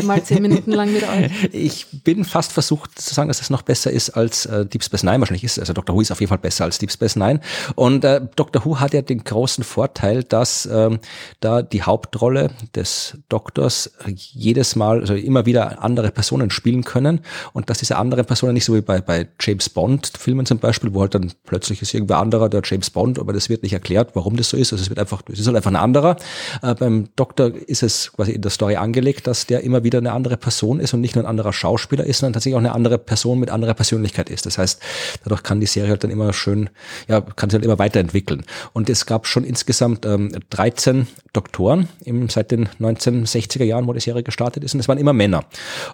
mal 0.05 0.23
zehn 0.23 0.43
Minuten 0.43 0.73
lang 0.73 0.93
mit 0.93 1.03
euch. 1.03 1.33
Ich 1.53 1.87
bin 2.05 2.25
fast 2.25 2.53
versucht 2.53 2.99
zu 2.99 3.15
sagen, 3.15 3.29
dass 3.29 3.41
es 3.41 3.51
noch 3.51 3.63
besser 3.63 3.91
ist 3.91 4.11
als 4.11 4.47
äh, 4.47 4.67
Deep 4.67 4.83
Space 4.83 5.03
Nine 5.03 5.21
wahrscheinlich 5.21 5.45
ist. 5.45 5.59
Also 5.59 5.73
Dr. 5.73 5.95
Who 5.95 6.01
ist 6.01 6.11
auf 6.11 6.21
jeden 6.21 6.29
Fall 6.29 6.39
besser 6.39 6.65
als 6.65 6.79
Deep 6.79 6.91
Space 6.91 7.17
Nine. 7.17 7.41
Und 7.75 8.05
äh, 8.05 8.21
Dr. 8.37 8.65
Who 8.65 8.81
hat 8.81 8.95
ja 8.95 9.03
den 9.03 9.25
großen 9.25 9.65
Vorteil, 9.65 10.23
dass 10.25 10.67
ähm, 10.71 10.99
da 11.41 11.63
die 11.63 11.83
Hauptrolle 11.83 12.51
des 12.75 13.19
Doktors 13.29 13.93
jedes 14.07 14.77
Mal, 14.77 15.01
also 15.01 15.15
immer 15.15 15.47
wieder 15.47 15.83
andere 15.83 16.11
Personen 16.11 16.51
spielen 16.51 16.85
können 16.85 17.21
und 17.53 17.71
dass 17.71 17.79
diese 17.79 17.97
anderen 17.97 18.25
Personen 18.25 18.55
nicht 18.55 18.65
so 18.65 18.75
wie 18.75 18.81
bei, 18.81 19.01
bei 19.01 19.29
James 19.41 19.69
Bond 19.69 20.13
Filmen 20.19 20.47
zum 20.47 20.59
Beispiel, 20.59 20.95
wo 20.95 21.01
halt 21.01 21.15
dann 21.15 21.33
plötzlich 21.45 21.83
ist 21.83 21.95
irgendwer 21.95 22.19
anderer 22.19 22.49
der 22.49 22.63
James 22.65 22.91
Bond, 22.91 23.19
aber 23.19 23.33
das 23.33 23.49
wird 23.49 23.63
nicht 23.63 23.73
erklärt, 23.73 24.11
warum 24.15 24.37
das 24.37 24.49
so 24.49 24.57
ist. 24.57 24.73
Also 24.73 24.83
es 24.83 24.89
wird 24.89 24.99
einfach, 24.99 25.23
es 25.31 25.39
ist 25.39 25.47
halt 25.47 25.57
einfach 25.57 25.71
ein 25.71 25.77
anderer. 25.77 26.17
Äh, 26.63 26.75
beim 26.85 27.09
Doktor 27.17 27.55
ist 27.55 27.83
es 27.83 28.13
quasi 28.13 28.33
in 28.33 28.43
der 28.43 28.51
Story 28.51 28.77
angelegt, 28.77 29.27
dass 29.27 29.47
der 29.47 29.63
immer 29.63 29.85
wieder 29.85 29.99
eine 29.99 30.13
andere 30.13 30.37
Person 30.37 30.81
ist 30.81 30.93
und 30.93 31.01
nicht 31.01 31.15
nur 31.15 31.25
ein 31.25 31.29
anderer 31.29 31.55
Schauspieler 31.55 32.05
ist, 32.05 32.19
sondern 32.19 32.35
tatsächlich 32.35 32.57
auch 32.57 32.61
eine 32.61 32.73
andere 32.73 32.99
Person 32.99 33.41
mit 33.41 33.49
anderer 33.49 33.73
Persönlichkeit 33.73 34.29
ist. 34.29 34.45
Das 34.45 34.59
heißt, 34.59 34.83
dadurch 35.23 35.43
kann 35.43 35.61
die 35.61 35.67
Serie 35.67 35.91
halt 35.91 36.05
dann 36.05 36.11
immer 36.11 36.35
schön, 36.35 36.69
ja, 37.09 37.23
kann 37.23 37.49
sich 37.49 37.57
halt 37.57 37.65
immer 37.65 37.79
weiterentwickeln. 37.79 38.45
Und 38.75 38.91
es 38.91 39.07
gab 39.07 39.27
schon 39.27 39.45
insgesamt 39.45 40.05
ähm, 40.05 40.31
13 40.51 41.07
Doktoren 41.33 41.89
im, 42.05 42.29
seit 42.29 42.51
den 42.51 42.69
1960er 42.79 43.65
Jahren, 43.65 43.87
wo 43.87 43.95
die 43.95 44.01
Serie 44.01 44.23
gestartet 44.23 44.63
ist, 44.63 44.75
und 44.75 44.81
es 44.81 44.89
waren 44.89 44.99
immer 44.99 45.15
Männer. 45.15 45.47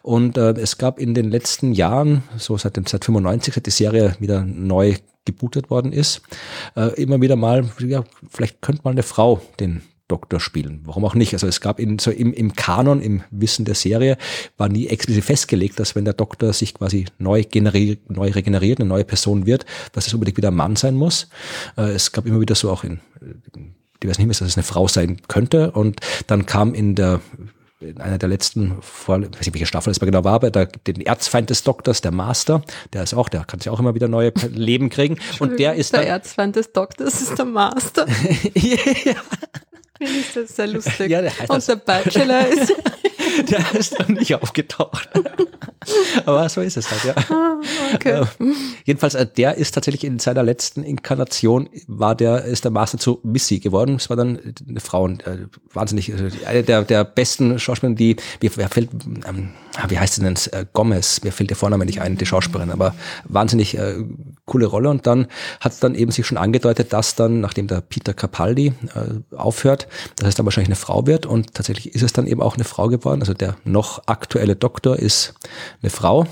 Und 0.03 0.38
äh, 0.38 0.51
es 0.55 0.76
gab 0.76 0.99
in 0.99 1.14
den 1.14 1.30
letzten 1.30 1.72
Jahren, 1.72 2.24
so 2.36 2.59
seit, 2.59 2.76
dem, 2.76 2.86
seit 2.86 3.05
95, 3.05 3.55
seit 3.55 3.66
die 3.66 3.70
Serie 3.70 4.16
wieder 4.18 4.43
neu 4.43 4.97
gebootet 5.24 5.70
worden 5.70 5.93
ist, 5.93 6.22
äh, 6.74 7.01
immer 7.01 7.20
wieder 7.20 7.36
mal, 7.36 7.70
ja, 7.78 8.03
vielleicht 8.28 8.61
könnte 8.61 8.82
mal 8.82 8.91
eine 8.91 9.05
Frau 9.05 9.41
den 9.61 9.82
Doktor 10.11 10.40
spielen. 10.40 10.80
Warum 10.84 11.04
auch 11.04 11.14
nicht? 11.14 11.32
Also 11.32 11.46
es 11.46 11.61
gab 11.61 11.78
in, 11.78 11.98
so 11.98 12.11
im, 12.11 12.32
im 12.32 12.54
Kanon, 12.54 13.00
im 13.00 13.22
Wissen 13.30 13.64
der 13.64 13.74
Serie, 13.74 14.16
war 14.56 14.68
nie 14.68 14.88
explizit 14.88 15.24
festgelegt, 15.24 15.78
dass 15.78 15.94
wenn 15.94 16.04
der 16.04 16.14
Doktor 16.14 16.52
sich 16.52 16.74
quasi 16.74 17.06
neu 17.18 17.44
generiert, 17.44 18.11
neu 18.11 18.30
regeneriert, 18.30 18.80
eine 18.80 18.88
neue 18.88 19.04
Person 19.04 19.46
wird, 19.46 19.66
dass 19.92 20.06
es 20.06 20.14
unbedingt 20.14 20.36
wieder 20.36 20.50
ein 20.50 20.56
Mann 20.56 20.76
sein 20.76 20.94
muss. 20.94 21.28
Äh, 21.76 21.90
es 21.92 22.12
gab 22.12 22.26
immer 22.26 22.40
wieder 22.40 22.54
so 22.54 22.70
auch 22.70 22.84
in, 22.84 23.00
in 23.54 23.74
diversen 24.02 24.22
Hinweisen, 24.22 24.44
dass 24.44 24.52
es 24.52 24.56
eine 24.56 24.64
Frau 24.64 24.88
sein 24.88 25.18
könnte. 25.28 25.70
Und 25.72 26.00
dann 26.26 26.46
kam 26.46 26.74
in 26.74 26.94
der 26.94 27.20
in 27.80 27.98
einer 27.98 28.18
der 28.18 28.28
letzten, 28.28 28.76
vor, 28.82 29.18
ich 29.20 29.24
weiß 29.24 29.40
nicht, 29.40 29.54
welche 29.54 29.66
Staffel 29.66 29.90
es 29.90 30.00
mal 30.00 30.06
genau 30.06 30.22
war, 30.22 30.34
aber 30.34 30.50
der, 30.50 30.66
den 30.66 31.00
Erzfeind 31.00 31.48
des 31.48 31.62
Doktors, 31.62 32.02
der 32.02 32.11
Master, 32.11 32.62
der 32.92 33.02
ist 33.02 33.14
auch, 33.14 33.30
der 33.30 33.44
kann 33.44 33.58
sich 33.58 33.70
auch 33.70 33.80
immer 33.80 33.94
wieder 33.94 34.06
neue 34.06 34.32
Leben 34.50 34.90
kriegen. 34.90 35.18
Und 35.38 35.58
der 35.58 35.74
ist 35.74 35.94
der 35.94 36.06
Erzfeind 36.06 36.56
des 36.56 36.72
Doktors 36.72 37.22
ist 37.22 37.38
der 37.38 37.46
Master. 37.46 38.06
ja. 38.54 39.14
Finde 40.01 40.18
ich 40.18 40.32
das 40.32 40.57
sehr 40.57 40.66
lustig. 40.66 41.11
Ja, 41.11 41.20
der 41.20 41.38
heißt 41.38 41.51
Und 41.51 41.68
der 41.68 41.76
Bachelor 41.76 42.48
ist. 42.48 42.74
der 43.51 43.74
ist 43.78 43.98
noch 43.98 44.09
nicht 44.09 44.34
aufgetaucht. 44.34 45.11
Aber 46.24 46.48
so 46.48 46.62
ist 46.62 46.78
es 46.78 46.90
halt, 46.90 47.05
ja. 47.05 47.14
Ah, 47.28 47.61
okay. 47.94 48.22
Äh, 48.22 48.53
jedenfalls, 48.86 49.14
äh, 49.14 49.26
der 49.26 49.57
ist 49.57 49.72
tatsächlich 49.72 50.05
in 50.05 50.18
seiner 50.18 50.42
letzten 50.42 50.84
Inkarnation, 50.84 51.68
war 51.86 52.14
der, 52.14 52.44
ist 52.46 52.64
der 52.64 52.70
Master 52.70 52.96
zu 52.96 53.20
Missy 53.24 53.59
geworden. 53.59 53.96
Es 53.96 54.09
war 54.09 54.16
dann 54.16 54.38
eine 54.66 54.80
Frau, 54.80 55.07
äh, 55.07 55.46
wahnsinnig, 55.70 56.09
äh, 56.09 56.30
eine 56.46 56.62
der, 56.62 56.82
der 56.82 57.05
besten 57.05 57.59
Schauspieler, 57.59 57.94
die, 57.94 58.16
wer 58.40 58.68
fällt, 58.70 58.88
ähm, 59.26 59.51
wie 59.88 59.98
heißt 59.98 60.14
sie 60.14 60.22
denn, 60.22 60.36
äh, 60.52 60.66
Gomez, 60.72 61.22
mir 61.22 61.32
fällt 61.32 61.50
der 61.50 61.56
Vorname 61.56 61.86
nicht 61.86 62.00
ein, 62.00 62.16
die 62.16 62.26
Schauspielerin, 62.26 62.70
aber 62.70 62.94
wahnsinnig 63.24 63.78
äh, 63.78 64.02
coole 64.44 64.66
Rolle. 64.66 64.90
Und 64.90 65.06
dann 65.06 65.26
hat 65.60 65.72
es 65.72 65.80
dann 65.80 65.94
eben 65.94 66.10
sich 66.10 66.26
schon 66.26 66.38
angedeutet, 66.38 66.92
dass 66.92 67.14
dann, 67.14 67.40
nachdem 67.40 67.66
der 67.68 67.80
Peter 67.80 68.12
Capaldi 68.12 68.68
äh, 68.94 69.36
aufhört, 69.36 69.86
dass 70.16 70.28
es 70.28 70.34
dann 70.34 70.46
wahrscheinlich 70.46 70.68
eine 70.68 70.76
Frau 70.76 71.06
wird. 71.06 71.26
Und 71.26 71.54
tatsächlich 71.54 71.94
ist 71.94 72.02
es 72.02 72.12
dann 72.12 72.26
eben 72.26 72.42
auch 72.42 72.56
eine 72.56 72.64
Frau 72.64 72.88
geworden. 72.88 73.20
Also 73.20 73.34
der 73.34 73.56
noch 73.64 74.02
aktuelle 74.06 74.56
Doktor 74.56 74.96
ist 74.96 75.34
eine 75.82 75.90
Frau, 75.90 76.26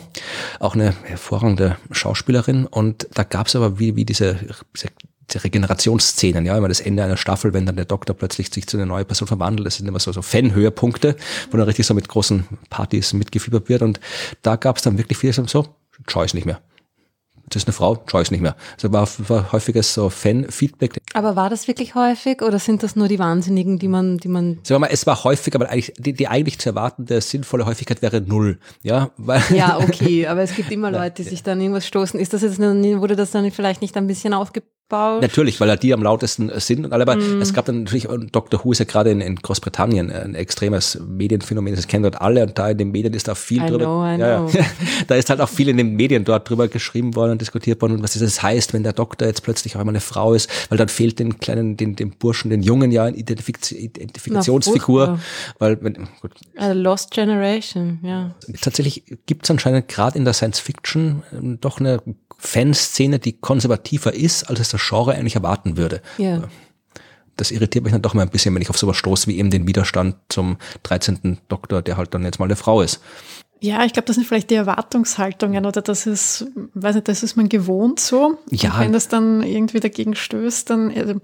auch 0.59 0.75
eine 0.75 0.95
hervorragende 1.05 1.77
Schauspielerin. 1.91 2.67
Und 2.67 3.09
da 3.15 3.23
gab 3.23 3.47
es 3.47 3.57
aber 3.57 3.79
wie, 3.79 3.95
wie 3.97 4.05
diese, 4.05 4.35
diese 4.75 4.89
die 5.33 5.39
Regenerationsszenen, 5.39 6.47
ja, 6.47 6.57
immer 6.57 6.69
das 6.69 6.81
Ende 6.81 7.05
einer 7.05 7.17
Staffel, 7.17 7.53
wenn 7.53 7.67
dann 7.67 7.77
der 7.77 7.85
Doktor 7.85 8.15
plötzlich 8.15 8.51
sich 8.53 8.67
zu 8.67 8.77
einer 8.77 8.87
neuen 8.87 9.07
Person 9.07 9.29
verwandelt, 9.29 9.67
das 9.67 9.77
sind 9.77 9.87
immer 9.87 10.01
so, 10.01 10.13
so 10.13 10.23
Fan-Höhepunkte, 10.23 11.17
wo 11.51 11.57
dann 11.57 11.67
richtig 11.67 11.87
so 11.87 11.95
mit 11.95 12.09
großen 12.09 12.47
Partys 12.71 13.13
mitgefiebert 13.13 13.69
wird 13.69 13.83
und 13.83 14.01
da 14.43 14.57
gab 14.57 14.77
es 14.77 14.83
dann 14.83 14.99
wirklich 14.99 15.19
viele 15.19 15.33
so, 15.33 15.67
schau 16.07 16.25
ich 16.25 16.35
nicht 16.35 16.47
mehr 16.47 16.61
das 17.49 17.63
ist 17.63 17.69
eine 17.69 17.73
Frau, 17.73 18.03
schaue 18.07 18.23
ich 18.23 18.31
nicht 18.31 18.41
mehr. 18.41 18.57
Also 18.75 18.93
war, 18.93 19.09
war 19.29 19.53
häufiges 19.53 19.95
so 19.95 20.11
Fan-Feedback. 20.11 21.01
Aber 21.15 21.37
war 21.37 21.51
das 21.51 21.69
wirklich 21.69 21.95
häufig 21.95 22.43
oder 22.43 22.59
sind 22.59 22.83
das 22.83 22.97
nur 22.97 23.09
die 23.09 23.19
Wahnsinnigen, 23.19 23.79
die 23.79 23.89
man, 23.89 24.19
die 24.19 24.29
man. 24.29 24.59
Sagen 24.63 24.77
wir 24.77 24.79
mal, 24.81 24.91
es 24.93 25.07
war 25.07 25.25
häufig, 25.25 25.55
aber 25.55 25.69
eigentlich, 25.69 25.93
die, 25.99 26.13
die 26.13 26.29
eigentlich 26.29 26.59
zu 26.59 26.71
erwartende 26.71 27.21
sinnvolle 27.21 27.67
Häufigkeit 27.67 28.03
wäre 28.03 28.21
null. 28.21 28.59
Ja, 28.83 29.11
weil 29.17 29.43
ja 29.55 29.79
okay, 29.79 30.27
aber 30.29 30.43
es 30.43 30.55
gibt 30.55 30.71
immer 30.71 30.91
Leute, 30.91 31.23
die 31.23 31.29
sich 31.29 31.43
dann 31.43 31.61
irgendwas 31.61 31.87
stoßen. 31.87 32.19
Ist 32.21 32.33
das 32.33 32.43
jetzt, 32.43 32.59
wurde 32.59 33.17
das 33.17 33.31
dann 33.31 33.51
vielleicht 33.51 33.83
nicht 33.83 33.97
ein 33.97 34.07
bisschen 34.07 34.35
aufgebaut? 34.35 34.69
Baut. 34.89 35.21
Natürlich, 35.21 35.61
weil 35.61 35.77
die 35.77 35.93
am 35.93 36.03
lautesten 36.03 36.51
sind 36.61 36.87
und 36.87 36.93
alle, 36.95 37.03
aber 37.03 37.17
mm. 37.17 37.43
es 37.43 37.53
gab 37.53 37.67
dann 37.67 37.81
natürlich, 37.85 38.09
Dr. 38.33 38.65
Who 38.65 38.73
ist 38.73 38.79
ja 38.79 38.87
gerade 38.87 39.11
in, 39.11 39.21
in 39.21 39.37
Großbritannien 39.37 40.11
ein 40.11 40.35
extremes 40.35 40.99
Medienphänomen, 41.07 41.75
das 41.75 41.87
kennen 41.87 42.05
dort 42.05 42.21
alle 42.23 42.45
und 42.45 42.59
da 42.59 42.71
in 42.71 42.79
den 42.79 42.91
Medien 42.91 43.13
ist 43.13 43.29
auch 43.29 43.37
viel 43.37 43.63
I 43.63 43.67
drüber. 43.67 43.85
Know, 43.85 44.07
I 44.07 44.19
ja, 44.19 44.39
know. 44.39 44.49
Ja. 44.49 44.65
da 45.07 45.15
ist 45.17 45.29
halt 45.29 45.43
auch 45.43 45.49
viel 45.49 45.69
in 45.69 45.77
den 45.77 45.95
Medien 45.95 46.25
dort 46.25 46.49
drüber 46.49 46.69
geschrieben 46.69 47.15
worden 47.17 47.33
und 47.33 47.41
diskutiert 47.43 47.83
worden 47.83 47.97
und 47.97 48.03
was 48.03 48.19
das 48.19 48.43
heißt, 48.43 48.73
wenn 48.73 48.83
der 48.83 48.95
Doktor 48.95 49.29
jetzt 49.29 49.43
plötzlich 49.43 49.77
auch 49.77 49.81
einmal 49.81 49.93
eine 49.93 50.01
Frau 50.01 50.33
ist, 50.33 50.49
weil 50.71 50.79
dann 50.79 50.89
fehlt 50.89 51.19
den 51.19 51.39
kleinen, 51.39 51.77
den, 51.77 51.95
dem 51.95 52.13
Burschen, 52.13 52.51
den 52.51 52.63
Jungen 52.63 52.91
ja 52.91 53.05
eine 53.05 53.17
Identifiz 53.17 53.71
Identifikationsfigur, 53.73 55.19
weil, 55.59 55.83
wenn, 55.83 56.09
gut. 56.23 56.33
A 56.57 56.73
lost 56.73 57.11
Generation, 57.11 57.99
ja. 58.03 58.35
Tatsächlich 58.61 59.05
gibt 59.27 59.45
es 59.45 59.51
anscheinend 59.51 59.89
gerade 59.89 60.17
in 60.17 60.25
der 60.25 60.33
Science 60.33 60.61
Fiction 60.61 61.23
ähm, 61.33 61.59
doch 61.61 61.79
eine 61.79 62.01
Fanszene, 62.39 63.19
die 63.19 63.35
konservativer 63.35 64.15
ist, 64.15 64.45
als 64.45 64.61
es 64.61 64.71
das 64.71 64.81
Genre 64.89 65.15
eigentlich 65.15 65.35
erwarten 65.35 65.77
würde. 65.77 66.01
Ja. 66.17 66.45
Das 67.37 67.51
irritiert 67.51 67.85
mich 67.85 67.93
dann 67.93 68.03
doch 68.03 68.15
mal 68.15 68.23
ein 68.23 68.31
bisschen, 68.31 68.55
wenn 68.55 68.63
ich 68.63 68.71
auf 68.71 68.79
sowas 68.79 68.97
stoße, 68.97 69.27
wie 69.27 69.39
eben 69.39 69.51
den 69.51 69.67
Widerstand 69.67 70.17
zum 70.29 70.57
13. 70.85 71.39
Doktor, 71.49 71.83
der 71.83 71.97
halt 71.97 72.15
dann 72.15 72.25
jetzt 72.25 72.39
mal 72.39 72.47
eine 72.47 72.57
Frau 72.57 72.81
ist. 72.81 73.01
Ja, 73.61 73.85
ich 73.85 73.93
glaube, 73.93 74.07
das 74.07 74.15
sind 74.15 74.27
vielleicht 74.27 74.51
die 74.51 74.55
Erwartungshaltungen 74.55 75.67
oder 75.67 75.83
das 75.83 76.07
ist, 76.07 76.47
weiß 76.75 76.95
nicht, 76.95 77.09
das 77.09 77.25
ist 77.25 77.37
man 77.37 77.49
gewohnt 77.49 77.99
so. 77.99 78.39
Ja. 78.51 78.75
Und 78.75 78.81
wenn 78.81 78.93
das 78.93 79.09
dann 79.09 79.43
irgendwie 79.43 79.81
dagegen 79.81 80.15
stößt, 80.15 80.71
dann, 80.71 80.93
also, 80.97 81.15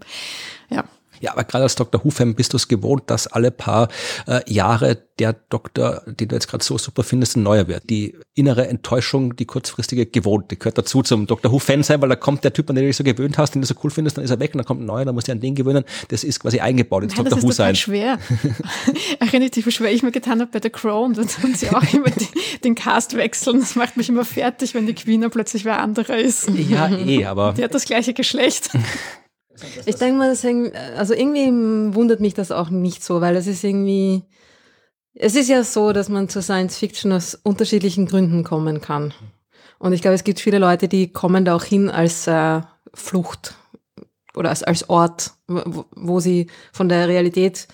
ja. 0.70 0.84
Ja, 1.24 1.32
aber 1.32 1.44
gerade 1.44 1.64
als 1.64 1.74
Dr. 1.74 2.04
Who-Fan 2.04 2.34
bist 2.34 2.52
du 2.52 2.58
es 2.58 2.68
gewohnt, 2.68 3.04
dass 3.06 3.26
alle 3.26 3.50
paar 3.50 3.88
äh, 4.26 4.40
Jahre 4.46 4.98
der 5.18 5.32
Doktor, 5.48 6.02
den 6.06 6.28
du 6.28 6.34
jetzt 6.34 6.48
gerade 6.48 6.62
so 6.62 6.76
super 6.76 7.02
findest, 7.02 7.36
ein 7.36 7.42
neuer 7.42 7.66
wird. 7.66 7.88
Die 7.88 8.14
innere 8.34 8.68
Enttäuschung, 8.68 9.34
die 9.34 9.46
kurzfristige 9.46 10.04
gewohnt, 10.04 10.50
die 10.50 10.58
gehört 10.58 10.76
dazu 10.76 11.00
zum 11.00 11.26
Dr. 11.26 11.50
Who-Fan 11.50 11.82
sein, 11.82 12.02
weil 12.02 12.10
da 12.10 12.16
kommt 12.16 12.44
der 12.44 12.52
Typ, 12.52 12.68
an 12.68 12.76
den 12.76 12.84
du 12.84 12.88
dich 12.88 12.98
so 12.98 13.04
gewöhnt 13.04 13.38
hast, 13.38 13.54
den 13.54 13.62
du 13.62 13.66
so 13.66 13.74
cool 13.82 13.90
findest, 13.90 14.18
dann 14.18 14.24
ist 14.24 14.32
er 14.32 14.38
weg 14.38 14.52
und 14.52 14.58
dann 14.58 14.66
kommt 14.66 14.82
ein 14.82 14.86
neuer, 14.86 15.06
dann 15.06 15.14
musst 15.14 15.28
du 15.28 15.32
an 15.32 15.40
den 15.40 15.54
gewöhnen. 15.54 15.84
Das 16.08 16.24
ist 16.24 16.40
quasi 16.40 16.60
eingebaut 16.60 17.04
ins 17.04 17.16
Nein, 17.16 17.24
Dr. 17.24 17.42
Who 17.42 17.52
sein. 17.52 17.70
Das 17.70 17.78
ist 17.78 17.84
schwer. 17.84 18.18
Erinnert 19.18 19.56
dich, 19.56 19.64
wie 19.64 19.72
schwer 19.72 19.92
ich 19.92 20.02
mir 20.02 20.12
getan 20.12 20.42
habe 20.42 20.50
bei 20.52 20.60
The 20.62 20.68
Crown. 20.68 21.14
Da 21.14 21.22
tun 21.22 21.54
sie 21.54 21.70
auch 21.70 21.90
immer 21.94 22.10
die, 22.10 22.60
den 22.62 22.74
Cast 22.74 23.16
wechseln. 23.16 23.60
Das 23.60 23.76
macht 23.76 23.96
mich 23.96 24.10
immer 24.10 24.26
fertig, 24.26 24.74
wenn 24.74 24.86
die 24.86 24.94
Queen 24.94 25.26
plötzlich 25.30 25.64
wer 25.64 25.80
anderer 25.80 26.18
ist. 26.18 26.50
Ja, 26.50 26.90
eh, 26.90 27.24
aber. 27.24 27.54
Die 27.56 27.64
hat 27.64 27.72
das 27.72 27.86
gleiche 27.86 28.12
Geschlecht. 28.12 28.68
Ich 29.86 29.96
denke 29.96 30.18
mal, 30.18 30.36
also 30.96 31.14
irgendwie 31.14 31.94
wundert 31.94 32.20
mich 32.20 32.34
das 32.34 32.50
auch 32.50 32.70
nicht 32.70 33.04
so, 33.04 33.20
weil 33.20 33.36
es 33.36 33.46
ist 33.46 33.62
irgendwie, 33.62 34.22
es 35.14 35.36
ist 35.36 35.48
ja 35.48 35.62
so, 35.62 35.92
dass 35.92 36.08
man 36.08 36.28
zur 36.28 36.42
Science 36.42 36.76
Fiction 36.78 37.12
aus 37.12 37.38
unterschiedlichen 37.42 38.06
Gründen 38.06 38.44
kommen 38.44 38.80
kann. 38.80 39.14
Und 39.78 39.92
ich 39.92 40.02
glaube, 40.02 40.14
es 40.14 40.24
gibt 40.24 40.40
viele 40.40 40.58
Leute, 40.58 40.88
die 40.88 41.12
kommen 41.12 41.44
da 41.44 41.54
auch 41.54 41.64
hin 41.64 41.90
als 41.90 42.26
äh, 42.26 42.62
Flucht 42.94 43.54
oder 44.34 44.50
als, 44.50 44.62
als 44.62 44.88
Ort, 44.88 45.32
wo, 45.46 45.84
wo 45.94 46.20
sie 46.20 46.48
von 46.72 46.88
der 46.88 47.08
Realität 47.08 47.68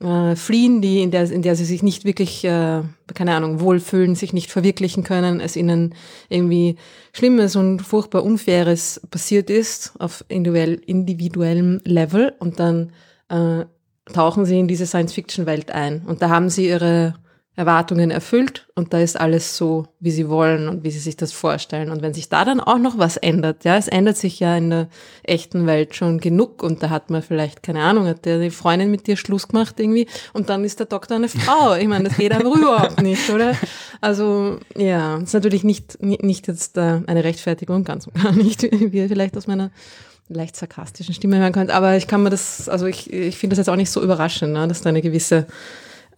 äh, 0.00 0.36
fliehen, 0.36 0.80
die 0.80 1.02
in 1.02 1.10
der 1.10 1.30
in 1.30 1.42
der 1.42 1.56
sie 1.56 1.64
sich 1.64 1.82
nicht 1.82 2.04
wirklich 2.04 2.44
äh, 2.44 2.82
keine 3.14 3.34
Ahnung 3.34 3.60
wohlfühlen, 3.60 4.14
sich 4.14 4.32
nicht 4.32 4.50
verwirklichen 4.50 5.04
können, 5.04 5.40
es 5.40 5.56
ihnen 5.56 5.94
irgendwie 6.28 6.76
Schlimmes 7.12 7.56
und 7.56 7.80
furchtbar 7.80 8.22
Unfaires 8.22 9.00
passiert 9.10 9.50
ist 9.50 9.94
auf 9.98 10.24
individuell, 10.28 10.74
individuellem 10.86 11.80
Level 11.84 12.32
und 12.38 12.60
dann 12.60 12.92
äh, 13.28 13.64
tauchen 14.12 14.44
sie 14.44 14.58
in 14.58 14.68
diese 14.68 14.86
Science-Fiction-Welt 14.86 15.70
ein. 15.70 16.02
Und 16.06 16.22
da 16.22 16.30
haben 16.30 16.48
sie 16.48 16.68
ihre 16.68 17.14
Erwartungen 17.58 18.12
erfüllt 18.12 18.68
und 18.76 18.94
da 18.94 19.00
ist 19.00 19.18
alles 19.18 19.56
so, 19.56 19.88
wie 19.98 20.12
sie 20.12 20.28
wollen 20.28 20.68
und 20.68 20.84
wie 20.84 20.92
sie 20.92 21.00
sich 21.00 21.16
das 21.16 21.32
vorstellen. 21.32 21.90
Und 21.90 22.02
wenn 22.02 22.14
sich 22.14 22.28
da 22.28 22.44
dann 22.44 22.60
auch 22.60 22.78
noch 22.78 22.98
was 22.98 23.16
ändert, 23.16 23.64
ja, 23.64 23.76
es 23.76 23.88
ändert 23.88 24.16
sich 24.16 24.38
ja 24.38 24.56
in 24.56 24.70
der 24.70 24.86
echten 25.24 25.66
Welt 25.66 25.96
schon 25.96 26.20
genug 26.20 26.62
und 26.62 26.84
da 26.84 26.90
hat 26.90 27.10
man 27.10 27.20
vielleicht, 27.20 27.64
keine 27.64 27.82
Ahnung, 27.82 28.06
hat 28.06 28.26
der 28.26 28.38
die 28.38 28.50
Freundin 28.50 28.92
mit 28.92 29.08
dir 29.08 29.16
Schluss 29.16 29.48
gemacht 29.48 29.80
irgendwie 29.80 30.06
und 30.34 30.50
dann 30.50 30.62
ist 30.62 30.78
der 30.78 30.86
Doktor 30.86 31.16
eine 31.16 31.28
Frau. 31.28 31.74
Ich 31.74 31.88
meine, 31.88 32.04
das 32.04 32.16
geht 32.16 32.30
aber 32.32 32.44
überhaupt 32.56 33.02
nicht, 33.02 33.28
oder? 33.28 33.56
Also, 34.00 34.60
ja, 34.76 35.16
ist 35.16 35.34
natürlich 35.34 35.64
nicht, 35.64 36.00
nicht 36.00 36.46
jetzt 36.46 36.78
äh, 36.78 37.00
eine 37.08 37.24
Rechtfertigung, 37.24 37.82
ganz 37.82 38.06
und 38.06 38.22
gar 38.22 38.30
nicht, 38.30 38.62
wie 38.70 38.98
ihr 38.98 39.08
vielleicht 39.08 39.36
aus 39.36 39.48
meiner 39.48 39.72
leicht 40.28 40.54
sarkastischen 40.54 41.12
Stimme 41.12 41.38
hören 41.38 41.52
könnt, 41.52 41.72
aber 41.72 41.96
ich 41.96 42.06
kann 42.06 42.22
mir 42.22 42.30
das, 42.30 42.68
also 42.68 42.86
ich, 42.86 43.12
ich 43.12 43.36
finde 43.36 43.56
das 43.56 43.66
jetzt 43.66 43.68
auch 43.68 43.76
nicht 43.76 43.90
so 43.90 44.00
überraschend, 44.00 44.52
ne, 44.52 44.68
dass 44.68 44.80
da 44.80 44.90
eine 44.90 45.02
gewisse 45.02 45.48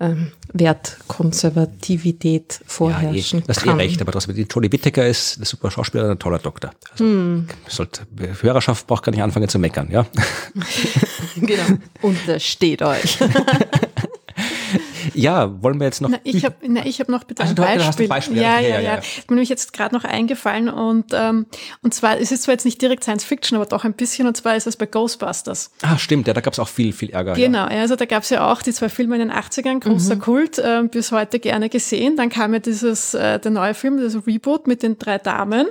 ähm, 0.01 0.33
Wertkonservativität 0.53 2.61
vorherrschen 2.67 3.41
ja, 3.41 3.45
eh, 3.45 3.47
das 3.47 3.61
kann. 3.61 3.67
Das 3.67 3.67
ist 3.67 3.67
eh 3.67 3.73
recht, 3.73 4.01
aber 4.01 4.13
trotzdem, 4.13 4.35
die 4.35 4.43
Jodie 4.43 4.73
Whittaker 4.73 5.07
ist 5.07 5.37
eine 5.37 5.47
super 5.47 5.71
Schauspielerin, 5.71 6.13
ein 6.13 6.19
toller 6.19 6.39
Doktor. 6.39 6.71
Also, 6.93 7.05
hm. 7.05 7.47
sollte, 7.69 8.07
Hörerschaft 8.41 8.87
braucht 8.87 9.05
gar 9.05 9.13
nicht 9.13 9.23
anfangen 9.23 9.49
zu 9.49 9.59
meckern, 9.59 9.91
ja. 9.91 10.07
genau. 11.37 11.79
Untersteht 12.03 12.83
euch. 12.83 13.19
Ja, 15.21 15.63
wollen 15.63 15.79
wir 15.79 15.87
jetzt 15.87 16.01
noch. 16.01 16.11
Na, 16.11 16.19
ich 16.25 16.45
habe 16.45 16.57
hab 16.67 17.09
noch 17.09 17.25
bitte 17.25 17.43
also, 17.43 17.63
ein 17.63 17.79
Beispiel. 17.79 18.09
Beispiel. 18.09 18.37
Ja, 18.39 18.61
ja, 18.61 18.69
ja. 18.69 18.69
ja, 18.69 18.81
ja. 18.81 18.95
Ist 18.97 19.31
mir 19.31 19.37
nämlich 19.37 19.49
jetzt 19.49 19.73
gerade 19.73 19.95
noch 19.95 20.05
eingefallen 20.05 20.69
und, 20.69 21.13
ähm, 21.13 21.47
und 21.83 21.95
zwar 21.95 22.17
ist 22.17 22.33
es 22.33 22.43
zwar 22.43 22.55
jetzt 22.55 22.65
nicht 22.65 22.81
direkt 22.81 23.05
Science 23.05 23.25
Fiction, 23.25 23.57
aber 23.57 23.67
doch 23.67 23.85
ein 23.85 23.95
bisschen 23.95 24.27
und 24.27 24.37
zwar 24.37 24.57
ist 24.57 24.67
es 24.67 24.77
bei 24.77 24.87
Ghostbusters. 24.87 25.71
Ah, 25.83 25.99
stimmt, 25.99 26.27
ja, 26.27 26.35
da 26.35 26.41
gab 26.41 26.53
es 26.53 26.59
auch 26.59 26.69
viel, 26.69 26.93
viel 26.93 27.11
Ärger. 27.11 27.35
Genau, 27.35 27.69
ja. 27.69 27.81
also 27.81 27.97
da 27.97 28.05
gab 28.05 28.23
es 28.23 28.31
ja 28.31 28.51
auch 28.51 28.63
die 28.63 28.73
zwei 28.73 28.89
Filme 28.89 29.17
in 29.17 29.29
den 29.29 29.33
80ern, 29.33 29.81
großer 29.81 30.17
mhm. 30.17 30.21
Kult, 30.21 30.59
äh, 30.59 30.83
bis 30.91 31.13
heute 31.13 31.39
gerne 31.39 31.69
gesehen. 31.69 32.17
Dann 32.17 32.29
kam 32.29 32.53
ja 32.53 32.61
dieses, 32.61 33.15
äh, 33.15 33.39
der 33.39 33.51
neue 33.51 33.75
Film, 33.75 34.01
das 34.01 34.17
Reboot 34.27 34.67
mit 34.67 34.83
den 34.83 34.99
drei 34.99 35.19
Damen 35.19 35.67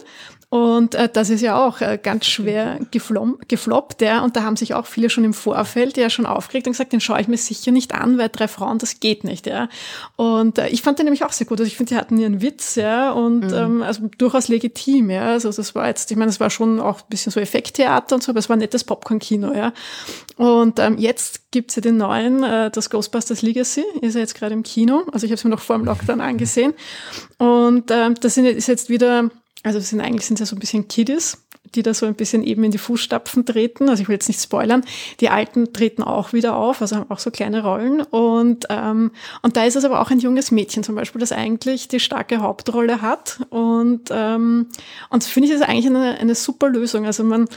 und 0.49 0.95
äh, 0.95 1.07
das 1.07 1.29
ist 1.29 1.41
ja 1.41 1.63
auch 1.63 1.79
äh, 1.79 1.99
ganz 2.01 2.25
schwer 2.25 2.79
gefloppt, 2.89 4.01
ja. 4.01 4.23
Und 4.23 4.35
da 4.35 4.41
haben 4.41 4.55
sich 4.55 4.73
auch 4.73 4.87
viele 4.87 5.11
schon 5.11 5.23
im 5.23 5.33
Vorfeld 5.33 5.95
ja 5.95 6.09
schon 6.09 6.25
aufgeregt 6.25 6.65
und 6.65 6.73
gesagt, 6.73 6.91
den 6.91 7.01
schaue 7.01 7.21
ich 7.21 7.27
mir 7.27 7.37
sicher 7.37 7.71
nicht 7.71 7.93
an, 7.93 8.17
weil 8.17 8.29
drei 8.29 8.47
Frauen, 8.47 8.79
das 8.79 8.99
geht 8.99 9.23
nicht, 9.23 9.45
ja. 9.45 9.69
Und 10.15 10.57
äh, 10.57 10.69
ich 10.69 10.81
fand 10.81 10.97
den 10.97 11.05
nämlich 11.05 11.23
auch 11.23 11.33
sehr 11.33 11.45
gut. 11.45 11.59
Also 11.59 11.67
ich 11.67 11.77
finde, 11.77 11.93
die 11.93 11.99
hatten 11.99 12.17
ihren 12.17 12.41
Witz, 12.41 12.75
ja, 12.75 13.11
und 13.11 13.41
mhm. 13.51 13.53
ähm, 13.53 13.83
also 13.83 14.09
durchaus 14.17 14.47
legitim, 14.47 15.11
ja. 15.11 15.27
Also 15.27 15.51
das 15.51 15.75
war 15.75 15.87
jetzt, 15.87 16.09
ich 16.09 16.17
meine, 16.17 16.29
es 16.29 16.39
war 16.39 16.49
schon 16.49 16.79
auch 16.79 17.01
ein 17.01 17.09
bisschen 17.09 17.31
so 17.31 17.39
Effekttheater 17.39 18.15
und 18.15 18.23
so, 18.23 18.31
aber 18.31 18.39
es 18.39 18.49
war 18.49 18.55
ein 18.55 18.59
nettes 18.59 18.83
Popcorn-Kino, 18.83 19.53
ja. 19.53 19.71
Und 20.37 20.79
ähm, 20.79 20.97
jetzt 20.97 21.51
gibt's 21.51 21.75
ja 21.75 21.83
den 21.83 21.97
neuen, 21.97 22.43
äh, 22.43 22.71
das 22.71 22.89
Ghostbusters 22.89 23.43
Legacy, 23.43 23.83
ist 24.01 24.15
ja 24.15 24.21
jetzt 24.21 24.33
gerade 24.33 24.53
im 24.53 24.63
Kino. 24.63 25.03
Also 25.11 25.25
ich 25.25 25.31
habe 25.31 25.37
es 25.37 25.43
mir 25.43 25.51
noch 25.51 25.59
vor 25.59 25.77
dem 25.77 25.85
Lockdown 25.85 26.21
angesehen. 26.21 26.73
Und 27.37 27.91
ähm, 27.91 28.15
das 28.19 28.37
ist 28.37 28.67
jetzt 28.67 28.89
wieder 28.89 29.29
also 29.63 29.79
sind 29.79 30.01
eigentlich 30.01 30.25
sind 30.25 30.39
ja 30.39 30.45
so 30.45 30.55
ein 30.55 30.59
bisschen 30.59 30.87
Kiddies, 30.87 31.37
die 31.75 31.83
da 31.83 31.93
so 31.93 32.05
ein 32.05 32.15
bisschen 32.15 32.43
eben 32.43 32.63
in 32.63 32.71
die 32.71 32.77
Fußstapfen 32.77 33.45
treten. 33.45 33.89
Also 33.89 34.01
ich 34.01 34.07
will 34.07 34.15
jetzt 34.15 34.27
nicht 34.27 34.41
spoilern. 34.41 34.83
Die 35.19 35.29
Alten 35.29 35.73
treten 35.73 36.03
auch 36.03 36.33
wieder 36.33 36.55
auf, 36.55 36.81
also 36.81 36.95
haben 36.95 37.11
auch 37.11 37.19
so 37.19 37.29
kleine 37.29 37.63
Rollen. 37.63 38.01
Und, 38.01 38.65
ähm, 38.69 39.11
und 39.41 39.57
da 39.57 39.65
ist 39.65 39.75
es 39.75 39.85
aber 39.85 40.01
auch 40.01 40.11
ein 40.11 40.19
junges 40.19 40.51
Mädchen 40.51 40.83
zum 40.83 40.95
Beispiel, 40.95 41.19
das 41.19 41.31
eigentlich 41.31 41.87
die 41.87 41.99
starke 41.99 42.39
Hauptrolle 42.39 43.01
hat. 43.01 43.41
Und, 43.49 44.09
ähm, 44.11 44.67
und 45.09 45.23
finde 45.23 45.49
ich 45.49 45.59
das 45.59 45.67
eigentlich 45.67 45.87
eine, 45.87 46.17
eine 46.17 46.35
super 46.35 46.69
Lösung. 46.69 47.05
Also 47.05 47.23
man, 47.23 47.47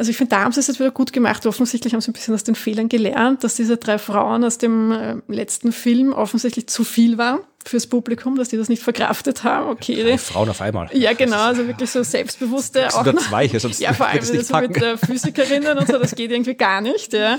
also 0.00 0.10
ich 0.10 0.16
finde, 0.16 0.30
da 0.30 0.44
haben 0.44 0.52
sie 0.52 0.60
es 0.60 0.66
jetzt 0.66 0.80
wieder 0.80 0.90
gut 0.90 1.12
gemacht. 1.12 1.44
Offensichtlich 1.44 1.92
haben 1.92 2.00
sie 2.00 2.08
ein 2.08 2.14
bisschen 2.14 2.32
aus 2.32 2.42
den 2.42 2.54
Fehlern 2.54 2.88
gelernt, 2.88 3.44
dass 3.44 3.56
diese 3.56 3.76
drei 3.76 3.98
Frauen 3.98 4.42
aus 4.44 4.56
dem 4.56 4.92
äh, 4.92 5.16
letzten 5.28 5.72
Film 5.72 6.14
offensichtlich 6.14 6.68
zu 6.68 6.84
viel 6.84 7.18
waren 7.18 7.40
fürs 7.66 7.86
Publikum, 7.86 8.34
dass 8.36 8.48
die 8.48 8.56
das 8.56 8.70
nicht 8.70 8.82
verkraftet 8.82 9.44
haben. 9.44 9.68
Okay. 9.68 10.02
Drei 10.02 10.16
Frauen 10.16 10.48
auf 10.48 10.62
einmal. 10.62 10.88
Ja, 10.94 11.12
genau, 11.12 11.36
also 11.36 11.66
wirklich 11.66 11.90
so 11.90 12.02
selbstbewusste. 12.02 12.80
Das 12.80 12.94
auch 12.94 13.04
zwei 13.12 13.46
hier, 13.46 13.60
sonst 13.60 13.78
ja, 13.80 13.92
vor 13.92 14.06
allem 14.06 14.22
so 14.22 14.32
packen. 14.50 14.72
mit 14.72 14.82
äh, 14.82 14.96
Physikerinnen 14.96 15.76
und 15.76 15.86
so, 15.86 15.98
das 15.98 16.14
geht 16.14 16.30
irgendwie 16.30 16.54
gar 16.54 16.80
nicht, 16.80 17.12
ja. 17.12 17.38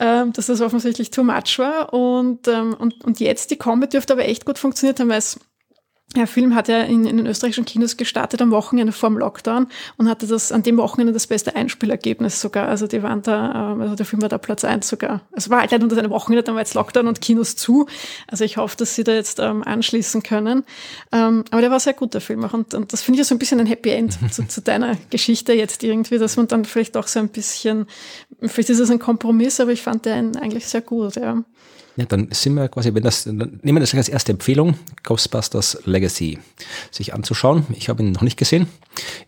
Ähm, 0.00 0.32
dass 0.32 0.46
das 0.46 0.60
offensichtlich 0.60 1.12
too 1.12 1.22
much 1.22 1.60
war. 1.60 1.94
Und, 1.94 2.48
ähm, 2.48 2.74
und, 2.74 3.04
und 3.04 3.20
jetzt, 3.20 3.52
die 3.52 3.56
Comedy 3.56 3.90
dürfte 3.90 4.14
aber 4.14 4.24
echt 4.24 4.44
gut 4.44 4.58
funktioniert 4.58 4.98
haben, 4.98 5.10
weil 5.10 5.18
es 5.18 5.38
der 6.16 6.26
Film 6.26 6.56
hat 6.56 6.66
ja 6.66 6.80
in, 6.80 7.06
in, 7.06 7.18
den 7.18 7.26
österreichischen 7.26 7.64
Kinos 7.64 7.96
gestartet 7.96 8.42
am 8.42 8.50
Wochenende 8.50 8.92
vor 8.92 9.10
dem 9.10 9.18
Lockdown 9.18 9.68
und 9.96 10.08
hatte 10.08 10.26
das 10.26 10.50
an 10.50 10.64
dem 10.64 10.76
Wochenende 10.76 11.12
das 11.12 11.28
beste 11.28 11.54
Einspielergebnis 11.54 12.40
sogar. 12.40 12.66
Also 12.66 12.88
die 12.88 13.02
waren 13.04 13.22
da, 13.22 13.72
ähm, 13.72 13.80
also 13.80 13.94
der 13.94 14.04
Film 14.04 14.20
war 14.20 14.28
da 14.28 14.38
Platz 14.38 14.64
eins 14.64 14.88
sogar. 14.88 15.20
Es 15.32 15.50
war 15.50 15.60
halt 15.60 15.70
nur 15.78 15.88
das 15.88 15.98
eine 15.98 16.10
Wochenende, 16.10 16.42
dann 16.42 16.56
war 16.56 16.62
jetzt 16.62 16.74
Lockdown 16.74 17.06
und 17.06 17.20
Kinos 17.20 17.54
zu. 17.54 17.86
Also 18.26 18.44
ich 18.44 18.56
hoffe, 18.56 18.76
dass 18.76 18.96
sie 18.96 19.04
da 19.04 19.12
jetzt 19.12 19.38
ähm, 19.38 19.62
anschließen 19.62 20.24
können. 20.24 20.64
Ähm, 21.12 21.44
aber 21.52 21.60
der 21.60 21.70
war 21.70 21.78
sehr 21.78 21.94
gut, 21.94 22.14
der 22.14 22.20
Film 22.20 22.44
auch. 22.44 22.54
Und, 22.54 22.74
und 22.74 22.92
das 22.92 23.02
finde 23.02 23.20
ich 23.20 23.28
so 23.28 23.36
ein 23.36 23.38
bisschen 23.38 23.60
ein 23.60 23.66
Happy 23.66 23.90
End 23.90 24.18
zu, 24.32 24.48
zu 24.48 24.62
deiner 24.62 24.96
Geschichte 25.10 25.52
jetzt 25.52 25.84
irgendwie, 25.84 26.18
dass 26.18 26.36
man 26.36 26.48
dann 26.48 26.64
vielleicht 26.64 26.96
auch 26.96 27.06
so 27.06 27.20
ein 27.20 27.28
bisschen, 27.28 27.86
vielleicht 28.42 28.70
ist 28.70 28.80
es 28.80 28.90
ein 28.90 28.98
Kompromiss, 28.98 29.60
aber 29.60 29.70
ich 29.70 29.82
fand 29.82 30.06
den 30.06 30.36
eigentlich 30.36 30.66
sehr 30.66 30.80
gut, 30.80 31.14
ja. 31.14 31.44
Ja, 32.00 32.06
dann 32.06 32.28
sind 32.30 32.54
wir 32.54 32.68
quasi, 32.68 32.94
wenn 32.94 33.02
das, 33.02 33.26
nehmen 33.26 33.60
wir 33.62 33.80
das 33.80 33.94
als 33.94 34.08
erste 34.08 34.32
Empfehlung, 34.32 34.74
Ghostbusters 35.02 35.82
Legacy 35.84 36.38
sich 36.90 37.12
anzuschauen. 37.12 37.66
Ich 37.72 37.90
habe 37.90 38.02
ihn 38.02 38.12
noch 38.12 38.22
nicht 38.22 38.38
gesehen. 38.38 38.68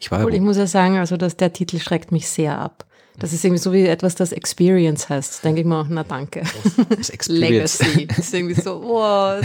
Ich 0.01 0.11
war 0.11 0.25
cool, 0.25 0.33
ich 0.33 0.41
muss 0.41 0.57
ja 0.57 0.67
sagen, 0.67 0.97
also 0.97 1.19
dass 1.19 1.37
der 1.37 1.53
Titel 1.53 1.79
schreckt 1.79 2.13
mich 2.13 2.29
sehr 2.29 2.59
ab. 2.59 2.87
Das 3.19 3.33
ist 3.33 3.45
irgendwie 3.45 3.61
so 3.61 3.73
wie 3.73 3.87
etwas, 3.87 4.15
das 4.15 4.33
Experience 4.33 5.09
heißt. 5.09 5.45
Denke 5.45 5.61
ich 5.61 5.67
mir 5.67 5.79
auch, 5.79 5.87
na 5.89 6.03
danke. 6.03 6.43
legacy. 7.29 8.07
Das 8.07 8.19
ist 8.19 8.35
irgendwie 8.35 8.61
so, 8.61 8.83
what? 8.83 9.45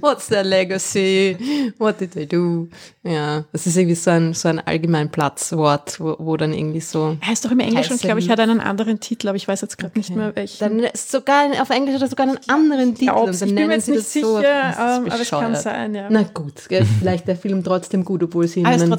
What's 0.00 0.26
the 0.26 0.42
legacy? 0.42 1.36
What 1.78 2.00
did 2.00 2.12
they 2.12 2.26
do? 2.26 2.68
Ja, 3.02 3.44
das 3.52 3.66
ist 3.66 3.76
irgendwie 3.76 3.94
so 3.94 4.10
ein, 4.10 4.34
so 4.34 4.48
ein 4.48 4.58
Allgemeinplatzwort, 4.58 6.00
wo, 6.00 6.16
wo 6.18 6.36
dann 6.36 6.52
irgendwie 6.52 6.80
so. 6.80 7.16
Heißt 7.24 7.44
doch 7.44 7.52
im 7.52 7.60
Englischen, 7.60 7.96
glaube 7.98 8.18
ich, 8.18 8.28
hat 8.28 8.40
einen 8.40 8.60
anderen 8.60 9.00
Titel, 9.00 9.28
aber 9.28 9.36
ich 9.36 9.46
weiß 9.46 9.60
jetzt 9.60 9.78
gerade 9.78 9.92
okay. 9.92 10.00
nicht 10.00 10.14
mehr 10.14 10.34
welchen. 10.34 10.58
Dann 10.58 10.88
sogar 10.94 11.46
auf 11.62 11.70
Englisch 11.70 11.94
hat 11.94 12.02
er 12.02 12.08
sogar 12.08 12.28
einen 12.28 12.38
anderen 12.48 12.94
Titel. 12.94 13.12
Glaub's, 13.12 13.42
ich 13.42 13.54
bin 13.54 13.66
mir 13.68 13.74
jetzt 13.74 13.88
nicht 13.88 14.06
sicher, 14.06 14.26
so, 14.26 14.38
ähm, 14.38 15.10
aber 15.10 15.20
es 15.20 15.30
kann 15.30 15.54
sein, 15.54 15.94
ja. 15.94 16.08
Na 16.10 16.22
gut, 16.22 16.60
vielleicht 16.98 17.28
der 17.28 17.36
Film 17.36 17.62
trotzdem 17.62 18.04
gut, 18.04 18.22
obwohl 18.24 18.48
sie 18.48 18.60
ihm 18.60 18.66
einen 18.66 18.90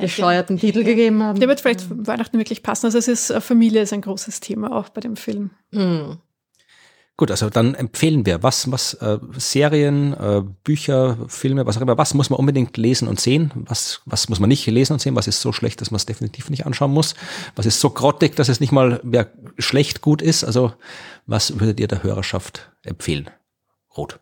bescheuerten 0.00 0.58
Titel 0.58 0.84
gegeben 0.84 1.22
haben. 1.22 1.40
Der 1.40 1.48
wird 1.48 1.60
vielleicht 1.60 1.86
Weihnachten 1.90 2.38
wirklich 2.38 2.62
passen. 2.62 2.86
Also 2.86 2.98
es 2.98 3.08
ist 3.08 3.32
für 3.40 3.54
mich 3.54 3.61
Familie 3.62 3.82
ist 3.82 3.92
ein 3.92 4.00
großes 4.00 4.40
Thema 4.40 4.76
auch 4.76 4.88
bei 4.88 5.00
dem 5.00 5.14
Film. 5.14 5.50
Mhm. 5.70 6.18
Gut, 7.16 7.30
also 7.30 7.48
dann 7.48 7.76
empfehlen 7.76 8.26
wir, 8.26 8.42
was, 8.42 8.72
was 8.72 8.94
äh, 8.94 9.20
Serien, 9.36 10.14
äh, 10.14 10.42
Bücher, 10.64 11.16
Filme, 11.28 11.64
was 11.64 11.76
auch 11.76 11.82
immer, 11.82 11.96
was 11.96 12.12
muss 12.14 12.28
man 12.28 12.40
unbedingt 12.40 12.76
lesen 12.76 13.06
und 13.06 13.20
sehen, 13.20 13.52
was, 13.54 14.00
was 14.04 14.28
muss 14.28 14.40
man 14.40 14.48
nicht 14.48 14.66
lesen 14.66 14.94
und 14.94 14.98
sehen, 14.98 15.14
was 15.14 15.28
ist 15.28 15.40
so 15.40 15.52
schlecht, 15.52 15.80
dass 15.80 15.92
man 15.92 15.98
es 15.98 16.06
definitiv 16.06 16.50
nicht 16.50 16.66
anschauen 16.66 16.90
muss, 16.90 17.14
was 17.54 17.64
ist 17.64 17.78
so 17.78 17.90
grottig, 17.90 18.34
dass 18.34 18.48
es 18.48 18.58
nicht 18.58 18.72
mal 18.72 18.98
mehr 19.04 19.30
schlecht 19.58 20.00
gut 20.00 20.22
ist, 20.22 20.42
also 20.42 20.72
was 21.26 21.60
würdet 21.60 21.78
ihr 21.78 21.86
der 21.86 22.02
Hörerschaft 22.02 22.72
empfehlen? 22.82 23.30
Rot. 23.96 24.18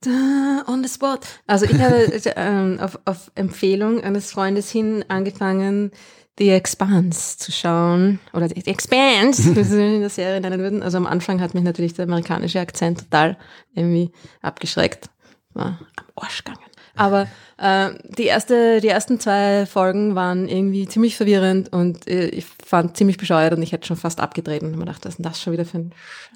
Da, 0.00 0.64
on 0.66 0.82
the 0.82 0.88
spot. 0.88 1.18
Also 1.46 1.66
ich 1.66 1.78
habe 1.78 1.96
ähm, 2.36 2.78
auf, 2.80 2.98
auf 3.04 3.30
Empfehlung 3.34 4.00
eines 4.02 4.30
Freundes 4.30 4.70
hin 4.70 5.04
angefangen, 5.08 5.90
The 6.38 6.50
Expanse 6.50 7.36
zu 7.38 7.52
schauen. 7.52 8.20
Oder 8.32 8.48
The 8.48 8.66
Expanse, 8.66 9.56
wie 9.56 9.64
sie 9.64 9.94
in 9.96 10.00
der 10.00 10.10
Serie 10.10 10.40
nennen 10.40 10.60
würden. 10.60 10.82
Also 10.82 10.96
am 10.96 11.06
Anfang 11.06 11.40
hat 11.40 11.54
mich 11.54 11.64
natürlich 11.64 11.94
der 11.94 12.04
amerikanische 12.04 12.60
Akzent 12.60 13.00
total 13.00 13.36
irgendwie 13.74 14.12
abgeschreckt. 14.40 15.10
War 15.54 15.78
am 15.96 16.04
Arsch 16.16 16.44
gegangen. 16.44 16.64
Aber 16.94 17.28
äh, 17.58 17.90
die, 18.04 18.24
erste, 18.24 18.80
die 18.80 18.88
ersten 18.88 19.20
zwei 19.20 19.66
Folgen 19.66 20.16
waren 20.16 20.48
irgendwie 20.48 20.88
ziemlich 20.88 21.16
verwirrend 21.16 21.72
und 21.72 22.08
äh, 22.08 22.26
ich 22.26 22.44
fand 22.44 22.96
ziemlich 22.96 23.18
bescheuert 23.18 23.54
und 23.54 23.62
ich 23.62 23.70
hätte 23.70 23.86
schon 23.86 23.96
fast 23.96 24.18
abgedreht 24.18 24.62
und 24.62 24.72
mir 24.72 24.78
gedacht, 24.78 25.04
was 25.04 25.10
ist 25.10 25.18
denn 25.18 25.24
das 25.24 25.40
schon 25.40 25.52
wieder 25.52 25.64
für 25.64 25.78
ein 25.78 25.94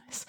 Scheiß? 0.09 0.27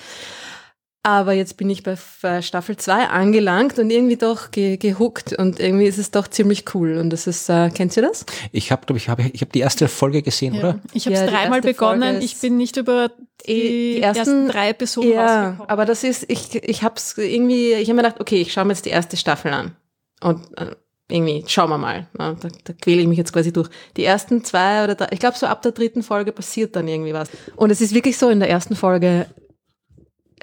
Aber 1.05 1.33
jetzt 1.33 1.57
bin 1.57 1.69
ich 1.69 1.83
bei 1.83 1.97
Staffel 2.41 2.77
2 2.77 3.07
angelangt 3.07 3.77
und 3.77 3.89
irgendwie 3.89 4.15
doch 4.15 4.51
ge 4.51 4.77
gehuckt 4.77 5.37
und 5.37 5.59
irgendwie 5.59 5.85
ist 5.85 5.97
es 5.97 6.11
doch 6.11 6.29
ziemlich 6.29 6.73
cool. 6.73 6.97
Und 6.97 7.09
das 7.09 7.27
ist, 7.27 7.49
äh, 7.49 7.69
kennst 7.71 7.97
du 7.97 8.01
das? 8.01 8.25
Ich 8.53 8.71
habe, 8.71 8.85
glaube 8.85 8.97
ich, 8.97 9.09
habe 9.09 9.23
ich 9.33 9.41
hab 9.41 9.51
die 9.51 9.59
erste 9.59 9.89
Folge 9.89 10.21
gesehen, 10.21 10.53
ja. 10.53 10.59
oder? 10.61 10.79
Ich 10.93 11.05
habe 11.05 11.15
es 11.15 11.19
ja, 11.19 11.27
dreimal 11.27 11.59
begonnen. 11.59 12.21
Ich 12.21 12.39
bin 12.39 12.55
nicht 12.55 12.77
über 12.77 13.11
die, 13.45 13.53
die 13.95 14.01
ersten, 14.01 14.19
ersten, 14.19 14.47
drei 14.47 14.69
Episoden 14.69 15.11
ja, 15.11 15.25
rausgekommen. 15.25 15.69
Aber 15.69 15.83
das 15.83 16.05
ist, 16.05 16.23
ich, 16.29 16.55
ich 16.55 16.83
habe 16.83 16.95
es 16.95 17.17
irgendwie, 17.17 17.73
ich 17.73 17.89
habe 17.89 17.95
mir 17.95 18.03
gedacht, 18.03 18.21
okay, 18.21 18.41
ich 18.41 18.53
schaue 18.53 18.63
mir 18.63 18.71
jetzt 18.71 18.85
die 18.85 18.91
erste 18.91 19.17
Staffel 19.17 19.51
an. 19.51 19.75
Und 20.21 20.57
äh, 20.57 20.67
irgendwie, 21.09 21.43
schauen 21.47 21.69
wir 21.69 21.77
mal. 21.77 22.07
Ne? 22.17 22.37
Da, 22.39 22.47
da 22.63 22.73
quäle 22.73 23.01
ich 23.01 23.07
mich 23.07 23.17
jetzt 23.17 23.33
quasi 23.33 23.51
durch. 23.51 23.69
Die 23.97 24.05
ersten 24.05 24.45
zwei 24.45 24.85
oder 24.85 24.95
drei, 24.95 25.09
ich 25.11 25.19
glaube, 25.19 25.37
so 25.37 25.47
ab 25.47 25.61
der 25.63 25.73
dritten 25.73 26.01
Folge 26.01 26.31
passiert 26.31 26.77
dann 26.77 26.87
irgendwie 26.87 27.13
was. 27.13 27.29
Und 27.57 27.71
es 27.71 27.81
ist 27.81 27.93
wirklich 27.93 28.17
so, 28.17 28.29
in 28.29 28.39
der 28.39 28.49
ersten 28.49 28.77
Folge 28.77 29.25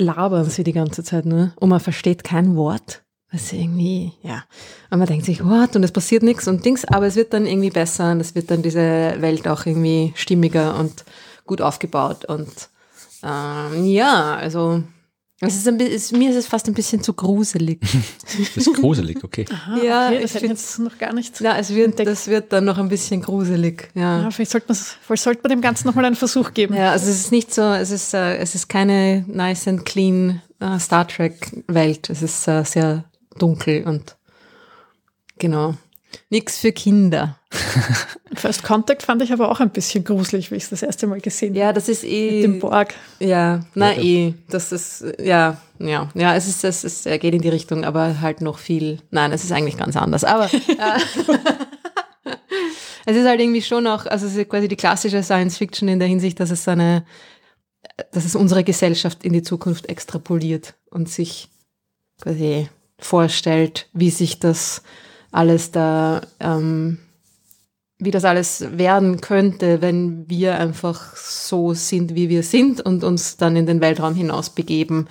labern 0.01 0.49
sie 0.49 0.65
die 0.65 0.73
ganze 0.73 1.05
Zeit 1.05 1.27
nur 1.27 1.53
und 1.57 1.69
man 1.69 1.81
versteht 1.81 2.25
kein 2.25 2.57
Wort. 2.57 3.03
Was 3.33 3.53
irgendwie, 3.53 4.13
ja. 4.23 4.43
Und 4.91 4.99
man 4.99 5.07
denkt 5.07 5.25
sich, 5.25 5.45
what? 5.45 5.77
Und 5.77 5.85
es 5.85 5.93
passiert 5.93 6.25
nichts 6.25 6.49
und 6.49 6.65
Dings, 6.65 6.85
aber 6.85 7.07
es 7.07 7.15
wird 7.15 7.33
dann 7.33 7.47
irgendwie 7.47 7.71
besser 7.71 8.11
und 8.11 8.19
es 8.21 8.35
wird 8.35 8.51
dann 8.51 8.63
diese 8.63 8.81
Welt 8.81 9.47
auch 9.47 9.67
irgendwie 9.67 10.13
stimmiger 10.17 10.77
und 10.77 11.05
gut 11.47 11.61
aufgebaut. 11.61 12.25
Und 12.25 12.71
ähm, 13.23 13.85
ja, 13.85 14.35
also 14.35 14.83
es 15.43 15.57
ist 15.57 15.67
ein 15.67 15.79
bisschen, 15.79 16.19
mir 16.19 16.31
ist 16.31 16.37
es 16.37 16.47
fast 16.47 16.69
ein 16.69 16.75
bisschen 16.75 17.03
zu 17.03 17.15
gruselig. 17.15 17.81
das 18.55 18.67
ist 18.67 18.75
gruselig, 18.75 19.25
okay. 19.25 19.47
Aha, 19.51 19.83
ja, 19.83 20.07
okay, 20.09 20.21
das 20.21 20.35
hätte 20.35 20.45
ich 20.45 20.51
jetzt 20.51 20.79
noch 20.79 20.99
gar 20.99 21.15
nicht. 21.15 21.41
Ja, 21.41 21.57
es 21.57 21.75
wird, 21.75 21.99
das 21.99 22.29
wird 22.29 22.53
dann 22.53 22.67
noch 22.67 22.77
ein 22.77 22.91
bisschen 22.91 23.23
gruselig. 23.23 23.89
Ja, 23.95 24.23
ja 24.23 24.31
vielleicht, 24.31 24.51
sollte 24.51 24.75
vielleicht 24.75 25.23
sollte 25.23 25.41
man 25.43 25.51
dem 25.51 25.63
Ganzen 25.63 25.87
nochmal 25.87 26.05
einen 26.05 26.17
Versuch 26.17 26.53
geben. 26.53 26.75
Ja, 26.75 26.93
also 26.93 27.11
es 27.11 27.21
ist 27.21 27.33
nicht 27.33 27.55
so, 27.55 27.63
es 27.63 27.91
ist, 27.91 28.13
uh, 28.13 28.19
es 28.19 28.55
ist 28.55 28.69
keine 28.69 29.25
nice 29.29 29.67
and 29.67 29.87
clean 29.87 30.43
uh, 30.63 30.79
Star 30.79 31.09
Trek 31.09 31.65
Welt. 31.69 32.11
Es 32.11 32.21
ist 32.21 32.47
uh, 32.47 32.63
sehr 32.63 33.05
dunkel 33.39 33.85
und 33.85 34.17
genau. 35.39 35.75
Nix 36.31 36.59
für 36.59 36.71
Kinder. 36.71 37.37
First 38.35 38.63
Contact 38.63 39.03
fand 39.03 39.21
ich 39.21 39.33
aber 39.33 39.51
auch 39.51 39.59
ein 39.59 39.71
bisschen 39.71 40.05
gruselig, 40.05 40.53
wie 40.53 40.55
ich 40.55 40.63
es 40.63 40.71
das 40.71 40.85
erste 40.85 41.09
Mal 41.09 41.21
gesehen 41.21 41.51
habe. 41.51 41.59
Ja, 41.59 41.73
das 41.73 41.89
ist 41.89 42.05
eh. 42.05 42.31
Mit 42.31 42.45
dem 42.45 42.59
Borg. 42.61 42.95
Ja, 43.19 43.65
na 43.75 43.93
ja, 43.93 44.03
eh. 44.03 44.35
Das 44.49 44.71
ist, 44.71 45.05
ja, 45.19 45.61
ja, 45.81 46.09
ja, 46.15 46.37
es 46.37 46.47
ist, 46.47 46.63
es 46.63 46.85
ist, 46.85 47.07
er 47.07 47.19
geht 47.19 47.35
in 47.35 47.43
die 47.43 47.49
Richtung, 47.49 47.85
aber 47.85 48.21
halt 48.21 48.43
noch 48.43 48.59
viel. 48.59 49.01
Nein, 49.11 49.33
es 49.33 49.43
ist 49.43 49.51
eigentlich 49.51 49.77
ganz 49.77 49.97
anders. 49.97 50.23
Aber 50.23 50.45
äh, 50.53 51.01
es 53.07 53.17
ist 53.17 53.27
halt 53.27 53.41
irgendwie 53.41 53.63
schon 53.63 53.89
auch, 53.89 54.07
also 54.07 54.27
es 54.27 54.37
ist 54.37 54.49
quasi 54.49 54.69
die 54.69 54.77
klassische 54.77 55.25
Science 55.25 55.59
Fiction 55.59 55.89
in 55.89 55.99
der 55.99 56.07
Hinsicht, 56.07 56.39
dass 56.39 56.53
es 56.53 56.63
seine, 56.63 57.05
dass 58.13 58.25
es 58.25 58.37
unsere 58.37 58.63
Gesellschaft 58.63 59.25
in 59.25 59.33
die 59.33 59.43
Zukunft 59.43 59.89
extrapoliert 59.89 60.75
und 60.91 61.09
sich 61.09 61.49
quasi 62.23 62.69
vorstellt, 63.01 63.89
wie 63.93 64.11
sich 64.11 64.39
das 64.39 64.85
alles 65.31 65.71
da, 65.71 66.23
ähm, 66.41 66.99
wie 67.99 68.11
das 68.11 68.25
alles 68.25 68.67
werden 68.77 69.21
könnte, 69.21 69.83
wenn 69.83 70.29
wir 70.29 70.59
einfach 70.59 71.17
so 71.17 71.75
sind, 71.75 72.15
wie 72.15 72.29
wir 72.29 72.43
sind 72.43 72.81
und 72.81 73.05
uns 73.05 73.37
dann 73.37 73.57
in 73.57 73.67
den 73.67 73.81
Weltraum 73.81 74.15
hinaus 74.15 74.51
begeben 74.51 75.07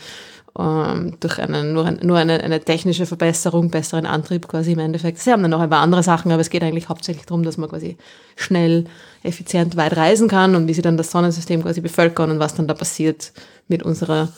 ähm, 0.57 1.15
durch 1.19 1.39
einen, 1.39 1.73
nur, 1.73 1.85
ein, 1.85 1.99
nur 2.01 2.17
eine, 2.17 2.43
eine 2.43 2.59
technische 2.59 3.05
Verbesserung, 3.05 3.69
besseren 3.69 4.05
Antrieb 4.05 4.47
quasi 4.47 4.73
im 4.73 4.79
Endeffekt. 4.79 5.19
Sie 5.19 5.31
haben 5.31 5.41
dann 5.41 5.51
noch 5.51 5.59
ein 5.59 5.69
paar 5.69 5.81
andere 5.81 6.03
Sachen, 6.03 6.31
aber 6.31 6.41
es 6.41 6.49
geht 6.49 6.63
eigentlich 6.63 6.89
hauptsächlich 6.89 7.25
darum, 7.25 7.43
dass 7.43 7.57
man 7.57 7.69
quasi 7.69 7.97
schnell, 8.35 8.85
effizient 9.21 9.75
weit 9.75 9.95
reisen 9.95 10.27
kann 10.27 10.55
und 10.55 10.67
wie 10.67 10.73
sie 10.73 10.81
dann 10.81 10.97
das 10.97 11.11
Sonnensystem 11.11 11.61
quasi 11.61 11.81
bevölkern 11.81 12.31
und 12.31 12.39
was 12.39 12.55
dann 12.55 12.67
da 12.67 12.73
passiert 12.73 13.33
mit 13.67 13.83
unserer 13.83 14.29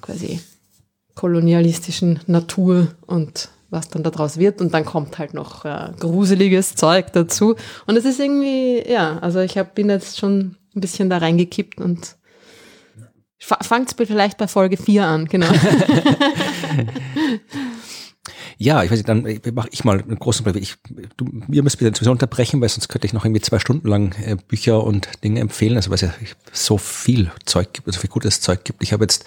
quasi 0.00 0.40
kolonialistischen 1.14 2.20
Natur 2.26 2.88
und 3.06 3.48
was 3.70 3.88
dann 3.88 4.02
daraus 4.02 4.38
wird. 4.38 4.60
Und 4.60 4.74
dann 4.74 4.84
kommt 4.84 5.18
halt 5.18 5.34
noch 5.34 5.64
äh, 5.64 5.92
gruseliges 5.98 6.74
Zeug 6.74 7.12
dazu. 7.12 7.56
Und 7.86 7.96
es 7.96 8.04
ist 8.04 8.20
irgendwie, 8.20 8.82
ja, 8.88 9.18
also 9.18 9.40
ich 9.40 9.58
hab, 9.58 9.74
bin 9.74 9.88
jetzt 9.90 10.18
schon 10.18 10.56
ein 10.74 10.80
bisschen 10.80 11.10
da 11.10 11.18
reingekippt 11.18 11.80
und 11.80 12.16
fangt 13.38 13.94
vielleicht 13.96 14.38
bei 14.38 14.48
Folge 14.48 14.76
4 14.76 15.04
an, 15.04 15.24
genau. 15.26 15.46
Ja, 18.58 18.82
ich 18.82 18.90
weiß 18.90 18.98
nicht, 18.98 19.08
dann 19.08 19.22
mache 19.54 19.68
ich 19.70 19.84
mal 19.84 20.00
einen 20.00 20.18
großen 20.18 20.42
Blick. 20.42 20.62
Ich, 20.62 20.76
du, 21.16 21.26
wir 21.46 21.62
müssen 21.62 21.76
bitte 21.78 21.94
sowieso 21.94 22.10
unterbrechen, 22.10 22.60
weil 22.60 22.70
sonst 22.70 22.88
könnte 22.88 23.06
ich 23.06 23.12
noch 23.12 23.24
irgendwie 23.24 23.42
zwei 23.42 23.58
Stunden 23.58 23.86
lang 23.86 24.12
äh, 24.12 24.36
Bücher 24.48 24.82
und 24.82 25.08
Dinge 25.22 25.40
empfehlen. 25.40 25.76
Also 25.76 25.90
weil 25.90 25.96
es 25.96 26.00
ja 26.00 26.14
so 26.52 26.78
viel 26.78 27.30
Zeug 27.44 27.74
gibt, 27.74 27.92
so 27.92 28.00
viel 28.00 28.08
gutes 28.08 28.40
Zeug 28.40 28.64
gibt. 28.64 28.82
Ich 28.82 28.94
habe 28.94 29.04
jetzt 29.04 29.26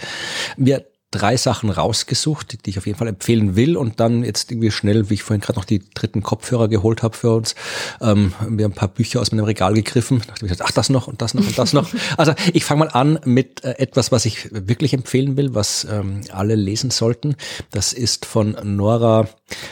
mir 0.57 0.83
drei 1.11 1.37
Sachen 1.37 1.69
rausgesucht, 1.71 2.65
die 2.65 2.69
ich 2.69 2.77
auf 2.77 2.85
jeden 2.85 2.97
Fall 2.97 3.07
empfehlen 3.07 3.55
will 3.55 3.77
und 3.77 3.99
dann 3.99 4.23
jetzt 4.23 4.51
irgendwie 4.51 4.69
schnell, 4.69 5.09
wie 5.09 5.15
ich 5.15 5.23
vorhin 5.23 5.41
gerade 5.41 5.57
noch 5.57 5.65
die 5.65 5.81
dritten 5.93 6.21
Kopfhörer 6.21 6.67
geholt 6.67 7.01
habe 7.01 7.17
für 7.17 7.35
uns, 7.35 7.55
ähm, 7.99 8.33
wir 8.47 8.65
haben 8.65 8.71
ein 8.71 8.75
paar 8.75 8.89
Bücher 8.89 9.19
aus 9.19 9.31
meinem 9.31 9.45
Regal 9.45 9.73
gegriffen, 9.73 10.21
dachte 10.27 10.45
ich, 10.45 10.61
ach 10.61 10.71
das 10.71 10.89
noch 10.89 11.07
und 11.07 11.21
das 11.21 11.33
noch 11.33 11.45
und 11.45 11.57
das 11.57 11.73
noch. 11.73 11.89
Also 12.17 12.33
ich 12.53 12.65
fange 12.65 12.79
mal 12.79 12.89
an 12.89 13.19
mit 13.25 13.63
äh, 13.63 13.77
etwas, 13.77 14.11
was 14.11 14.25
ich 14.25 14.49
wirklich 14.51 14.93
empfehlen 14.93 15.37
will, 15.37 15.55
was 15.55 15.87
ähm, 15.89 16.21
alle 16.31 16.55
lesen 16.55 16.91
sollten. 16.91 17.35
Das 17.71 17.93
ist 17.93 18.25
von 18.25 18.57
Nora 18.63 19.27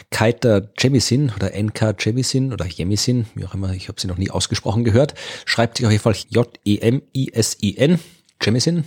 Keiter 0.10 0.70
Jemisin 0.78 1.32
oder 1.36 1.52
NK 1.56 1.96
Jemisin 2.00 2.54
oder 2.54 2.66
Jemisin, 2.66 3.26
wie 3.36 3.46
auch 3.46 3.54
immer, 3.54 3.74
ich 3.74 3.90
habe 3.90 4.00
sie 4.00 4.08
noch 4.08 4.18
nie 4.18 4.32
ausgesprochen 4.32 4.84
gehört, 4.84 5.14
schreibt 5.46 5.78
sich 5.78 5.86
auf 5.86 5.92
jeden 5.92 6.04
Fall 6.04 6.16
J-E-M-I-S-I-N, 6.30 8.00
Jemisin, 8.42 8.84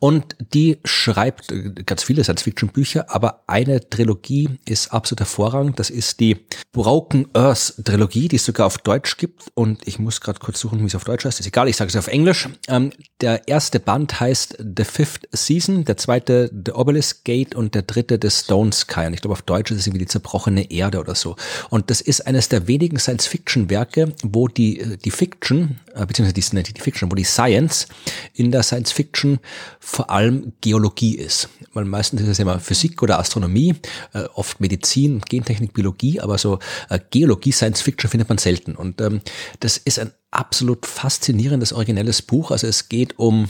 und 0.00 0.34
die 0.54 0.78
schreibt 0.84 1.52
äh, 1.52 1.74
ganz 1.84 2.02
viele 2.02 2.24
Science-Fiction-Bücher, 2.24 3.14
aber 3.14 3.44
eine 3.46 3.88
Trilogie 3.88 4.48
ist 4.64 4.92
absolut 4.92 5.20
hervorragend. 5.20 5.78
Das 5.78 5.90
ist 5.90 6.20
die 6.20 6.38
Broken 6.72 7.28
Earth 7.34 7.74
Trilogie, 7.84 8.28
die 8.28 8.36
es 8.36 8.46
sogar 8.46 8.66
auf 8.66 8.78
Deutsch 8.78 9.18
gibt. 9.18 9.44
Und 9.54 9.86
ich 9.86 9.98
muss 9.98 10.22
gerade 10.22 10.38
kurz 10.38 10.58
suchen, 10.58 10.80
wie 10.80 10.86
es 10.86 10.94
auf 10.94 11.04
Deutsch 11.04 11.26
heißt. 11.26 11.38
Ist 11.38 11.46
egal, 11.46 11.68
ich 11.68 11.76
sage 11.76 11.90
es 11.90 11.96
auf 11.96 12.08
Englisch. 12.08 12.48
Ähm, 12.66 12.92
der 13.20 13.46
erste 13.46 13.78
Band 13.78 14.18
heißt 14.20 14.56
The 14.76 14.84
Fifth 14.84 15.28
Season, 15.32 15.84
der 15.84 15.98
zweite 15.98 16.50
The 16.64 16.72
Obelisk 16.72 17.24
Gate 17.24 17.54
und 17.54 17.74
der 17.74 17.82
dritte 17.82 18.18
The 18.20 18.30
Stone 18.30 18.72
Sky. 18.72 19.06
Und 19.06 19.12
ich 19.12 19.20
glaube, 19.20 19.34
auf 19.34 19.42
Deutsch 19.42 19.70
ist 19.70 19.80
es 19.80 19.86
irgendwie 19.86 20.04
die 20.04 20.10
zerbrochene 20.10 20.70
Erde 20.70 20.98
oder 20.98 21.14
so. 21.14 21.36
Und 21.68 21.90
das 21.90 22.00
ist 22.00 22.26
eines 22.26 22.48
der 22.48 22.66
wenigen 22.66 22.98
Science-Fiction-Werke, 22.98 24.14
wo 24.22 24.48
die, 24.48 24.80
äh, 24.80 24.96
die 24.96 25.10
Fiction, 25.10 25.78
äh, 25.94 26.06
beziehungsweise 26.06 26.62
die, 26.62 26.72
die 26.72 26.80
Fiction, 26.80 27.10
wo 27.10 27.14
die 27.14 27.24
Science 27.24 27.88
in 28.34 28.50
der 28.50 28.62
Science-Fiction 28.62 29.38
vor 29.78 30.10
allem 30.10 30.52
Geologie 30.60 31.16
ist. 31.16 31.48
Weil 31.72 31.84
meistens 31.84 32.20
ist 32.22 32.28
es 32.28 32.38
immer 32.38 32.60
Physik 32.60 33.02
oder 33.02 33.18
Astronomie, 33.18 33.74
äh, 34.12 34.24
oft 34.34 34.60
Medizin, 34.60 35.20
Gentechnik, 35.20 35.72
Biologie, 35.72 36.20
aber 36.20 36.38
so 36.38 36.58
äh, 36.88 36.98
Geologie, 37.10 37.52
Science 37.52 37.82
Fiction 37.82 38.10
findet 38.10 38.28
man 38.28 38.38
selten. 38.38 38.74
Und 38.74 39.00
ähm, 39.00 39.20
das 39.60 39.76
ist 39.76 39.98
ein 39.98 40.12
absolut 40.30 40.86
faszinierendes, 40.86 41.72
originelles 41.72 42.22
Buch. 42.22 42.50
Also 42.50 42.66
es 42.66 42.88
geht 42.88 43.18
um 43.18 43.48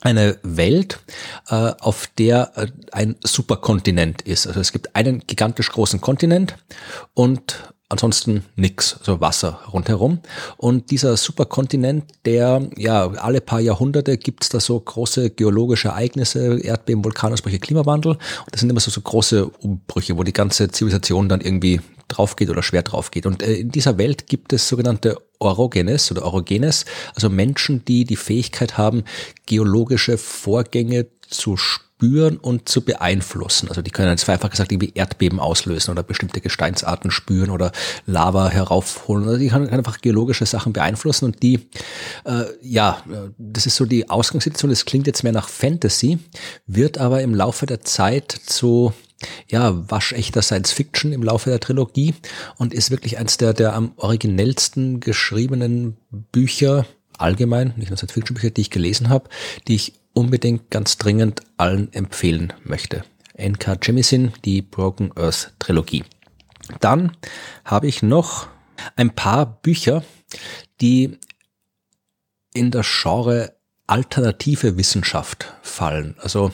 eine 0.00 0.38
Welt, 0.42 1.00
äh, 1.48 1.54
auf 1.54 2.08
der 2.18 2.52
äh, 2.56 2.66
ein 2.92 3.16
Superkontinent 3.24 4.22
ist. 4.22 4.46
Also 4.46 4.60
es 4.60 4.72
gibt 4.72 4.94
einen 4.94 5.20
gigantisch 5.26 5.70
großen 5.70 6.00
Kontinent 6.00 6.56
und 7.14 7.72
ansonsten 7.88 8.44
nix, 8.56 8.96
also 8.98 9.20
Wasser 9.20 9.60
rundherum. 9.72 10.20
Und 10.56 10.90
dieser 10.90 11.16
Superkontinent, 11.16 12.04
der, 12.24 12.68
ja, 12.76 13.08
alle 13.08 13.40
paar 13.40 13.60
Jahrhunderte 13.60 14.18
gibt's 14.18 14.48
da 14.48 14.60
so 14.60 14.78
große 14.78 15.30
geologische 15.30 15.88
Ereignisse, 15.88 16.60
Erdbeben, 16.60 17.04
Vulkanausbrüche, 17.04 17.58
Klimawandel. 17.58 18.12
Und 18.12 18.52
das 18.52 18.60
sind 18.60 18.70
immer 18.70 18.80
so, 18.80 18.90
so 18.90 19.00
große 19.00 19.46
Umbrüche, 19.46 20.16
wo 20.18 20.22
die 20.22 20.32
ganze 20.32 20.68
Zivilisation 20.70 21.28
dann 21.28 21.40
irgendwie 21.40 21.80
drauf 22.08 22.36
geht 22.36 22.50
oder 22.50 22.62
schwer 22.62 22.82
drauf 22.82 23.10
geht. 23.10 23.26
Und 23.26 23.42
äh, 23.42 23.54
in 23.54 23.70
dieser 23.70 23.98
Welt 23.98 24.26
gibt 24.26 24.52
es 24.52 24.68
sogenannte 24.68 25.16
Orogenes 25.38 26.10
oder 26.10 26.24
Orogenes, 26.24 26.84
also 27.14 27.30
Menschen, 27.30 27.84
die 27.84 28.04
die 28.04 28.16
Fähigkeit 28.16 28.76
haben, 28.76 29.04
geologische 29.46 30.18
Vorgänge 30.18 31.06
zu 31.28 31.56
spüren 31.56 31.87
spüren 31.98 32.36
und 32.36 32.68
zu 32.68 32.82
beeinflussen. 32.82 33.68
Also 33.68 33.82
die 33.82 33.90
können 33.90 34.10
jetzt 34.10 34.28
einfach 34.28 34.50
gesagt 34.50 34.70
irgendwie 34.70 34.92
Erdbeben 34.94 35.40
auslösen 35.40 35.90
oder 35.90 36.04
bestimmte 36.04 36.40
Gesteinsarten 36.40 37.10
spüren 37.10 37.50
oder 37.50 37.72
Lava 38.06 38.50
heraufholen. 38.50 39.26
Also 39.26 39.38
die 39.38 39.48
können 39.48 39.68
einfach 39.68 40.00
geologische 40.00 40.46
Sachen 40.46 40.72
beeinflussen 40.72 41.24
und 41.24 41.42
die, 41.42 41.68
äh, 42.24 42.44
ja, 42.62 43.02
das 43.36 43.66
ist 43.66 43.74
so 43.74 43.84
die 43.84 44.08
Ausgangssituation. 44.08 44.70
Das 44.70 44.84
klingt 44.84 45.08
jetzt 45.08 45.24
mehr 45.24 45.32
nach 45.32 45.48
Fantasy, 45.48 46.18
wird 46.68 46.98
aber 46.98 47.20
im 47.22 47.34
Laufe 47.34 47.66
der 47.66 47.80
Zeit 47.80 48.30
zu 48.30 48.92
ja, 49.48 49.90
waschechter 49.90 50.42
Science 50.42 50.70
Fiction 50.70 51.12
im 51.12 51.24
Laufe 51.24 51.50
der 51.50 51.58
Trilogie 51.58 52.14
und 52.58 52.72
ist 52.72 52.92
wirklich 52.92 53.18
eins 53.18 53.38
der, 53.38 53.54
der 53.54 53.74
am 53.74 53.90
originellsten 53.96 55.00
geschriebenen 55.00 55.96
Bücher 56.30 56.86
allgemein, 57.18 57.74
nicht 57.76 57.90
nur 57.90 57.96
Science 57.96 58.12
Fiction 58.12 58.34
Bücher, 58.34 58.50
die 58.50 58.60
ich 58.60 58.70
gelesen 58.70 59.08
habe, 59.08 59.28
die 59.66 59.74
ich 59.74 59.94
unbedingt 60.18 60.70
ganz 60.70 60.98
dringend 60.98 61.42
allen 61.56 61.92
empfehlen 61.92 62.52
möchte. 62.64 63.04
N.K. 63.34 63.78
Jemisin, 63.82 64.32
die 64.44 64.62
Broken 64.62 65.12
Earth 65.16 65.52
Trilogie. 65.60 66.04
Dann 66.80 67.16
habe 67.64 67.86
ich 67.86 68.02
noch 68.02 68.48
ein 68.96 69.14
paar 69.14 69.46
Bücher, 69.62 70.02
die 70.80 71.18
in 72.52 72.72
das 72.72 72.86
Genre 73.00 73.54
alternative 73.86 74.76
Wissenschaft 74.76 75.54
fallen. 75.62 76.16
Also 76.18 76.50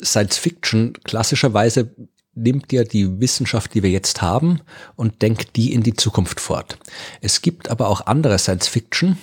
Science 0.00 0.38
Fiction 0.38 0.92
klassischerweise 1.02 1.90
nimmt 2.34 2.72
ja 2.72 2.84
die 2.84 3.20
Wissenschaft, 3.20 3.74
die 3.74 3.82
wir 3.82 3.90
jetzt 3.90 4.22
haben, 4.22 4.60
und 4.94 5.20
denkt 5.20 5.56
die 5.56 5.72
in 5.72 5.82
die 5.82 5.94
Zukunft 5.94 6.40
fort. 6.40 6.78
Es 7.20 7.42
gibt 7.42 7.70
aber 7.70 7.88
auch 7.88 8.06
andere 8.06 8.38
Science 8.38 8.68
Fiction, 8.68 9.18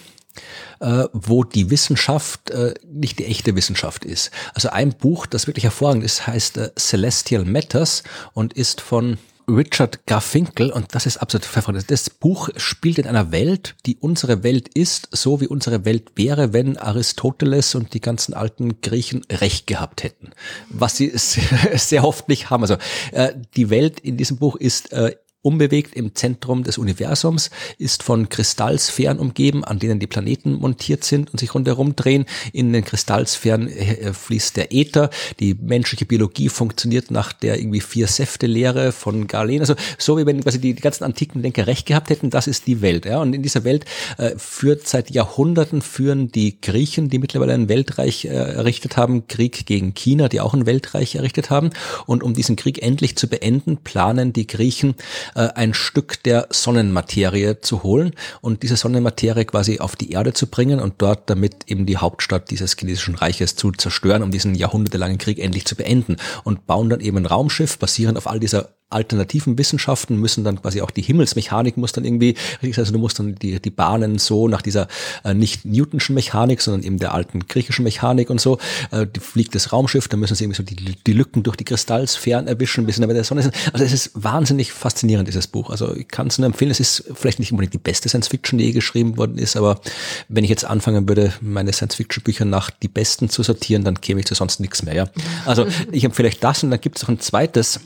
äh, 0.79 1.05
wo 1.13 1.43
die 1.43 1.69
Wissenschaft 1.69 2.49
äh, 2.51 2.73
nicht 2.91 3.19
die 3.19 3.25
echte 3.25 3.55
Wissenschaft 3.55 4.05
ist. 4.05 4.31
Also 4.53 4.69
ein 4.69 4.93
Buch, 4.93 5.25
das 5.25 5.47
wirklich 5.47 5.63
hervorragend 5.63 6.03
ist, 6.03 6.27
heißt 6.27 6.57
äh, 6.57 6.71
Celestial 6.77 7.45
Matters 7.45 8.03
und 8.33 8.53
ist 8.53 8.81
von 8.81 9.17
Richard 9.47 10.05
Garfinkel 10.05 10.71
und 10.71 10.95
das 10.95 11.05
ist 11.05 11.17
absolut 11.17 11.45
verfremdet. 11.45 11.91
Das 11.91 12.09
Buch 12.09 12.49
spielt 12.57 12.97
in 12.97 13.07
einer 13.07 13.31
Welt, 13.31 13.75
die 13.85 13.97
unsere 13.97 14.43
Welt 14.43 14.69
ist, 14.69 15.09
so 15.11 15.41
wie 15.41 15.47
unsere 15.47 15.85
Welt 15.85 16.11
wäre, 16.15 16.53
wenn 16.53 16.77
Aristoteles 16.77 17.75
und 17.75 17.93
die 17.93 18.01
ganzen 18.01 18.33
alten 18.33 18.81
Griechen 18.81 19.25
recht 19.31 19.67
gehabt 19.67 20.03
hätten. 20.03 20.31
Was 20.69 20.97
sie 20.97 21.11
sehr, 21.15 22.01
nicht 22.27 22.49
haben. 22.49 22.63
Also 22.63 22.77
äh, 23.11 23.33
die 23.55 23.69
Welt 23.69 23.99
in 23.99 24.17
diesem 24.17 24.37
Buch 24.37 24.55
ist 24.55 24.91
äh, 24.93 25.15
unbewegt 25.41 25.95
im 25.95 26.13
Zentrum 26.13 26.63
des 26.63 26.77
Universums, 26.77 27.49
ist 27.77 28.03
von 28.03 28.29
Kristallsphären 28.29 29.19
umgeben, 29.19 29.63
an 29.63 29.79
denen 29.79 29.99
die 29.99 30.07
Planeten 30.07 30.53
montiert 30.53 31.03
sind 31.03 31.31
und 31.31 31.39
sich 31.39 31.53
rundherum 31.55 31.95
drehen. 31.95 32.25
In 32.53 32.71
den 32.73 32.83
Kristallsphären 32.83 33.67
äh, 33.67 34.13
fließt 34.13 34.57
der 34.57 34.71
Äther. 34.71 35.09
Die 35.39 35.55
menschliche 35.55 36.05
Biologie 36.05 36.49
funktioniert 36.49 37.09
nach 37.09 37.33
der 37.33 37.57
irgendwie 37.57 37.81
Vier-Säfte-Lehre 37.81 38.91
von 38.91 39.27
Galen. 39.27 39.61
Also 39.61 39.75
so 39.97 40.17
wie 40.17 40.25
wenn 40.25 40.41
quasi 40.41 40.59
die, 40.59 40.73
die 40.73 40.81
ganzen 40.81 41.03
antiken 41.03 41.41
Denker 41.41 41.65
recht 41.65 41.87
gehabt 41.87 42.09
hätten, 42.09 42.29
das 42.29 42.47
ist 42.47 42.67
die 42.67 42.81
Welt. 42.81 43.05
Ja? 43.05 43.19
Und 43.19 43.33
in 43.33 43.41
dieser 43.41 43.63
Welt 43.63 43.85
äh, 44.17 44.31
führt 44.37 44.87
seit 44.87 45.09
Jahrhunderten 45.09 45.81
führen 45.81 46.31
die 46.31 46.61
Griechen, 46.61 47.09
die 47.09 47.17
mittlerweile 47.17 47.53
ein 47.53 47.67
Weltreich 47.67 48.25
äh, 48.25 48.29
errichtet 48.29 48.95
haben, 48.95 49.27
Krieg 49.27 49.65
gegen 49.65 49.95
China, 49.95 50.29
die 50.29 50.39
auch 50.39 50.53
ein 50.53 50.67
Weltreich 50.67 51.15
errichtet 51.15 51.49
haben. 51.49 51.71
Und 52.05 52.21
um 52.21 52.35
diesen 52.35 52.55
Krieg 52.55 52.81
endlich 52.83 53.15
zu 53.15 53.27
beenden, 53.27 53.77
planen 53.77 54.33
die 54.33 54.45
Griechen 54.45 54.95
äh, 55.35 55.49
ein 55.55 55.73
Stück 55.73 56.23
der 56.23 56.47
Sonnenmaterie 56.49 57.59
zu 57.61 57.83
holen 57.83 58.13
und 58.41 58.63
diese 58.63 58.75
Sonnenmaterie 58.75 59.45
quasi 59.45 59.79
auf 59.79 59.95
die 59.95 60.11
Erde 60.11 60.33
zu 60.33 60.47
bringen 60.47 60.79
und 60.79 60.95
dort 60.97 61.29
damit 61.29 61.65
eben 61.67 61.85
die 61.85 61.97
Hauptstadt 61.97 62.49
dieses 62.51 62.75
chinesischen 62.77 63.15
Reiches 63.15 63.55
zu 63.55 63.71
zerstören, 63.71 64.23
um 64.23 64.31
diesen 64.31 64.55
jahrhundertelangen 64.55 65.17
Krieg 65.17 65.39
endlich 65.39 65.65
zu 65.65 65.75
beenden 65.75 66.17
und 66.43 66.67
bauen 66.67 66.89
dann 66.89 66.99
eben 66.99 67.17
ein 67.17 67.25
Raumschiff 67.25 67.77
basierend 67.77 68.17
auf 68.17 68.27
all 68.27 68.39
dieser 68.39 68.69
alternativen 68.91 69.57
Wissenschaften 69.57 70.17
müssen 70.17 70.43
dann 70.43 70.61
quasi 70.61 70.81
auch 70.81 70.91
die 70.91 71.01
Himmelsmechanik 71.01 71.77
muss 71.77 71.91
dann 71.91 72.05
irgendwie, 72.05 72.35
also 72.75 72.91
du 72.91 72.99
musst 72.99 73.19
dann 73.19 73.35
die, 73.35 73.59
die 73.61 73.69
Bahnen 73.69 74.17
so 74.17 74.47
nach 74.47 74.61
dieser 74.61 74.87
äh, 75.23 75.33
nicht 75.33 75.65
Newtonschen 75.65 76.15
Mechanik, 76.15 76.61
sondern 76.61 76.83
eben 76.83 76.99
der 76.99 77.13
alten 77.13 77.47
griechischen 77.47 77.83
Mechanik 77.83 78.29
und 78.29 78.41
so, 78.41 78.57
äh, 78.91 79.07
die 79.07 79.19
fliegt 79.19 79.55
das 79.55 79.71
Raumschiff, 79.71 80.07
da 80.07 80.17
müssen 80.17 80.35
sie 80.35 80.43
irgendwie 80.43 80.57
so 80.57 80.63
die, 80.63 80.75
die 80.75 81.13
Lücken 81.13 81.43
durch 81.43 81.55
die 81.55 81.65
Kristallsphären 81.65 82.47
erwischen, 82.47 82.85
bis 82.85 82.97
sie 82.97 83.05
bei 83.05 83.13
der 83.13 83.23
Sonne 83.23 83.43
sind. 83.43 83.55
Also 83.73 83.85
es 83.85 83.93
ist 83.93 84.11
wahnsinnig 84.13 84.71
faszinierend, 84.71 85.27
dieses 85.27 85.47
Buch. 85.47 85.69
Also 85.69 85.95
ich 85.95 86.07
kann 86.07 86.27
es 86.27 86.37
nur 86.37 86.45
empfehlen, 86.45 86.71
es 86.71 86.79
ist 86.79 87.03
vielleicht 87.13 87.39
nicht 87.39 87.51
unbedingt 87.51 87.73
die 87.73 87.79
beste 87.79 88.09
Science-Fiction, 88.09 88.59
die 88.59 88.65
je 88.65 88.71
geschrieben 88.71 89.17
worden 89.17 89.37
ist, 89.37 89.55
aber 89.55 89.79
wenn 90.27 90.43
ich 90.43 90.49
jetzt 90.49 90.65
anfangen 90.65 91.07
würde, 91.07 91.33
meine 91.41 91.73
Science-Fiction-Bücher 91.73 92.45
nach 92.45 92.69
die 92.69 92.87
besten 92.87 93.29
zu 93.29 93.43
sortieren, 93.43 93.83
dann 93.83 93.99
käme 94.01 94.19
ich 94.19 94.25
zu 94.25 94.35
sonst 94.35 94.59
nichts 94.59 94.83
mehr. 94.83 94.93
Ja? 94.93 95.09
Also 95.45 95.65
ich 95.91 96.03
empfehle 96.03 96.27
euch 96.27 96.39
das 96.39 96.63
und 96.63 96.71
dann 96.71 96.81
gibt 96.81 96.97
es 96.97 97.03
noch 97.03 97.09
ein 97.09 97.19
zweites 97.19 97.79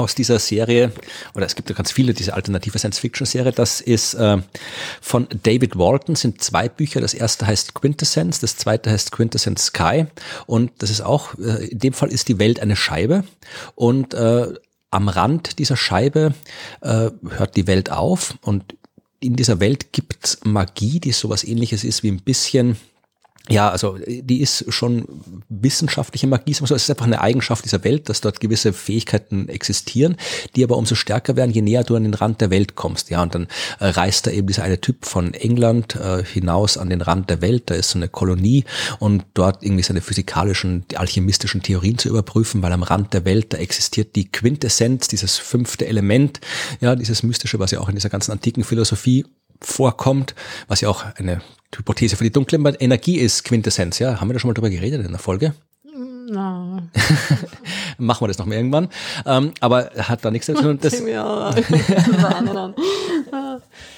aus 0.00 0.14
dieser 0.14 0.38
Serie, 0.38 0.92
oder 1.34 1.46
es 1.46 1.54
gibt 1.54 1.68
ja 1.70 1.76
ganz 1.76 1.92
viele, 1.92 2.14
diese 2.14 2.34
alternative 2.34 2.78
Science-Fiction-Serie, 2.78 3.52
das 3.52 3.80
ist 3.80 4.14
äh, 4.14 4.38
von 5.00 5.28
David 5.42 5.76
Walton, 5.76 6.16
sind 6.16 6.42
zwei 6.42 6.68
Bücher. 6.68 7.00
Das 7.00 7.14
erste 7.14 7.46
heißt 7.46 7.74
Quintessence, 7.74 8.40
das 8.40 8.56
zweite 8.56 8.90
heißt 8.90 9.12
Quintessence 9.12 9.66
Sky. 9.66 10.06
Und 10.46 10.72
das 10.78 10.90
ist 10.90 11.00
auch, 11.00 11.34
äh, 11.38 11.66
in 11.66 11.78
dem 11.78 11.92
Fall 11.92 12.10
ist 12.10 12.28
die 12.28 12.38
Welt 12.38 12.60
eine 12.60 12.76
Scheibe. 12.76 13.24
Und 13.74 14.14
äh, 14.14 14.48
am 14.90 15.08
Rand 15.08 15.58
dieser 15.58 15.76
Scheibe 15.76 16.34
äh, 16.80 17.10
hört 17.28 17.56
die 17.56 17.66
Welt 17.66 17.90
auf. 17.90 18.34
Und 18.42 18.74
in 19.20 19.36
dieser 19.36 19.60
Welt 19.60 19.92
gibt 19.92 20.38
Magie, 20.44 20.98
die 20.98 21.12
sowas 21.12 21.44
ähnliches 21.44 21.84
ist 21.84 22.02
wie 22.02 22.10
ein 22.10 22.22
bisschen 22.22 22.76
ja, 23.50 23.68
also 23.68 23.98
die 24.06 24.40
ist 24.40 24.72
schon 24.72 25.04
wissenschaftliche 25.48 26.26
Magie. 26.28 26.52
Es 26.52 26.60
ist 26.60 26.90
einfach 26.90 27.04
eine 27.04 27.20
Eigenschaft 27.20 27.64
dieser 27.64 27.82
Welt, 27.82 28.08
dass 28.08 28.20
dort 28.20 28.40
gewisse 28.40 28.72
Fähigkeiten 28.72 29.48
existieren, 29.48 30.16
die 30.54 30.62
aber 30.62 30.76
umso 30.76 30.94
stärker 30.94 31.34
werden, 31.34 31.50
je 31.50 31.60
näher 31.60 31.82
du 31.82 31.96
an 31.96 32.04
den 32.04 32.14
Rand 32.14 32.40
der 32.40 32.50
Welt 32.50 32.76
kommst. 32.76 33.10
Ja, 33.10 33.22
und 33.22 33.34
dann 33.34 33.48
äh, 33.80 33.86
reist 33.86 34.26
da 34.26 34.30
eben 34.30 34.46
dieser 34.46 34.62
eine 34.62 34.80
Typ 34.80 35.04
von 35.04 35.34
England 35.34 35.96
äh, 35.96 36.24
hinaus 36.24 36.78
an 36.78 36.90
den 36.90 37.00
Rand 37.00 37.28
der 37.28 37.42
Welt. 37.42 37.64
Da 37.66 37.74
ist 37.74 37.90
so 37.90 37.98
eine 37.98 38.08
Kolonie 38.08 38.64
und 39.00 39.24
dort 39.34 39.64
irgendwie 39.64 39.82
seine 39.82 40.00
physikalischen, 40.00 40.84
alchemistischen 40.94 41.62
Theorien 41.62 41.98
zu 41.98 42.08
überprüfen, 42.08 42.62
weil 42.62 42.72
am 42.72 42.84
Rand 42.84 43.12
der 43.14 43.24
Welt 43.24 43.52
da 43.52 43.58
existiert 43.58 44.14
die 44.14 44.30
Quintessenz, 44.30 45.08
dieses 45.08 45.38
fünfte 45.38 45.86
Element, 45.86 46.40
ja, 46.80 46.94
dieses 46.94 47.24
mystische, 47.24 47.58
was 47.58 47.72
ja 47.72 47.80
auch 47.80 47.88
in 47.88 47.96
dieser 47.96 48.10
ganzen 48.10 48.30
antiken 48.30 48.62
Philosophie 48.62 49.26
vorkommt, 49.60 50.34
was 50.68 50.80
ja 50.80 50.88
auch 50.88 51.04
eine 51.16 51.42
Hypothese 51.74 52.16
für 52.16 52.24
die 52.24 52.32
dunkle 52.32 52.58
Energie 52.80 53.18
ist, 53.18 53.44
Quintessenz. 53.44 53.98
Ja, 53.98 54.20
haben 54.20 54.28
wir 54.28 54.34
da 54.34 54.40
schon 54.40 54.48
mal 54.48 54.54
drüber 54.54 54.70
geredet 54.70 55.04
in 55.04 55.12
der 55.12 55.20
Folge? 55.20 55.54
No. 55.94 56.82
Machen 57.98 58.22
wir 58.22 58.28
das 58.28 58.38
noch 58.38 58.46
mal 58.46 58.54
irgendwann. 58.54 58.88
Ähm, 59.26 59.52
aber 59.60 59.90
hat 59.96 60.24
da 60.24 60.30
nichts 60.30 60.46
zu 60.46 60.54
tun. 60.54 60.78
Das 60.80 61.02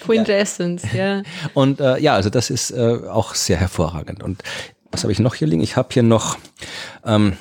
Quintessence, 0.05 0.83
ja. 0.95 1.23
Und 1.55 1.81
äh, 1.81 1.99
ja, 1.99 2.15
also 2.15 2.31
das 2.31 2.51
ist 2.51 2.71
äh, 2.71 3.01
auch 3.09 3.35
sehr 3.35 3.59
hervorragend. 3.59 4.23
Und 4.23 4.43
was 4.91 5.03
habe 5.03 5.13
ich 5.13 5.19
noch 5.19 5.35
hier 5.35 5.47
liegen? 5.49 5.63
Ich 5.63 5.77
habe 5.77 5.89
hier 5.93 6.03
noch 6.03 6.39
ähm, 7.05 7.37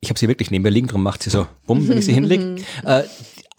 ich 0.00 0.08
habe 0.08 0.18
sie 0.18 0.28
wirklich 0.28 0.50
neben 0.50 0.62
mir 0.62 0.70
liegen, 0.70 0.86
darum 0.86 1.02
macht 1.02 1.22
sie 1.22 1.30
so 1.30 1.46
bumm, 1.66 1.86
wenn 1.88 1.98
ich 1.98 2.06
sie 2.06 2.14
hinlege. 2.14 2.56
Äh, 2.84 3.02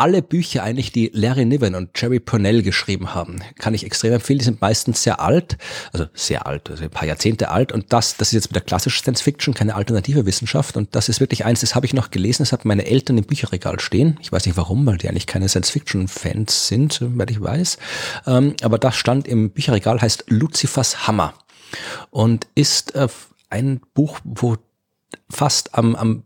alle 0.02 0.24
Bücher 0.24 0.64
eigentlich, 0.64 0.92
die 0.92 1.12
Larry 1.14 1.46
Niven 1.46 1.76
und 1.76 1.92
Jerry 1.96 2.20
Purnell 2.20 2.64
geschrieben 2.64 3.14
haben, 3.14 3.44
kann 3.60 3.76
ich 3.76 3.86
extrem 3.86 4.14
empfehlen. 4.14 4.40
Die 4.40 4.46
sind 4.46 4.60
meistens 4.60 5.04
sehr 5.04 5.20
alt, 5.20 5.60
also 5.94 6.08
sehr 6.16 6.48
alt, 6.48 6.72
also 6.72 6.84
ein 6.84 6.90
paar 6.90 7.08
Jahrzehnte 7.08 7.52
alt. 7.52 7.72
Und 7.72 7.94
das, 7.94 8.18
das 8.18 8.30
ist 8.30 8.34
jetzt 8.34 8.48
mit 8.48 8.56
der 8.56 8.64
klassischen 8.64 9.04
Science 9.04 9.22
Fiction 9.22 9.54
keine 9.54 9.76
alternative 9.76 10.26
Wissenschaft. 10.26 10.76
Und 10.76 10.96
das 10.96 11.08
ist 11.08 11.20
wirklich 11.20 11.46
eins, 11.46 11.62
das 11.62 11.76
habe 11.76 11.86
ich 11.86 11.94
noch 11.94 12.10
gelesen, 12.10 12.42
das 12.42 12.52
hat 12.52 12.66
meine 12.66 12.88
Eltern 12.88 13.20
im 13.20 13.26
Bücherregal 13.26 13.80
stehen. 13.80 14.18
Ich 14.22 14.32
weiß 14.32 14.48
nicht 14.48 14.58
warum, 14.58 14.88
weil 14.88 14.98
die 14.98 15.08
eigentlich 15.08 15.28
keine 15.28 15.48
Science 15.48 15.70
Fiction 15.70 16.08
Fans 16.08 16.68
sind, 16.68 16.94
soweit 16.94 17.30
ich 17.30 17.40
weiß. 17.40 17.78
Ähm, 18.26 18.56
aber 18.64 18.80
das 18.80 18.96
stand 18.96 19.28
im 19.28 19.52
Bücherregal, 19.52 20.02
heißt 20.02 20.26
Lucifers 20.30 21.06
Hammer. 21.06 21.36
Und 22.10 22.48
ist 22.56 22.96
äh, 22.96 23.08
ein 23.52 23.82
Buch, 23.94 24.20
wo 24.24 24.58
fast 25.30 25.76
am, 25.76 25.96
am 25.96 26.24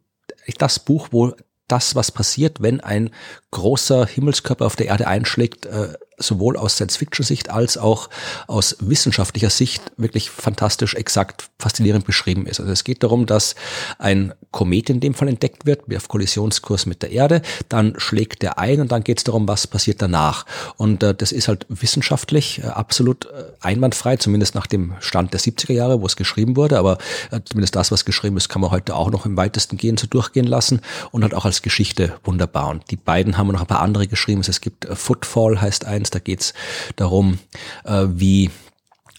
das 0.59 0.79
Buch, 0.79 1.09
wo 1.11 1.33
das, 1.67 1.95
was 1.95 2.11
passiert, 2.11 2.61
wenn 2.61 2.79
ein 2.81 3.09
großer 3.51 4.05
Himmelskörper 4.05 4.65
auf 4.65 4.75
der 4.75 4.87
Erde 4.87 5.07
einschlägt, 5.07 5.65
äh, 5.65 5.93
sowohl 6.17 6.57
aus 6.57 6.75
Science-Fiction-Sicht 6.75 7.49
als 7.49 7.77
auch 7.77 8.09
aus 8.47 8.77
wissenschaftlicher 8.79 9.49
Sicht 9.49 9.81
wirklich 9.97 10.29
fantastisch, 10.29 10.95
exakt, 10.95 11.49
faszinierend 11.59 12.05
beschrieben 12.05 12.45
ist. 12.47 12.59
Also 12.59 12.71
es 12.71 12.83
geht 12.83 13.03
darum, 13.03 13.25
dass 13.25 13.55
ein 13.99 14.33
Komet 14.51 14.89
in 14.89 14.99
dem 14.99 15.13
Fall 15.13 15.27
entdeckt 15.27 15.65
wird, 15.65 15.83
auf 15.95 16.07
Kollisionskurs 16.07 16.85
mit 16.85 17.01
der 17.01 17.11
Erde, 17.11 17.41
dann 17.69 17.95
schlägt 17.97 18.41
der 18.41 18.57
ein 18.57 18.81
und 18.81 18.91
dann 18.91 19.03
geht 19.03 19.19
es 19.19 19.23
darum, 19.23 19.47
was 19.47 19.67
passiert 19.67 20.01
danach. 20.01 20.45
Und 20.77 21.03
äh, 21.03 21.13
das 21.13 21.31
ist 21.31 21.47
halt 21.47 21.65
wissenschaftlich 21.69 22.63
äh, 22.63 22.67
absolut 22.67 23.25
äh, 23.25 23.43
einwandfrei, 23.61 24.17
zumindest 24.17 24.55
nach 24.55 24.67
dem 24.67 24.93
Stand 24.99 25.33
der 25.33 25.39
70er 25.39 25.73
Jahre, 25.73 26.01
wo 26.01 26.05
es 26.05 26.15
geschrieben 26.15 26.55
wurde, 26.55 26.79
aber 26.79 26.97
äh, 27.31 27.41
zumindest 27.43 27.75
das, 27.75 27.91
was 27.91 28.05
geschrieben 28.05 28.37
ist, 28.37 28.49
kann 28.49 28.61
man 28.61 28.71
heute 28.71 28.95
auch 28.95 29.11
noch 29.11 29.25
im 29.25 29.35
weitesten 29.35 29.77
gehen 29.77 29.97
so 29.97 30.07
durchgehen 30.07 30.47
lassen 30.47 30.81
und 31.11 31.23
halt 31.23 31.33
auch 31.33 31.45
als 31.45 31.61
Geschichte 31.61 32.13
wunderbar. 32.23 32.69
Und 32.69 32.89
die 32.91 32.97
beiden 32.97 33.37
haben 33.37 33.47
noch 33.47 33.61
ein 33.61 33.67
paar 33.67 33.81
andere 33.81 34.07
geschrieben. 34.07 34.41
Es 34.47 34.61
gibt 34.61 34.85
äh, 34.85 34.95
Footfall 34.95 35.59
heißt 35.59 35.85
ein 35.85 36.04
Aliens. 36.05 36.09
Da 36.11 36.19
geht 36.19 36.41
es 36.41 36.53
darum, 36.95 37.39
äh, 37.83 38.05
wie 38.07 38.49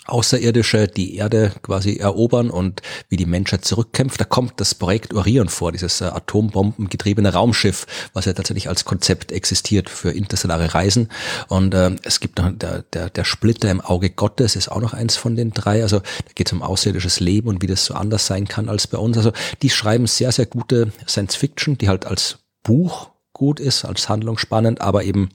Außerirdische 0.08 0.86
die 0.86 1.16
Erde 1.16 1.52
quasi 1.62 1.96
erobern 1.96 2.48
und 2.48 2.80
wie 3.08 3.16
die 3.16 3.26
Menschheit 3.26 3.64
zurückkämpft. 3.64 4.20
Da 4.20 4.24
kommt 4.24 4.60
das 4.60 4.72
Projekt 4.72 5.12
Orion 5.14 5.48
vor, 5.48 5.72
dieses 5.72 6.00
äh, 6.00 6.04
atombombengetriebene 6.04 7.32
Raumschiff, 7.32 7.88
was 8.12 8.26
ja 8.26 8.32
tatsächlich 8.32 8.68
als 8.68 8.84
Konzept 8.84 9.32
existiert 9.32 9.90
für 9.90 10.12
interstellare 10.12 10.74
Reisen. 10.74 11.08
Und 11.48 11.74
äh, 11.74 11.96
es 12.04 12.20
gibt 12.20 12.38
noch 12.38 12.52
der, 12.52 12.82
der, 12.92 13.10
der 13.10 13.24
Splitter 13.24 13.68
im 13.68 13.80
Auge 13.80 14.10
Gottes, 14.10 14.54
ist 14.54 14.68
auch 14.68 14.80
noch 14.80 14.94
eins 14.94 15.16
von 15.16 15.34
den 15.34 15.50
drei. 15.50 15.82
Also 15.82 15.98
da 15.98 16.32
geht 16.36 16.46
es 16.46 16.52
um 16.52 16.62
außerirdisches 16.62 17.18
Leben 17.18 17.48
und 17.48 17.60
wie 17.60 17.66
das 17.66 17.84
so 17.84 17.94
anders 17.94 18.28
sein 18.28 18.46
kann 18.46 18.68
als 18.68 18.86
bei 18.86 18.98
uns. 18.98 19.16
Also 19.16 19.32
die 19.62 19.70
schreiben 19.70 20.06
sehr, 20.06 20.30
sehr 20.30 20.46
gute 20.46 20.92
Science 21.08 21.34
Fiction, 21.34 21.78
die 21.78 21.88
halt 21.88 22.06
als 22.06 22.38
Buch 22.62 23.10
gut 23.36 23.60
ist, 23.60 23.84
als 23.84 24.08
Handlung 24.08 24.38
spannend, 24.38 24.80
aber 24.80 25.04
eben 25.04 25.28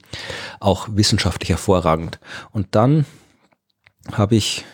auch 0.58 0.88
wissenschaftlich 0.90 1.50
hervorragend. 1.50 2.18
Und 2.50 2.66
dann 2.72 3.06
habe 4.10 4.34
ich 4.34 4.64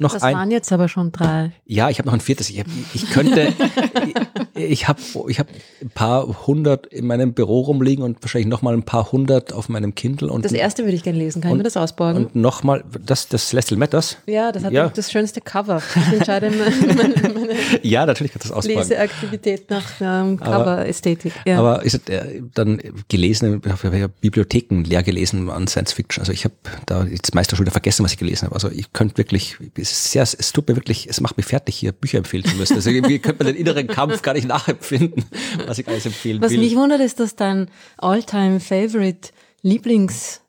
noch 0.00 0.12
das 0.12 0.24
ein. 0.24 0.32
Das 0.32 0.40
waren 0.40 0.50
jetzt 0.50 0.72
aber 0.72 0.88
schon 0.88 1.12
drei. 1.12 1.52
Ja, 1.64 1.88
ich 1.88 1.98
habe 1.98 2.08
noch 2.08 2.14
ein 2.14 2.20
viertes. 2.20 2.50
Ich, 2.50 2.64
ich 2.92 3.10
könnte, 3.10 3.52
ich 4.54 4.88
habe 4.88 5.00
ich 5.28 5.38
hab 5.38 5.48
ein 5.82 5.90
paar 5.90 6.46
hundert 6.46 6.86
in 6.86 7.06
meinem 7.06 7.32
Büro 7.34 7.60
rumliegen 7.60 8.04
und 8.04 8.22
wahrscheinlich 8.22 8.48
noch 8.48 8.62
mal 8.62 8.74
ein 8.74 8.84
paar 8.84 9.10
hundert 9.10 9.52
auf 9.52 9.68
meinem 9.68 9.94
Kindle. 9.94 10.30
Und 10.30 10.44
das 10.44 10.52
erste 10.52 10.84
würde 10.84 10.94
ich 10.94 11.02
gerne 11.02 11.18
lesen. 11.18 11.42
Kann 11.42 11.52
und, 11.52 11.58
ich 11.58 11.60
mir 11.60 11.64
das 11.64 11.76
ausborgen? 11.76 12.26
Und 12.26 12.36
noch 12.36 12.62
mal, 12.62 12.84
das, 13.04 13.28
das 13.28 13.48
Celestial 13.48 13.78
Matters? 13.78 14.16
Ja, 14.26 14.52
das 14.52 14.64
hat 14.64 14.72
ja. 14.72 14.88
das 14.88 15.10
schönste 15.10 15.40
Cover. 15.40 15.82
Ich 15.94 16.12
entscheide 16.12 16.50
meine, 16.96 17.14
meine 17.34 17.54
ja, 17.82 18.06
natürlich 18.06 18.32
kann 18.32 18.40
das 18.42 18.52
ausborgen. 18.52 18.78
Leseaktivität 18.78 19.70
nach 19.70 19.84
ähm, 20.00 20.38
Cover-Ästhetik. 20.38 21.32
Ja. 21.46 21.58
Aber 21.58 21.82
ist 21.82 22.08
äh, 22.08 22.42
dann 22.54 22.80
gelesen, 23.08 23.60
ich 23.64 23.84
habe 23.84 23.98
ja 23.98 24.06
Bibliotheken 24.06 24.84
leer 24.84 25.02
gelesen 25.02 25.50
an 25.50 25.66
Science 25.66 25.92
Fiction. 25.92 26.22
Also 26.22 26.32
ich 26.32 26.44
habe 26.44 26.54
da 26.86 27.04
jetzt 27.04 27.34
meist 27.34 27.50
schon 27.50 27.60
wieder 27.60 27.72
vergessen, 27.72 28.04
was 28.04 28.12
ich 28.12 28.18
gelesen 28.18 28.46
habe. 28.46 28.54
Also 28.54 28.70
ich 28.70 28.92
könnte 28.92 29.18
wirklich, 29.18 29.56
es 29.76 29.90
ist 29.90 30.12
sehr, 30.12 30.22
es 30.22 30.52
tut 30.52 30.68
mir 30.68 30.76
wirklich, 30.76 31.08
es 31.08 31.20
macht 31.20 31.36
mich 31.36 31.46
fertig, 31.46 31.74
hier 31.74 31.92
Bücher 31.92 32.18
empfehlen 32.18 32.44
zu 32.44 32.56
müssen. 32.56 32.74
Also 32.74 32.90
wie 32.90 33.18
könnte 33.18 33.44
man 33.44 33.52
den 33.52 33.60
inneren 33.60 33.88
Kampf 33.88 34.22
gar 34.22 34.34
nicht 34.34 34.43
nicht 34.44 34.48
nachempfinden, 34.54 35.24
was 35.66 35.78
ich 35.78 35.88
alles 35.88 36.06
empfehlen 36.06 36.40
Was 36.42 36.52
will. 36.52 36.58
mich 36.58 36.76
wundert, 36.76 37.00
ist, 37.00 37.20
dass 37.20 37.36
dein 37.36 37.68
All-Time-Favorite 37.98 39.30
Lieblings 39.62 40.40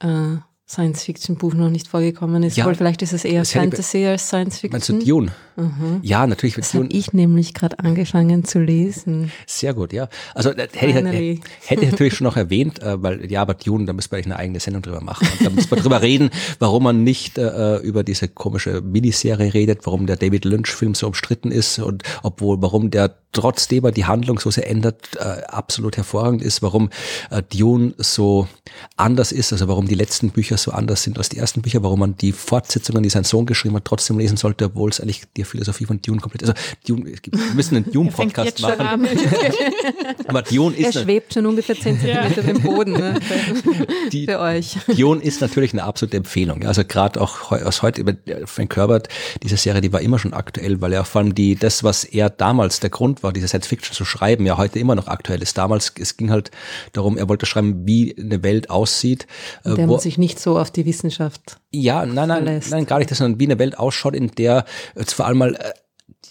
äh, 0.00 0.36
Science-Fiction-Buch 0.68 1.54
noch 1.54 1.70
nicht 1.70 1.88
vorgekommen 1.88 2.42
ist. 2.42 2.56
Ja. 2.56 2.66
Wohl 2.66 2.74
vielleicht 2.74 3.02
ist 3.02 3.12
es 3.12 3.24
eher 3.24 3.44
Fantasy 3.44 4.04
als 4.06 4.32
Meinst 4.32 4.52
du 4.52 4.62
Science-Fiction. 4.62 5.30
Dune? 5.56 6.00
Ja, 6.02 6.26
natürlich 6.26 6.56
wird 6.56 6.66
Das 6.66 6.74
habe 6.74 6.86
ich 6.90 7.12
nämlich 7.12 7.54
gerade 7.54 7.78
angefangen 7.78 8.44
zu 8.44 8.58
lesen. 8.58 9.32
Sehr 9.46 9.74
gut, 9.74 9.92
ja. 9.92 10.08
Also 10.34 10.50
äh, 10.50 10.68
hätte 10.72 10.86
ich, 10.86 10.94
Finally. 10.94 11.40
hätte 11.64 11.84
ich 11.84 11.90
natürlich 11.90 12.14
schon 12.14 12.26
noch 12.26 12.36
erwähnt, 12.36 12.82
äh, 12.82 13.02
weil 13.02 13.30
ja, 13.30 13.42
aber 13.42 13.54
Dune, 13.54 13.86
da 13.86 13.92
müssen 13.92 14.10
wir 14.10 14.16
eigentlich 14.18 14.26
eine 14.26 14.38
eigene 14.38 14.60
Sendung 14.60 14.82
drüber 14.82 15.00
machen. 15.00 15.26
Und 15.38 15.46
da 15.46 15.50
müssen 15.50 15.70
wir 15.70 15.78
drüber 15.78 16.02
reden, 16.02 16.30
warum 16.58 16.84
man 16.84 17.04
nicht 17.04 17.38
äh, 17.38 17.76
über 17.78 18.04
diese 18.04 18.28
komische 18.28 18.80
Miniserie 18.82 19.54
redet, 19.54 19.86
warum 19.86 20.06
der 20.06 20.16
David 20.16 20.44
Lynch-Film 20.44 20.94
so 20.94 21.06
umstritten 21.06 21.50
ist 21.50 21.78
und 21.78 22.02
obwohl, 22.22 22.60
warum 22.60 22.90
der 22.90 23.16
trotzdem 23.36 23.84
er 23.84 23.92
die 23.92 24.06
Handlung 24.06 24.38
so 24.38 24.50
sehr 24.50 24.68
ändert, 24.68 25.16
äh, 25.16 25.42
absolut 25.48 25.96
hervorragend 25.96 26.42
ist, 26.42 26.62
warum 26.62 26.90
äh, 27.30 27.42
Dune 27.42 27.94
so 27.98 28.48
anders 28.96 29.30
ist, 29.30 29.52
also 29.52 29.68
warum 29.68 29.86
die 29.86 29.94
letzten 29.94 30.30
Bücher 30.30 30.56
so 30.56 30.70
anders 30.70 31.02
sind 31.02 31.18
als 31.18 31.28
die 31.28 31.36
ersten 31.36 31.60
Bücher, 31.60 31.82
warum 31.82 32.00
man 32.00 32.16
die 32.16 32.32
Fortsetzungen, 32.32 33.02
die 33.02 33.10
sein 33.10 33.24
Sohn 33.24 33.46
geschrieben 33.46 33.76
hat, 33.76 33.84
trotzdem 33.84 34.18
lesen 34.18 34.38
sollte, 34.38 34.66
obwohl 34.66 34.90
es 34.90 35.00
eigentlich 35.00 35.24
die 35.36 35.42
Philosophie 35.46 35.86
von 35.86 36.00
Dune 36.02 36.20
komplett, 36.20 36.42
also 36.42 36.54
Dune, 36.86 37.10
es 37.10 37.22
gibt- 37.22 37.36
wir 37.38 37.54
müssen 37.54 37.76
einen 37.76 37.90
Dune-Podcast 37.92 38.60
machen. 38.60 38.80
an. 38.80 39.08
Aber 40.28 40.42
Dune 40.42 40.76
Er 40.76 40.88
ist, 40.88 40.94
na- 40.96 41.02
schwebt 41.02 41.34
schon 41.34 41.46
ungefähr 41.46 41.74
10 41.74 42.00
Zentimeter 42.00 42.42
über 42.42 42.52
dem 42.52 42.62
Boden 42.62 42.92
ne? 42.92 43.18
für, 43.20 43.86
Die- 44.10 44.26
für 44.26 44.38
euch. 44.40 44.76
Dune 44.96 45.22
ist 45.22 45.40
natürlich 45.40 45.72
eine 45.72 45.84
absolute 45.84 46.16
Empfehlung. 46.16 46.62
Ja, 46.62 46.68
Also 46.68 46.84
gerade 46.84 47.20
auch 47.20 47.52
aus 47.52 47.82
heute 47.82 48.00
über 48.00 48.12
äh, 48.26 48.46
Frank 48.46 48.74
Herbert, 48.76 49.08
diese 49.42 49.56
Serie, 49.56 49.80
die 49.80 49.92
war 49.92 50.00
immer 50.00 50.18
schon 50.18 50.32
aktuell, 50.32 50.80
weil 50.80 50.92
ja 50.92 51.04
vor 51.04 51.20
allem 51.22 51.34
die, 51.34 51.54
das, 51.56 51.84
was 51.84 52.04
er 52.04 52.30
damals 52.30 52.80
der 52.80 52.90
Grund 52.90 53.22
war, 53.22 53.32
diese 53.32 53.48
Science 53.48 53.66
Fiction 53.66 53.94
zu 53.94 54.04
schreiben, 54.04 54.46
ja 54.46 54.56
heute 54.58 54.78
immer 54.78 54.94
noch 54.94 55.08
aktuell 55.08 55.42
ist. 55.42 55.56
Damals, 55.58 55.92
es 55.98 56.16
ging 56.16 56.30
halt 56.30 56.50
darum, 56.92 57.16
er 57.18 57.28
wollte 57.28 57.46
schreiben, 57.46 57.86
wie 57.86 58.16
eine 58.18 58.42
Welt 58.42 58.70
aussieht. 58.70 59.26
äh, 59.64 59.74
Der 59.74 59.88
wo- 59.88 59.92
man 59.92 60.00
sich 60.00 60.18
nicht 60.18 60.38
so 60.40 60.58
auf 60.58 60.70
die 60.70 60.84
Wissenschaft. 60.86 61.58
ja, 61.72 62.04
nein, 62.06 62.28
nein, 62.28 62.44
verlässt. 62.44 62.70
nein, 62.70 62.86
gar 62.86 62.98
nicht, 62.98 63.10
das, 63.10 63.18
sondern 63.18 63.38
wie 63.40 63.44
eine 63.44 63.58
Welt 63.58 63.78
ausschaut, 63.78 64.14
in 64.14 64.30
der 64.32 64.64
jetzt 64.96 65.12
vor 65.14 65.26
allem 65.26 65.35
mal 65.36 65.54
äh, 65.54 65.72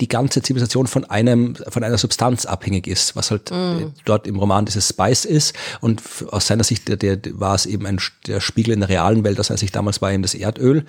die 0.02 0.08
ganze 0.08 0.42
Zivilisation 0.42 0.88
von 0.88 1.06
einem, 1.06 1.56
von 1.56 1.84
einer 1.84 1.98
Substanz 1.98 2.46
abhängig 2.46 2.88
ist, 2.88 3.16
was 3.16 3.32
halt 3.32 3.52
äh, 3.52 3.88
dort 4.06 4.28
im 4.28 4.38
Roman 4.38 4.66
dieses 4.66 4.90
Spice 4.90 5.26
ist. 5.26 5.56
Und 5.82 6.02
aus 6.30 6.48
seiner 6.48 6.64
Sicht 6.64 6.88
der, 6.88 6.98
der, 6.98 7.20
war 7.40 7.56
es 7.56 7.66
eben 7.66 7.86
ein, 7.86 8.00
der 8.28 8.42
Spiegel 8.42 8.74
in 8.74 8.80
der 8.82 8.90
realen 8.90 9.24
Welt, 9.24 9.40
das 9.40 9.50
heißt, 9.50 9.64
ich 9.64 9.72
damals 9.72 10.02
war 10.02 10.12
eben 10.12 10.24
das 10.24 10.34
Erdöl, 10.34 10.80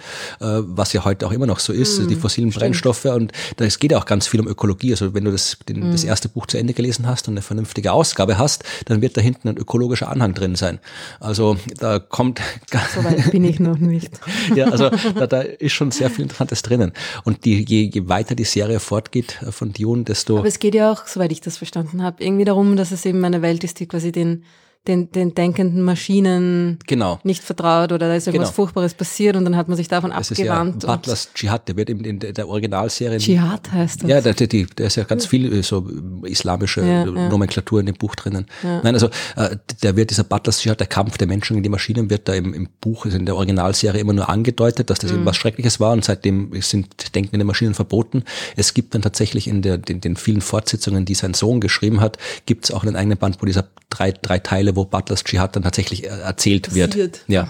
äh, 0.41 0.47
was 0.63 0.93
ja 0.93 1.05
heute 1.05 1.27
auch 1.27 1.33
immer 1.33 1.47
noch 1.47 1.61
so 1.61 1.73
ist, 1.73 2.09
die 2.09 2.17
fossilen 2.17 2.51
Brennstoffe. 2.51 3.05
Und 3.05 3.33
es 3.59 3.79
geht 3.79 3.93
ja 3.93 3.99
auch 3.99 4.07
ganz 4.07 4.27
viel 4.27 4.41
um 4.41 4.49
Ökologie. 4.49 4.93
Also 4.93 5.15
wenn 5.15 5.25
du 5.25 5.33
das, 5.33 5.59
den, 5.69 5.93
das 5.93 6.05
erste 6.05 6.29
Buch 6.29 6.47
zu 6.47 6.59
Ende 6.59 6.75
gelesen 6.75 7.07
hast 7.07 7.29
und 7.29 7.35
eine 7.35 7.43
vernünftige 7.43 7.93
Ausgabe 7.93 8.39
hast, 8.39 8.65
dann 8.87 9.03
wird 9.03 9.17
da 9.17 9.21
hinten 9.21 9.49
ein 9.49 9.57
ökologischer 9.57 10.09
Anhang 10.09 10.35
drin 10.35 10.55
sein. 10.55 10.79
Also 11.21 11.57
da 11.79 11.99
kommt 11.99 12.41
So 12.95 13.05
weit 13.05 13.31
bin 13.31 13.45
ich 13.45 13.61
noch 13.61 13.79
nicht. 13.79 14.11
ja, 14.55 14.67
also 14.67 14.91
da, 15.15 15.27
da 15.27 15.41
ist 15.41 15.73
schon 15.73 15.91
sehr 15.91 16.11
viel 16.11 16.23
Interessantes 16.23 16.63
drinnen. 16.63 16.93
Und 17.25 17.45
die, 17.45 17.65
je, 17.65 17.91
je 17.93 18.09
weiter 18.09 18.35
die 18.35 18.45
Serie 18.45 18.81
fortgeht 18.97 19.43
äh, 19.43 19.53
von 19.53 19.73
Dune, 19.73 20.05
desto 20.05 20.39
Aber 20.39 20.49
es 20.49 20.59
geht 20.59 20.75
ja 20.75 20.91
auch, 20.91 21.07
soweit 21.07 21.31
ich 21.33 21.43
das 21.43 21.59
verstanden 21.59 22.03
habe, 22.03 22.25
irgendwie 22.25 22.47
darum, 22.47 22.77
dass 22.77 22.93
es 22.93 23.05
eben 23.05 23.23
eine 23.25 23.43
Welt 23.43 23.63
ist, 23.63 23.79
die 23.79 23.87
quasi 23.87 24.11
den, 24.11 24.45
den, 24.87 25.11
den 25.13 25.35
denkenden 25.35 25.83
Maschinen 25.83 26.79
genau. 26.87 27.19
nicht 27.25 27.43
vertraut 27.43 27.93
oder 27.93 28.09
da 28.09 28.15
ist 28.15 28.27
irgendwas 28.27 28.49
Genau. 28.51 28.55
Furchtbares 28.57 28.95
passiert 28.95 29.37
und 29.37 29.45
dann 29.45 29.57
hat 29.57 29.69
man 29.69 29.77
sich 29.77 29.89
davon 29.89 30.11
Das 30.11 30.31
ist 30.31 30.39
ja 30.39 30.53
abgewandt. 30.55 30.87
Butlers 30.87 31.31
Dschihad, 31.35 31.67
der 31.69 31.77
wird 31.77 31.91
eben 31.91 32.05
in 32.05 32.19
der, 32.19 32.33
der 32.33 32.49
Originalserie. 32.49 33.19
Dschihad 33.19 33.73
heißt 33.73 34.03
das. 34.03 34.11
Ja, 34.11 34.21
da, 34.21 34.33
die, 34.33 34.49
die, 34.49 34.67
da 34.75 34.85
ist 34.85 34.97
ja 34.97 35.05
ganz 35.05 35.27
viel 35.27 35.53
äh, 35.53 35.63
so 35.63 35.87
äh, 36.25 36.31
islamische 36.31 36.81
Ja, 36.83 37.03
äh, 37.03 37.07
ja. 37.07 37.29
Nomenklatur 37.29 37.81
in 37.81 37.87
dem 37.87 37.97
Buch 37.97 38.15
drinnen. 38.15 38.47
Nein, 38.63 38.95
also 38.95 39.07
äh, 39.37 39.57
da 39.81 39.97
wird 39.97 40.11
dieser 40.11 40.25
Butlers 40.25 40.61
Dschihad, 40.61 40.79
der 40.81 40.87
Kampf 40.87 41.19
der 41.19 41.27
Menschen 41.27 41.55
gegen 41.55 41.63
die 41.65 41.69
Maschinen, 41.69 42.11
wird 42.11 42.29
da 42.29 42.35
im, 42.35 42.55
im 42.55 42.69
Buch, 42.81 43.05
also 43.05 43.17
in 43.17 43.27
der 43.27 43.37
Originalserie 43.37 44.01
immer 44.01 44.13
nur 44.13 44.29
angedeutet, 44.29 44.91
dass 44.91 44.99
das 45.01 45.11
Mhm. 45.11 45.19
eben 45.19 45.27
was 45.27 45.37
Schreckliches 45.37 45.81
war 45.81 45.93
und 45.93 46.05
seitdem 46.05 46.53
sind 46.63 47.15
denkende 47.15 47.45
Maschinen 47.45 47.75
verboten. 47.75 48.23
Es 48.57 48.75
gibt 48.75 48.95
dann 48.95 49.03
tatsächlich 49.03 49.49
in 49.49 49.63
der, 49.63 49.79
den, 49.79 50.01
den 50.01 50.17
vielen 50.17 50.41
Fortsetzungen, 50.41 51.05
die 51.05 51.15
sein 51.15 51.35
Sohn 51.35 51.61
geschrieben 51.61 52.01
hat, 52.01 52.19
gibt 52.47 52.65
es 52.67 52.71
auch 52.71 52.85
einen 52.85 52.97
eigenen 52.97 53.19
Band, 53.19 53.39
wo 53.41 53.47
dieser 53.47 53.69
drei, 53.91 54.13
drei 54.13 54.39
Teile, 54.39 54.76
wo 54.77 54.85
Butlers 54.85 55.25
Dschihad 55.25 55.57
dann 55.57 55.63
tatsächlich 55.63 56.05
äh, 56.05 56.09
erzählt 56.09 56.75
wird. 56.75 56.91
Passiert. 56.91 57.21
Ja, 57.27 57.49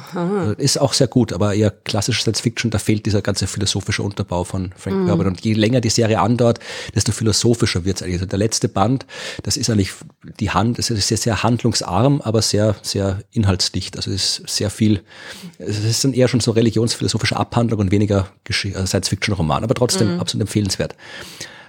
Äh, 0.59 0.63
ist 0.63 0.79
auch 0.81 0.93
sehr 0.93 1.09
gut, 1.09 1.33
aber 1.33 1.55
eher 1.55 1.71
klassische 1.71 2.21
Science 2.23 2.41
Fiction, 2.41 2.71
da 2.71 2.79
fehlt 2.79 3.05
dieser 3.07 3.21
ganze 3.23 3.47
philosophische 3.47 4.03
Unterbau 4.03 4.45
von 4.45 4.73
Frank 4.77 4.97
Mhm. 4.97 5.07
Herbert. 5.07 5.27
Und 5.27 5.41
je 5.45 5.53
länger 5.55 5.81
die 5.81 5.91
Serie 5.91 6.21
andauert, 6.21 6.61
desto 6.95 7.13
philosophischer 7.13 7.85
wird 7.85 7.97
es 7.97 8.03
eigentlich. 8.03 8.17
Also 8.17 8.27
der 8.27 8.39
letzte 8.39 8.69
Band, 8.69 9.05
das 9.43 9.57
ist 9.57 9.69
eigentlich 9.69 9.91
die 10.41 10.51
Hand, 10.51 10.79
es 10.79 10.91
ist 10.91 11.09
sehr, 11.09 11.19
sehr 11.19 11.43
handlungsarm, 11.43 12.21
aber 12.23 12.41
sehr, 12.43 12.77
sehr 12.83 13.19
inhaltsdicht. 13.33 13.97
Also 13.97 14.11
es 14.11 14.39
ist 14.39 14.57
sehr 14.57 14.71
viel, 14.71 15.03
es 15.59 15.79
ist 15.85 16.05
dann 16.05 16.13
eher 16.15 16.29
schon 16.29 16.41
so 16.41 16.53
religionsphilosophische 16.53 17.37
Abhandlung 17.37 17.81
und 17.81 17.91
weniger 17.91 18.29
äh, 18.49 18.53
Science 18.87 19.09
Fiction 19.09 19.35
Roman, 19.35 19.65
aber 19.65 19.75
trotzdem 19.75 20.21
absolut 20.21 20.43
empfehlenswert. 20.43 20.95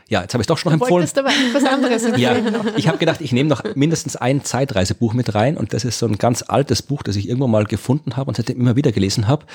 Ja, 0.10 0.22
jetzt 0.22 0.34
habe 0.34 0.42
ich 0.42 0.48
doch 0.48 0.58
schon 0.58 0.72
noch 0.72 0.82
empfohlen. 0.82 1.08
Wolltest 1.08 1.18
aber 1.18 1.30
was 1.54 1.64
anderes 1.66 2.04
Ja, 2.18 2.36
ich 2.76 2.88
habe 2.88 2.98
gedacht, 2.98 3.22
ich 3.22 3.34
nehme 3.34 3.50
noch 3.50 3.64
mindestens 3.76 4.16
ein 4.16 4.44
Zeitreisebuch 4.44 5.14
mit 5.14 5.36
rein 5.36 5.58
und 5.58 5.74
das 5.74 5.84
ist 5.84 6.00
so 6.00 6.06
ein 6.06 6.18
ganz 6.18 6.44
altes 6.48 6.82
Buch, 6.82 7.04
das 7.04 7.16
ich 7.16 7.28
irgendwo 7.28 7.48
mal 7.48 7.66
gefunden 7.66 8.16
habe 8.16 8.30
und 8.30 8.38
seitdem 8.38 8.60
immer 8.60 8.76
wieder 8.76 8.92
gelesen 8.92 9.28
habe. 9.28 9.46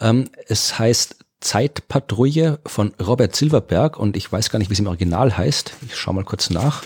Ähm, 0.00 0.28
es 0.48 0.78
heißt 0.78 1.16
Zeitpatrouille 1.40 2.60
von 2.66 2.92
Robert 3.04 3.34
Silverberg 3.34 3.98
und 3.98 4.16
ich 4.16 4.30
weiß 4.30 4.50
gar 4.50 4.58
nicht, 4.58 4.70
wie 4.70 4.74
es 4.74 4.80
im 4.80 4.86
Original 4.86 5.36
heißt. 5.36 5.72
Ich 5.86 5.96
schaue 5.96 6.14
mal 6.14 6.24
kurz 6.24 6.50
nach. 6.50 6.82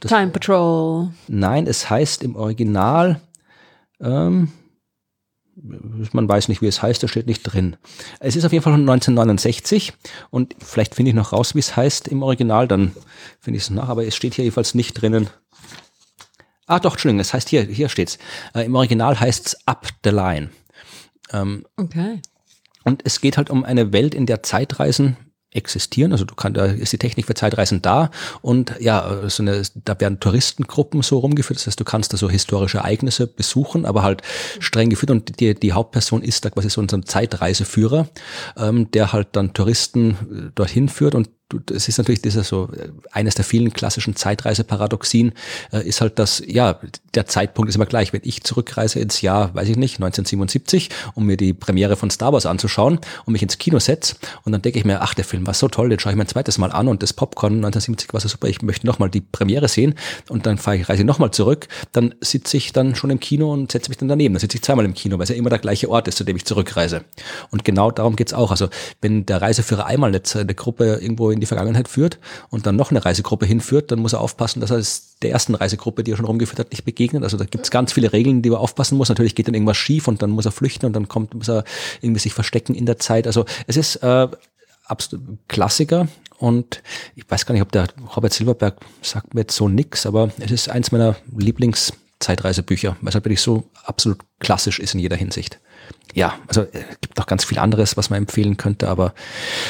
Time 0.00 0.30
Patrol. 0.30 1.10
Nein, 1.28 1.66
es 1.66 1.88
heißt 1.88 2.24
im 2.24 2.34
Original, 2.34 3.20
ähm, 4.00 4.50
man 5.56 6.28
weiß 6.28 6.48
nicht, 6.48 6.60
wie 6.60 6.66
es 6.66 6.82
heißt, 6.82 7.02
da 7.02 7.08
steht 7.08 7.26
nicht 7.26 7.42
drin. 7.42 7.76
Es 8.20 8.36
ist 8.36 8.44
auf 8.44 8.52
jeden 8.52 8.62
Fall 8.62 8.74
von 8.74 8.82
1969 8.82 9.92
und 10.30 10.54
vielleicht 10.58 10.94
finde 10.94 11.10
ich 11.10 11.14
noch 11.14 11.32
raus, 11.32 11.54
wie 11.54 11.60
es 11.60 11.76
heißt 11.76 12.08
im 12.08 12.22
Original, 12.22 12.68
dann 12.68 12.92
finde 13.40 13.56
ich 13.56 13.64
es 13.64 13.70
nach, 13.70 13.88
aber 13.88 14.06
es 14.06 14.14
steht 14.14 14.34
hier 14.34 14.44
jedenfalls 14.44 14.74
nicht 14.74 14.94
drinnen. 14.94 15.28
Ah, 16.66 16.80
doch, 16.80 16.92
Entschuldigung, 16.92 17.20
es 17.20 17.32
heißt 17.32 17.48
hier, 17.48 17.62
hier 17.62 17.88
steht's. 17.88 18.18
Äh, 18.54 18.64
Im 18.64 18.74
Original 18.74 19.18
heißt 19.18 19.46
es 19.46 19.66
Up 19.66 19.88
the 20.04 20.10
Line. 20.10 20.50
Okay. 21.76 22.20
Und 22.84 23.02
es 23.04 23.20
geht 23.20 23.36
halt 23.36 23.50
um 23.50 23.64
eine 23.64 23.92
Welt, 23.92 24.14
in 24.14 24.26
der 24.26 24.42
Zeitreisen 24.42 25.16
existieren. 25.56 26.12
Also 26.12 26.24
du 26.24 26.34
kannst, 26.34 26.56
da 26.56 26.66
ist 26.66 26.92
die 26.92 26.98
Technik 26.98 27.26
für 27.26 27.34
Zeitreisen 27.34 27.82
da 27.82 28.10
und 28.42 28.74
ja, 28.80 29.28
so 29.28 29.42
eine, 29.42 29.62
da 29.84 29.98
werden 30.00 30.20
Touristengruppen 30.20 31.02
so 31.02 31.18
rumgeführt. 31.18 31.58
Das 31.58 31.66
heißt, 31.66 31.80
du 31.80 31.84
kannst 31.84 32.12
da 32.12 32.16
so 32.16 32.30
historische 32.30 32.78
Ereignisse 32.78 33.26
besuchen, 33.26 33.86
aber 33.86 34.02
halt 34.02 34.22
streng 34.60 34.90
geführt 34.90 35.10
und 35.10 35.40
die, 35.40 35.54
die 35.54 35.72
Hauptperson 35.72 36.22
ist 36.22 36.44
da 36.44 36.50
quasi 36.50 36.70
so 36.70 36.80
ein 36.80 37.04
Zeitreiseführer, 37.04 38.08
ähm, 38.56 38.90
der 38.90 39.12
halt 39.12 39.28
dann 39.32 39.52
Touristen 39.54 40.10
äh, 40.10 40.50
dorthin 40.54 40.88
führt 40.88 41.14
und 41.14 41.28
es 41.72 41.88
ist 41.88 41.98
natürlich 41.98 42.22
dieser 42.22 42.42
so 42.42 42.68
äh, 42.76 42.88
eines 43.12 43.36
der 43.36 43.44
vielen 43.44 43.72
klassischen 43.72 44.16
Zeitreiseparadoxien 44.16 45.32
äh, 45.72 45.86
ist 45.86 46.00
halt, 46.00 46.18
dass 46.18 46.42
ja 46.44 46.80
der 47.14 47.26
Zeitpunkt 47.26 47.68
ist 47.68 47.76
immer 47.76 47.86
gleich. 47.86 48.12
Wenn 48.12 48.22
ich 48.24 48.42
zurückreise 48.42 48.98
ins 48.98 49.20
Jahr, 49.20 49.54
weiß 49.54 49.68
ich 49.68 49.76
nicht, 49.76 49.96
1977, 49.96 50.90
um 51.14 51.26
mir 51.26 51.36
die 51.36 51.54
Premiere 51.54 51.96
von 51.96 52.10
Star 52.10 52.32
Wars 52.32 52.46
anzuschauen 52.46 52.98
und 53.24 53.32
mich 53.32 53.42
ins 53.42 53.58
Kino 53.58 53.78
setze 53.78 54.16
und 54.44 54.52
dann 54.52 54.62
denke 54.62 54.78
ich 54.78 54.84
mir, 54.84 55.02
ach 55.02 55.14
der 55.14 55.24
Film 55.24 55.46
war 55.46 55.54
so 55.54 55.68
toll, 55.68 55.88
den 55.88 56.00
schaue 56.00 56.12
ich 56.12 56.16
mir 56.16 56.24
ein 56.24 56.28
zweites 56.28 56.58
Mal 56.58 56.72
an 56.72 56.88
und 56.88 57.02
das 57.02 57.12
Popcorn 57.12 57.54
1970 57.54 58.12
war 58.12 58.20
so 58.20 58.28
super, 58.28 58.48
ich 58.48 58.62
möchte 58.62 58.86
nochmal 58.86 59.08
die 59.08 59.20
Premiere 59.20 59.68
sehen 59.68 59.94
und 60.28 60.46
dann 60.46 60.58
fahre 60.58 60.76
ich 60.76 60.88
reise 60.88 61.04
nochmal 61.04 61.30
zurück, 61.30 61.68
dann 61.92 62.14
sitze 62.20 62.56
ich 62.56 62.72
dann 62.72 62.94
schon 62.96 63.10
im 63.10 63.20
Kino 63.20 63.52
und 63.52 63.70
setze 63.70 63.88
mich 63.88 63.98
dann 63.98 64.08
daneben. 64.08 64.34
Dann 64.34 64.40
sitze 64.40 64.56
ich 64.56 64.62
zweimal 64.62 64.84
im 64.84 64.94
Kino, 64.94 65.16
weil 65.16 65.24
es 65.24 65.28
ja 65.28 65.36
immer 65.36 65.50
der 65.50 65.58
gleiche 65.58 65.88
Ort 65.88 66.08
ist, 66.08 66.18
zu 66.18 66.24
dem 66.24 66.36
ich 66.36 66.44
zurückreise. 66.44 67.04
Und 67.50 67.64
genau 67.64 67.90
darum 67.90 68.16
geht's 68.16 68.32
auch. 68.32 68.50
Also 68.50 68.68
wenn 69.00 69.26
der 69.26 69.40
Reiseführer 69.40 69.86
einmal 69.86 70.10
eine 70.10 70.54
Gruppe 70.54 70.98
irgendwo 71.00 71.30
in 71.36 71.40
die 71.40 71.46
Vergangenheit 71.46 71.88
führt 71.88 72.18
und 72.50 72.66
dann 72.66 72.76
noch 72.76 72.90
eine 72.90 73.04
Reisegruppe 73.04 73.46
hinführt, 73.46 73.90
dann 73.90 74.00
muss 74.00 74.12
er 74.12 74.20
aufpassen, 74.20 74.60
dass 74.60 74.70
er 74.70 74.78
es 74.78 75.16
der 75.22 75.30
ersten 75.30 75.54
Reisegruppe, 75.54 76.04
die 76.04 76.12
er 76.12 76.16
schon 76.16 76.26
rumgeführt 76.26 76.58
hat, 76.58 76.70
nicht 76.70 76.84
begegnet. 76.84 77.22
Also 77.22 77.36
da 77.36 77.44
gibt's 77.44 77.70
ganz 77.70 77.92
viele 77.92 78.12
Regeln, 78.12 78.42
die 78.42 78.50
er 78.50 78.60
aufpassen 78.60 78.98
muss. 78.98 79.08
Natürlich 79.08 79.34
geht 79.34 79.48
dann 79.48 79.54
irgendwas 79.54 79.76
schief 79.76 80.08
und 80.08 80.22
dann 80.22 80.30
muss 80.30 80.44
er 80.44 80.52
flüchten 80.52 80.86
und 80.86 80.94
dann 80.94 81.08
kommt, 81.08 81.34
muss 81.34 81.48
er 81.48 81.64
irgendwie 82.00 82.20
sich 82.20 82.34
verstecken 82.34 82.74
in 82.74 82.86
der 82.86 82.98
Zeit. 82.98 83.26
Also 83.26 83.44
es 83.66 83.76
ist 83.76 83.96
äh, 83.96 84.28
absolut 84.84 85.38
Klassiker 85.48 86.08
und 86.38 86.82
ich 87.14 87.24
weiß 87.28 87.46
gar 87.46 87.54
nicht, 87.54 87.62
ob 87.62 87.72
der 87.72 87.88
Robert 88.14 88.32
Silverberg 88.32 88.76
sagt 89.02 89.34
mir 89.34 89.42
jetzt 89.42 89.56
so 89.56 89.68
nix, 89.68 90.06
aber 90.06 90.30
es 90.38 90.50
ist 90.50 90.68
eins 90.68 90.92
meiner 90.92 91.16
Lieblingszeitreisebücher, 91.36 92.96
weil 93.00 93.08
es 93.08 93.14
halt 93.14 93.24
wirklich 93.24 93.40
so 93.40 93.64
absolut 93.84 94.18
klassisch 94.38 94.78
ist 94.78 94.94
in 94.94 95.00
jeder 95.00 95.16
Hinsicht. 95.16 95.60
Ja, 96.16 96.34
also 96.48 96.62
es 96.62 96.80
äh, 96.80 96.84
gibt 97.02 97.18
noch 97.18 97.26
ganz 97.26 97.44
viel 97.44 97.58
anderes, 97.58 97.98
was 97.98 98.08
man 98.08 98.20
empfehlen 98.20 98.56
könnte, 98.56 98.88
aber. 98.88 99.12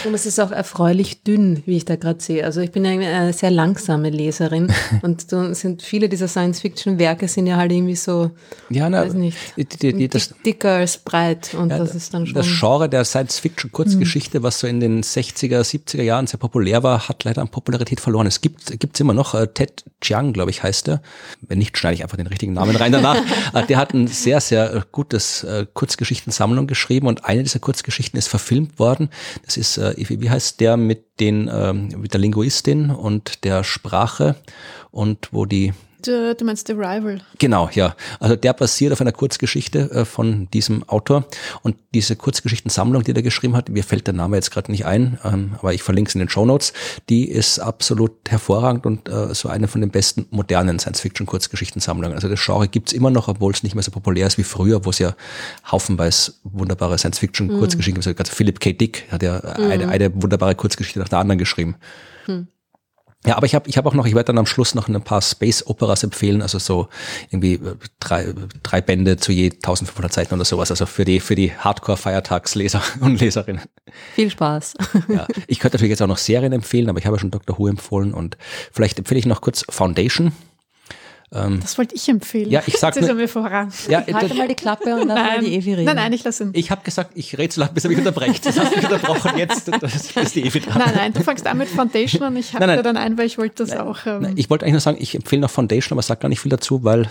Und 0.05 0.15
es 0.15 0.27
ist 0.27 0.39
auch 0.39 0.53
erfreulich 0.53 1.25
dünn, 1.25 1.65
wie 1.67 1.77
ich 1.77 1.85
da 1.85 1.97
gerade 1.97 2.21
sehe. 2.21 2.45
Also 2.45 2.61
ich 2.61 2.71
bin 2.71 2.85
ja 2.85 2.93
eine 2.93 3.33
sehr 3.33 3.51
langsame 3.51 4.11
Leserin 4.11 4.73
und 5.03 5.29
so 5.29 5.53
sind 5.55 5.83
viele 5.83 6.09
dieser 6.09 6.29
Science-Fiction-Werke 6.29 7.27
sind 7.27 7.49
ja 7.49 7.57
halt 7.57 7.73
irgendwie 7.73 7.97
so, 7.97 8.31
ja, 8.71 8.89
na, 8.89 9.03
weiß 9.03 9.15
nicht, 9.15 9.37
die, 9.57 9.65
die, 9.65 9.93
die, 9.93 10.09
das, 10.09 10.35
dicker 10.45 10.75
als 10.75 10.99
breit 10.99 11.55
und 11.55 11.71
ja, 11.71 11.79
das 11.79 11.97
ist 11.97 12.15
dann 12.15 12.27
schon. 12.27 12.37
Das 12.37 12.47
Genre 12.47 12.89
der 12.89 13.05
Science-Fiction-Kurzgeschichte, 13.05 14.39
mhm. 14.39 14.43
was 14.45 14.61
so 14.61 14.69
in 14.69 14.79
den 14.79 15.03
60er, 15.03 15.63
70er 15.63 16.03
Jahren 16.03 16.29
sehr 16.29 16.39
populär 16.39 16.85
war, 16.85 17.09
hat 17.09 17.25
leider 17.25 17.43
an 17.43 17.49
Popularität 17.49 18.01
verloren. 18.01 18.29
Es 18.29 18.41
gibt 18.41 18.79
gibt's 18.79 19.01
immer 19.01 19.15
noch, 19.15 19.35
äh, 19.35 19.49
Ted 19.49 19.85
Chiang, 20.01 20.33
glaube 20.33 20.53
ich, 20.53 20.63
heißt 20.63 20.89
er. 20.89 21.03
Wenn 21.41 21.59
nicht, 21.59 21.77
schneide 21.77 21.95
ich 21.95 22.03
einfach 22.05 22.19
den 22.19 22.29
richtigen 22.29 22.53
Namen 22.53 22.77
rein 22.77 22.93
danach. 22.93 23.17
Äh, 23.53 23.65
der 23.67 23.79
hat 23.79 23.95
ein 23.95 24.07
sehr, 24.07 24.41
sehr 24.41 24.85
gutes 24.93 25.47
Kurzgeschichten 25.73 26.26
Sammlung 26.33 26.67
geschrieben 26.67 27.07
und 27.07 27.25
eine 27.25 27.43
dieser 27.43 27.59
Kurzgeschichten 27.59 28.19
ist 28.19 28.29
verfilmt 28.29 28.79
worden. 28.79 29.11
Das 29.45 29.57
ist, 29.57 29.79
äh, 29.79 29.95
wie 29.97 30.31
heißt 30.31 30.61
der 30.61 30.77
mit 30.77 31.21
den, 31.21 31.51
ähm, 31.53 31.89
mit 31.97 32.13
der 32.13 32.21
Linguistin 32.21 32.91
und 32.91 33.45
der 33.45 33.65
Sprache 33.65 34.37
und 34.91 35.29
wo 35.33 35.47
die 35.47 35.73
Du, 36.03 36.35
du 36.35 36.45
meinst 36.45 36.67
The 36.67 36.75
Rival. 36.75 37.21
Genau, 37.39 37.71
ja. 37.73 37.97
Also 38.21 38.37
der 38.37 38.53
basiert 38.53 38.93
auf 38.93 39.01
einer 39.01 39.13
Kurzgeschichte 39.13 39.91
äh, 39.91 40.05
von 40.05 40.49
diesem 40.51 40.89
Autor. 40.89 41.25
Und 41.63 41.77
diese 41.95 42.17
Kurzgeschichtensammlung, 42.17 43.03
die 43.03 43.13
er 43.13 43.23
geschrieben 43.23 43.57
hat, 43.57 43.69
mir 43.69 43.85
fällt 43.85 44.07
der 44.07 44.15
Name 44.15 44.37
jetzt 44.37 44.51
gerade 44.51 44.71
nicht 44.71 44.85
ein, 44.85 45.19
ähm, 45.25 45.55
aber 45.59 45.73
ich 45.75 45.83
verlinke 45.83 46.09
es 46.09 46.15
in 46.15 46.19
den 46.19 46.29
Show 46.29 46.45
Notes, 46.45 46.73
die 47.09 47.29
ist 47.29 47.59
absolut 47.59 48.13
hervorragend 48.29 48.87
und 48.87 49.09
äh, 49.09 49.35
so 49.35 49.49
eine 49.49 49.69
von 49.69 49.81
den 49.81 49.91
besten 49.91 50.27
modernen 50.31 50.79
Science-Fiction-Kurzgeschichtensammlungen. 50.79 52.15
Also 52.15 52.29
das 52.29 52.45
Genre 52.45 52.69
gibt's 52.69 52.93
immer 52.93 53.11
noch, 53.11 53.29
obwohl 53.29 53.53
es 53.53 53.63
nicht 53.63 53.75
mehr 53.75 53.83
so 53.83 53.91
populär 53.91 54.27
ist 54.27 54.39
wie 54.39 54.45
früher, 54.45 54.85
wo 54.85 54.91
es 54.91 54.99
ja 54.99 55.15
haufenweise 55.71 56.35
wunderbare 56.45 56.99
Science-Fiction-Kurzgeschichten 56.99 58.01
mhm. 58.01 58.05
gibt. 58.05 58.21
Also 58.21 58.33
Philip 58.33 58.61
K. 58.61 58.73
Dick 58.73 59.05
hat 59.11 59.23
ja 59.23 59.41
mhm. 59.59 59.71
eine, 59.71 59.89
eine 59.89 60.23
wunderbare 60.23 60.55
Kurzgeschichte 60.55 60.99
nach 60.99 61.09
der 61.09 61.19
anderen 61.19 61.39
geschrieben. 61.39 61.77
Mhm. 62.27 62.49
Ja, 63.25 63.37
aber 63.37 63.47
ich 63.47 63.55
habe 63.55 63.69
ich 63.69 63.77
hab 63.77 63.87
auch 63.87 63.95
noch, 63.95 64.07
ich 64.07 64.15
werde 64.15 64.27
dann 64.27 64.39
am 64.39 64.47
Schluss 64.47 64.75
noch 64.75 64.89
ein 64.89 65.03
paar 65.03 65.23
Space 65.23 65.67
Operas 65.67 66.05
empfehlen, 66.05 66.43
also 66.43 66.59
so 66.59 66.89
irgendwie 67.31 67.55
äh, 67.55 67.77
drei, 67.99 68.33
drei 68.63 68.81
Bände 68.81 69.17
zu 69.17 69.33
je 69.33 69.51
1500 69.51 70.13
Seiten 70.13 70.35
oder 70.35 70.45
sowas, 70.45 70.71
also 70.71 70.87
für 70.87 71.05
die, 71.05 71.19
für 71.19 71.35
die 71.35 71.53
Hardcore-Feiertagsleser 71.53 72.83
und 73.01 73.21
Leserinnen. 73.21 73.63
Viel 74.15 74.31
Spaß. 74.31 74.75
Ja, 75.09 75.27
ich 75.47 75.61
könnte 75.61 75.77
natürlich 75.77 75.91
jetzt 75.91 76.03
auch 76.03 76.09
noch 76.09 76.19
Serien 76.19 76.53
empfehlen, 76.53 76.89
aber 76.89 76.99
ich 76.99 77.07
habe 77.07 77.17
ja 77.17 77.21
schon 77.21 77.31
Dr. 77.31 77.59
Who 77.59 77.69
empfohlen 77.69 78.13
und 78.13 78.37
vielleicht 78.73 78.99
empfehle 78.99 79.19
ich 79.19 79.27
noch 79.27 79.41
kurz 79.41 79.65
Foundation. 79.69 80.33
Ähm, 81.33 81.59
das 81.61 81.77
wollte 81.77 81.95
ich 81.95 82.09
empfehlen. 82.09 82.51
Ja, 82.51 82.63
ich 82.67 82.77
sag 82.77 83.01
nur, 83.01 83.15
mir 83.15 83.29
voran. 83.29 83.73
Ja, 83.89 84.05
Halte 84.13 84.35
mal 84.35 84.47
die 84.47 84.55
Klappe 84.55 84.95
und 84.95 85.09
dann 85.09 85.19
mal 85.19 85.41
die 85.41 85.57
Evi 85.57 85.75
reden. 85.75 85.87
Nein, 85.87 85.97
nein, 85.97 86.13
ich 86.13 86.23
lasse 86.23 86.45
ihn. 86.45 86.51
Ich 86.53 86.71
habe 86.71 86.83
gesagt, 86.85 87.11
ich 87.15 87.37
rede 87.37 87.53
so 87.53 87.61
lange, 87.61 87.73
bis 87.73 87.85
er 87.85 87.91
mich 87.91 87.99
unterbrecht. 87.99 88.47
Das 88.47 88.59
hast 88.59 88.73
du 88.73 88.77
mich 88.77 88.85
unterbrochen 88.85 89.37
jetzt, 89.37 89.69
das 89.81 89.95
ist 90.17 90.35
die 90.35 90.45
Evi 90.45 90.61
dran. 90.61 90.79
Nein, 90.79 90.95
nein, 90.95 91.13
du 91.13 91.23
fängst 91.23 91.47
an 91.47 91.59
mit 91.59 91.69
Foundation 91.69 92.23
und 92.23 92.37
ich 92.37 92.55
habe 92.55 92.67
da 92.67 92.83
dann 92.83 92.97
ein, 92.97 93.19
weil 93.19 93.27
ich 93.27 93.39
wollte 93.39 93.65
das 93.65 93.71
nein, 93.71 93.81
auch. 93.81 94.07
Ähm, 94.07 94.23
nein, 94.23 94.35
ich 94.37 94.49
wollte 94.51 94.65
eigentlich 94.65 94.75
nur 94.75 94.81
sagen, 94.81 94.99
ich 95.01 95.15
empfehle 95.15 95.43
noch 95.43 95.51
Foundation, 95.51 95.97
aber 95.97 96.03
sag 96.03 96.21
gar 96.21 96.29
nicht 96.29 96.41
viel 96.41 96.51
dazu, 96.51 96.85
weil 96.85 97.09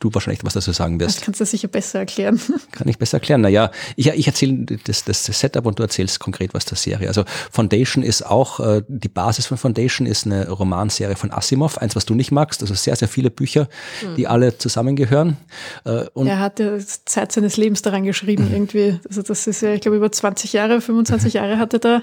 du 0.00 0.12
wahrscheinlich 0.12 0.44
was 0.44 0.54
dazu 0.54 0.72
sagen 0.72 1.00
wirst. 1.00 1.18
Das 1.18 1.24
kannst 1.24 1.40
du 1.40 1.46
sicher 1.46 1.68
besser 1.68 2.00
erklären. 2.00 2.40
Kann 2.72 2.88
ich 2.88 2.98
besser 2.98 3.16
erklären. 3.16 3.40
Naja, 3.40 3.70
ich, 3.96 4.08
ich 4.08 4.26
erzähle 4.26 4.66
das, 4.84 5.04
das, 5.04 5.24
das 5.24 5.40
Setup 5.40 5.66
und 5.66 5.78
du 5.78 5.82
erzählst 5.82 6.20
konkret 6.20 6.54
was 6.54 6.64
der 6.64 6.76
Serie. 6.76 7.08
Also 7.08 7.24
Foundation 7.50 8.02
ist 8.02 8.24
auch, 8.24 8.60
äh, 8.60 8.82
die 8.86 9.08
Basis 9.08 9.46
von 9.46 9.56
Foundation 9.56 10.06
ist 10.06 10.26
eine 10.26 10.48
Romanserie 10.48 11.16
von 11.16 11.30
Asimov, 11.32 11.78
eins, 11.78 11.96
was 11.96 12.04
du 12.04 12.14
nicht 12.14 12.32
magst. 12.32 12.62
Also 12.62 12.74
sehr, 12.74 12.96
sehr 12.96 13.08
viele 13.08 13.30
Bücher, 13.30 13.68
mhm. 14.02 14.16
die 14.16 14.26
alle 14.26 14.58
zusammengehören. 14.58 15.36
Äh, 15.84 16.04
und 16.12 16.26
er 16.26 16.38
hat 16.38 16.60
ja 16.60 16.78
Zeit 16.78 17.32
seines 17.32 17.56
Lebens 17.56 17.82
daran 17.82 18.04
geschrieben 18.04 18.50
irgendwie. 18.52 19.00
Also 19.08 19.22
das 19.22 19.46
ist 19.46 19.62
ja, 19.62 19.74
ich 19.74 19.80
glaube, 19.80 19.96
über 19.96 20.12
20 20.12 20.52
Jahre, 20.52 20.80
25 20.80 21.32
Jahre 21.34 21.58
hat 21.58 21.72
er 21.72 21.78
da 21.78 22.02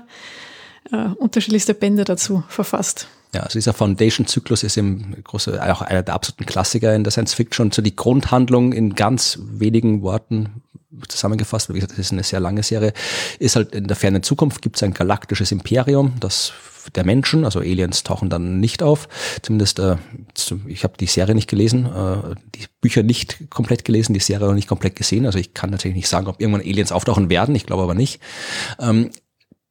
äh, 0.92 1.14
unterschiedlichste 1.16 1.74
Bände 1.74 2.04
dazu 2.04 2.44
verfasst. 2.48 3.08
Ja, 3.34 3.42
also 3.42 3.58
dieser 3.58 3.74
Foundation-Zyklus 3.74 4.64
ist 4.64 4.78
im 4.78 5.16
große, 5.24 5.62
auch 5.74 5.82
einer 5.82 6.04
der 6.04 6.14
absoluten 6.14 6.46
Klassiker 6.46 6.94
in 6.94 7.04
der 7.04 7.12
Science 7.12 7.34
Fiction. 7.34 7.72
So 7.72 7.82
die 7.82 7.96
Grundhandlung 7.96 8.74
in 8.74 8.96
ganz 8.96 9.40
wenigen 9.42 10.02
Worten 10.02 10.62
zusammengefasst, 11.08 11.70
wie 11.70 11.76
gesagt, 11.76 11.94
das 11.94 12.00
ist 12.00 12.12
eine 12.12 12.24
sehr 12.24 12.42
lange 12.42 12.64
Serie, 12.64 12.94
ist 13.40 13.56
halt 13.56 13.74
in 13.74 13.88
der 13.88 13.96
fernen 13.96 14.24
Zukunft 14.24 14.62
gibt 14.62 14.76
es 14.76 14.84
ein 14.84 14.94
galaktisches 14.94 15.52
Imperium, 15.52 16.14
das 16.20 16.52
der 16.96 17.06
Menschen, 17.06 17.46
also 17.46 17.60
Aliens 17.60 18.04
tauchen 18.04 18.30
dann 18.30 18.60
nicht 18.60 18.82
auf. 18.82 19.08
Zumindest, 19.44 19.80
äh, 19.80 19.98
ich 20.66 20.84
habe 20.84 20.96
die 21.00 21.06
Serie 21.06 21.36
nicht 21.36 21.50
gelesen, 21.50 21.86
äh, 21.86 22.36
die 22.56 22.66
Bücher 22.82 23.04
nicht 23.04 23.52
komplett 23.52 23.86
gelesen, 23.86 24.14
die 24.14 24.20
Serie 24.20 24.50
auch 24.50 24.54
nicht 24.54 24.68
komplett 24.68 24.96
gesehen. 24.96 25.28
Also 25.28 25.38
ich 25.38 25.54
kann 25.54 25.70
natürlich 25.70 25.96
nicht 25.96 26.08
sagen, 26.08 26.28
ob 26.28 26.42
irgendwann 26.42 26.62
Aliens 26.62 26.92
auftauchen 26.92 27.30
werden, 27.30 27.56
ich 27.56 27.68
glaube 27.68 27.84
aber 27.84 27.94
nicht. 27.94 28.20
Ähm, 28.80 29.12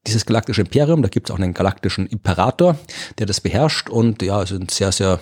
dieses 0.06 0.24
galaktische 0.24 0.62
Imperium, 0.62 1.02
da 1.02 1.09
gibt 1.09 1.28
es 1.28 1.35
auch 1.35 1.39
einen 1.39 1.52
galaktischen 1.52 2.06
Imperator, 2.06 2.78
der 3.18 3.27
das 3.27 3.40
beherrscht. 3.40 3.90
Und 3.90 4.22
ja, 4.22 4.47
sind 4.47 4.70
sehr, 4.70 4.93
sehr, 4.93 5.20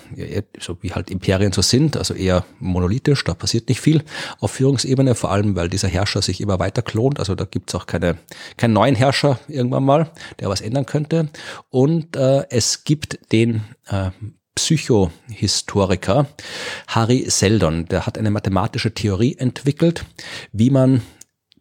so 0.61 0.79
wie 0.83 0.93
halt 0.93 1.11
Imperien 1.11 1.53
so 1.53 1.63
sind, 1.63 1.97
also 1.97 2.15
eher 2.15 2.45
monolithisch, 2.61 3.25
da 3.25 3.35
passiert 3.35 3.69
nicht 3.69 3.81
viel 3.81 4.05
auf 4.39 4.53
Führungsebene, 4.53 5.15
vor 5.15 5.33
allem 5.33 5.57
weil 5.57 5.69
dieser 5.69 5.89
Herrscher 5.89 6.23
sich 6.23 6.41
immer 6.41 6.59
weiter 6.61 6.83
klont, 6.83 7.19
also 7.19 7.35
da 7.35 7.45
gibt 7.45 7.71
es 7.71 7.75
auch 7.75 7.87
keine, 7.87 8.19
keinen 8.57 8.73
neuen 8.73 8.95
Herrscher 8.95 9.41
irgendwann 9.49 9.85
mal, 9.85 10.11
der 10.39 10.49
was 10.49 10.61
ändern 10.61 10.87
könnte. 10.87 11.29
Und 11.71 12.17
äh, 12.17 12.45
es 12.51 12.85
gibt 12.85 13.19
den 13.33 13.63
äh, 13.89 14.11
Psychohistoriker 14.55 16.27
Harry 16.89 17.27
Seldon, 17.29 17.87
der 17.87 18.07
hat 18.07 18.19
eine 18.19 18.31
mathematische 18.31 18.93
Theorie 18.93 19.37
entwickelt, 19.37 20.05
wie 20.53 20.71
man 20.71 21.03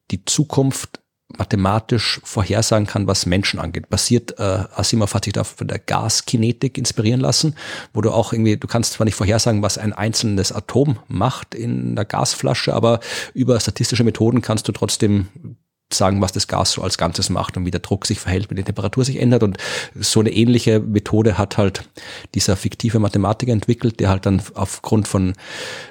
die 0.10 0.26
Zukunft 0.26 0.99
mathematisch 1.36 2.22
vorhersagen 2.24 2.88
kann, 2.88 3.08
was 3.08 3.26
Menschen 3.26 3.60
angeht. 3.60 3.90
Basiert, 3.90 4.40
äh, 4.40 4.64
Asimov 4.76 5.14
hat 5.14 5.26
sich 5.26 5.34
da 5.34 5.44
von 5.44 5.68
der 5.68 5.80
Gaskinetik 5.80 6.78
inspirieren 6.78 7.20
lassen, 7.20 7.56
wo 7.94 8.02
du 8.02 8.12
auch 8.12 8.32
irgendwie, 8.32 8.58
du 8.58 8.68
kannst 8.68 8.94
zwar 8.94 9.06
nicht 9.06 9.16
vorhersagen, 9.16 9.62
was 9.62 9.78
ein 9.78 9.94
einzelnes 9.94 10.52
Atom 10.52 10.99
macht 11.08 11.54
in 11.54 11.95
der 11.95 12.06
Gasflasche, 12.06 12.74
aber 12.74 13.02
über 13.34 13.60
statistische 13.60 14.06
Methoden 14.06 14.41
kannst 14.41 14.68
du 14.68 14.72
trotzdem 14.72 15.28
sagen, 15.91 16.22
was 16.22 16.34
das 16.34 16.48
Gas 16.48 16.74
so 16.74 16.82
als 16.82 16.98
Ganzes 16.98 17.30
macht 17.30 17.56
und 17.56 17.66
wie 17.66 17.72
der 17.72 17.80
Druck 17.80 18.06
sich 18.06 18.20
verhält, 18.20 18.49
wie 18.49 18.56
die 18.56 18.64
Temperatur 18.64 19.06
sich 19.06 19.20
ändert. 19.22 19.44
Und 19.44 19.58
so 19.95 20.20
eine 20.20 20.32
ähnliche 20.32 20.80
Methode 20.80 21.38
hat 21.38 21.58
halt 21.58 21.90
dieser 22.36 22.56
fiktive 22.58 22.99
Mathematiker 22.99 23.54
entwickelt, 23.54 23.99
der 23.99 24.10
halt 24.10 24.26
dann 24.26 24.41
aufgrund 24.54 25.08
von 25.08 25.34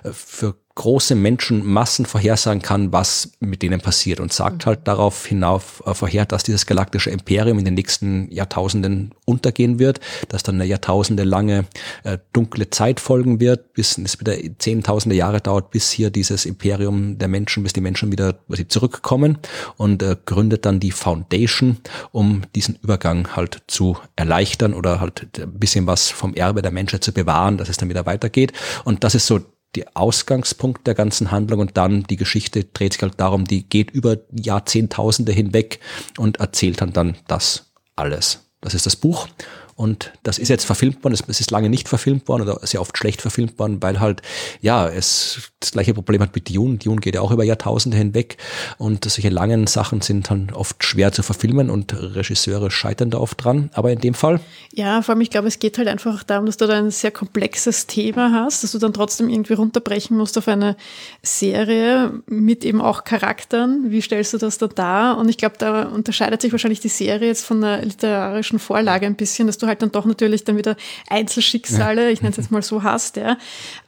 äh, 0.02 0.12
für 0.12 0.56
große 0.76 1.14
Menschenmassen 1.14 2.04
vorhersagen 2.04 2.62
kann, 2.62 2.92
was 2.92 3.32
mit 3.40 3.62
denen 3.62 3.80
passiert 3.80 4.20
und 4.20 4.32
sagt 4.32 4.64
mhm. 4.64 4.66
halt 4.66 4.80
darauf 4.84 5.26
hinauf 5.26 5.82
äh, 5.86 5.94
vorher, 5.94 6.26
dass 6.26 6.44
dieses 6.44 6.66
galaktische 6.66 7.10
Imperium 7.10 7.58
in 7.58 7.64
den 7.64 7.74
nächsten 7.74 8.30
Jahrtausenden 8.30 9.12
untergehen 9.24 9.78
wird, 9.78 10.00
dass 10.28 10.42
dann 10.42 10.56
eine 10.56 10.66
Jahrtausende 10.66 11.24
lange 11.24 11.64
äh, 12.04 12.18
dunkle 12.32 12.70
Zeit 12.70 13.00
folgen 13.00 13.40
wird, 13.40 13.72
bis 13.72 13.96
es 13.98 14.20
wieder 14.20 14.34
zehntausende 14.58 15.16
Jahre 15.16 15.40
dauert, 15.40 15.70
bis 15.70 15.90
hier 15.90 16.10
dieses 16.10 16.44
Imperium 16.44 17.18
der 17.18 17.28
Menschen, 17.28 17.62
bis 17.62 17.72
die 17.72 17.80
Menschen 17.80 18.12
wieder 18.12 18.38
sie 18.48 18.68
zurückkommen 18.68 19.38
und 19.78 20.02
äh, 20.02 20.16
gründet 20.26 20.66
dann 20.66 20.78
die 20.78 20.92
Foundation, 20.92 21.78
um 22.12 22.42
diesen 22.54 22.78
Übergang 22.82 23.34
halt 23.34 23.62
zu 23.66 23.96
erleichtern 24.14 24.74
oder 24.74 25.00
halt 25.00 25.40
ein 25.40 25.58
bisschen 25.58 25.86
was 25.86 26.10
vom 26.10 26.34
Erbe 26.34 26.60
der 26.60 26.70
Menschheit 26.70 27.02
zu 27.02 27.12
bewahren, 27.12 27.56
dass 27.56 27.70
es 27.70 27.78
dann 27.78 27.88
wieder 27.88 28.04
weitergeht. 28.04 28.52
Und 28.84 29.02
das 29.02 29.14
ist 29.14 29.26
so 29.26 29.40
die 29.74 29.94
Ausgangspunkt 29.94 30.86
der 30.86 30.94
ganzen 30.94 31.30
Handlung 31.30 31.60
und 31.60 31.76
dann 31.76 32.04
die 32.04 32.16
Geschichte 32.16 32.64
dreht 32.64 32.94
sich 32.94 33.02
halt 33.02 33.20
darum, 33.20 33.44
die 33.44 33.68
geht 33.68 33.90
über 33.90 34.16
Jahrzehntausende 34.32 35.32
hinweg 35.32 35.80
und 36.18 36.38
erzählt 36.38 36.80
dann 36.80 36.92
dann 36.92 37.16
das 37.26 37.72
alles. 37.94 38.50
Das 38.60 38.74
ist 38.74 38.86
das 38.86 38.96
Buch 38.96 39.28
und 39.76 40.12
das 40.22 40.38
ist 40.38 40.48
jetzt 40.48 40.64
verfilmt 40.64 41.04
worden, 41.04 41.14
es 41.28 41.40
ist 41.40 41.50
lange 41.50 41.68
nicht 41.68 41.88
verfilmt 41.88 42.28
worden 42.28 42.42
oder 42.42 42.66
sehr 42.66 42.80
oft 42.80 42.96
schlecht 42.96 43.20
verfilmt 43.20 43.58
worden, 43.58 43.82
weil 43.82 44.00
halt, 44.00 44.22
ja, 44.60 44.88
es 44.88 45.52
das 45.60 45.72
gleiche 45.72 45.94
Problem 45.94 46.22
hat 46.22 46.34
mit 46.34 46.54
Dune. 46.54 46.78
Dune 46.78 47.00
geht 47.00 47.14
ja 47.14 47.20
auch 47.20 47.30
über 47.30 47.44
Jahrtausende 47.44 47.96
hinweg 47.96 48.36
und 48.78 49.04
solche 49.04 49.28
langen 49.28 49.66
Sachen 49.66 50.00
sind 50.00 50.30
dann 50.30 50.50
oft 50.52 50.84
schwer 50.84 51.12
zu 51.12 51.22
verfilmen 51.22 51.70
und 51.70 51.92
Regisseure 51.94 52.70
scheitern 52.70 53.10
da 53.10 53.18
oft 53.18 53.42
dran. 53.42 53.70
Aber 53.74 53.90
in 53.90 54.00
dem 54.00 54.14
Fall? 54.14 54.40
Ja, 54.72 55.02
vor 55.02 55.14
allem, 55.14 55.22
ich 55.22 55.30
glaube, 55.30 55.48
es 55.48 55.58
geht 55.58 55.76
halt 55.78 55.88
einfach 55.88 56.22
darum, 56.22 56.46
dass 56.46 56.56
du 56.56 56.66
da 56.66 56.78
ein 56.78 56.90
sehr 56.90 57.10
komplexes 57.10 57.86
Thema 57.86 58.32
hast, 58.32 58.62
dass 58.62 58.72
du 58.72 58.78
dann 58.78 58.92
trotzdem 58.92 59.28
irgendwie 59.28 59.54
runterbrechen 59.54 60.16
musst 60.16 60.38
auf 60.38 60.48
eine 60.48 60.76
Serie 61.22 62.12
mit 62.26 62.64
eben 62.64 62.80
auch 62.80 63.04
Charakteren. 63.04 63.90
Wie 63.90 64.00
stellst 64.00 64.32
du 64.34 64.38
das 64.38 64.58
da 64.58 64.68
dar? 64.68 65.18
Und 65.18 65.28
ich 65.28 65.36
glaube, 65.36 65.56
da 65.58 65.84
unterscheidet 65.84 66.42
sich 66.42 66.52
wahrscheinlich 66.52 66.80
die 66.80 66.88
Serie 66.88 67.28
jetzt 67.28 67.44
von 67.44 67.60
der 67.60 67.84
literarischen 67.84 68.58
Vorlage 68.58 69.06
ein 69.06 69.16
bisschen, 69.16 69.46
dass 69.46 69.58
du 69.58 69.65
halt 69.66 69.82
dann 69.82 69.92
doch 69.92 70.04
natürlich 70.04 70.44
dann 70.44 70.56
wieder 70.56 70.76
Einzelschicksale, 71.08 72.10
ich 72.10 72.22
nenne 72.22 72.30
es 72.30 72.36
jetzt 72.36 72.50
mal 72.50 72.62
so, 72.62 72.82
hast. 72.82 73.16
Ja. 73.16 73.36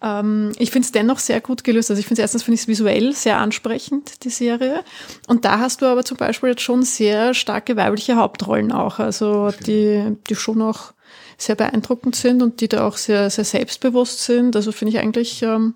Ähm, 0.03 0.53
ich 0.59 0.71
finde 0.71 0.87
es 0.87 0.93
dennoch 0.93 1.19
sehr 1.19 1.41
gut 1.41 1.65
gelöst. 1.65 1.91
Also 1.91 2.01
ich 2.01 2.07
finde 2.07 2.23
erstens 2.23 2.43
finde 2.43 2.57
ich 2.57 2.63
es 2.63 2.69
visuell 2.69 3.13
sehr 3.15 3.39
ansprechend, 3.39 4.25
die 4.25 4.31
Serie. 4.31 4.85
Und 5.27 5.45
da 5.45 5.59
hast 5.59 5.83
du 5.83 5.87
aber 5.87 6.05
zum 6.05 6.17
Beispiel 6.17 6.51
jetzt 6.51 6.63
schon 6.63 6.83
sehr 6.83 7.35
starke 7.35 7.77
weibliche 7.77 8.17
Hauptrollen 8.17 8.73
auch. 8.73 8.99
Also 8.99 9.51
die, 9.67 10.17
die 10.29 10.35
schon 10.35 10.63
auch 10.63 10.93
sehr 11.37 11.55
beeindruckend 11.55 12.17
sind 12.17 12.43
und 12.43 12.61
die 12.61 12.69
da 12.69 12.87
auch 12.87 12.97
sehr, 12.97 13.31
sehr 13.31 13.45
selbstbewusst 13.45 14.25
sind. 14.25 14.57
Also 14.57 14.73
finde 14.73 14.95
ich 14.95 14.99
eigentlich, 14.99 15.43
ähm, 15.43 15.75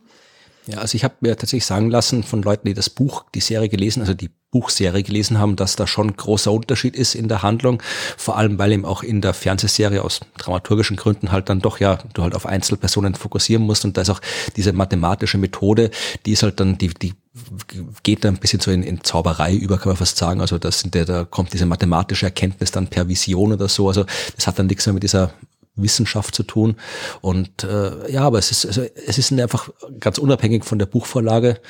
Ja, 0.66 0.78
also 0.78 0.96
ich 0.96 1.04
habe 1.04 1.14
mir 1.20 1.36
tatsächlich 1.36 1.66
sagen 1.66 1.90
lassen 1.90 2.22
von 2.24 2.42
Leuten, 2.42 2.66
die 2.66 2.74
das 2.74 2.90
Buch, 2.90 3.24
die 3.34 3.40
Serie 3.40 3.68
gelesen, 3.68 4.00
also 4.00 4.14
die 4.14 4.30
Buchserie 4.52 5.02
gelesen 5.02 5.38
haben, 5.38 5.56
dass 5.56 5.76
da 5.76 5.86
schon 5.86 6.14
großer 6.14 6.52
Unterschied 6.52 6.94
ist 6.94 7.14
in 7.14 7.26
der 7.26 7.42
Handlung. 7.42 7.82
Vor 8.16 8.36
allem, 8.36 8.58
weil 8.58 8.72
eben 8.72 8.84
auch 8.84 9.02
in 9.02 9.22
der 9.22 9.32
Fernsehserie 9.34 10.04
aus 10.04 10.20
dramaturgischen 10.36 10.96
Gründen 10.96 11.32
halt 11.32 11.48
dann 11.48 11.60
doch 11.60 11.80
ja, 11.80 11.98
du 12.12 12.22
halt 12.22 12.36
auf 12.36 12.46
Einzelpersonen 12.46 13.14
fokussieren 13.14 13.64
musst 13.64 13.84
und 13.84 13.96
da 13.96 14.02
ist 14.02 14.10
auch 14.10 14.20
diese 14.56 14.72
mathematische 14.74 15.38
Methode, 15.38 15.90
die 16.26 16.32
ist 16.32 16.42
halt 16.42 16.60
dann, 16.60 16.76
die, 16.76 16.88
die 16.88 17.14
geht 18.02 18.24
da 18.24 18.28
ein 18.28 18.36
bisschen 18.36 18.60
so 18.60 18.70
in, 18.70 18.82
in 18.82 19.02
Zauberei 19.02 19.54
über, 19.54 19.78
kann 19.78 19.88
man 19.88 19.96
fast 19.96 20.18
sagen. 20.18 20.42
Also 20.42 20.58
das 20.58 20.80
sind 20.80 20.94
der, 20.94 21.06
da 21.06 21.24
kommt 21.24 21.54
diese 21.54 21.64
mathematische 21.64 22.26
Erkenntnis 22.26 22.70
dann 22.72 22.88
per 22.88 23.08
Vision 23.08 23.54
oder 23.54 23.68
so. 23.68 23.88
Also 23.88 24.04
das 24.36 24.46
hat 24.46 24.58
dann 24.58 24.66
nichts 24.66 24.84
mehr 24.84 24.92
mit 24.92 25.02
dieser 25.02 25.32
Wissenschaft 25.74 26.34
zu 26.34 26.42
tun. 26.42 26.76
Und 27.20 27.64
äh, 27.64 28.10
ja, 28.10 28.22
aber 28.22 28.38
es 28.38 28.50
ist, 28.50 28.66
also, 28.66 28.82
es 28.82 29.18
ist 29.18 29.32
einfach 29.32 29.70
ganz 30.00 30.18
unabhängig 30.18 30.64
von 30.64 30.78
der 30.78 30.86
Buchvorlage, 30.86 31.60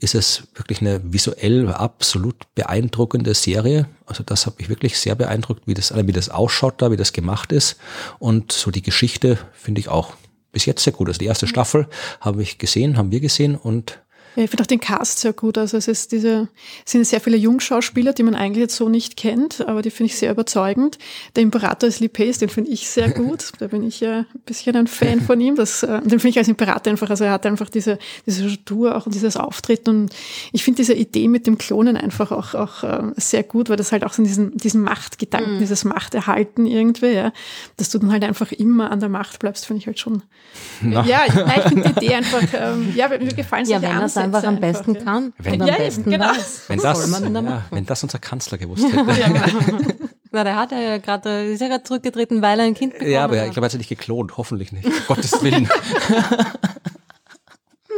ist 0.00 0.14
es 0.14 0.48
wirklich 0.54 0.80
eine 0.80 1.00
visuell 1.04 1.68
absolut 1.68 2.36
beeindruckende 2.54 3.34
Serie. 3.34 3.88
Also 4.06 4.24
das 4.24 4.46
hat 4.46 4.58
mich 4.58 4.68
wirklich 4.68 4.98
sehr 4.98 5.14
beeindruckt, 5.14 5.66
wie 5.66 5.74
das, 5.74 5.94
wie 5.94 6.12
das 6.12 6.28
ausschaut 6.28 6.82
da, 6.82 6.90
wie 6.90 6.96
das 6.96 7.12
gemacht 7.12 7.52
ist. 7.52 7.76
Und 8.18 8.52
so 8.52 8.70
die 8.70 8.82
Geschichte 8.82 9.38
finde 9.52 9.80
ich 9.80 9.88
auch 9.88 10.14
bis 10.52 10.66
jetzt 10.66 10.84
sehr 10.84 10.92
gut. 10.92 11.08
Also 11.08 11.18
die 11.18 11.26
erste 11.26 11.46
Staffel 11.46 11.88
habe 12.20 12.42
ich 12.42 12.58
gesehen, 12.58 12.96
haben 12.96 13.10
wir 13.12 13.20
gesehen 13.20 13.56
und 13.56 14.00
ja, 14.36 14.42
ich 14.42 14.50
finde 14.50 14.62
auch 14.62 14.66
den 14.66 14.80
Cast 14.80 15.20
sehr 15.20 15.32
gut. 15.32 15.58
Also 15.58 15.76
es 15.76 15.86
ist 15.86 16.10
diese, 16.12 16.48
es 16.84 16.92
sind 16.92 17.06
sehr 17.06 17.20
viele 17.20 17.36
Jungschauspieler, 17.36 18.12
die 18.12 18.24
man 18.24 18.34
eigentlich 18.34 18.62
jetzt 18.62 18.76
so 18.76 18.88
nicht 18.88 19.16
kennt, 19.16 19.66
aber 19.66 19.80
die 19.80 19.90
finde 19.90 20.12
ich 20.12 20.18
sehr 20.18 20.32
überzeugend. 20.32 20.98
Der 21.36 21.42
Imperator 21.42 21.88
ist 21.88 22.04
Pace, 22.12 22.38
den 22.38 22.48
finde 22.48 22.70
ich 22.70 22.88
sehr 22.88 23.10
gut. 23.10 23.52
Da 23.64 23.68
bin 23.68 23.86
ich 23.86 24.00
ja 24.00 24.20
ein 24.20 24.26
bisschen 24.44 24.76
ein 24.76 24.86
Fan 24.86 25.20
von 25.20 25.40
ihm. 25.40 25.54
Das, 25.54 25.82
äh, 25.82 26.00
den 26.00 26.18
finde 26.18 26.28
ich 26.28 26.38
als 26.38 26.48
Imperator 26.48 26.90
einfach, 26.90 27.08
also 27.08 27.24
er 27.24 27.30
hat 27.32 27.46
einfach 27.46 27.70
diese, 27.70 27.98
diese 28.26 28.50
Statur 28.50 28.96
auch 28.96 29.06
und 29.06 29.14
dieses 29.14 29.36
Auftreten. 29.36 29.90
Und 29.90 30.14
ich 30.52 30.64
finde 30.64 30.78
diese 30.78 30.92
Idee 30.92 31.28
mit 31.28 31.46
dem 31.46 31.56
Klonen 31.56 31.96
einfach 31.96 32.32
auch, 32.32 32.54
auch 32.54 32.82
äh, 32.82 33.12
sehr 33.16 33.42
gut, 33.44 33.68
weil 33.68 33.76
das 33.76 33.92
halt 33.92 34.04
auch 34.04 34.12
so 34.12 34.22
diesen, 34.22 34.56
diesen 34.56 34.82
Machtgedanken, 34.82 35.54
mhm. 35.54 35.58
dieses 35.60 35.84
Machterhalten 35.84 36.66
irgendwie, 36.66 37.12
ja, 37.12 37.32
dass 37.76 37.90
du 37.90 37.98
dann 37.98 38.12
halt 38.12 38.24
einfach 38.24 38.50
immer 38.52 38.90
an 38.90 39.00
der 39.00 39.08
Macht 39.08 39.38
bleibst, 39.38 39.66
finde 39.66 39.80
ich 39.80 39.86
halt 39.86 39.98
schon. 39.98 40.22
Na. 40.82 41.04
Ja, 41.06 41.22
nein, 41.32 41.52
ich 41.56 41.68
finde 41.68 41.82
die 41.88 42.04
Idee 42.04 42.14
einfach, 42.14 42.42
ähm, 42.54 42.92
ja, 42.94 43.08
mir 43.08 43.18
gefallen 43.18 43.66
ja, 43.66 43.80
solche 43.80 43.94
Ansätze 43.94 44.23
einfach 44.24 44.44
am 44.44 44.60
besten 44.60 44.96
einfach, 44.96 45.04
kann 45.04 45.32
wenn, 45.38 45.60
und 45.60 45.70
am 45.70 45.76
besten 45.76 46.10
genau. 46.10 46.26
weiß. 46.26 46.62
Wenn 46.68 46.78
das, 46.78 47.10
ja, 47.10 47.62
wenn 47.70 47.86
das 47.86 48.02
unser 48.02 48.18
Kanzler 48.18 48.58
gewusst 48.58 48.84
hätte. 48.84 49.20
ja, 49.20 49.28
genau. 49.28 49.78
Na, 50.32 50.42
der 50.42 50.56
hat 50.56 50.72
ja 50.72 50.98
gerade, 50.98 51.44
ist 51.44 51.60
ja 51.60 51.68
gerade 51.68 51.84
zurückgetreten, 51.84 52.42
weil 52.42 52.58
er 52.58 52.66
ein 52.66 52.74
Kind 52.74 52.94
bekommen 52.94 53.08
hat. 53.08 53.14
Ja, 53.14 53.24
aber 53.24 53.36
ich 53.46 53.52
glaube, 53.52 53.60
er 53.60 53.64
hat 53.66 53.70
sich 53.70 53.78
nicht 53.78 53.88
geklont, 53.88 54.36
hoffentlich 54.36 54.72
nicht. 54.72 54.88
Gottes 55.06 55.40
Willen. 55.44 55.68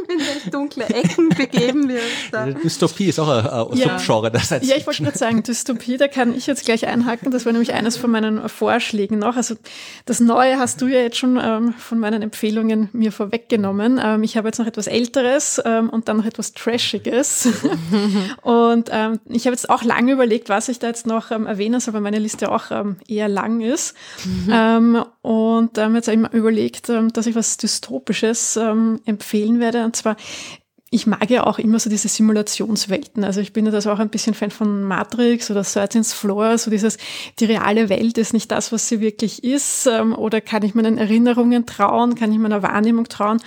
in 0.12 0.19
welche 0.19 0.51
dunkle 0.51 0.87
Ecken 0.87 1.28
begeben 1.31 1.89
wir 1.89 1.97
uns 1.97 2.31
da. 2.31 2.47
Dystopie 2.47 3.07
ist 3.07 3.19
auch 3.19 3.28
ein, 3.28 3.47
ein 3.47 3.77
ja. 3.77 3.99
Subgenre 3.99 4.31
der 4.31 4.41
Science 4.41 4.69
Ja, 4.69 4.77
ich 4.77 4.87
wollte 4.87 5.03
gerade 5.03 5.19
sagen, 5.19 5.43
Dystopie, 5.43 5.97
da 5.97 6.09
kann 6.09 6.35
ich 6.35 6.47
jetzt 6.47 6.65
gleich 6.65 6.87
einhaken. 6.87 7.31
Das 7.31 7.45
war 7.45 7.53
nämlich 7.53 7.73
eines 7.73 7.97
von 7.97 8.11
meinen 8.11 8.49
Vorschlägen 8.49 9.19
noch. 9.19 9.37
Also 9.37 9.57
das 10.05 10.20
Neue 10.20 10.59
hast 10.59 10.81
du 10.81 10.87
ja 10.87 11.01
jetzt 11.01 11.19
schon 11.19 11.41
ähm, 11.43 11.74
von 11.74 11.99
meinen 11.99 12.23
Empfehlungen 12.23 12.89
mir 12.93 13.12
vorweggenommen. 13.12 14.01
Ähm, 14.03 14.23
ich 14.23 14.37
habe 14.37 14.49
jetzt 14.49 14.59
noch 14.59 14.66
etwas 14.66 14.87
Älteres 14.87 15.61
ähm, 15.65 15.91
und 15.91 16.09
dann 16.09 16.19
noch 16.19 16.27
etwas 16.27 16.53
Trashiges. 16.53 17.49
und 18.43 18.89
ähm, 18.93 19.20
ich 19.28 19.47
habe 19.47 19.55
jetzt 19.55 19.70
auch 19.70 19.83
lange 19.83 20.12
überlegt, 20.12 20.49
was 20.49 20.69
ich 20.69 20.78
da 20.78 20.89
jetzt 20.89 21.07
noch 21.07 21.31
ähm, 21.31 21.47
erwähnen 21.47 21.81
soll, 21.81 21.95
weil 21.95 22.01
meine 22.01 22.19
Liste 22.19 22.51
auch 22.51 22.70
ähm, 22.70 22.97
eher 23.09 23.28
lang 23.28 23.61
ist. 23.61 23.95
Mhm. 24.24 25.05
und 25.23 25.78
ähm, 25.78 25.95
jetzt 25.95 26.09
habe 26.09 26.16
ich 26.16 26.23
mir 26.23 26.33
überlegt, 26.33 26.89
dass 26.89 27.27
ich 27.27 27.35
was 27.35 27.57
Dystopisches 27.57 28.57
empfehlen 28.57 29.61
werde. 29.61 29.83
Und 29.97 30.02
zwar, 30.02 30.16
ich 30.90 31.06
mag 31.06 31.31
ja 31.31 31.44
auch 31.47 31.59
immer 31.59 31.81
so 31.81 31.90
diese 31.90 32.09
Simulationswelten. 32.09 33.24
Also 33.24 33.40
ich 33.40 33.52
bin 33.52 33.66
ja 33.66 33.73
das 33.73 33.86
auch 33.86 33.98
ein 33.98 34.09
bisschen 34.09 34.35
Fan 34.35 34.51
von 34.51 34.85
Matrix 34.85 35.51
oder 35.51 35.64
Surgeon's 35.64 36.12
Floor, 36.12 36.59
so 36.59 36.70
dieses, 36.70 36.97
die 37.40 37.47
reale 37.47 37.89
Welt 37.89 38.18
ist 38.18 38.32
nicht 38.32 38.52
das, 38.52 38.70
was 38.70 38.89
sie 38.89 39.01
wirklich 39.01 39.43
ist. 39.43 39.86
Ähm, 39.86 40.14
oder 40.14 40.40
kann 40.40 40.62
ich 40.62 40.74
meinen 40.74 40.97
Erinnerungen 40.97 41.66
trauen, 41.66 42.14
kann 42.14 42.31
ich 42.31 42.39
meiner 42.39 42.62
Wahrnehmung 42.62 43.09
trauen? 43.09 43.40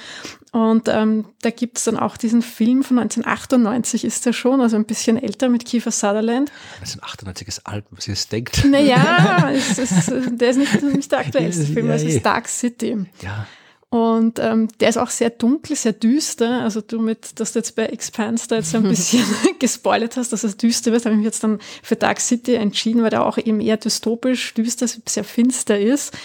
Und 0.51 0.87
ähm, 0.87 1.25
da 1.41 1.51
gibt's 1.51 1.83
dann 1.83 1.97
auch 1.97 2.17
diesen 2.17 2.41
Film 2.41 2.83
von 2.83 2.97
1998 2.99 4.03
ist 4.03 4.25
der 4.25 4.33
schon, 4.33 4.61
also 4.61 4.75
ein 4.75 4.85
bisschen 4.85 5.21
älter 5.21 5.47
mit 5.47 5.63
Kiefer 5.63 5.91
Sutherland. 5.91 6.51
1998 6.79 7.47
ist 7.47 7.67
alt, 7.67 7.85
was 7.91 8.07
ihr 8.07 8.15
jetzt 8.15 8.31
denkt. 8.31 8.65
Naja, 8.65 9.51
es 9.53 9.77
ist, 9.77 10.11
der 10.11 10.49
ist 10.49 10.57
nicht, 10.57 10.81
nicht 10.81 11.11
der 11.11 11.19
aktuellste 11.25 11.65
Film, 11.65 11.87
ja, 11.87 11.93
es 11.93 12.03
ist 12.03 12.25
Dark 12.25 12.47
City. 12.47 13.05
Ja. 13.21 13.47
Und 13.91 14.37
ähm, 14.37 14.67
der 14.79 14.89
ist 14.89 14.97
auch 14.97 15.09
sehr 15.09 15.31
dunkel, 15.31 15.75
sehr 15.75 15.93
düster. 15.93 16.61
Also 16.61 16.79
du 16.81 16.99
mit, 16.99 17.39
dass 17.39 17.53
du 17.53 17.59
jetzt 17.59 17.75
bei 17.75 17.87
Expanse 17.87 18.47
da 18.47 18.57
jetzt 18.57 18.75
ein 18.75 18.83
bisschen 18.83 19.25
gespoilert 19.59 20.15
hast, 20.15 20.31
dass 20.31 20.43
es 20.43 20.57
düster 20.57 20.91
wird, 20.91 21.05
habe 21.05 21.13
ich 21.13 21.17
mich 21.17 21.25
jetzt 21.25 21.43
dann 21.43 21.57
für 21.81 21.95
Dark 21.95 22.19
City 22.19 22.53
entschieden, 22.53 23.01
weil 23.01 23.09
der 23.09 23.25
auch 23.25 23.39
eben 23.39 23.59
eher 23.59 23.77
dystopisch, 23.77 24.53
düster, 24.53 24.87
sehr 24.87 25.23
finster 25.23 25.79
ist. 25.79 26.15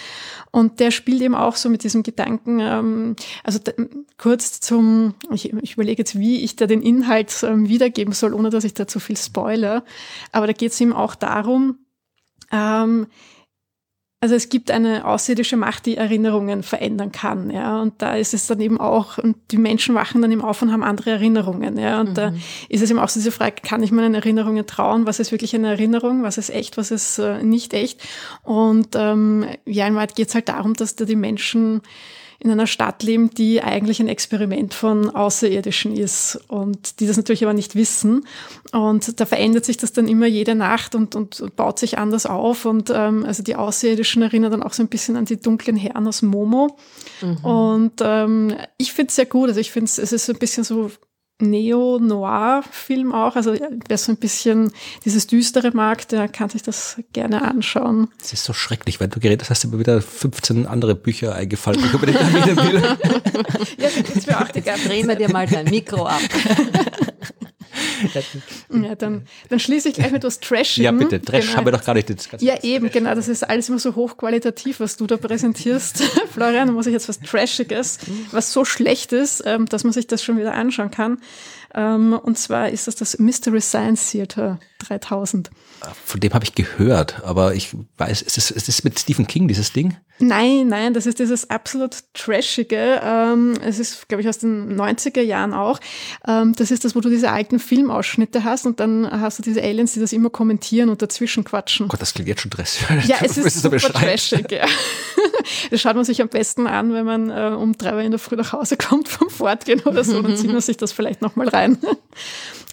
Und 0.51 0.79
der 0.79 0.91
spielt 0.91 1.23
eben 1.23 1.33
auch 1.33 1.55
so 1.55 1.67
mit 1.67 1.83
diesem 1.83 2.03
Gedanken, 2.03 2.59
ähm, 2.59 3.15
also 3.43 3.59
kurz 4.17 4.61
zum, 4.61 5.15
ich, 5.33 5.51
ich 5.51 5.73
überlege 5.73 6.01
jetzt, 6.01 6.19
wie 6.19 6.43
ich 6.43 6.55
da 6.55 6.67
den 6.67 6.83
Inhalt 6.83 7.43
ähm, 7.43 7.67
wiedergeben 7.67 8.13
soll, 8.13 8.33
ohne 8.35 8.51
dass 8.51 8.63
ich 8.63 8.75
da 8.75 8.87
zu 8.87 8.99
viel 8.99 9.17
spoiler. 9.17 9.83
Aber 10.31 10.45
da 10.45 10.53
geht 10.53 10.71
es 10.71 10.79
eben 10.79 10.93
auch 10.93 11.15
darum, 11.15 11.79
ähm, 12.51 13.07
also 14.25 14.33
es 14.33 14.49
gibt 14.49 14.71
eine 14.71 15.05
außerirdische 15.05 15.55
Macht, 15.55 15.85
die 15.85 15.97
Erinnerungen 15.97 16.63
verändern 16.63 17.11
kann, 17.11 17.51
ja. 17.51 17.79
Und 17.79 18.01
da 18.01 18.15
ist 18.15 18.33
es 18.33 18.47
dann 18.47 18.59
eben 18.59 18.79
auch, 18.79 19.19
und 19.19 19.37
die 19.51 19.59
Menschen 19.59 19.93
wachen 19.93 20.19
dann 20.23 20.31
eben 20.31 20.41
auf 20.41 20.63
und 20.63 20.71
haben 20.71 20.81
andere 20.81 21.11
Erinnerungen, 21.11 21.77
ja. 21.77 22.01
Und 22.01 22.09
mhm. 22.09 22.13
da 22.15 22.33
ist 22.67 22.81
es 22.81 22.89
eben 22.89 22.97
auch 22.97 23.07
so 23.07 23.19
diese 23.19 23.31
Frage, 23.31 23.57
kann 23.61 23.83
ich 23.83 23.91
meinen 23.91 24.15
Erinnerungen 24.15 24.65
trauen? 24.65 25.05
Was 25.05 25.19
ist 25.19 25.31
wirklich 25.31 25.53
eine 25.53 25.67
Erinnerung? 25.67 26.23
Was 26.23 26.39
ist 26.39 26.49
echt? 26.49 26.75
Was 26.77 26.89
ist 26.89 27.19
äh, 27.19 27.43
nicht 27.43 27.75
echt? 27.75 28.01
Und 28.41 28.95
ähm, 28.95 29.45
ja, 29.65 29.85
in 29.85 29.93
Wahrheit 29.93 30.15
geht 30.15 30.29
es 30.29 30.33
halt 30.33 30.49
darum, 30.49 30.73
dass 30.73 30.95
da 30.95 31.05
die 31.05 31.15
Menschen 31.15 31.83
in 32.45 32.51
einer 32.51 32.67
Stadt 32.67 33.03
leben, 33.03 33.31
die 33.31 33.61
eigentlich 33.61 33.99
ein 33.99 34.07
Experiment 34.07 34.73
von 34.73 35.09
Außerirdischen 35.09 35.95
ist 35.95 36.39
und 36.47 36.99
die 36.99 37.07
das 37.07 37.17
natürlich 37.17 37.43
aber 37.43 37.53
nicht 37.53 37.75
wissen. 37.75 38.25
Und 38.71 39.19
da 39.19 39.25
verändert 39.25 39.65
sich 39.65 39.77
das 39.77 39.93
dann 39.93 40.07
immer 40.07 40.27
jede 40.27 40.53
Nacht 40.53 40.95
und, 40.95 41.15
und 41.15 41.55
baut 41.55 41.79
sich 41.79 41.97
anders 41.97 42.25
auf. 42.25 42.65
Und 42.65 42.91
ähm, 42.93 43.25
also 43.25 43.41
die 43.41 43.55
Außerirdischen 43.55 44.21
erinnern 44.21 44.51
dann 44.51 44.63
auch 44.63 44.73
so 44.73 44.83
ein 44.83 44.89
bisschen 44.89 45.17
an 45.17 45.25
die 45.25 45.41
dunklen 45.41 45.75
Herren 45.75 46.07
aus 46.07 46.21
Momo. 46.21 46.77
Mhm. 47.21 47.37
Und 47.45 47.93
ähm, 48.01 48.55
ich 48.77 48.93
finde 48.93 49.09
es 49.09 49.15
sehr 49.15 49.25
gut. 49.25 49.49
Also 49.49 49.59
ich 49.59 49.71
finde 49.71 49.85
es, 49.85 49.97
es 49.97 50.11
ist 50.11 50.29
ein 50.29 50.37
bisschen 50.37 50.63
so 50.63 50.91
Neo-Noir-Film 51.39 53.13
auch. 53.13 53.35
Also 53.35 53.55
wer 53.87 53.97
so 53.97 54.11
ein 54.11 54.17
bisschen 54.17 54.71
dieses 55.03 55.27
Düstere 55.27 55.71
mag, 55.71 56.07
der 56.07 56.27
kann 56.27 56.49
sich 56.49 56.63
das 56.63 56.97
gerne 57.11 57.41
anschauen. 57.41 58.07
Es 58.21 58.33
ist 58.33 58.45
so 58.45 58.53
schrecklich, 58.53 58.99
weil 58.99 59.09
du 59.09 59.19
geredet 59.19 59.49
hast, 59.49 59.65
immer 59.65 59.79
wieder 59.79 60.01
15 60.01 60.65
andere 60.65 60.95
Bücher 60.95 61.35
eingefallen, 61.35 61.81
die 61.81 61.87
ich 61.87 61.93
über 61.93 62.05
den 62.05 62.15
will. 62.15 62.81
ja, 63.77 63.89
jetzt 63.89 64.27
mir 64.27 64.39
auch 64.39 64.49
die 64.49 64.61
Drehen 64.61 65.07
wir 65.07 65.15
dir 65.15 65.29
mal 65.29 65.47
dein 65.47 65.65
Mikro 65.65 66.05
ab. 66.05 66.21
ja, 68.69 68.95
dann, 68.95 69.27
dann 69.49 69.59
schließe 69.59 69.89
ich 69.89 69.95
gleich 69.95 70.11
mit 70.11 70.23
was 70.23 70.39
Trashigem. 70.39 70.83
Ja, 70.83 70.91
bitte, 70.91 71.21
Trash 71.21 71.45
genau. 71.45 71.57
haben 71.57 71.65
wir 71.65 71.71
doch 71.71 71.83
gar 71.83 71.93
nicht. 71.93 72.09
Das 72.09 72.41
ja, 72.41 72.61
eben, 72.63 72.89
genau. 72.91 73.15
Das 73.15 73.27
ist 73.27 73.43
alles 73.43 73.69
immer 73.69 73.79
so 73.79 73.95
hochqualitativ, 73.95 74.79
was 74.79 74.97
du 74.97 75.07
da 75.07 75.17
präsentierst. 75.17 76.03
Florian, 76.33 76.67
da 76.67 76.73
muss 76.73 76.87
ich 76.87 76.93
jetzt 76.93 77.09
was 77.09 77.19
Trashiges, 77.19 77.99
was 78.31 78.51
so 78.51 78.65
schlecht 78.65 79.13
ist, 79.13 79.43
ähm, 79.45 79.65
dass 79.65 79.83
man 79.83 79.93
sich 79.93 80.07
das 80.07 80.23
schon 80.23 80.37
wieder 80.37 80.53
anschauen 80.53 80.91
kann. 80.91 81.19
Ähm, 81.73 82.13
und 82.13 82.37
zwar 82.37 82.69
ist 82.69 82.87
das 82.87 82.95
das 82.95 83.19
Mystery 83.19 83.61
Science 83.61 84.11
Theater 84.11 84.59
3000. 84.87 85.49
Von 86.05 86.19
dem 86.19 86.33
habe 86.33 86.45
ich 86.45 86.55
gehört, 86.55 87.23
aber 87.23 87.55
ich 87.55 87.75
weiß, 87.97 88.21
ist 88.21 88.37
es, 88.37 88.51
ist 88.51 88.69
es 88.69 88.83
mit 88.83 88.99
Stephen 88.99 89.27
King, 89.27 89.47
dieses 89.47 89.73
Ding? 89.73 89.97
Nein, 90.17 90.67
nein, 90.67 90.93
das 90.93 91.05
ist 91.05 91.19
dieses 91.19 91.49
absolut 91.49 91.97
Trashige. 92.13 93.01
Ähm, 93.03 93.55
es 93.61 93.79
ist, 93.79 94.07
glaube 94.07 94.21
ich, 94.21 94.29
aus 94.29 94.37
den 94.37 94.79
90er 94.79 95.21
Jahren 95.21 95.53
auch. 95.53 95.79
Ähm, 96.25 96.55
das 96.55 96.71
ist 96.71 96.85
das, 96.85 96.95
wo 96.95 97.01
du 97.01 97.09
diese 97.09 97.31
alten 97.31 97.59
Filmausschnitte 97.59 98.45
hast 98.45 98.65
und 98.65 98.79
dann 98.79 99.09
hast 99.11 99.39
du 99.39 99.43
diese 99.43 99.61
Aliens, 99.61 99.91
die 99.91 99.99
das 99.99 100.13
immer 100.13 100.29
kommentieren 100.29 100.87
und 100.89 101.01
dazwischen 101.01 101.43
quatschen. 101.43 101.87
Oh 101.87 101.89
Gott, 101.89 102.01
das 102.01 102.13
klingt 102.13 102.29
jetzt 102.29 102.41
schon 102.41 102.51
trashig. 102.51 103.05
Ja, 103.07 103.17
es 103.21 103.37
ist 103.37 103.61
super 103.61 103.77
trashig, 103.77 104.49
ja. 104.51 104.65
Das 105.69 105.81
schaut 105.81 105.95
man 105.95 106.05
sich 106.05 106.21
am 106.21 106.29
besten 106.29 106.65
an, 106.65 106.93
wenn 106.93 107.05
man 107.05 107.29
äh, 107.29 107.55
um 107.55 107.77
drei 107.77 107.93
Uhr 107.93 108.01
in 108.01 108.11
der 108.11 108.19
Früh 108.19 108.35
nach 108.35 108.53
Hause 108.53 108.77
kommt 108.77 109.09
vom 109.09 109.29
Fortgehen 109.29 109.81
oder 109.81 110.03
so, 110.03 110.21
dann 110.21 110.37
zieht 110.37 110.51
man 110.51 110.61
sich 110.61 110.77
das 110.77 110.91
vielleicht 110.91 111.21
nochmal 111.21 111.49
rein. 111.49 111.77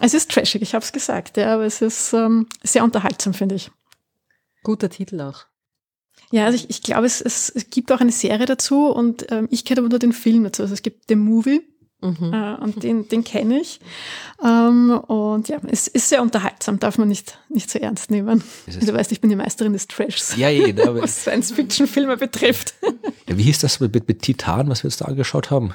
Es 0.01 0.15
ist 0.15 0.31
trashig, 0.31 0.63
ich 0.63 0.75
habe 0.75 0.85
es 0.85 0.93
gesagt, 0.93 1.37
ja, 1.37 1.55
aber 1.55 1.65
es 1.65 1.83
ist 1.83 2.02
ähm, 2.13 2.47
sehr 2.63 2.85
unterhaltsam, 2.85 3.35
finde 3.35 3.55
ich. 3.55 3.71
Guter 4.63 4.91
Titel 4.91 5.21
auch. 5.21 5.47
Ja, 6.31 6.47
also 6.47 6.57
ich, 6.57 6.71
ich 6.71 6.83
glaube, 6.83 7.07
es, 7.07 7.21
es, 7.21 7.51
es 7.51 7.69
gibt 7.71 7.93
auch 7.93 8.01
eine 8.01 8.13
Serie 8.13 8.47
dazu 8.47 8.87
und 8.87 9.31
ähm, 9.31 9.49
ich 9.51 9.65
kenne 9.65 9.81
aber 9.81 9.89
nur 9.89 9.99
den 9.99 10.13
Film 10.13 10.45
dazu. 10.45 10.63
Also 10.63 10.75
es 10.75 10.83
gibt 10.83 11.11
den 11.11 11.19
Movie 11.19 11.61
mhm. 12.01 12.33
äh, 12.33 12.55
und 12.55 12.83
den, 12.83 13.09
den 13.09 13.25
kenne 13.25 13.61
ich. 13.61 13.81
Ähm, 14.43 14.91
und 14.91 15.49
ja, 15.49 15.59
es 15.69 15.89
ist 15.89 16.09
sehr 16.09 16.23
unterhaltsam, 16.23 16.79
darf 16.79 16.99
man 16.99 17.09
nicht, 17.09 17.39
nicht 17.49 17.71
so 17.71 17.79
ernst 17.79 18.11
nehmen. 18.11 18.43
Du 18.67 18.93
weißt, 18.93 19.13
ich 19.13 19.21
bin 19.21 19.31
die 19.31 19.37
Meisterin 19.37 19.73
des 19.73 19.89
Trashs, 19.89 20.37
ja, 20.37 20.49
ja, 20.49 20.75
was 20.95 21.23
Science-Fiction-Filme 21.23 22.17
betrifft. 22.17 22.75
Ja, 23.29 23.37
wie 23.37 23.45
hieß 23.45 23.61
das 23.61 23.81
mit, 23.81 24.09
mit 24.09 24.23
Titan, 24.23 24.69
was 24.69 24.83
wir 24.83 24.87
uns 24.87 24.97
da 24.97 25.07
angeschaut 25.07 25.51
haben? 25.51 25.75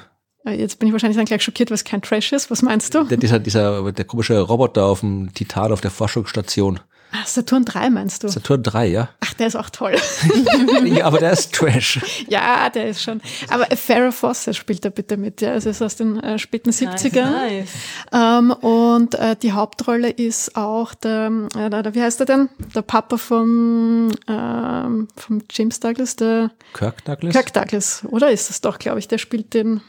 Jetzt 0.50 0.78
bin 0.78 0.88
ich 0.88 0.92
wahrscheinlich 0.92 1.16
dann 1.16 1.26
gleich 1.26 1.42
schockiert, 1.42 1.70
was 1.70 1.84
kein 1.84 2.02
Trash 2.02 2.32
ist. 2.32 2.50
Was 2.50 2.62
meinst 2.62 2.94
du? 2.94 3.04
Der, 3.04 3.16
dieser, 3.16 3.38
dieser, 3.38 3.92
der 3.92 4.04
komische 4.04 4.40
Roboter 4.40 4.84
auf 4.84 5.00
dem 5.00 5.32
Titan 5.34 5.72
auf 5.72 5.80
der 5.80 5.90
Forschungsstation. 5.90 6.80
Ah, 7.10 7.24
Saturn 7.24 7.64
3 7.64 7.88
meinst 7.88 8.22
du? 8.22 8.28
Saturn 8.28 8.62
3, 8.62 8.86
ja. 8.88 9.08
Ach, 9.20 9.32
der 9.32 9.46
ist 9.46 9.56
auch 9.56 9.70
toll. 9.70 9.96
ja, 10.84 11.06
aber 11.06 11.18
der 11.18 11.32
ist 11.32 11.54
Trash. 11.54 12.00
ja, 12.28 12.68
der 12.68 12.88
ist 12.88 13.02
schon. 13.02 13.22
Aber 13.48 13.64
Farrah 13.76 14.12
Fawcett 14.12 14.56
spielt 14.56 14.84
da 14.84 14.90
bitte 14.90 15.16
mit, 15.16 15.40
ja. 15.40 15.54
Es 15.54 15.64
ist 15.64 15.80
aus 15.80 15.96
den 15.96 16.20
äh, 16.22 16.38
späten 16.38 16.70
70ern. 16.70 17.30
Nice, 17.30 17.68
Ähm, 18.12 18.50
und 18.50 19.14
äh, 19.14 19.36
die 19.36 19.52
Hauptrolle 19.52 20.10
ist 20.10 20.54
auch 20.54 20.92
der, 20.92 21.32
äh, 21.56 21.70
der, 21.70 21.94
wie 21.94 22.02
heißt 22.02 22.20
er 22.20 22.26
denn? 22.26 22.50
Der 22.74 22.82
Papa 22.82 23.16
vom, 23.16 24.10
ähm, 24.28 25.08
vom 25.16 25.42
James 25.50 25.80
Douglas, 25.80 26.16
der 26.16 26.50
Kirk 26.74 27.02
Douglas? 27.06 27.32
Kirk 27.32 27.54
Douglas, 27.54 28.02
oder 28.10 28.30
ist 28.30 28.50
das 28.50 28.60
doch, 28.60 28.78
glaube 28.78 28.98
ich. 28.98 29.08
Der 29.08 29.16
spielt 29.16 29.54
den 29.54 29.80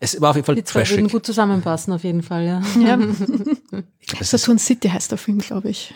es 0.00 0.20
war 0.20 0.30
auf 0.30 0.36
jeden 0.36 0.46
Fall 0.46 0.54
Die 0.54 0.64
zwei 0.64 0.88
würden 0.88 1.08
gut 1.08 1.26
zusammenpassen, 1.26 1.92
auf 1.92 2.04
jeden 2.04 2.22
Fall, 2.22 2.44
ja. 2.44 2.62
ja. 2.80 2.96
glaub, 4.06 4.24
Saturn 4.24 4.58
City 4.58 4.88
heißt 4.88 5.10
der 5.10 5.18
Film, 5.18 5.38
glaube 5.38 5.70
ich. 5.70 5.94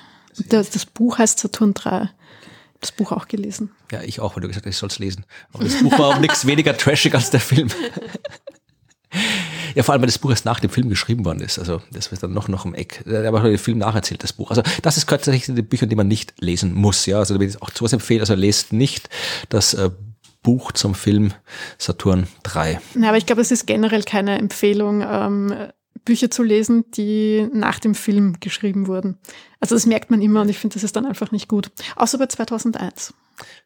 Das, 0.48 0.70
das, 0.70 0.86
Buch 0.86 1.18
heißt 1.18 1.38
Saturn 1.38 1.74
3. 1.74 2.10
Das 2.80 2.92
Buch 2.92 3.10
auch 3.10 3.26
gelesen. 3.26 3.70
Ja, 3.90 4.02
ich 4.02 4.20
auch, 4.20 4.36
weil 4.36 4.42
du 4.42 4.48
gesagt 4.48 4.66
hast, 4.66 4.70
ich 4.70 4.78
soll 4.78 4.88
es 4.88 5.00
lesen. 5.00 5.24
Aber 5.52 5.64
das 5.64 5.82
Buch 5.82 5.98
war 5.98 6.06
auch 6.08 6.20
nichts 6.20 6.46
weniger 6.46 6.76
trashig 6.76 7.12
als 7.14 7.30
der 7.30 7.40
Film. 7.40 7.68
Ja, 9.74 9.82
vor 9.82 9.92
allem, 9.92 10.02
weil 10.02 10.08
das 10.08 10.18
Buch 10.18 10.30
erst 10.30 10.44
nach 10.44 10.60
dem 10.60 10.70
Film 10.70 10.88
geschrieben 10.88 11.24
worden 11.24 11.40
ist. 11.40 11.58
Also 11.58 11.80
das 11.92 12.10
wird 12.10 12.22
dann 12.22 12.32
noch 12.32 12.48
noch 12.48 12.64
im 12.64 12.74
Eck. 12.74 13.02
Der 13.06 13.32
hat 13.32 13.44
den 13.44 13.58
Film 13.58 13.78
nacherzählt, 13.78 14.22
das 14.22 14.32
Buch. 14.32 14.50
Also 14.50 14.62
das 14.82 14.96
ist 14.96 15.08
tatsächlich 15.08 15.54
die 15.54 15.62
Bücher, 15.62 15.86
die 15.86 15.96
man 15.96 16.08
nicht 16.08 16.34
lesen 16.40 16.74
muss. 16.74 17.06
Ja, 17.06 17.18
also 17.18 17.34
da 17.34 17.40
will 17.40 17.48
ich 17.48 17.62
auch 17.62 17.70
sowas 17.70 17.92
empfehlen. 17.92 18.20
Also 18.20 18.34
lest 18.34 18.72
nicht 18.72 19.08
das 19.48 19.74
äh, 19.74 19.90
Buch 20.42 20.72
zum 20.72 20.94
Film 20.94 21.32
Saturn 21.78 22.26
3. 22.44 22.80
Ja, 22.94 23.08
aber 23.08 23.18
ich 23.18 23.26
glaube, 23.26 23.42
es 23.42 23.50
ist 23.50 23.66
generell 23.66 24.02
keine 24.02 24.38
Empfehlung, 24.38 25.02
ähm, 25.02 25.54
Bücher 26.04 26.30
zu 26.30 26.42
lesen, 26.42 26.84
die 26.92 27.48
nach 27.52 27.78
dem 27.78 27.94
Film 27.94 28.36
geschrieben 28.40 28.86
wurden. 28.86 29.18
Also 29.60 29.74
das 29.74 29.86
merkt 29.86 30.10
man 30.10 30.22
immer 30.22 30.42
und 30.42 30.48
ich 30.48 30.58
finde, 30.58 30.74
das 30.74 30.84
ist 30.84 30.96
dann 30.96 31.06
einfach 31.06 31.32
nicht 31.32 31.48
gut. 31.48 31.70
Außer 31.96 32.18
bei 32.18 32.26
2001. 32.26 33.14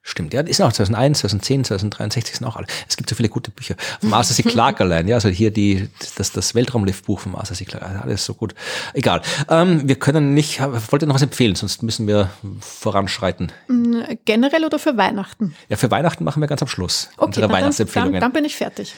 Stimmt, 0.02 0.34
ja, 0.34 0.40
ist 0.40 0.60
auch 0.60 0.72
2001, 0.72 1.20
2010, 1.20 1.64
2063 1.64 2.36
sind 2.36 2.46
auch 2.46 2.56
alle. 2.56 2.66
Es 2.88 2.96
gibt 2.96 3.08
so 3.08 3.14
viele 3.14 3.28
gute 3.28 3.50
Bücher. 3.50 3.76
Arthur 4.10 4.34
C. 4.34 4.42
Clarke 4.48 4.82
allein, 4.82 5.08
ja, 5.08 5.14
also 5.14 5.28
hier 5.28 5.50
die, 5.50 5.88
das, 6.16 6.32
das 6.32 6.54
Weltraumlift-Buch 6.54 7.20
vom 7.20 7.36
Arthur 7.36 7.56
C. 7.56 7.64
Clarke, 7.64 8.02
alles 8.02 8.24
so 8.24 8.34
gut. 8.34 8.54
Egal. 8.92 9.22
Ähm, 9.48 9.88
wir 9.88 9.94
können 9.94 10.34
nicht, 10.34 10.60
wollt 10.60 11.02
ihr 11.02 11.06
noch 11.06 11.14
was 11.14 11.22
empfehlen, 11.22 11.54
sonst 11.54 11.82
müssen 11.82 12.06
wir 12.06 12.30
voranschreiten. 12.60 13.52
Mm, 13.68 14.02
generell 14.24 14.64
oder 14.64 14.78
für 14.78 14.96
Weihnachten? 14.96 15.54
Ja, 15.68 15.76
für 15.76 15.90
Weihnachten 15.90 16.24
machen 16.24 16.40
wir 16.40 16.48
ganz 16.48 16.60
am 16.60 16.68
Schluss. 16.68 17.08
Okay, 17.16 17.26
unsere 17.26 17.48
Weihnachtsempfehlungen. 17.48 18.14
Dann, 18.14 18.20
dann 18.20 18.32
bin 18.32 18.44
ich 18.44 18.56
fertig. 18.56 18.94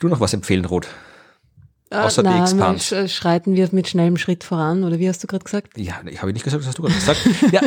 du 0.00 0.08
noch 0.08 0.20
was 0.20 0.34
empfehlen, 0.34 0.64
Rot? 0.64 0.88
Äh, 1.88 1.96
Außer 1.98 2.24
na, 2.24 2.34
die 2.34 2.40
Expans. 2.40 2.94
Schreiten 3.12 3.54
wir 3.54 3.68
mit 3.70 3.86
schnellem 3.88 4.16
Schritt 4.16 4.42
voran, 4.42 4.82
oder 4.82 4.98
wie 4.98 5.08
hast 5.08 5.22
du 5.22 5.28
gerade 5.28 5.44
gesagt? 5.44 5.78
Ja, 5.78 5.94
ich 6.04 6.20
habe 6.20 6.32
nicht 6.32 6.42
gesagt, 6.42 6.62
das 6.62 6.68
hast 6.68 6.78
du 6.78 6.82
gerade 6.82 6.94
gesagt. 6.94 7.20
ja. 7.52 7.60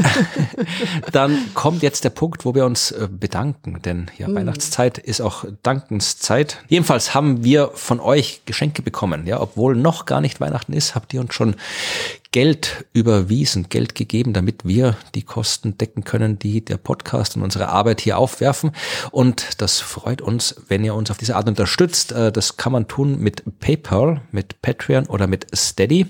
Dann 1.13 1.37
kommt 1.53 1.83
jetzt 1.83 2.03
der 2.03 2.09
Punkt, 2.09 2.43
wo 2.43 2.53
wir 2.53 2.65
uns 2.65 2.91
äh, 2.91 3.07
bedanken, 3.09 3.81
denn 3.83 4.11
ja, 4.17 4.27
mhm. 4.27 4.35
Weihnachtszeit 4.35 4.97
ist 4.97 5.21
auch 5.21 5.45
Dankenszeit. 5.63 6.57
Jedenfalls 6.67 7.13
haben 7.13 7.45
wir 7.45 7.71
von 7.75 8.01
euch 8.01 8.41
Geschenke 8.45 8.81
bekommen, 8.81 9.25
ja, 9.25 9.39
obwohl 9.39 9.75
noch 9.75 10.05
gar 10.05 10.19
nicht 10.19 10.41
Weihnachten 10.41 10.73
ist, 10.73 10.95
habt 10.95 11.13
ihr 11.13 11.21
uns 11.21 11.33
schon 11.33 11.55
Geld 12.31 12.85
überwiesen, 12.93 13.69
Geld 13.69 13.95
gegeben, 13.95 14.33
damit 14.33 14.63
wir 14.63 14.95
die 15.15 15.23
Kosten 15.23 15.79
decken 15.79 16.03
können, 16.03 16.37
die 16.37 16.63
der 16.63 16.77
Podcast 16.77 17.35
und 17.35 17.41
unsere 17.41 17.69
Arbeit 17.69 18.01
hier 18.01 18.19
aufwerfen. 18.19 18.71
Und 19.09 19.59
das 19.61 19.79
freut 19.79 20.21
uns, 20.21 20.55
wenn 20.67 20.83
ihr 20.83 20.93
uns 20.93 21.09
auf 21.09 21.17
diese 21.17 21.35
Art 21.35 21.47
unterstützt. 21.49 22.11
Äh, 22.11 22.31
das 22.31 22.55
kann 22.55 22.71
man 22.71 22.87
tun 22.87 23.19
mit 23.19 23.43
PayPal, 23.59 24.21
mit 24.31 24.61
Patreon 24.61 25.07
oder 25.07 25.25
mit 25.25 25.47
Steady. 25.55 26.05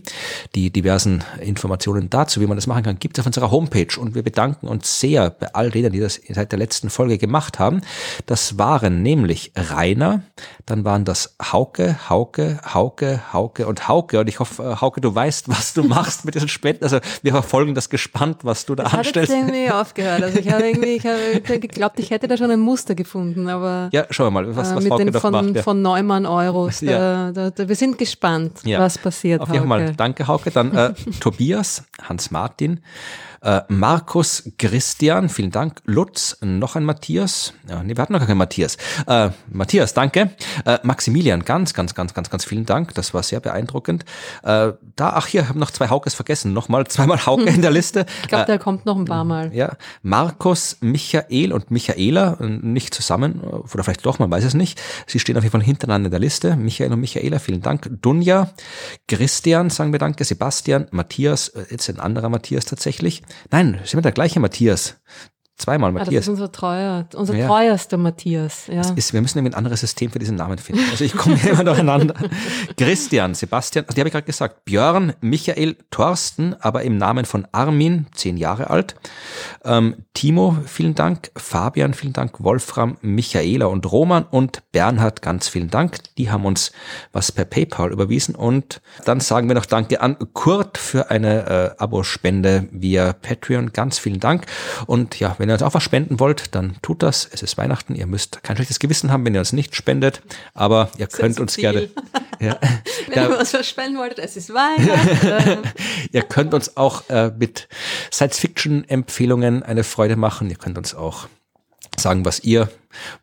Die 0.55 0.71
diversen 0.71 1.23
Informationen 1.39 2.09
dazu, 2.09 2.41
wie 2.41 2.47
man 2.47 2.57
das 2.57 2.67
machen 2.67 2.83
kann, 2.83 2.99
gibt 2.99 3.17
es 3.17 3.21
auf 3.21 3.27
unserer 3.27 3.49
Homepage. 3.49 3.97
Und 3.97 4.13
wir 4.13 4.23
bedanken 4.23 4.67
uns 4.67 4.99
sehr 4.99 5.29
bei 5.29 5.53
all 5.53 5.71
denen, 5.71 5.93
die 5.93 6.01
das 6.01 6.19
seit 6.27 6.51
der 6.51 6.59
letzten 6.59 6.89
Folge 6.89 7.17
gemacht 7.17 7.59
haben. 7.59 7.79
Das 8.25 8.57
waren 8.57 9.03
nämlich 9.03 9.53
Rainer, 9.55 10.23
dann 10.65 10.83
waren 10.83 11.05
das 11.05 11.37
Hauke, 11.41 12.09
Hauke, 12.09 12.59
Hauke, 12.73 13.31
Hauke 13.31 13.67
und 13.67 13.87
Hauke. 13.87 14.19
Und 14.19 14.27
ich 14.27 14.41
hoffe, 14.41 14.63
äh, 14.63 14.81
Hauke, 14.81 14.99
du 14.99 15.15
weißt, 15.15 15.47
was 15.47 15.73
du 15.73 15.83
machst 15.83 16.08
machst 16.09 16.25
mit 16.25 16.35
diesen 16.35 16.49
Spenden. 16.49 16.83
Also 16.83 16.99
wir 17.21 17.31
verfolgen 17.31 17.75
das 17.75 17.89
gespannt, 17.89 18.39
was 18.43 18.65
du 18.65 18.75
da 18.75 18.83
das 18.83 18.93
anstellst. 18.93 19.31
Ich 19.31 19.37
habe 19.37 19.51
irgendwie 19.51 19.71
aufgehört. 19.73 20.23
Also 20.23 20.39
ich 20.39 20.51
habe 20.51 20.67
irgendwie, 20.67 20.95
ich 20.95 21.05
habe 21.05 21.59
geglaubt, 21.59 21.99
ich 21.99 22.11
hätte 22.11 22.27
da 22.27 22.37
schon 22.37 22.51
ein 22.51 22.59
Muster 22.59 22.95
gefunden, 22.95 23.47
aber 23.47 23.89
ja, 23.91 24.05
schauen 24.09 24.27
wir 24.27 24.31
mal, 24.31 24.55
was, 24.55 24.75
was 24.75 24.85
äh, 24.85 24.89
mit 24.89 24.99
den 24.99 25.13
von, 25.13 25.31
macht, 25.31 25.55
ja. 25.55 25.63
von 25.63 25.81
Neumann 25.81 26.25
Euros. 26.25 26.79
Da, 26.79 27.31
da, 27.31 27.49
da, 27.49 27.67
wir 27.67 27.75
sind 27.75 27.97
gespannt, 27.97 28.59
ja. 28.63 28.79
was 28.79 28.97
passiert. 28.97 29.41
Auf 29.41 29.51
jeden 29.53 29.67
Fall. 29.67 29.93
Danke, 29.95 30.27
Hauke. 30.27 30.51
Dann 30.51 30.75
äh, 30.75 30.93
Tobias, 31.19 31.83
Hans 32.01 32.31
Martin. 32.31 32.81
Äh, 33.41 33.61
Markus 33.69 34.51
Christian, 34.57 35.29
vielen 35.29 35.51
Dank. 35.51 35.81
Lutz, 35.85 36.37
noch 36.41 36.75
ein 36.75 36.83
Matthias. 36.83 37.53
Ja, 37.69 37.81
nee, 37.83 37.95
wir 37.95 38.01
hatten 38.01 38.13
noch 38.13 38.25
keinen 38.25 38.37
Matthias. 38.37 38.77
Äh, 39.07 39.29
Matthias, 39.49 39.93
danke. 39.93 40.31
Äh, 40.65 40.79
Maximilian, 40.83 41.45
ganz, 41.45 41.73
ganz, 41.73 41.95
ganz, 41.95 42.13
ganz, 42.13 42.29
ganz 42.29 42.45
vielen 42.45 42.65
Dank. 42.65 42.93
Das 42.95 43.13
war 43.13 43.23
sehr 43.23 43.39
beeindruckend. 43.39 44.03
Äh, 44.43 44.73
da, 44.95 45.09
ach 45.11 45.27
hier, 45.27 45.47
habe 45.47 45.57
noch 45.57 45.71
zwei 45.71 45.89
Haukes 45.89 46.15
vergessen. 46.15 46.53
Nochmal 46.53 46.87
zweimal 46.87 47.25
Hauke 47.25 47.43
in 47.49 47.61
der 47.61 47.71
Liste. 47.71 48.05
Ich 48.23 48.27
glaube, 48.27 48.45
der 48.45 48.59
kommt 48.59 48.85
noch 48.85 48.97
ein 48.97 49.05
paar 49.05 49.23
Mal. 49.23 49.53
Ja, 49.53 49.77
Markus, 50.01 50.77
Michael 50.81 51.53
und 51.53 51.71
Michaela, 51.71 52.37
nicht 52.41 52.93
zusammen, 52.93 53.41
oder 53.41 53.83
vielleicht 53.83 54.05
doch, 54.05 54.19
man 54.19 54.29
weiß 54.29 54.43
es 54.43 54.53
nicht. 54.53 54.81
Sie 55.07 55.19
stehen 55.19 55.37
auf 55.37 55.43
jeden 55.43 55.51
Fall 55.51 55.63
hintereinander 55.63 56.07
in 56.07 56.11
der 56.11 56.19
Liste. 56.19 56.55
Michael 56.55 56.91
und 56.91 56.99
Michaela, 56.99 57.39
vielen 57.39 57.61
Dank. 57.61 57.89
Dunja, 58.01 58.49
Christian, 59.07 59.69
sagen 59.69 59.91
wir 59.91 59.99
danke. 59.99 60.25
Sebastian, 60.25 60.87
Matthias, 60.91 61.51
jetzt 61.69 61.89
ein 61.89 61.99
anderer 61.99 62.29
Matthias 62.29 62.65
tatsächlich. 62.65 63.23
Nein, 63.51 63.79
sind 63.83 63.97
wir 63.97 64.01
der 64.01 64.11
gleiche 64.11 64.39
Matthias. 64.39 64.99
Zweimal 65.59 65.91
Matthias. 65.91 66.09
Ah, 66.09 66.15
das 66.15 66.23
ist 66.23 66.29
unser 66.29 66.51
treuer, 66.53 67.05
unser 67.15 67.35
ja. 67.35 67.45
treuerster 67.45 67.97
Matthias. 67.97 68.67
Ja. 68.67 68.79
Ist, 68.95 69.11
wir 69.11 69.21
müssen 69.21 69.39
ein 69.39 69.53
anderes 69.53 69.81
System 69.81 70.09
für 70.09 70.17
diesen 70.17 70.37
Namen 70.37 70.57
finden. 70.57 70.81
Also 70.89 71.03
ich 71.03 71.13
komme 71.13 71.37
immer 71.45 71.65
durcheinander. 71.65 72.15
Christian, 72.77 73.35
Sebastian, 73.35 73.83
also 73.83 73.93
die 73.93 73.99
habe 73.99 74.07
ich 74.07 74.13
gerade 74.13 74.25
gesagt. 74.25 74.63
Björn, 74.63 75.13
Michael, 75.19 75.75
Thorsten, 75.91 76.55
aber 76.61 76.83
im 76.83 76.95
Namen 76.95 77.25
von 77.25 77.45
Armin, 77.51 78.07
zehn 78.13 78.37
Jahre 78.37 78.69
alt. 78.69 78.95
Ähm, 79.65 80.05
Timo, 80.13 80.55
vielen 80.65 80.95
Dank. 80.95 81.29
Fabian, 81.35 81.93
vielen 81.93 82.13
Dank. 82.13 82.41
Wolfram, 82.41 82.97
Michaela 83.01 83.65
und 83.65 83.91
Roman 83.91 84.23
und 84.23 84.63
Bernhard, 84.71 85.21
ganz 85.21 85.49
vielen 85.49 85.69
Dank. 85.69 85.97
Die 86.17 86.31
haben 86.31 86.45
uns 86.45 86.71
was 87.11 87.33
per 87.33 87.43
PayPal 87.43 87.91
überwiesen. 87.91 88.33
Und 88.33 88.79
dann 89.03 89.19
sagen 89.19 89.49
wir 89.49 89.55
noch 89.55 89.65
Danke 89.65 89.99
an 89.99 90.15
Kurt 90.31 90.77
für 90.77 91.11
eine 91.11 91.75
äh, 91.77 91.81
Abospende 91.83 92.69
via 92.71 93.11
Patreon. 93.11 93.73
Ganz 93.73 93.99
vielen 93.99 94.21
Dank. 94.21 94.45
Und 94.87 95.19
ja, 95.19 95.35
wenn 95.37 95.48
wenn 95.49 95.53
ihr 95.53 95.63
uns 95.63 95.63
auch 95.63 95.73
was 95.73 95.81
spenden 95.81 96.19
wollt, 96.19 96.53
dann 96.53 96.75
tut 96.83 97.01
das. 97.01 97.27
Es 97.31 97.41
ist 97.41 97.57
Weihnachten. 97.57 97.95
Ihr 97.95 98.05
müsst 98.05 98.43
kein 98.43 98.55
schlechtes 98.55 98.77
Gewissen 98.77 99.11
haben, 99.11 99.25
wenn 99.25 99.33
ihr 99.33 99.39
uns 99.39 99.51
nicht 99.51 99.75
spendet. 99.75 100.21
Aber 100.53 100.91
ihr 100.99 101.07
könnt 101.07 101.37
so 101.37 101.41
uns 101.41 101.55
viel. 101.55 101.61
gerne. 101.63 101.89
Ja, 102.41 102.57
wenn 103.09 103.31
ihr 103.31 103.37
uns 103.37 103.53
was 103.53 103.67
spenden 103.67 103.97
wolltet, 103.97 104.19
es 104.19 104.37
ist 104.37 104.53
Weihnachten. 104.53 105.63
ihr 106.13 106.21
könnt 106.21 106.53
uns 106.53 106.77
auch 106.77 107.09
äh, 107.09 107.33
mit 107.37 107.67
Science-Fiction-Empfehlungen 108.13 109.61
eine 109.61 109.83
Freude 109.83 110.15
machen. 110.15 110.49
Ihr 110.49 110.55
könnt 110.55 110.77
uns 110.77 110.95
auch 110.95 111.27
sagen, 111.97 112.25
was 112.25 112.39
ihr 112.39 112.69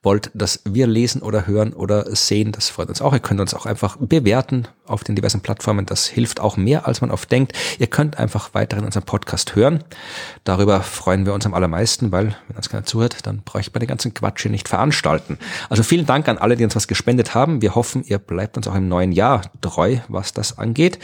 wollt, 0.02 0.30
dass 0.34 0.60
wir 0.64 0.86
lesen 0.86 1.22
oder 1.22 1.46
hören 1.46 1.72
oder 1.72 2.14
sehen. 2.14 2.52
Das 2.52 2.68
freut 2.68 2.88
uns 2.88 3.02
auch. 3.02 3.12
Ihr 3.12 3.20
könnt 3.20 3.40
uns 3.40 3.54
auch 3.54 3.66
einfach 3.66 3.96
bewerten 3.98 4.68
auf 4.86 5.02
den 5.02 5.16
diversen 5.16 5.40
Plattformen. 5.40 5.86
Das 5.86 6.06
hilft 6.06 6.40
auch 6.40 6.56
mehr, 6.56 6.86
als 6.86 7.00
man 7.00 7.10
oft 7.10 7.30
denkt. 7.32 7.52
Ihr 7.78 7.88
könnt 7.88 8.18
einfach 8.18 8.54
weiterhin 8.54 8.84
unseren 8.84 9.02
Podcast 9.02 9.56
hören. 9.56 9.82
Darüber 10.44 10.82
freuen 10.82 11.26
wir 11.26 11.34
uns 11.34 11.46
am 11.46 11.54
allermeisten, 11.54 12.12
weil 12.12 12.36
wenn 12.46 12.56
uns 12.56 12.68
keiner 12.68 12.84
zuhört, 12.84 13.26
dann 13.26 13.42
bräuchte 13.42 13.72
man 13.72 13.80
den 13.80 13.88
ganzen 13.88 14.14
Quatsch 14.14 14.42
hier 14.42 14.50
nicht 14.50 14.68
veranstalten. 14.68 15.38
Also 15.68 15.82
vielen 15.82 16.06
Dank 16.06 16.28
an 16.28 16.38
alle, 16.38 16.56
die 16.56 16.64
uns 16.64 16.76
was 16.76 16.86
gespendet 16.88 17.34
haben. 17.34 17.62
Wir 17.62 17.74
hoffen, 17.74 18.04
ihr 18.04 18.18
bleibt 18.18 18.56
uns 18.56 18.68
auch 18.68 18.74
im 18.74 18.88
neuen 18.88 19.12
Jahr 19.12 19.42
treu, 19.60 19.98
was 20.08 20.32
das 20.32 20.58
angeht. 20.58 20.98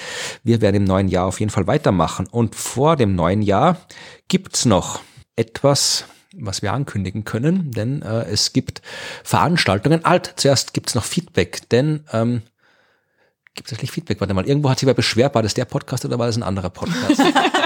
Wir 0.45 0.61
werden 0.61 0.77
im 0.77 0.85
neuen 0.85 1.09
Jahr 1.09 1.27
auf 1.27 1.41
jeden 1.41 1.51
Fall 1.51 1.67
weitermachen. 1.67 2.29
Und 2.31 2.55
vor 2.55 2.97
dem 2.97 3.17
neuen 3.17 3.43
Jahr 3.43 3.79
gibt's 4.29 4.65
noch 4.65 5.01
etwas, 5.35 6.05
was 6.35 6.63
wir 6.63 6.73
ankündigen 6.73 7.25
können, 7.25 7.71
denn 7.73 8.03
äh, 8.03 8.25
es 8.25 8.53
gibt 8.53 8.83
Veranstaltungen. 9.25 10.05
Alt, 10.05 10.35
zuerst 10.37 10.75
gibt's 10.75 10.95
noch 10.95 11.05
Feedback, 11.05 11.69
denn 11.71 12.05
ähm, 12.13 12.43
gibt 13.55 13.71
es 13.71 13.79
eigentlich 13.79 13.93
Feedback? 13.93 14.21
Warte 14.21 14.35
mal, 14.35 14.47
irgendwo 14.47 14.71
hat 14.71 14.79
sich 14.79 14.87
wer 14.87 14.95
beschwert, 14.95 15.35
war 15.35 15.43
das 15.43 15.55
der 15.55 15.65
Podcast 15.65 16.05
oder 16.05 16.19
war 16.19 16.27
das 16.27 16.37
ein 16.37 16.43
anderer 16.43 16.71
Podcast? 16.71 17.21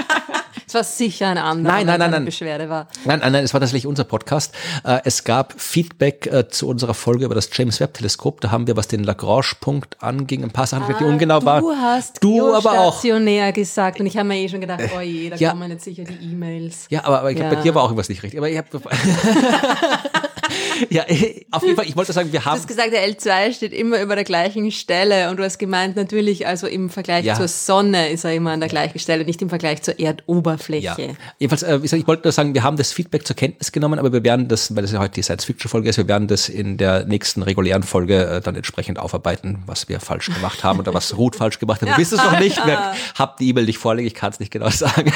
Es 0.67 0.73
war 0.73 0.83
sicher 0.83 1.27
ein 1.27 1.37
anderer, 1.37 1.75
nein, 1.75 1.85
nein, 1.85 1.97
nein, 1.97 2.11
nein. 2.11 2.25
Beschwerde 2.25 2.67
war. 2.67 2.89
Nein, 3.05 3.19
nein, 3.19 3.31
nein, 3.31 3.45
es 3.45 3.53
war 3.53 3.61
tatsächlich 3.61 3.87
unser 3.87 4.03
Podcast. 4.03 4.53
Äh, 4.83 4.99
es 5.05 5.23
gab 5.23 5.53
Feedback 5.57 6.27
äh, 6.27 6.49
zu 6.49 6.67
unserer 6.67 6.93
Folge 6.93 7.23
über 7.23 7.35
das 7.35 7.49
James 7.53 7.79
Webb 7.79 7.93
Teleskop. 7.93 8.41
Da 8.41 8.51
haben 8.51 8.67
wir, 8.67 8.75
was 8.75 8.89
den 8.89 9.05
Lagrange-Punkt 9.05 10.03
anging, 10.03 10.43
ein 10.43 10.51
paar 10.51 10.67
Sachen, 10.67 10.93
ah, 10.93 10.97
die 10.99 11.05
ungenau 11.05 11.45
waren. 11.45 11.61
Du 11.61 11.71
hast 11.71 12.21
du 12.21 12.53
aber 12.53 12.81
auch 12.81 12.99
stationär 12.99 13.53
gesagt 13.53 14.01
und 14.01 14.07
ich 14.07 14.17
habe 14.17 14.27
mir 14.27 14.39
eh 14.39 14.49
schon 14.49 14.59
gedacht, 14.59 14.81
oh 14.93 14.99
je, 14.99 15.29
da 15.29 15.37
ja. 15.37 15.51
kommen 15.51 15.71
jetzt 15.71 15.85
sicher 15.85 16.03
die 16.03 16.33
E-Mails. 16.33 16.87
Ja, 16.89 17.05
aber, 17.05 17.19
aber 17.19 17.31
ich 17.31 17.37
ja. 17.37 17.45
glaube, 17.45 17.55
bei 17.55 17.61
dir 17.61 17.73
war 17.73 17.83
auch 17.83 17.87
irgendwas 17.87 18.09
nicht 18.09 18.21
richtig. 18.23 18.37
Aber 18.37 18.49
ich 18.49 18.57
habe 18.57 18.67
ja, 20.89 21.03
auf 21.51 21.63
jeden 21.63 21.75
Fall, 21.75 21.85
ich 21.85 21.95
wollte 21.95 22.13
sagen, 22.13 22.31
wir 22.31 22.45
haben. 22.45 22.55
Du 22.55 22.59
hast 22.59 22.67
gesagt, 22.67 22.91
der 22.93 23.07
L2 23.07 23.53
steht 23.53 23.73
immer 23.73 24.01
über 24.01 24.15
der 24.15 24.23
gleichen 24.23 24.71
Stelle 24.71 25.29
und 25.29 25.37
du 25.37 25.43
hast 25.43 25.57
gemeint, 25.57 25.95
natürlich, 25.95 26.47
also 26.47 26.67
im 26.67 26.89
Vergleich 26.89 27.25
ja. 27.25 27.35
zur 27.35 27.47
Sonne 27.47 28.09
ist 28.09 28.23
er 28.23 28.33
immer 28.33 28.51
an 28.51 28.59
der 28.59 28.69
gleichen 28.69 28.99
Stelle, 28.99 29.25
nicht 29.25 29.41
im 29.41 29.49
Vergleich 29.49 29.81
zur 29.81 29.99
Erdoberfläche. 29.99 30.83
Ja. 30.83 30.97
Jedenfalls, 31.39 31.63
äh, 31.63 31.79
ich 31.97 32.07
wollte 32.07 32.23
nur 32.23 32.31
sagen, 32.31 32.53
wir 32.53 32.63
haben 32.63 32.77
das 32.77 32.91
Feedback 32.91 33.25
zur 33.25 33.35
Kenntnis 33.35 33.71
genommen, 33.71 33.99
aber 33.99 34.13
wir 34.13 34.23
werden 34.23 34.47
das, 34.47 34.75
weil 34.75 34.83
das 34.83 34.91
ja 34.91 34.99
heute 34.99 35.15
die 35.15 35.23
Science-Fiction-Folge 35.23 35.89
ist, 35.89 35.97
wir 35.97 36.07
werden 36.07 36.27
das 36.27 36.49
in 36.49 36.77
der 36.77 37.05
nächsten 37.05 37.41
regulären 37.43 37.83
Folge 37.83 38.25
äh, 38.25 38.41
dann 38.41 38.55
entsprechend 38.55 38.99
aufarbeiten, 38.99 39.63
was 39.65 39.89
wir 39.89 39.99
falsch 39.99 40.27
gemacht 40.33 40.63
haben 40.63 40.79
oder 40.79 40.93
was 40.93 41.17
Ruth 41.17 41.35
falsch 41.35 41.59
gemacht 41.59 41.81
hat. 41.81 41.89
Du 41.89 41.97
wisst 41.97 42.13
es 42.13 42.23
noch 42.23 42.39
nicht. 42.39 42.57
Wir, 42.67 42.93
hab 43.15 43.37
die 43.37 43.49
E-Mail 43.49 43.65
nicht 43.65 43.77
vorliegen, 43.77 44.07
ich 44.07 44.13
kann 44.13 44.31
es 44.31 44.39
nicht 44.39 44.51
genau 44.51 44.69
sagen. 44.69 45.13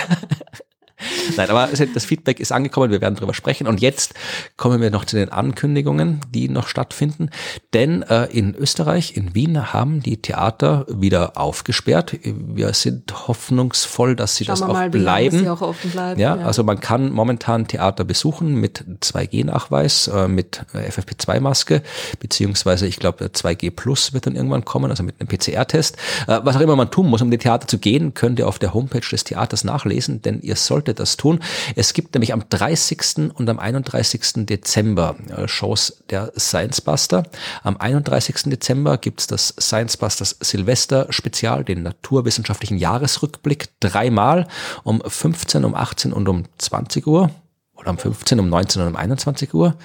Nein, 1.38 1.50
aber 1.50 1.70
das 1.94 2.06
Feedback 2.06 2.40
ist 2.40 2.52
angekommen, 2.52 2.92
wir 2.92 3.02
werden 3.02 3.16
darüber 3.16 3.34
sprechen. 3.34 3.68
Und 3.68 3.82
jetzt 3.82 4.14
kommen 4.58 4.82
wir 4.82 4.92
noch 4.92 5.06
zu 5.06 5.16
den 5.16 5.30
Ankündigungen, 5.30 6.22
die 6.30 6.50
noch 6.50 6.68
stattfinden. 6.68 7.30
Denn 7.74 8.04
äh, 8.04 8.26
in 8.26 8.56
Österreich, 8.56 9.16
in 9.16 9.34
Wien, 9.34 9.74
haben 9.74 10.02
die 10.02 10.22
Theater 10.22 10.86
wieder 10.90 11.38
aufgesperrt. 11.38 12.18
Wir 12.24 12.74
sind 12.74 13.28
hoffnungsvoll, 13.28 14.16
dass 14.16 14.36
sie 14.36 14.46
Schauen 14.46 14.60
das 14.60 14.62
auch 14.64 14.74
mal, 14.74 14.90
bleiben. 14.90 15.40
Sie 15.40 15.50
auch 15.50 15.62
offen 15.62 15.92
bleiben. 15.92 16.20
Ja, 16.20 16.36
ja, 16.36 16.46
also 16.46 16.64
man 16.64 16.80
kann 16.80 17.12
momentan 17.12 17.68
Theater 17.68 18.04
besuchen 18.04 18.56
mit 18.56 18.84
2G-Nachweis, 19.02 20.08
äh, 20.08 20.28
mit 20.28 20.66
FFP2-Maske, 20.74 21.82
beziehungsweise 22.20 22.88
ich 22.88 22.98
glaube 22.98 23.26
2G 23.26 23.72
Plus 23.72 24.14
wird 24.14 24.28
dann 24.28 24.36
irgendwann 24.36 24.66
kommen, 24.66 24.92
also 24.92 25.04
mit 25.04 25.16
einem 25.20 25.28
PCR-Test. 25.28 25.98
Äh, 26.28 26.40
was 26.44 26.56
auch 26.56 26.62
immer 26.62 26.76
man 26.76 26.92
tun 26.92 27.08
muss, 27.08 27.22
um 27.22 27.28
in 27.28 27.32
die 27.32 27.38
Theater 27.38 27.68
zu 27.68 27.78
gehen, 27.78 28.14
könnt 28.14 28.40
ihr 28.40 28.48
auf 28.48 28.60
der 28.60 28.74
Homepage 28.74 29.08
des 29.10 29.24
Theaters 29.24 29.64
nachlesen, 29.64 30.22
denn 30.22 30.42
ihr 30.42 30.56
solltet 30.56 30.82
sollte 30.82 30.94
das 30.94 31.18
tun. 31.22 31.40
Es 31.76 31.94
gibt 31.94 32.16
nämlich 32.16 32.34
am 32.34 32.44
30. 32.50 33.32
und 33.36 33.50
am 33.50 33.60
31. 33.60 34.46
Dezember 34.48 35.16
äh, 35.30 35.48
Shows 35.48 36.04
der 36.10 36.32
Science 36.38 36.82
Buster. 36.82 37.24
Am 37.64 37.78
31. 37.78 38.44
Dezember 38.46 38.98
gibt 38.98 39.22
es 39.22 39.28
das 39.28 39.54
Science 39.60 39.98
Busters 39.98 40.36
Silvester 40.40 41.08
Spezial, 41.12 41.64
den 41.64 41.84
naturwissenschaftlichen 41.84 42.78
Jahresrückblick, 42.78 43.70
dreimal 43.80 44.48
um 44.84 45.02
15, 45.06 45.64
um 45.64 45.76
18 45.76 46.12
und 46.12 46.28
um 46.28 46.46
20 46.58 47.06
Uhr. 47.06 47.30
Oder 47.76 47.92
um 47.92 47.98
15, 47.98 48.40
um 48.40 48.50
19 48.50 48.82
und 48.82 48.88
um 48.90 48.96
21 48.96 49.54
Uhr 49.54 49.76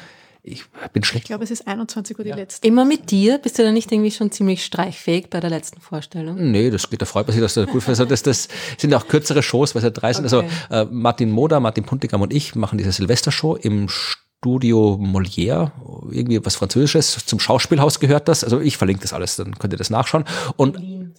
ich 0.47 0.64
bin 0.93 1.02
schlecht. 1.02 1.24
Ich 1.24 1.28
glaube, 1.28 1.44
es 1.44 1.51
ist 1.51 1.66
21 1.66 2.18
Uhr 2.18 2.24
die 2.24 2.31
ja. 2.31 2.36
letzte. 2.36 2.66
Immer 2.66 2.85
mit 2.85 3.10
dir? 3.10 3.39
Bist 3.39 3.59
du 3.59 3.62
da 3.62 3.73
nicht 3.73 3.90
irgendwie 3.90 4.10
schon 4.10 4.31
ziemlich 4.31 4.64
streichfähig 4.64 5.28
bei 5.28 5.40
der 5.40 5.51
letzten 5.51 5.81
Vorstellung? 5.81 6.51
Nee, 6.51 6.70
das 6.70 6.89
geht, 6.89 7.02
da 7.02 7.06
freut 7.06 7.27
man 7.27 7.32
sich, 7.32 7.43
dass 7.43 7.55
du 7.55 7.66
gut 7.66 7.86
also 7.89 8.05
das, 8.05 8.23
das 8.23 8.48
sind 8.78 8.94
auch 8.94 9.09
kürzere 9.09 9.43
Shows, 9.43 9.74
weil 9.74 9.81
es 9.81 9.85
ja 9.85 9.90
drei 9.90 10.12
sind. 10.12 10.24
Also 10.24 10.44
äh, 10.70 10.85
Martin 10.90 11.31
Moder, 11.31 11.60
Martin 11.60 11.85
Puntigam 11.85 12.23
und 12.23 12.32
ich 12.32 12.55
machen 12.55 12.78
diese 12.78 12.93
Silvestershow 12.93 13.56
im 13.56 13.89
Studio 14.38 14.98
Molière, 15.00 15.72
irgendwie 16.10 16.44
was 16.44 16.56
Französisches, 16.56 17.26
zum 17.26 17.40
Schauspielhaus 17.40 17.98
gehört 17.98 18.28
das. 18.28 18.44
Also 18.44 18.60
ich 18.60 18.76
verlinke 18.76 19.02
das 19.02 19.12
alles, 19.12 19.36
dann 19.36 19.58
könnt 19.58 19.72
ihr 19.72 19.78
das 19.78 19.90
nachschauen. 19.90 20.24
Und 20.56 20.76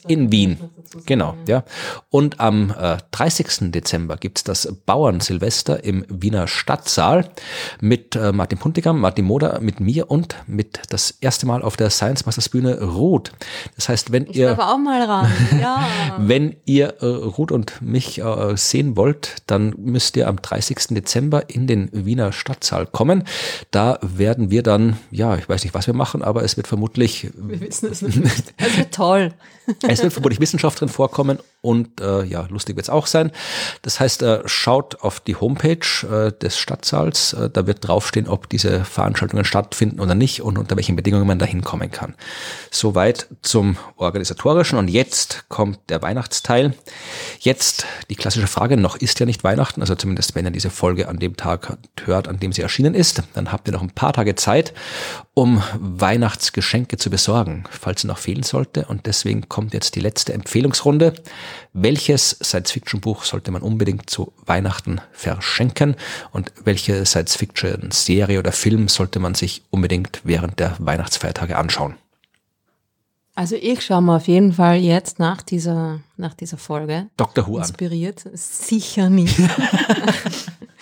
in 0.07 0.31
Wien. 0.31 0.57
Genau, 1.05 1.35
ja. 1.47 1.63
Und 2.09 2.39
am 2.39 2.73
äh, 2.77 2.97
30. 3.11 3.71
Dezember 3.71 4.17
gibt's 4.17 4.43
das 4.43 4.73
Bauernsilvester 4.85 5.83
im 5.83 6.05
Wiener 6.07 6.47
Stadtsaal 6.47 7.29
mit 7.81 8.15
äh, 8.15 8.31
Martin 8.31 8.57
Puntigam, 8.57 8.99
Martin 8.99 9.25
Moder, 9.25 9.59
mit 9.59 9.79
mir 9.79 10.09
und 10.09 10.35
mit 10.45 10.79
das 10.89 11.11
erste 11.11 11.45
Mal 11.45 11.61
auf 11.61 11.75
der 11.75 11.89
Science 11.89 12.25
Masters 12.25 12.49
Bühne 12.49 12.81
Ruth. 12.81 13.31
Das 13.75 13.89
heißt, 13.89 14.11
wenn 14.11 14.27
ich 14.27 14.37
ihr 14.37 14.51
aber 14.51 14.73
auch 14.73 14.77
mal 14.77 15.01
ran. 15.03 15.31
Ja. 15.57 15.87
wenn 16.19 16.55
ihr 16.65 17.01
äh, 17.01 17.05
Ruth 17.05 17.51
und 17.51 17.81
mich 17.81 18.19
äh, 18.19 18.55
sehen 18.55 18.95
wollt, 18.95 19.37
dann 19.47 19.73
müsst 19.77 20.15
ihr 20.17 20.27
am 20.27 20.41
30. 20.41 20.89
Dezember 20.89 21.49
in 21.49 21.67
den 21.67 21.89
Wiener 21.91 22.31
Stadtsaal 22.31 22.85
kommen. 22.85 23.06
Da 23.71 23.99
werden 24.01 24.51
wir 24.51 24.63
dann, 24.63 24.97
ja, 25.11 25.35
ich 25.35 25.47
weiß 25.47 25.63
nicht, 25.63 25.73
was 25.73 25.87
wir 25.87 25.93
machen, 25.93 26.21
aber 26.21 26.43
es 26.43 26.57
wird 26.57 26.67
vermutlich. 26.67 27.29
Wir 27.35 27.59
wissen 27.61 27.89
es 27.91 28.01
nicht. 28.01 28.53
Es 28.57 28.77
wird 28.77 28.93
toll. 28.93 29.33
Es 29.87 30.01
wird 30.01 30.13
vermutlich 30.13 30.39
Wissenschaft 30.39 30.79
drin 30.79 30.89
vorkommen 30.89 31.39
und 31.61 31.99
äh, 31.99 32.23
ja, 32.23 32.47
lustig 32.49 32.75
wird 32.75 32.85
es 32.85 32.89
auch 32.89 33.07
sein. 33.07 33.31
Das 33.81 33.99
heißt, 33.99 34.21
äh, 34.21 34.41
schaut 34.45 35.01
auf 35.01 35.19
die 35.19 35.35
Homepage 35.35 35.85
äh, 36.09 36.31
des 36.31 36.57
Stadtsaals, 36.57 37.33
äh, 37.33 37.49
da 37.49 37.67
wird 37.67 37.85
draufstehen, 37.85 38.27
ob 38.27 38.47
diese 38.49 38.85
Veranstaltungen 38.85 39.43
stattfinden 39.43 39.99
oder 39.99 40.15
nicht 40.15 40.41
und 40.41 40.57
unter 40.57 40.75
welchen 40.77 40.95
Bedingungen 40.95 41.27
man 41.27 41.39
da 41.39 41.45
hinkommen 41.45 41.91
kann. 41.91 42.15
Soweit 42.71 43.27
zum 43.41 43.77
organisatorischen 43.97 44.77
und 44.77 44.87
jetzt 44.87 45.45
kommt 45.49 45.79
der 45.89 46.01
Weihnachtsteil. 46.01 46.73
Jetzt 47.39 47.85
die 48.09 48.15
klassische 48.15 48.47
Frage, 48.47 48.77
noch 48.77 48.95
ist 48.95 49.19
ja 49.19 49.25
nicht 49.25 49.43
Weihnachten, 49.43 49.81
also 49.81 49.95
zumindest 49.95 50.35
wenn 50.35 50.45
ihr 50.45 50.51
diese 50.51 50.69
Folge 50.69 51.09
an 51.09 51.19
dem 51.19 51.35
Tag 51.35 51.77
hört, 52.05 52.27
an 52.27 52.39
dem 52.39 52.53
sie 52.53 52.61
erschienen 52.61 52.93
ist, 52.93 53.23
dann 53.33 53.51
habt 53.51 53.67
ihr 53.67 53.73
noch 53.73 53.81
ein 53.81 53.91
paar 53.91 54.13
Tage 54.13 54.35
Zeit, 54.35 54.73
um 55.33 55.61
Weihnachtsgeschenke 55.79 56.97
zu 56.97 57.09
besorgen, 57.09 57.65
falls 57.69 58.01
es 58.01 58.03
noch 58.05 58.17
fehlen 58.17 58.43
sollte 58.43 58.85
und 58.85 59.05
deswegen 59.05 59.49
kommt 59.57 59.73
jetzt 59.73 59.95
die 59.95 60.01
letzte 60.01 60.33
Empfehlungsrunde. 60.33 61.15
Welches 61.73 62.37
Science-Fiction-Buch 62.43 63.23
sollte 63.23 63.49
man 63.49 63.63
unbedingt 63.63 64.07
zu 64.07 64.31
Weihnachten 64.45 65.01
verschenken 65.11 65.95
und 66.31 66.51
welche 66.63 67.03
Science-Fiction-Serie 67.07 68.37
oder 68.37 68.51
Film 68.51 68.87
sollte 68.87 69.17
man 69.17 69.33
sich 69.33 69.63
unbedingt 69.71 70.21
während 70.23 70.59
der 70.59 70.75
Weihnachtsfeiertage 70.77 71.57
anschauen? 71.57 71.95
Also 73.33 73.55
ich 73.55 73.83
schaue 73.83 74.03
mir 74.03 74.17
auf 74.17 74.27
jeden 74.27 74.53
Fall 74.53 74.77
jetzt 74.77 75.17
nach 75.17 75.41
dieser, 75.41 76.01
nach 76.17 76.35
dieser 76.35 76.59
Folge. 76.59 77.07
Dr. 77.17 77.47
Who 77.47 77.57
Inspiriert. 77.57 78.25
Sicher 78.35 79.09
nicht. 79.09 79.39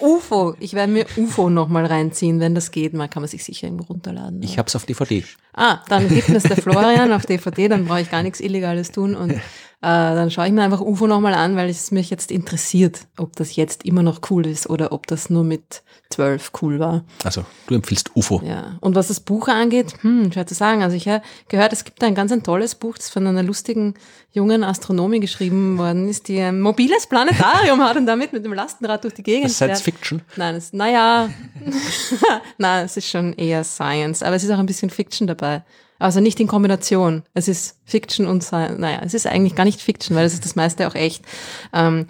UFO. 0.00 0.54
Ich 0.60 0.74
werde 0.74 0.92
mir 0.92 1.06
UFO 1.16 1.50
nochmal 1.50 1.86
reinziehen, 1.86 2.40
wenn 2.40 2.54
das 2.54 2.70
geht. 2.70 2.94
Man 2.94 3.10
kann 3.10 3.22
man 3.22 3.28
sich 3.28 3.44
sicher 3.44 3.66
irgendwo 3.66 3.84
runterladen. 3.84 4.42
Ich 4.42 4.58
habe 4.58 4.68
es 4.68 4.76
auf 4.76 4.86
DVD. 4.86 5.24
Ah, 5.52 5.80
dann 5.88 6.08
gibt 6.08 6.28
es 6.28 6.44
der 6.44 6.56
Florian 6.56 7.12
auf 7.12 7.26
DVD, 7.26 7.68
dann 7.68 7.86
brauche 7.86 8.00
ich 8.00 8.10
gar 8.10 8.22
nichts 8.22 8.40
Illegales 8.40 8.92
tun 8.92 9.14
und 9.14 9.40
dann 9.88 10.30
schaue 10.30 10.46
ich 10.46 10.52
mir 10.52 10.62
einfach 10.62 10.80
UFO 10.80 11.06
nochmal 11.06 11.34
an, 11.34 11.56
weil 11.56 11.70
es 11.70 11.90
mich 11.90 12.10
jetzt 12.10 12.30
interessiert, 12.30 13.06
ob 13.16 13.34
das 13.36 13.56
jetzt 13.56 13.84
immer 13.84 14.02
noch 14.02 14.20
cool 14.30 14.46
ist 14.46 14.68
oder 14.68 14.92
ob 14.92 15.06
das 15.06 15.30
nur 15.30 15.42
mit 15.42 15.82
zwölf 16.10 16.50
cool 16.60 16.78
war. 16.78 17.04
Also 17.24 17.44
du 17.66 17.76
empfiehlst 17.76 18.10
UFO. 18.14 18.42
Ja. 18.44 18.76
Und 18.80 18.94
was 18.94 19.08
das 19.08 19.20
Buch 19.20 19.48
angeht, 19.48 19.94
hm, 20.02 20.32
schwer 20.32 20.46
zu 20.46 20.54
sagen. 20.54 20.82
Also 20.82 20.96
ich 20.96 21.08
habe 21.08 21.22
gehört, 21.48 21.72
es 21.72 21.84
gibt 21.84 22.02
ein 22.02 22.14
ganz 22.14 22.32
ein 22.32 22.42
tolles 22.42 22.74
Buch, 22.74 22.96
das 22.96 23.08
von 23.08 23.26
einer 23.26 23.42
lustigen 23.42 23.94
jungen 24.32 24.64
Astronomin 24.64 25.20
geschrieben 25.20 25.78
worden 25.78 26.08
ist, 26.08 26.28
die 26.28 26.40
ein 26.40 26.60
mobiles 26.60 27.06
Planetarium 27.06 27.82
hat 27.82 27.96
und 27.96 28.06
damit 28.06 28.32
mit 28.32 28.44
dem 28.44 28.52
Lastenrad 28.52 29.04
durch 29.04 29.14
die 29.14 29.22
Gegend 29.22 29.46
das 29.46 29.56
Science 29.56 29.80
Fiction? 29.80 30.20
Nein, 30.36 30.56
es, 30.56 30.72
naja, 30.72 31.30
nein, 32.58 32.84
es 32.84 32.96
ist 32.96 33.08
schon 33.08 33.32
eher 33.34 33.64
Science, 33.64 34.22
aber 34.22 34.36
es 34.36 34.44
ist 34.44 34.50
auch 34.50 34.58
ein 34.58 34.66
bisschen 34.66 34.90
Fiction 34.90 35.26
dabei. 35.26 35.62
Also 36.00 36.20
nicht 36.20 36.40
in 36.40 36.46
Kombination. 36.48 37.22
Es 37.34 37.46
ist 37.46 37.76
Fiction 37.84 38.26
und 38.26 38.42
Science. 38.42 38.78
Naja, 38.78 39.02
es 39.04 39.14
ist 39.14 39.26
eigentlich 39.26 39.54
gar 39.54 39.64
nicht 39.64 39.80
Fiction, 39.80 40.16
weil 40.16 40.24
es 40.24 40.32
ist 40.32 40.44
das 40.44 40.56
meiste 40.56 40.88
auch 40.88 40.94
echt. 40.94 41.24
Ähm, 41.72 42.06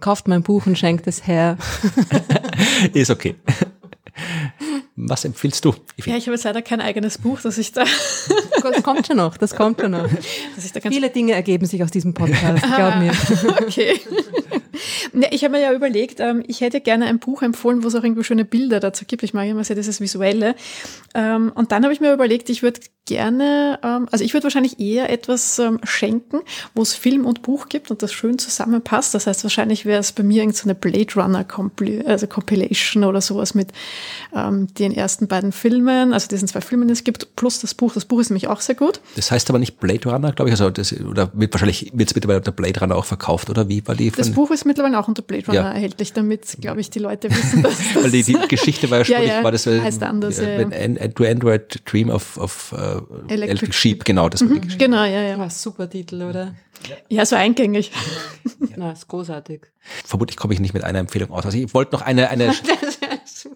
kauft 0.00 0.28
mein 0.28 0.42
Buch 0.42 0.64
und 0.66 0.78
schenkt 0.78 1.06
es 1.06 1.26
her. 1.26 1.58
ist 2.94 3.10
okay. 3.10 3.34
Was 4.94 5.24
empfiehlst 5.24 5.64
du? 5.64 5.74
Ja, 6.04 6.16
ich 6.16 6.26
habe 6.26 6.36
jetzt 6.36 6.44
leider 6.44 6.62
kein 6.62 6.80
eigenes 6.80 7.18
Buch, 7.18 7.40
dass 7.40 7.58
ich 7.58 7.72
da. 7.72 7.84
Das 8.62 8.82
kommt 8.82 9.06
schon 9.06 9.16
noch, 9.16 9.36
das 9.36 9.56
kommt 9.56 9.80
schon 9.80 9.92
noch. 9.92 10.08
Viele 10.88 11.10
Dinge 11.10 11.32
ergeben 11.32 11.66
sich 11.66 11.82
aus 11.82 11.90
diesem 11.90 12.14
Podcast, 12.14 12.62
glaub 12.62 12.96
mir. 12.96 13.12
Okay. 13.62 14.00
Ja, 15.14 15.28
ich 15.30 15.44
habe 15.44 15.52
mir 15.52 15.62
ja 15.62 15.72
überlegt, 15.72 16.20
ähm, 16.20 16.42
ich 16.46 16.60
hätte 16.60 16.80
gerne 16.80 17.06
ein 17.06 17.18
Buch 17.18 17.42
empfohlen, 17.42 17.82
wo 17.82 17.88
es 17.88 17.94
auch 17.94 18.02
irgendwie 18.02 18.24
schöne 18.24 18.44
Bilder 18.44 18.80
dazu 18.80 19.04
gibt. 19.04 19.22
Ich 19.22 19.34
mag 19.34 19.46
immer 19.46 19.64
sehr 19.64 19.76
dieses 19.76 20.00
Visuelle. 20.00 20.54
Ähm, 21.14 21.52
und 21.54 21.72
dann 21.72 21.82
habe 21.84 21.92
ich 21.92 22.00
mir 22.00 22.12
überlegt, 22.12 22.48
ich 22.48 22.62
würde 22.62 22.80
gerne, 23.06 23.78
ähm, 23.82 24.08
also 24.10 24.24
ich 24.24 24.32
würde 24.32 24.44
wahrscheinlich 24.44 24.78
eher 24.80 25.10
etwas 25.10 25.60
schenken, 25.84 26.40
wo 26.74 26.82
es 26.82 26.94
Film 26.94 27.26
und 27.26 27.42
Buch 27.42 27.68
gibt 27.68 27.90
und 27.90 28.02
das 28.02 28.12
schön 28.12 28.38
zusammenpasst. 28.38 29.14
Das 29.14 29.26
heißt, 29.26 29.44
wahrscheinlich 29.44 29.84
wäre 29.84 30.00
es 30.00 30.12
bei 30.12 30.22
mir 30.22 30.42
irgendeine 30.42 30.74
so 30.74 30.80
Blade 30.80 31.14
Runner 31.16 31.44
Compil 31.44 32.04
also 32.06 32.26
Compilation 32.26 33.04
oder 33.04 33.20
sowas 33.20 33.54
mit 33.54 33.68
den 34.34 34.92
ersten 34.92 35.28
beiden 35.28 35.52
Filmen, 35.52 36.12
also 36.12 36.28
diesen 36.28 36.48
zwei 36.48 36.60
Filmen, 36.60 36.88
die 36.88 36.92
es 36.92 37.04
gibt, 37.04 37.36
plus 37.36 37.60
das 37.60 37.74
Buch. 37.74 37.92
Das 37.92 38.04
Buch 38.04 38.20
ist 38.20 38.30
nämlich 38.30 38.48
auch 38.48 38.60
sehr 38.60 38.74
gut. 38.74 39.00
Das 39.16 39.30
heißt 39.30 39.48
aber 39.50 39.58
nicht 39.58 39.78
Blade 39.78 40.08
Runner, 40.08 40.32
glaube 40.32 40.50
ich, 40.50 40.52
also 40.52 40.70
das, 40.70 40.92
oder 40.92 41.30
wird 41.34 41.52
wahrscheinlich 41.52 41.90
wird 41.94 42.10
es 42.10 42.14
mittlerweile 42.14 42.38
unter 42.38 42.52
Blade 42.52 42.80
Runner 42.80 42.96
auch 42.96 43.04
verkauft, 43.04 43.50
oder 43.50 43.68
wie 43.68 43.86
war 43.86 43.94
die? 43.94 44.10
das 44.10 44.30
Buch 44.30 44.50
ist 44.50 44.64
mittlerweile 44.64 44.98
auch 44.98 45.08
unter 45.08 45.22
Blade 45.22 45.46
Runner 45.46 45.60
ja. 45.60 45.72
erhältlich, 45.72 46.12
damit, 46.12 46.56
glaube 46.60 46.80
ich, 46.80 46.90
die 46.90 46.98
Leute 46.98 47.30
wissen, 47.30 47.62
dass 47.62 47.76
das 47.76 47.94
Weil 48.02 48.10
die, 48.10 48.22
die 48.22 48.36
Geschichte 48.48 48.90
war 48.90 48.98
ja 48.98 49.04
ja, 49.20 49.20
ja, 49.20 49.44
war 49.44 49.52
das 49.52 49.66
heißt 49.66 50.02
anders, 50.02 50.38
äh, 50.38 50.62
ja, 50.62 51.08
To 51.08 51.24
Android 51.24 51.82
Dream 51.84 52.10
of, 52.10 52.36
of 52.38 52.74
uh, 52.96 53.14
Electric, 53.28 53.42
Electric 53.42 53.72
Sheep, 53.72 54.04
genau, 54.04 54.28
das 54.28 54.40
mhm, 54.40 54.48
war 54.48 54.54
die 54.54 54.60
Geschichte. 54.62 54.84
Genau, 54.84 55.04
ja, 55.04 55.22
ja. 55.22 55.38
War 55.38 55.50
super 55.50 55.88
Titel, 55.88 56.22
oder? 56.22 56.54
Ja, 57.08 57.24
so 57.24 57.36
eingängig. 57.36 57.92
Na, 58.76 58.92
ist 58.92 59.08
großartig. 59.08 59.62
Vermutlich 60.04 60.36
komme 60.36 60.54
ich 60.54 60.60
nicht 60.60 60.74
mit 60.74 60.84
einer 60.84 60.98
Empfehlung 60.98 61.30
aus. 61.30 61.44
Also 61.44 61.58
ich 61.58 61.72
wollte 61.74 61.92
noch 61.94 62.02
eine, 62.02 62.28
eine 62.30 62.54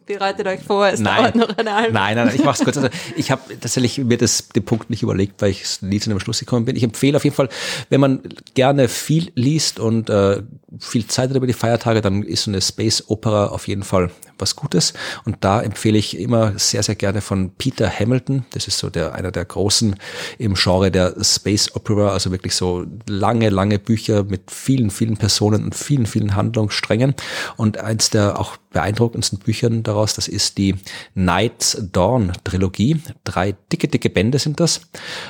Bereitet 0.07 0.47
euch 0.47 0.61
vor, 0.61 0.87
es 0.87 1.01
nein, 1.01 1.17
dauert 1.17 1.35
noch 1.35 1.59
eine 1.59 1.75
halbe 1.75 1.93
Nein, 1.93 2.15
nein, 2.15 2.27
nein, 2.27 2.37
ich 2.37 2.45
mache 2.45 2.59
es 2.59 2.65
kurz. 2.65 2.77
Also 2.77 2.89
ich 3.17 3.33
habe 3.33 3.43
tatsächlich 3.61 3.99
mir 3.99 4.17
das, 4.17 4.49
den 4.49 4.65
Punkt 4.65 4.89
nicht 4.89 5.03
überlegt, 5.03 5.43
weil 5.43 5.51
ich 5.51 5.83
nie 5.83 5.99
zu 5.99 6.11
einem 6.11 6.21
Schluss 6.21 6.39
gekommen 6.39 6.65
bin. 6.65 6.77
Ich 6.77 6.85
empfehle 6.85 7.17
auf 7.17 7.25
jeden 7.25 7.35
Fall, 7.35 7.49
wenn 7.91 8.01
man 8.01 8.23
gerne 8.55 8.89
viel 8.89 9.33
liest 9.35 9.81
und 9.81 10.09
äh, 10.09 10.43
viel 10.79 11.07
Zeit 11.07 11.31
hat 11.31 11.37
über 11.37 11.47
die 11.47 11.53
Feiertage, 11.53 12.01
dann 12.03 12.23
ist 12.23 12.45
so 12.45 12.51
eine 12.51 12.61
Space 12.61 13.05
Opera 13.09 13.47
auf 13.47 13.67
jeden 13.67 13.83
Fall 13.83 14.11
was 14.39 14.55
Gutes. 14.57 14.93
Und 15.25 15.39
da 15.41 15.63
empfehle 15.63 15.99
ich 15.99 16.19
immer 16.19 16.59
sehr, 16.59 16.83
sehr 16.83 16.95
gerne 16.95 17.21
von 17.21 17.51
Peter 17.57 17.91
Hamilton. 17.91 18.45
Das 18.53 18.69
ist 18.69 18.79
so 18.79 18.91
der, 18.91 19.15
einer 19.15 19.33
der 19.33 19.45
großen 19.45 19.97
im 20.39 20.55
Genre 20.55 20.91
der 20.91 21.15
Space 21.23 21.75
Opera, 21.75 22.11
also 22.11 22.31
wirklich 22.31 22.55
so 22.55 22.85
lange, 23.09 23.49
lange 23.49 23.79
Bücher 23.79 24.25
mit 24.25 24.51
vielen, 24.51 24.91
vielen 24.91 25.17
Personen 25.17 25.65
und 25.65 25.75
vielen, 25.75 26.07
vielen 26.07 26.35
Handlungssträngen. 26.35 27.15
Und 27.57 27.79
eins 27.79 28.11
der 28.11 28.39
auch 28.39 28.57
beeindruckendsten 28.71 29.39
Büchern 29.39 29.83
daraus, 29.83 30.15
das 30.15 30.29
ist 30.29 30.59
die 30.59 30.75
Night's 31.15 31.79
Dawn 31.93 32.33
Trilogie. 32.45 33.01
Drei 33.25 33.53
dicke, 33.73 33.89
dicke 33.89 34.11
Bände 34.11 34.39
sind 34.39 34.61
das. 34.61 34.83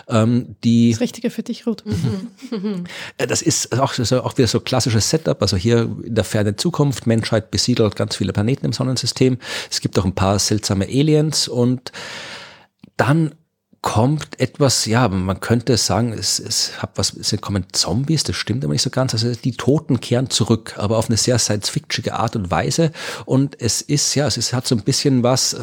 Ähm, 0.08 0.56
die 0.64 0.90
das 0.90 1.00
Richtige 1.00 1.30
für 1.30 1.42
dich, 1.42 1.66
Ruth. 1.66 1.84
Äh, 3.18 3.26
das 3.26 3.42
ist 3.42 3.78
auch, 3.78 3.92
so, 3.92 4.22
auch 4.22 4.36
wieder 4.36 4.48
so 4.48 4.60
klassisches 4.60 5.08
Setup. 5.08 5.40
Also 5.40 5.56
hier 5.56 5.82
in 6.04 6.14
der 6.14 6.24
fernen 6.24 6.58
Zukunft, 6.58 7.06
Menschheit 7.06 7.50
besiedelt 7.50 7.96
ganz 7.96 8.16
viele 8.16 8.32
Planeten 8.32 8.66
im 8.66 8.72
Sonnensystem. 8.72 9.38
Es 9.70 9.80
gibt 9.80 9.98
auch 9.98 10.04
ein 10.04 10.14
paar 10.14 10.38
seltsame 10.38 10.86
Aliens 10.86 11.48
und 11.48 11.92
dann 12.96 13.34
kommt 13.86 14.40
etwas, 14.40 14.84
ja, 14.86 15.06
man 15.06 15.38
könnte 15.38 15.76
sagen, 15.76 16.12
es, 16.12 16.40
es 16.40 16.82
hat 16.82 16.98
was, 16.98 17.14
es 17.14 17.40
kommen 17.40 17.66
Zombies, 17.70 18.24
das 18.24 18.34
stimmt 18.34 18.64
aber 18.64 18.72
nicht 18.72 18.82
so 18.82 18.90
ganz. 18.90 19.14
Also 19.14 19.32
die 19.32 19.52
Toten 19.52 20.00
kehren 20.00 20.28
zurück, 20.28 20.74
aber 20.76 20.98
auf 20.98 21.08
eine 21.08 21.16
sehr 21.16 21.38
science-fictionige 21.38 22.14
Art 22.14 22.34
und 22.34 22.50
Weise. 22.50 22.90
Und 23.26 23.60
es 23.60 23.82
ist, 23.82 24.12
ja, 24.16 24.26
es 24.26 24.38
ist, 24.38 24.52
hat 24.52 24.66
so 24.66 24.74
ein 24.74 24.82
bisschen 24.82 25.22
was, 25.22 25.52
äh, 25.52 25.60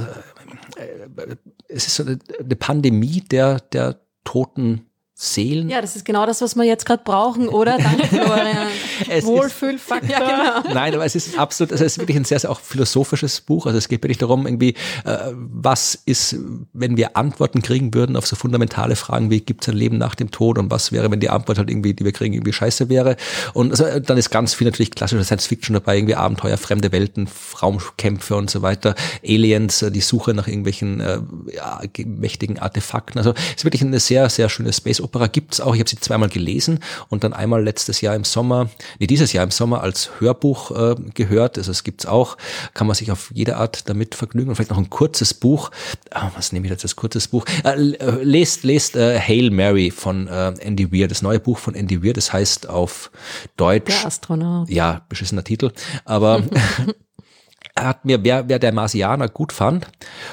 äh 0.78 1.36
es 1.68 1.88
ist 1.88 1.98
so 1.98 2.04
eine, 2.04 2.18
eine 2.40 2.56
Pandemie 2.56 3.20
der, 3.30 3.60
der 3.60 4.00
toten 4.24 4.86
Seelen. 5.24 5.70
Ja, 5.70 5.82
das 5.82 5.96
ist 5.96 6.04
genau 6.04 6.26
das, 6.26 6.42
was 6.42 6.56
wir 6.58 6.66
jetzt 6.66 6.86
gerade 6.86 7.02
brauchen, 7.04 7.48
oder? 7.48 7.78
Danke, 7.78 8.08
Florian. 8.08 8.68
Wohlfühlfaktor. 9.24 10.10
Ja, 10.10 10.62
genau. 10.62 10.74
Nein, 10.74 10.94
aber 10.94 11.06
es 11.06 11.16
ist 11.16 11.40
absolut, 11.40 11.72
also 11.72 11.86
es 11.86 11.94
ist 11.94 12.00
wirklich 12.00 12.18
ein 12.18 12.26
sehr, 12.26 12.40
sehr 12.40 12.52
auch 12.52 12.60
philosophisches 12.60 13.40
Buch. 13.40 13.66
Also 13.66 13.78
es 13.78 13.88
geht 13.88 14.04
wirklich 14.04 14.18
darum, 14.18 14.46
irgendwie, 14.46 14.76
äh, 15.06 15.18
was 15.34 15.98
ist, 16.06 16.36
wenn 16.74 16.98
wir 16.98 17.16
Antworten 17.16 17.62
kriegen 17.62 17.94
würden 17.94 18.18
auf 18.18 18.28
so 18.28 18.36
fundamentale 18.36 18.98
Fragen 18.98 19.30
wie, 19.30 19.40
gibt 19.40 19.64
es 19.64 19.70
ein 19.70 19.78
Leben 19.78 19.98
nach 19.98 20.16
dem 20.16 20.30
Tod 20.30 20.58
und 20.58 20.70
was 20.70 20.92
wäre, 20.92 21.10
wenn 21.10 21.22
die 21.22 21.30
Antwort 21.30 21.58
halt 21.58 21.70
irgendwie, 21.70 21.94
die 21.94 22.04
wir 22.04 22.12
kriegen, 22.12 22.34
irgendwie 22.34 22.54
scheiße 22.54 22.90
wäre. 22.90 23.16
Und 23.54 23.72
also, 23.72 24.00
dann 24.00 24.18
ist 24.18 24.30
ganz 24.30 24.54
viel 24.54 24.68
natürlich 24.68 24.92
klassische 24.92 25.24
Science 25.24 25.48
Fiction 25.48 25.74
dabei, 25.74 25.98
irgendwie 25.98 26.16
Abenteuer, 26.16 26.58
fremde 26.58 26.92
Welten, 26.92 27.30
Raumkämpfe 27.62 28.36
und 28.36 28.50
so 28.50 28.62
weiter, 28.62 28.96
Aliens, 29.26 29.82
äh, 29.84 29.92
die 29.92 30.02
Suche 30.02 30.34
nach 30.34 30.48
irgendwelchen 30.48 31.00
äh, 31.00 31.20
ja, 31.56 31.82
mächtigen 32.06 32.60
Artefakten. 32.60 33.20
Also 33.20 33.34
es 33.34 33.58
ist 33.58 33.64
wirklich 33.64 33.82
eine 33.82 34.02
sehr, 34.02 34.30
sehr 34.30 34.50
schöne 34.50 34.74
Space 34.74 35.00
Opera 35.14 35.28
gibt's 35.28 35.62
auch. 35.62 35.76
Ich 35.76 35.80
habe 35.80 35.90
sie 35.90 36.00
zweimal 36.00 36.28
gelesen 36.30 36.80
und 37.08 37.24
dann 37.24 37.34
einmal 37.34 37.64
letztes 37.64 38.02
Jahr 38.02 38.16
im 38.16 38.24
Sommer, 38.24 38.70
nee, 38.98 39.06
dieses 39.06 39.32
Jahr 39.32 39.44
im 39.44 39.52
Sommer 39.52 39.82
als 39.82 40.10
Hörbuch 40.20 40.72
äh, 40.72 40.96
gehört. 41.14 41.60
Also 41.60 41.70
es 41.70 41.84
gibt's 41.84 42.08
auch, 42.08 42.36
kann 42.74 42.88
man 42.88 42.96
sich 42.96 43.12
auf 43.12 43.32
jede 43.32 43.58
Art 43.58 43.88
damit 43.90 44.16
vergnügen. 44.16 44.50
Und 44.50 44.56
vielleicht 44.56 44.72
noch 44.72 44.80
ein 44.80 44.90
kurzes 44.90 45.36
Buch. 45.36 45.70
Ah, 46.10 46.32
was 46.36 46.52
nehme 46.52 46.66
ich 46.66 46.72
jetzt 46.72 46.84
als 46.84 46.96
kurzes 46.96 47.28
Buch? 47.28 47.46
Äh, 47.64 47.92
äh, 47.92 48.24
lest 48.24 48.64
lest 48.64 48.96
äh, 48.96 49.20
Hail 49.20 49.52
Mary 49.52 49.92
von 49.92 50.28
äh, 50.28 50.54
Andy 50.60 50.92
Weir, 50.92 51.08
das 51.08 51.22
neue 51.22 51.40
Buch 51.40 51.60
von 51.60 51.76
Andy 51.76 52.04
Weir. 52.04 52.14
Das 52.14 52.34
heißt 52.34 52.68
auf 52.68 53.12
Deutsch. 53.56 53.96
Der 54.02 54.08
Astronaut. 54.08 54.68
Ja, 54.68 55.06
beschissener 55.10 55.44
Titel. 55.44 55.72
Aber 56.06 56.42
Er 56.42 56.94
hat 57.78 58.06
mir, 58.06 58.24
wer, 58.24 58.50
wer 58.50 58.60
der 58.60 58.72
Marsianer 58.72 59.28
gut 59.28 59.52
fand 59.52 59.88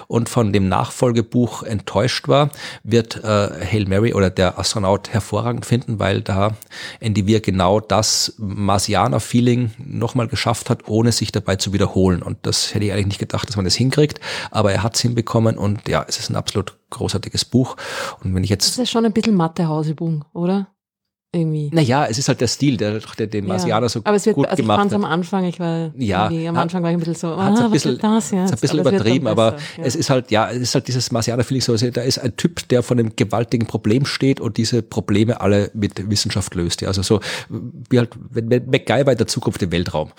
und 0.09 0.29
von 0.29 0.53
dem 0.53 0.69
Nachfolgebuch 0.69 1.63
enttäuscht 1.63 2.29
war, 2.29 2.51
wird 2.83 3.17
äh, 3.25 3.49
Hail 3.65 3.87
Mary 3.87 4.13
oder 4.13 4.29
der 4.29 4.59
Astronaut 4.59 5.09
hervorragend 5.11 5.65
finden, 5.65 5.99
weil 5.99 6.21
da 6.21 6.57
Weir 7.01 7.41
genau 7.41 7.81
das 7.81 8.35
Marsianer-Feeling 8.39 9.73
nochmal 9.79 10.29
geschafft 10.29 10.69
hat, 10.69 10.89
ohne 10.89 11.13
sich 11.13 11.33
dabei 11.33 11.57
zu 11.57 11.73
wiederholen. 11.73 12.23
Und 12.23 12.39
das 12.43 12.75
hätte 12.75 12.85
ich 12.85 12.93
eigentlich 12.93 13.07
nicht 13.07 13.21
gedacht, 13.21 13.49
dass 13.49 13.57
man 13.57 13.65
das 13.65 13.75
hinkriegt, 13.75 14.21
aber 14.51 14.73
er 14.73 14.83
hat 14.83 14.97
es 14.97 15.01
hinbekommen 15.01 15.57
und 15.57 15.89
ja, 15.89 16.05
es 16.07 16.19
ist 16.19 16.31
ein 16.31 16.37
absolut 16.37 16.77
großartiges 16.91 17.47
Buch. 17.47 17.77
Und 18.23 18.35
wenn 18.35 18.45
ich 18.45 18.51
jetzt... 18.51 18.69
Das 18.69 18.79
ist 18.79 18.91
schon 18.91 19.07
ein 19.07 19.13
bisschen 19.13 19.37
Mathe-Hausübung, 19.37 20.25
oder? 20.35 20.69
Irgendwie. 21.33 21.71
Naja, 21.73 22.07
es 22.07 22.19
ist 22.19 22.29
halt 22.29 22.41
der 22.41 22.49
Stil, 22.49 22.77
der, 22.77 23.01
der 23.19 23.27
den 23.29 23.47
Marsianer 23.47 23.87
ja. 23.87 23.89
so 23.89 24.01
aber 24.03 24.17
es 24.17 24.27
wird, 24.27 24.35
gut 24.35 24.47
also 24.47 24.61
gemacht 24.61 24.85
ich 24.87 24.95
am 24.95 25.05
Anfang, 25.05 25.45
ich 25.45 25.61
war 25.61 25.93
ja, 25.97 26.27
am 26.27 26.57
Anfang 26.57 26.83
war 26.83 26.91
ich 26.91 26.97
ein 26.97 27.01
bisschen 27.01 27.15
so, 27.15 27.29
ah, 27.29 27.55
ein 27.55 27.71
bisschen, 27.71 27.99
das 27.99 28.33
jetzt? 28.33 28.53
ein 28.53 28.59
bisschen 28.59 28.81
aber 28.81 28.91
übertrieben, 28.91 29.27
aber 29.29 29.57
ja. 29.77 29.85
es 29.85 29.95
ist 29.95 30.11
halt, 30.11 30.31
ja, 30.33 30.51
es 30.51 30.59
ist 30.59 30.75
halt 30.75 30.89
dieses 30.89 31.13
Marsianer-Feeling 31.13 31.63
so, 31.63 31.77
da 31.77 32.03
ist 32.03 32.19
ein 32.19 32.37
Typ, 32.37 32.69
der 32.69 32.83
von 32.83 32.99
einem 32.99 33.15
gewaltigen 33.15 33.67
Problem 33.67 34.07
steht 34.07 34.41
und 34.41 34.57
diese 34.57 34.83
Probleme 34.83 35.41
alle 35.41 35.71
mit 35.73 36.11
Wissenschaft 36.11 36.55
löst. 36.57 36.81
Ja, 36.81 36.89
also 36.89 37.03
so, 37.03 37.21
wie 37.49 37.99
halt, 37.99 38.11
wenn 38.31 38.49
MacGyver 38.49 39.13
in 39.13 39.19
der 39.19 39.27
Zukunft 39.29 39.63
im 39.63 39.71
Weltraum. 39.71 40.11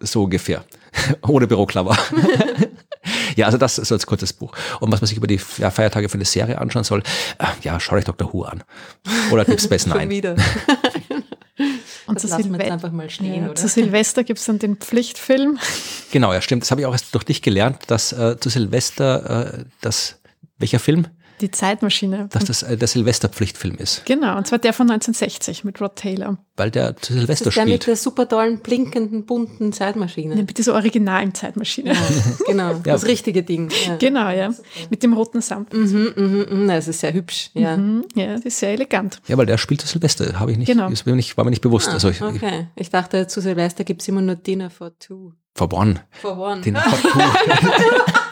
So 0.00 0.24
ungefähr. 0.24 0.64
Ohne 1.28 1.46
Büroklammer. 1.46 1.96
ja, 3.40 3.46
also 3.46 3.58
das 3.58 3.78
ist 3.78 3.90
als 3.90 4.06
kurzes 4.06 4.32
Buch. 4.32 4.52
Und 4.80 4.92
was 4.92 5.00
man 5.00 5.08
sich 5.08 5.16
über 5.16 5.26
die 5.26 5.40
ja, 5.58 5.70
Feiertage 5.70 6.08
für 6.08 6.14
eine 6.14 6.24
Serie 6.24 6.58
anschauen 6.58 6.84
soll, 6.84 7.02
äh, 7.38 7.46
ja, 7.62 7.80
schau 7.80 7.96
euch 7.96 8.04
Dr. 8.04 8.32
Who 8.32 8.42
an. 8.42 8.62
Oder 9.30 9.44
Deep 9.44 9.60
Space 9.60 9.86
Nine. 9.86 10.10
wieder. 10.10 10.36
Und 12.06 12.18
zu, 12.18 12.26
Silve 12.26 13.10
stehen, 13.10 13.46
ja, 13.46 13.54
zu, 13.54 13.68
Silvester 13.68 14.24
gibt 14.24 14.40
es 14.40 14.46
dann 14.46 14.58
den 14.58 14.76
Pflichtfilm. 14.76 15.58
Genau, 16.10 16.32
ja, 16.32 16.40
stimmt. 16.40 16.62
Das 16.62 16.70
habe 16.70 16.80
ich 16.80 16.86
auch 16.86 16.92
erst 16.92 17.14
durch 17.14 17.22
dich 17.22 17.40
gelernt, 17.40 17.78
dass 17.86 18.12
äh, 18.12 18.36
zu 18.40 18.48
Silvester 18.48 19.58
äh, 19.60 19.64
das 19.80 20.20
welcher 20.58 20.78
Film? 20.78 21.06
Die 21.40 21.50
Zeitmaschine. 21.50 22.28
Dass 22.30 22.44
das 22.44 22.62
äh, 22.62 22.76
der 22.76 22.88
Silvesterpflichtfilm 22.88 23.76
ist. 23.76 24.04
Genau, 24.04 24.36
und 24.36 24.46
zwar 24.46 24.58
der 24.58 24.72
von 24.72 24.90
1960 24.90 25.64
mit 25.64 25.80
Rod 25.80 25.96
Taylor. 25.96 26.38
Weil 26.56 26.70
der 26.70 26.96
zu 26.96 27.14
Silvester 27.14 27.26
das 27.30 27.40
ist 27.40 27.44
der 27.46 27.50
spielt. 27.52 27.66
Der 27.66 27.74
mit 27.74 27.86
der 27.86 27.96
super 27.96 28.28
tollen, 28.28 28.58
blinkenden, 28.58 29.24
bunten 29.24 29.72
Zeitmaschine. 29.72 30.34
Ja, 30.34 30.42
mit 30.42 30.58
dieser 30.58 30.74
originalen 30.74 31.34
Zeitmaschine. 31.34 31.94
Ja, 31.94 32.00
genau, 32.46 32.70
ja. 32.72 32.78
das 32.78 33.06
richtige 33.06 33.42
Ding. 33.42 33.70
Ja. 33.86 33.96
Genau, 33.96 34.28
ja. 34.30 34.52
Mit 34.90 35.02
dem 35.02 35.14
roten 35.14 35.40
Samt. 35.40 35.72
Mhm, 35.72 36.12
mhm, 36.14 36.46
mhm. 36.50 36.68
Das 36.68 36.88
ist 36.88 37.00
sehr 37.00 37.14
hübsch. 37.14 37.50
Ja, 37.54 37.76
mhm, 37.76 38.04
ja 38.14 38.34
das 38.34 38.42
ist 38.42 38.58
sehr 38.58 38.72
elegant. 38.72 39.22
Ja, 39.26 39.38
weil 39.38 39.46
der 39.46 39.56
spielt 39.58 39.80
zu 39.80 39.86
Silvester, 39.86 40.38
habe 40.38 40.52
ich 40.52 40.58
nicht, 40.58 40.68
genau. 40.68 40.90
das 40.90 41.06
war 41.06 41.44
mir 41.44 41.50
nicht 41.50 41.62
bewusst. 41.62 41.88
Ah, 41.88 41.94
also 41.94 42.10
ich, 42.10 42.20
okay, 42.22 42.68
ich 42.76 42.90
dachte, 42.90 43.26
zu 43.26 43.40
Silvester 43.40 43.84
gibt 43.84 44.02
es 44.02 44.08
immer 44.08 44.20
nur 44.20 44.36
Dinner 44.36 44.70
for 44.70 44.98
Two. 44.98 45.32
For 45.54 45.72
One. 45.72 46.00
For 46.12 46.36
One. 46.36 46.60
Dinner 46.60 46.80
for 46.82 47.10
Two. 47.12 47.18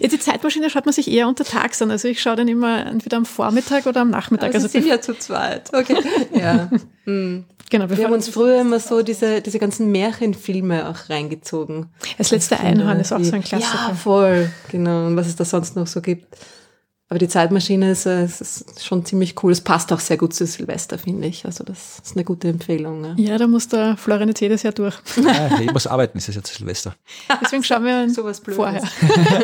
Ja, 0.00 0.08
die 0.08 0.18
Zeitmaschine 0.18 0.70
schaut 0.70 0.86
man 0.86 0.92
sich 0.92 1.10
eher 1.10 1.28
untertags 1.28 1.80
an. 1.82 1.90
Also 1.90 2.08
ich 2.08 2.20
schaue 2.20 2.36
dann 2.36 2.48
immer 2.48 2.86
entweder 2.86 3.16
am 3.16 3.26
Vormittag 3.26 3.86
oder 3.86 4.00
am 4.00 4.10
Nachmittag. 4.10 4.48
Aber 4.48 4.56
also 4.56 4.68
Sie 4.68 4.78
sind 4.78 4.88
ja 4.88 5.00
zu 5.00 5.14
zweit. 5.18 5.70
Okay. 5.72 5.96
ja. 6.34 6.70
Hm. 7.04 7.44
Genau, 7.70 7.90
wir 7.90 8.04
haben 8.04 8.12
uns 8.12 8.28
früher 8.28 8.60
immer 8.60 8.78
so 8.78 9.02
diese, 9.02 9.40
diese 9.40 9.58
ganzen 9.58 9.90
Märchenfilme 9.90 10.88
auch 10.88 11.08
reingezogen. 11.08 11.86
Das 12.18 12.30
letzte 12.30 12.60
Einhorn 12.60 13.00
ist 13.00 13.12
auch 13.12 13.22
so 13.24 13.34
ein 13.34 13.42
Klassiker. 13.42 13.88
Ja, 13.88 13.94
voll. 13.94 14.50
Genau. 14.70 15.06
Und 15.06 15.16
was 15.16 15.26
es 15.26 15.36
da 15.36 15.44
sonst 15.44 15.74
noch 15.74 15.86
so 15.86 16.00
gibt. 16.00 16.26
Aber 17.14 17.20
die 17.20 17.28
Zeitmaschine 17.28 17.92
ist, 17.92 18.06
äh, 18.06 18.24
ist, 18.24 18.82
schon 18.84 19.04
ziemlich 19.04 19.40
cool. 19.40 19.52
Es 19.52 19.60
passt 19.60 19.92
auch 19.92 20.00
sehr 20.00 20.16
gut 20.16 20.34
zu 20.34 20.44
Silvester, 20.46 20.98
finde 20.98 21.28
ich. 21.28 21.44
Also 21.44 21.62
das 21.62 22.00
ist 22.02 22.16
eine 22.16 22.24
gute 22.24 22.48
Empfehlung. 22.48 23.04
Ja, 23.04 23.14
ja 23.16 23.38
da 23.38 23.46
muss 23.46 23.68
der 23.68 23.96
Florian 23.96 24.26
jetzt 24.30 24.40
jedes 24.40 24.64
Jahr 24.64 24.72
durch. 24.72 24.96
Ja, 25.22 25.60
ich 25.60 25.72
muss 25.72 25.86
arbeiten, 25.86 26.18
es 26.18 26.28
ist 26.28 26.34
jetzt 26.34 26.52
Silvester. 26.52 26.96
Deswegen 27.40 27.62
schauen 27.62 27.84
wir 27.84 28.10
so 28.10 28.24
was 28.24 28.40
vorher. 28.40 28.82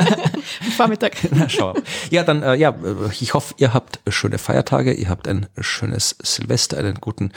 Vormittag. 0.76 1.12
Na, 1.30 1.48
schau. 1.48 1.74
Ja, 2.10 2.24
dann, 2.24 2.42
äh, 2.42 2.56
ja, 2.56 2.74
ich 3.20 3.34
hoffe, 3.34 3.54
ihr 3.58 3.72
habt 3.72 4.00
schöne 4.08 4.38
Feiertage, 4.38 4.92
ihr 4.92 5.08
habt 5.08 5.28
ein 5.28 5.46
schönes 5.60 6.16
Silvester, 6.20 6.76
einen 6.76 6.96
guten 6.96 7.30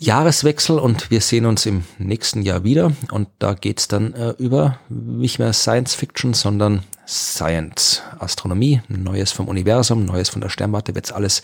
Jahreswechsel 0.00 0.78
und 0.78 1.10
wir 1.10 1.20
sehen 1.20 1.44
uns 1.44 1.66
im 1.66 1.84
nächsten 1.98 2.40
Jahr 2.40 2.64
wieder. 2.64 2.92
Und 3.12 3.28
da 3.38 3.52
geht's 3.52 3.86
dann 3.86 4.14
äh, 4.14 4.30
über 4.38 4.78
nicht 4.88 5.38
mehr 5.38 5.52
Science 5.52 5.94
Fiction, 5.94 6.32
sondern 6.32 6.84
Science, 7.08 8.02
Astronomie, 8.18 8.82
Neues 8.88 9.32
vom 9.32 9.48
Universum, 9.48 10.04
Neues 10.04 10.28
von 10.28 10.42
der 10.42 10.50
Sternwarte, 10.50 10.94
wird's 10.94 11.10
alles 11.10 11.40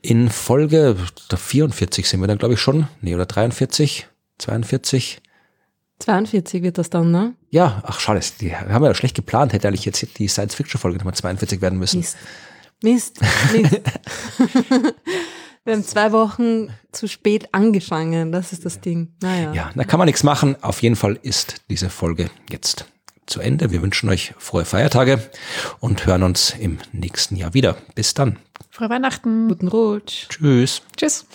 in 0.00 0.30
Folge 0.30 0.96
der 1.30 1.38
44 1.38 2.08
sind 2.08 2.20
wir 2.20 2.28
dann, 2.28 2.38
glaube 2.38 2.54
ich, 2.54 2.60
schon. 2.60 2.86
Nee, 3.00 3.14
oder 3.14 3.26
43, 3.26 4.06
42. 4.38 5.20
42 5.98 6.62
wird 6.62 6.78
das 6.78 6.88
dann, 6.88 7.10
ne? 7.10 7.34
Ja, 7.50 7.82
ach 7.84 7.98
schade, 7.98 8.20
die 8.40 8.54
haben 8.54 8.82
wir 8.82 8.88
ja 8.88 8.94
schlecht 8.94 9.16
geplant, 9.16 9.52
hätte 9.52 9.68
eigentlich 9.68 9.84
jetzt 9.84 10.18
die 10.18 10.28
Science-Fiction-Folge 10.28 10.98
Nummer 10.98 11.12
42 11.12 11.60
werden 11.60 11.78
müssen. 11.78 11.98
Mist. 11.98 12.16
Mist, 12.82 13.20
Mist. 13.52 13.80
wir 15.64 15.74
haben 15.74 15.84
zwei 15.84 16.12
Wochen 16.12 16.68
zu 16.92 17.08
spät 17.08 17.48
angefangen, 17.52 18.30
das 18.30 18.52
ist 18.52 18.64
das 18.64 18.80
Ding. 18.80 19.14
Naja. 19.20 19.52
Ja, 19.52 19.70
da 19.74 19.84
kann 19.84 19.98
man 19.98 20.06
nichts 20.06 20.22
machen. 20.22 20.56
Auf 20.62 20.82
jeden 20.82 20.96
Fall 20.96 21.18
ist 21.22 21.56
diese 21.68 21.90
Folge 21.90 22.30
jetzt 22.50 22.86
zu 23.26 23.40
Ende. 23.40 23.70
Wir 23.70 23.82
wünschen 23.82 24.08
euch 24.08 24.34
frohe 24.38 24.64
Feiertage 24.64 25.20
und 25.80 26.06
hören 26.06 26.22
uns 26.22 26.54
im 26.58 26.78
nächsten 26.92 27.36
Jahr 27.36 27.54
wieder. 27.54 27.76
Bis 27.94 28.14
dann. 28.14 28.38
Frohe 28.70 28.90
Weihnachten. 28.90 29.48
Guten 29.48 29.68
Rutsch. 29.68 30.28
Tschüss. 30.28 30.82
Tschüss. 30.96 31.26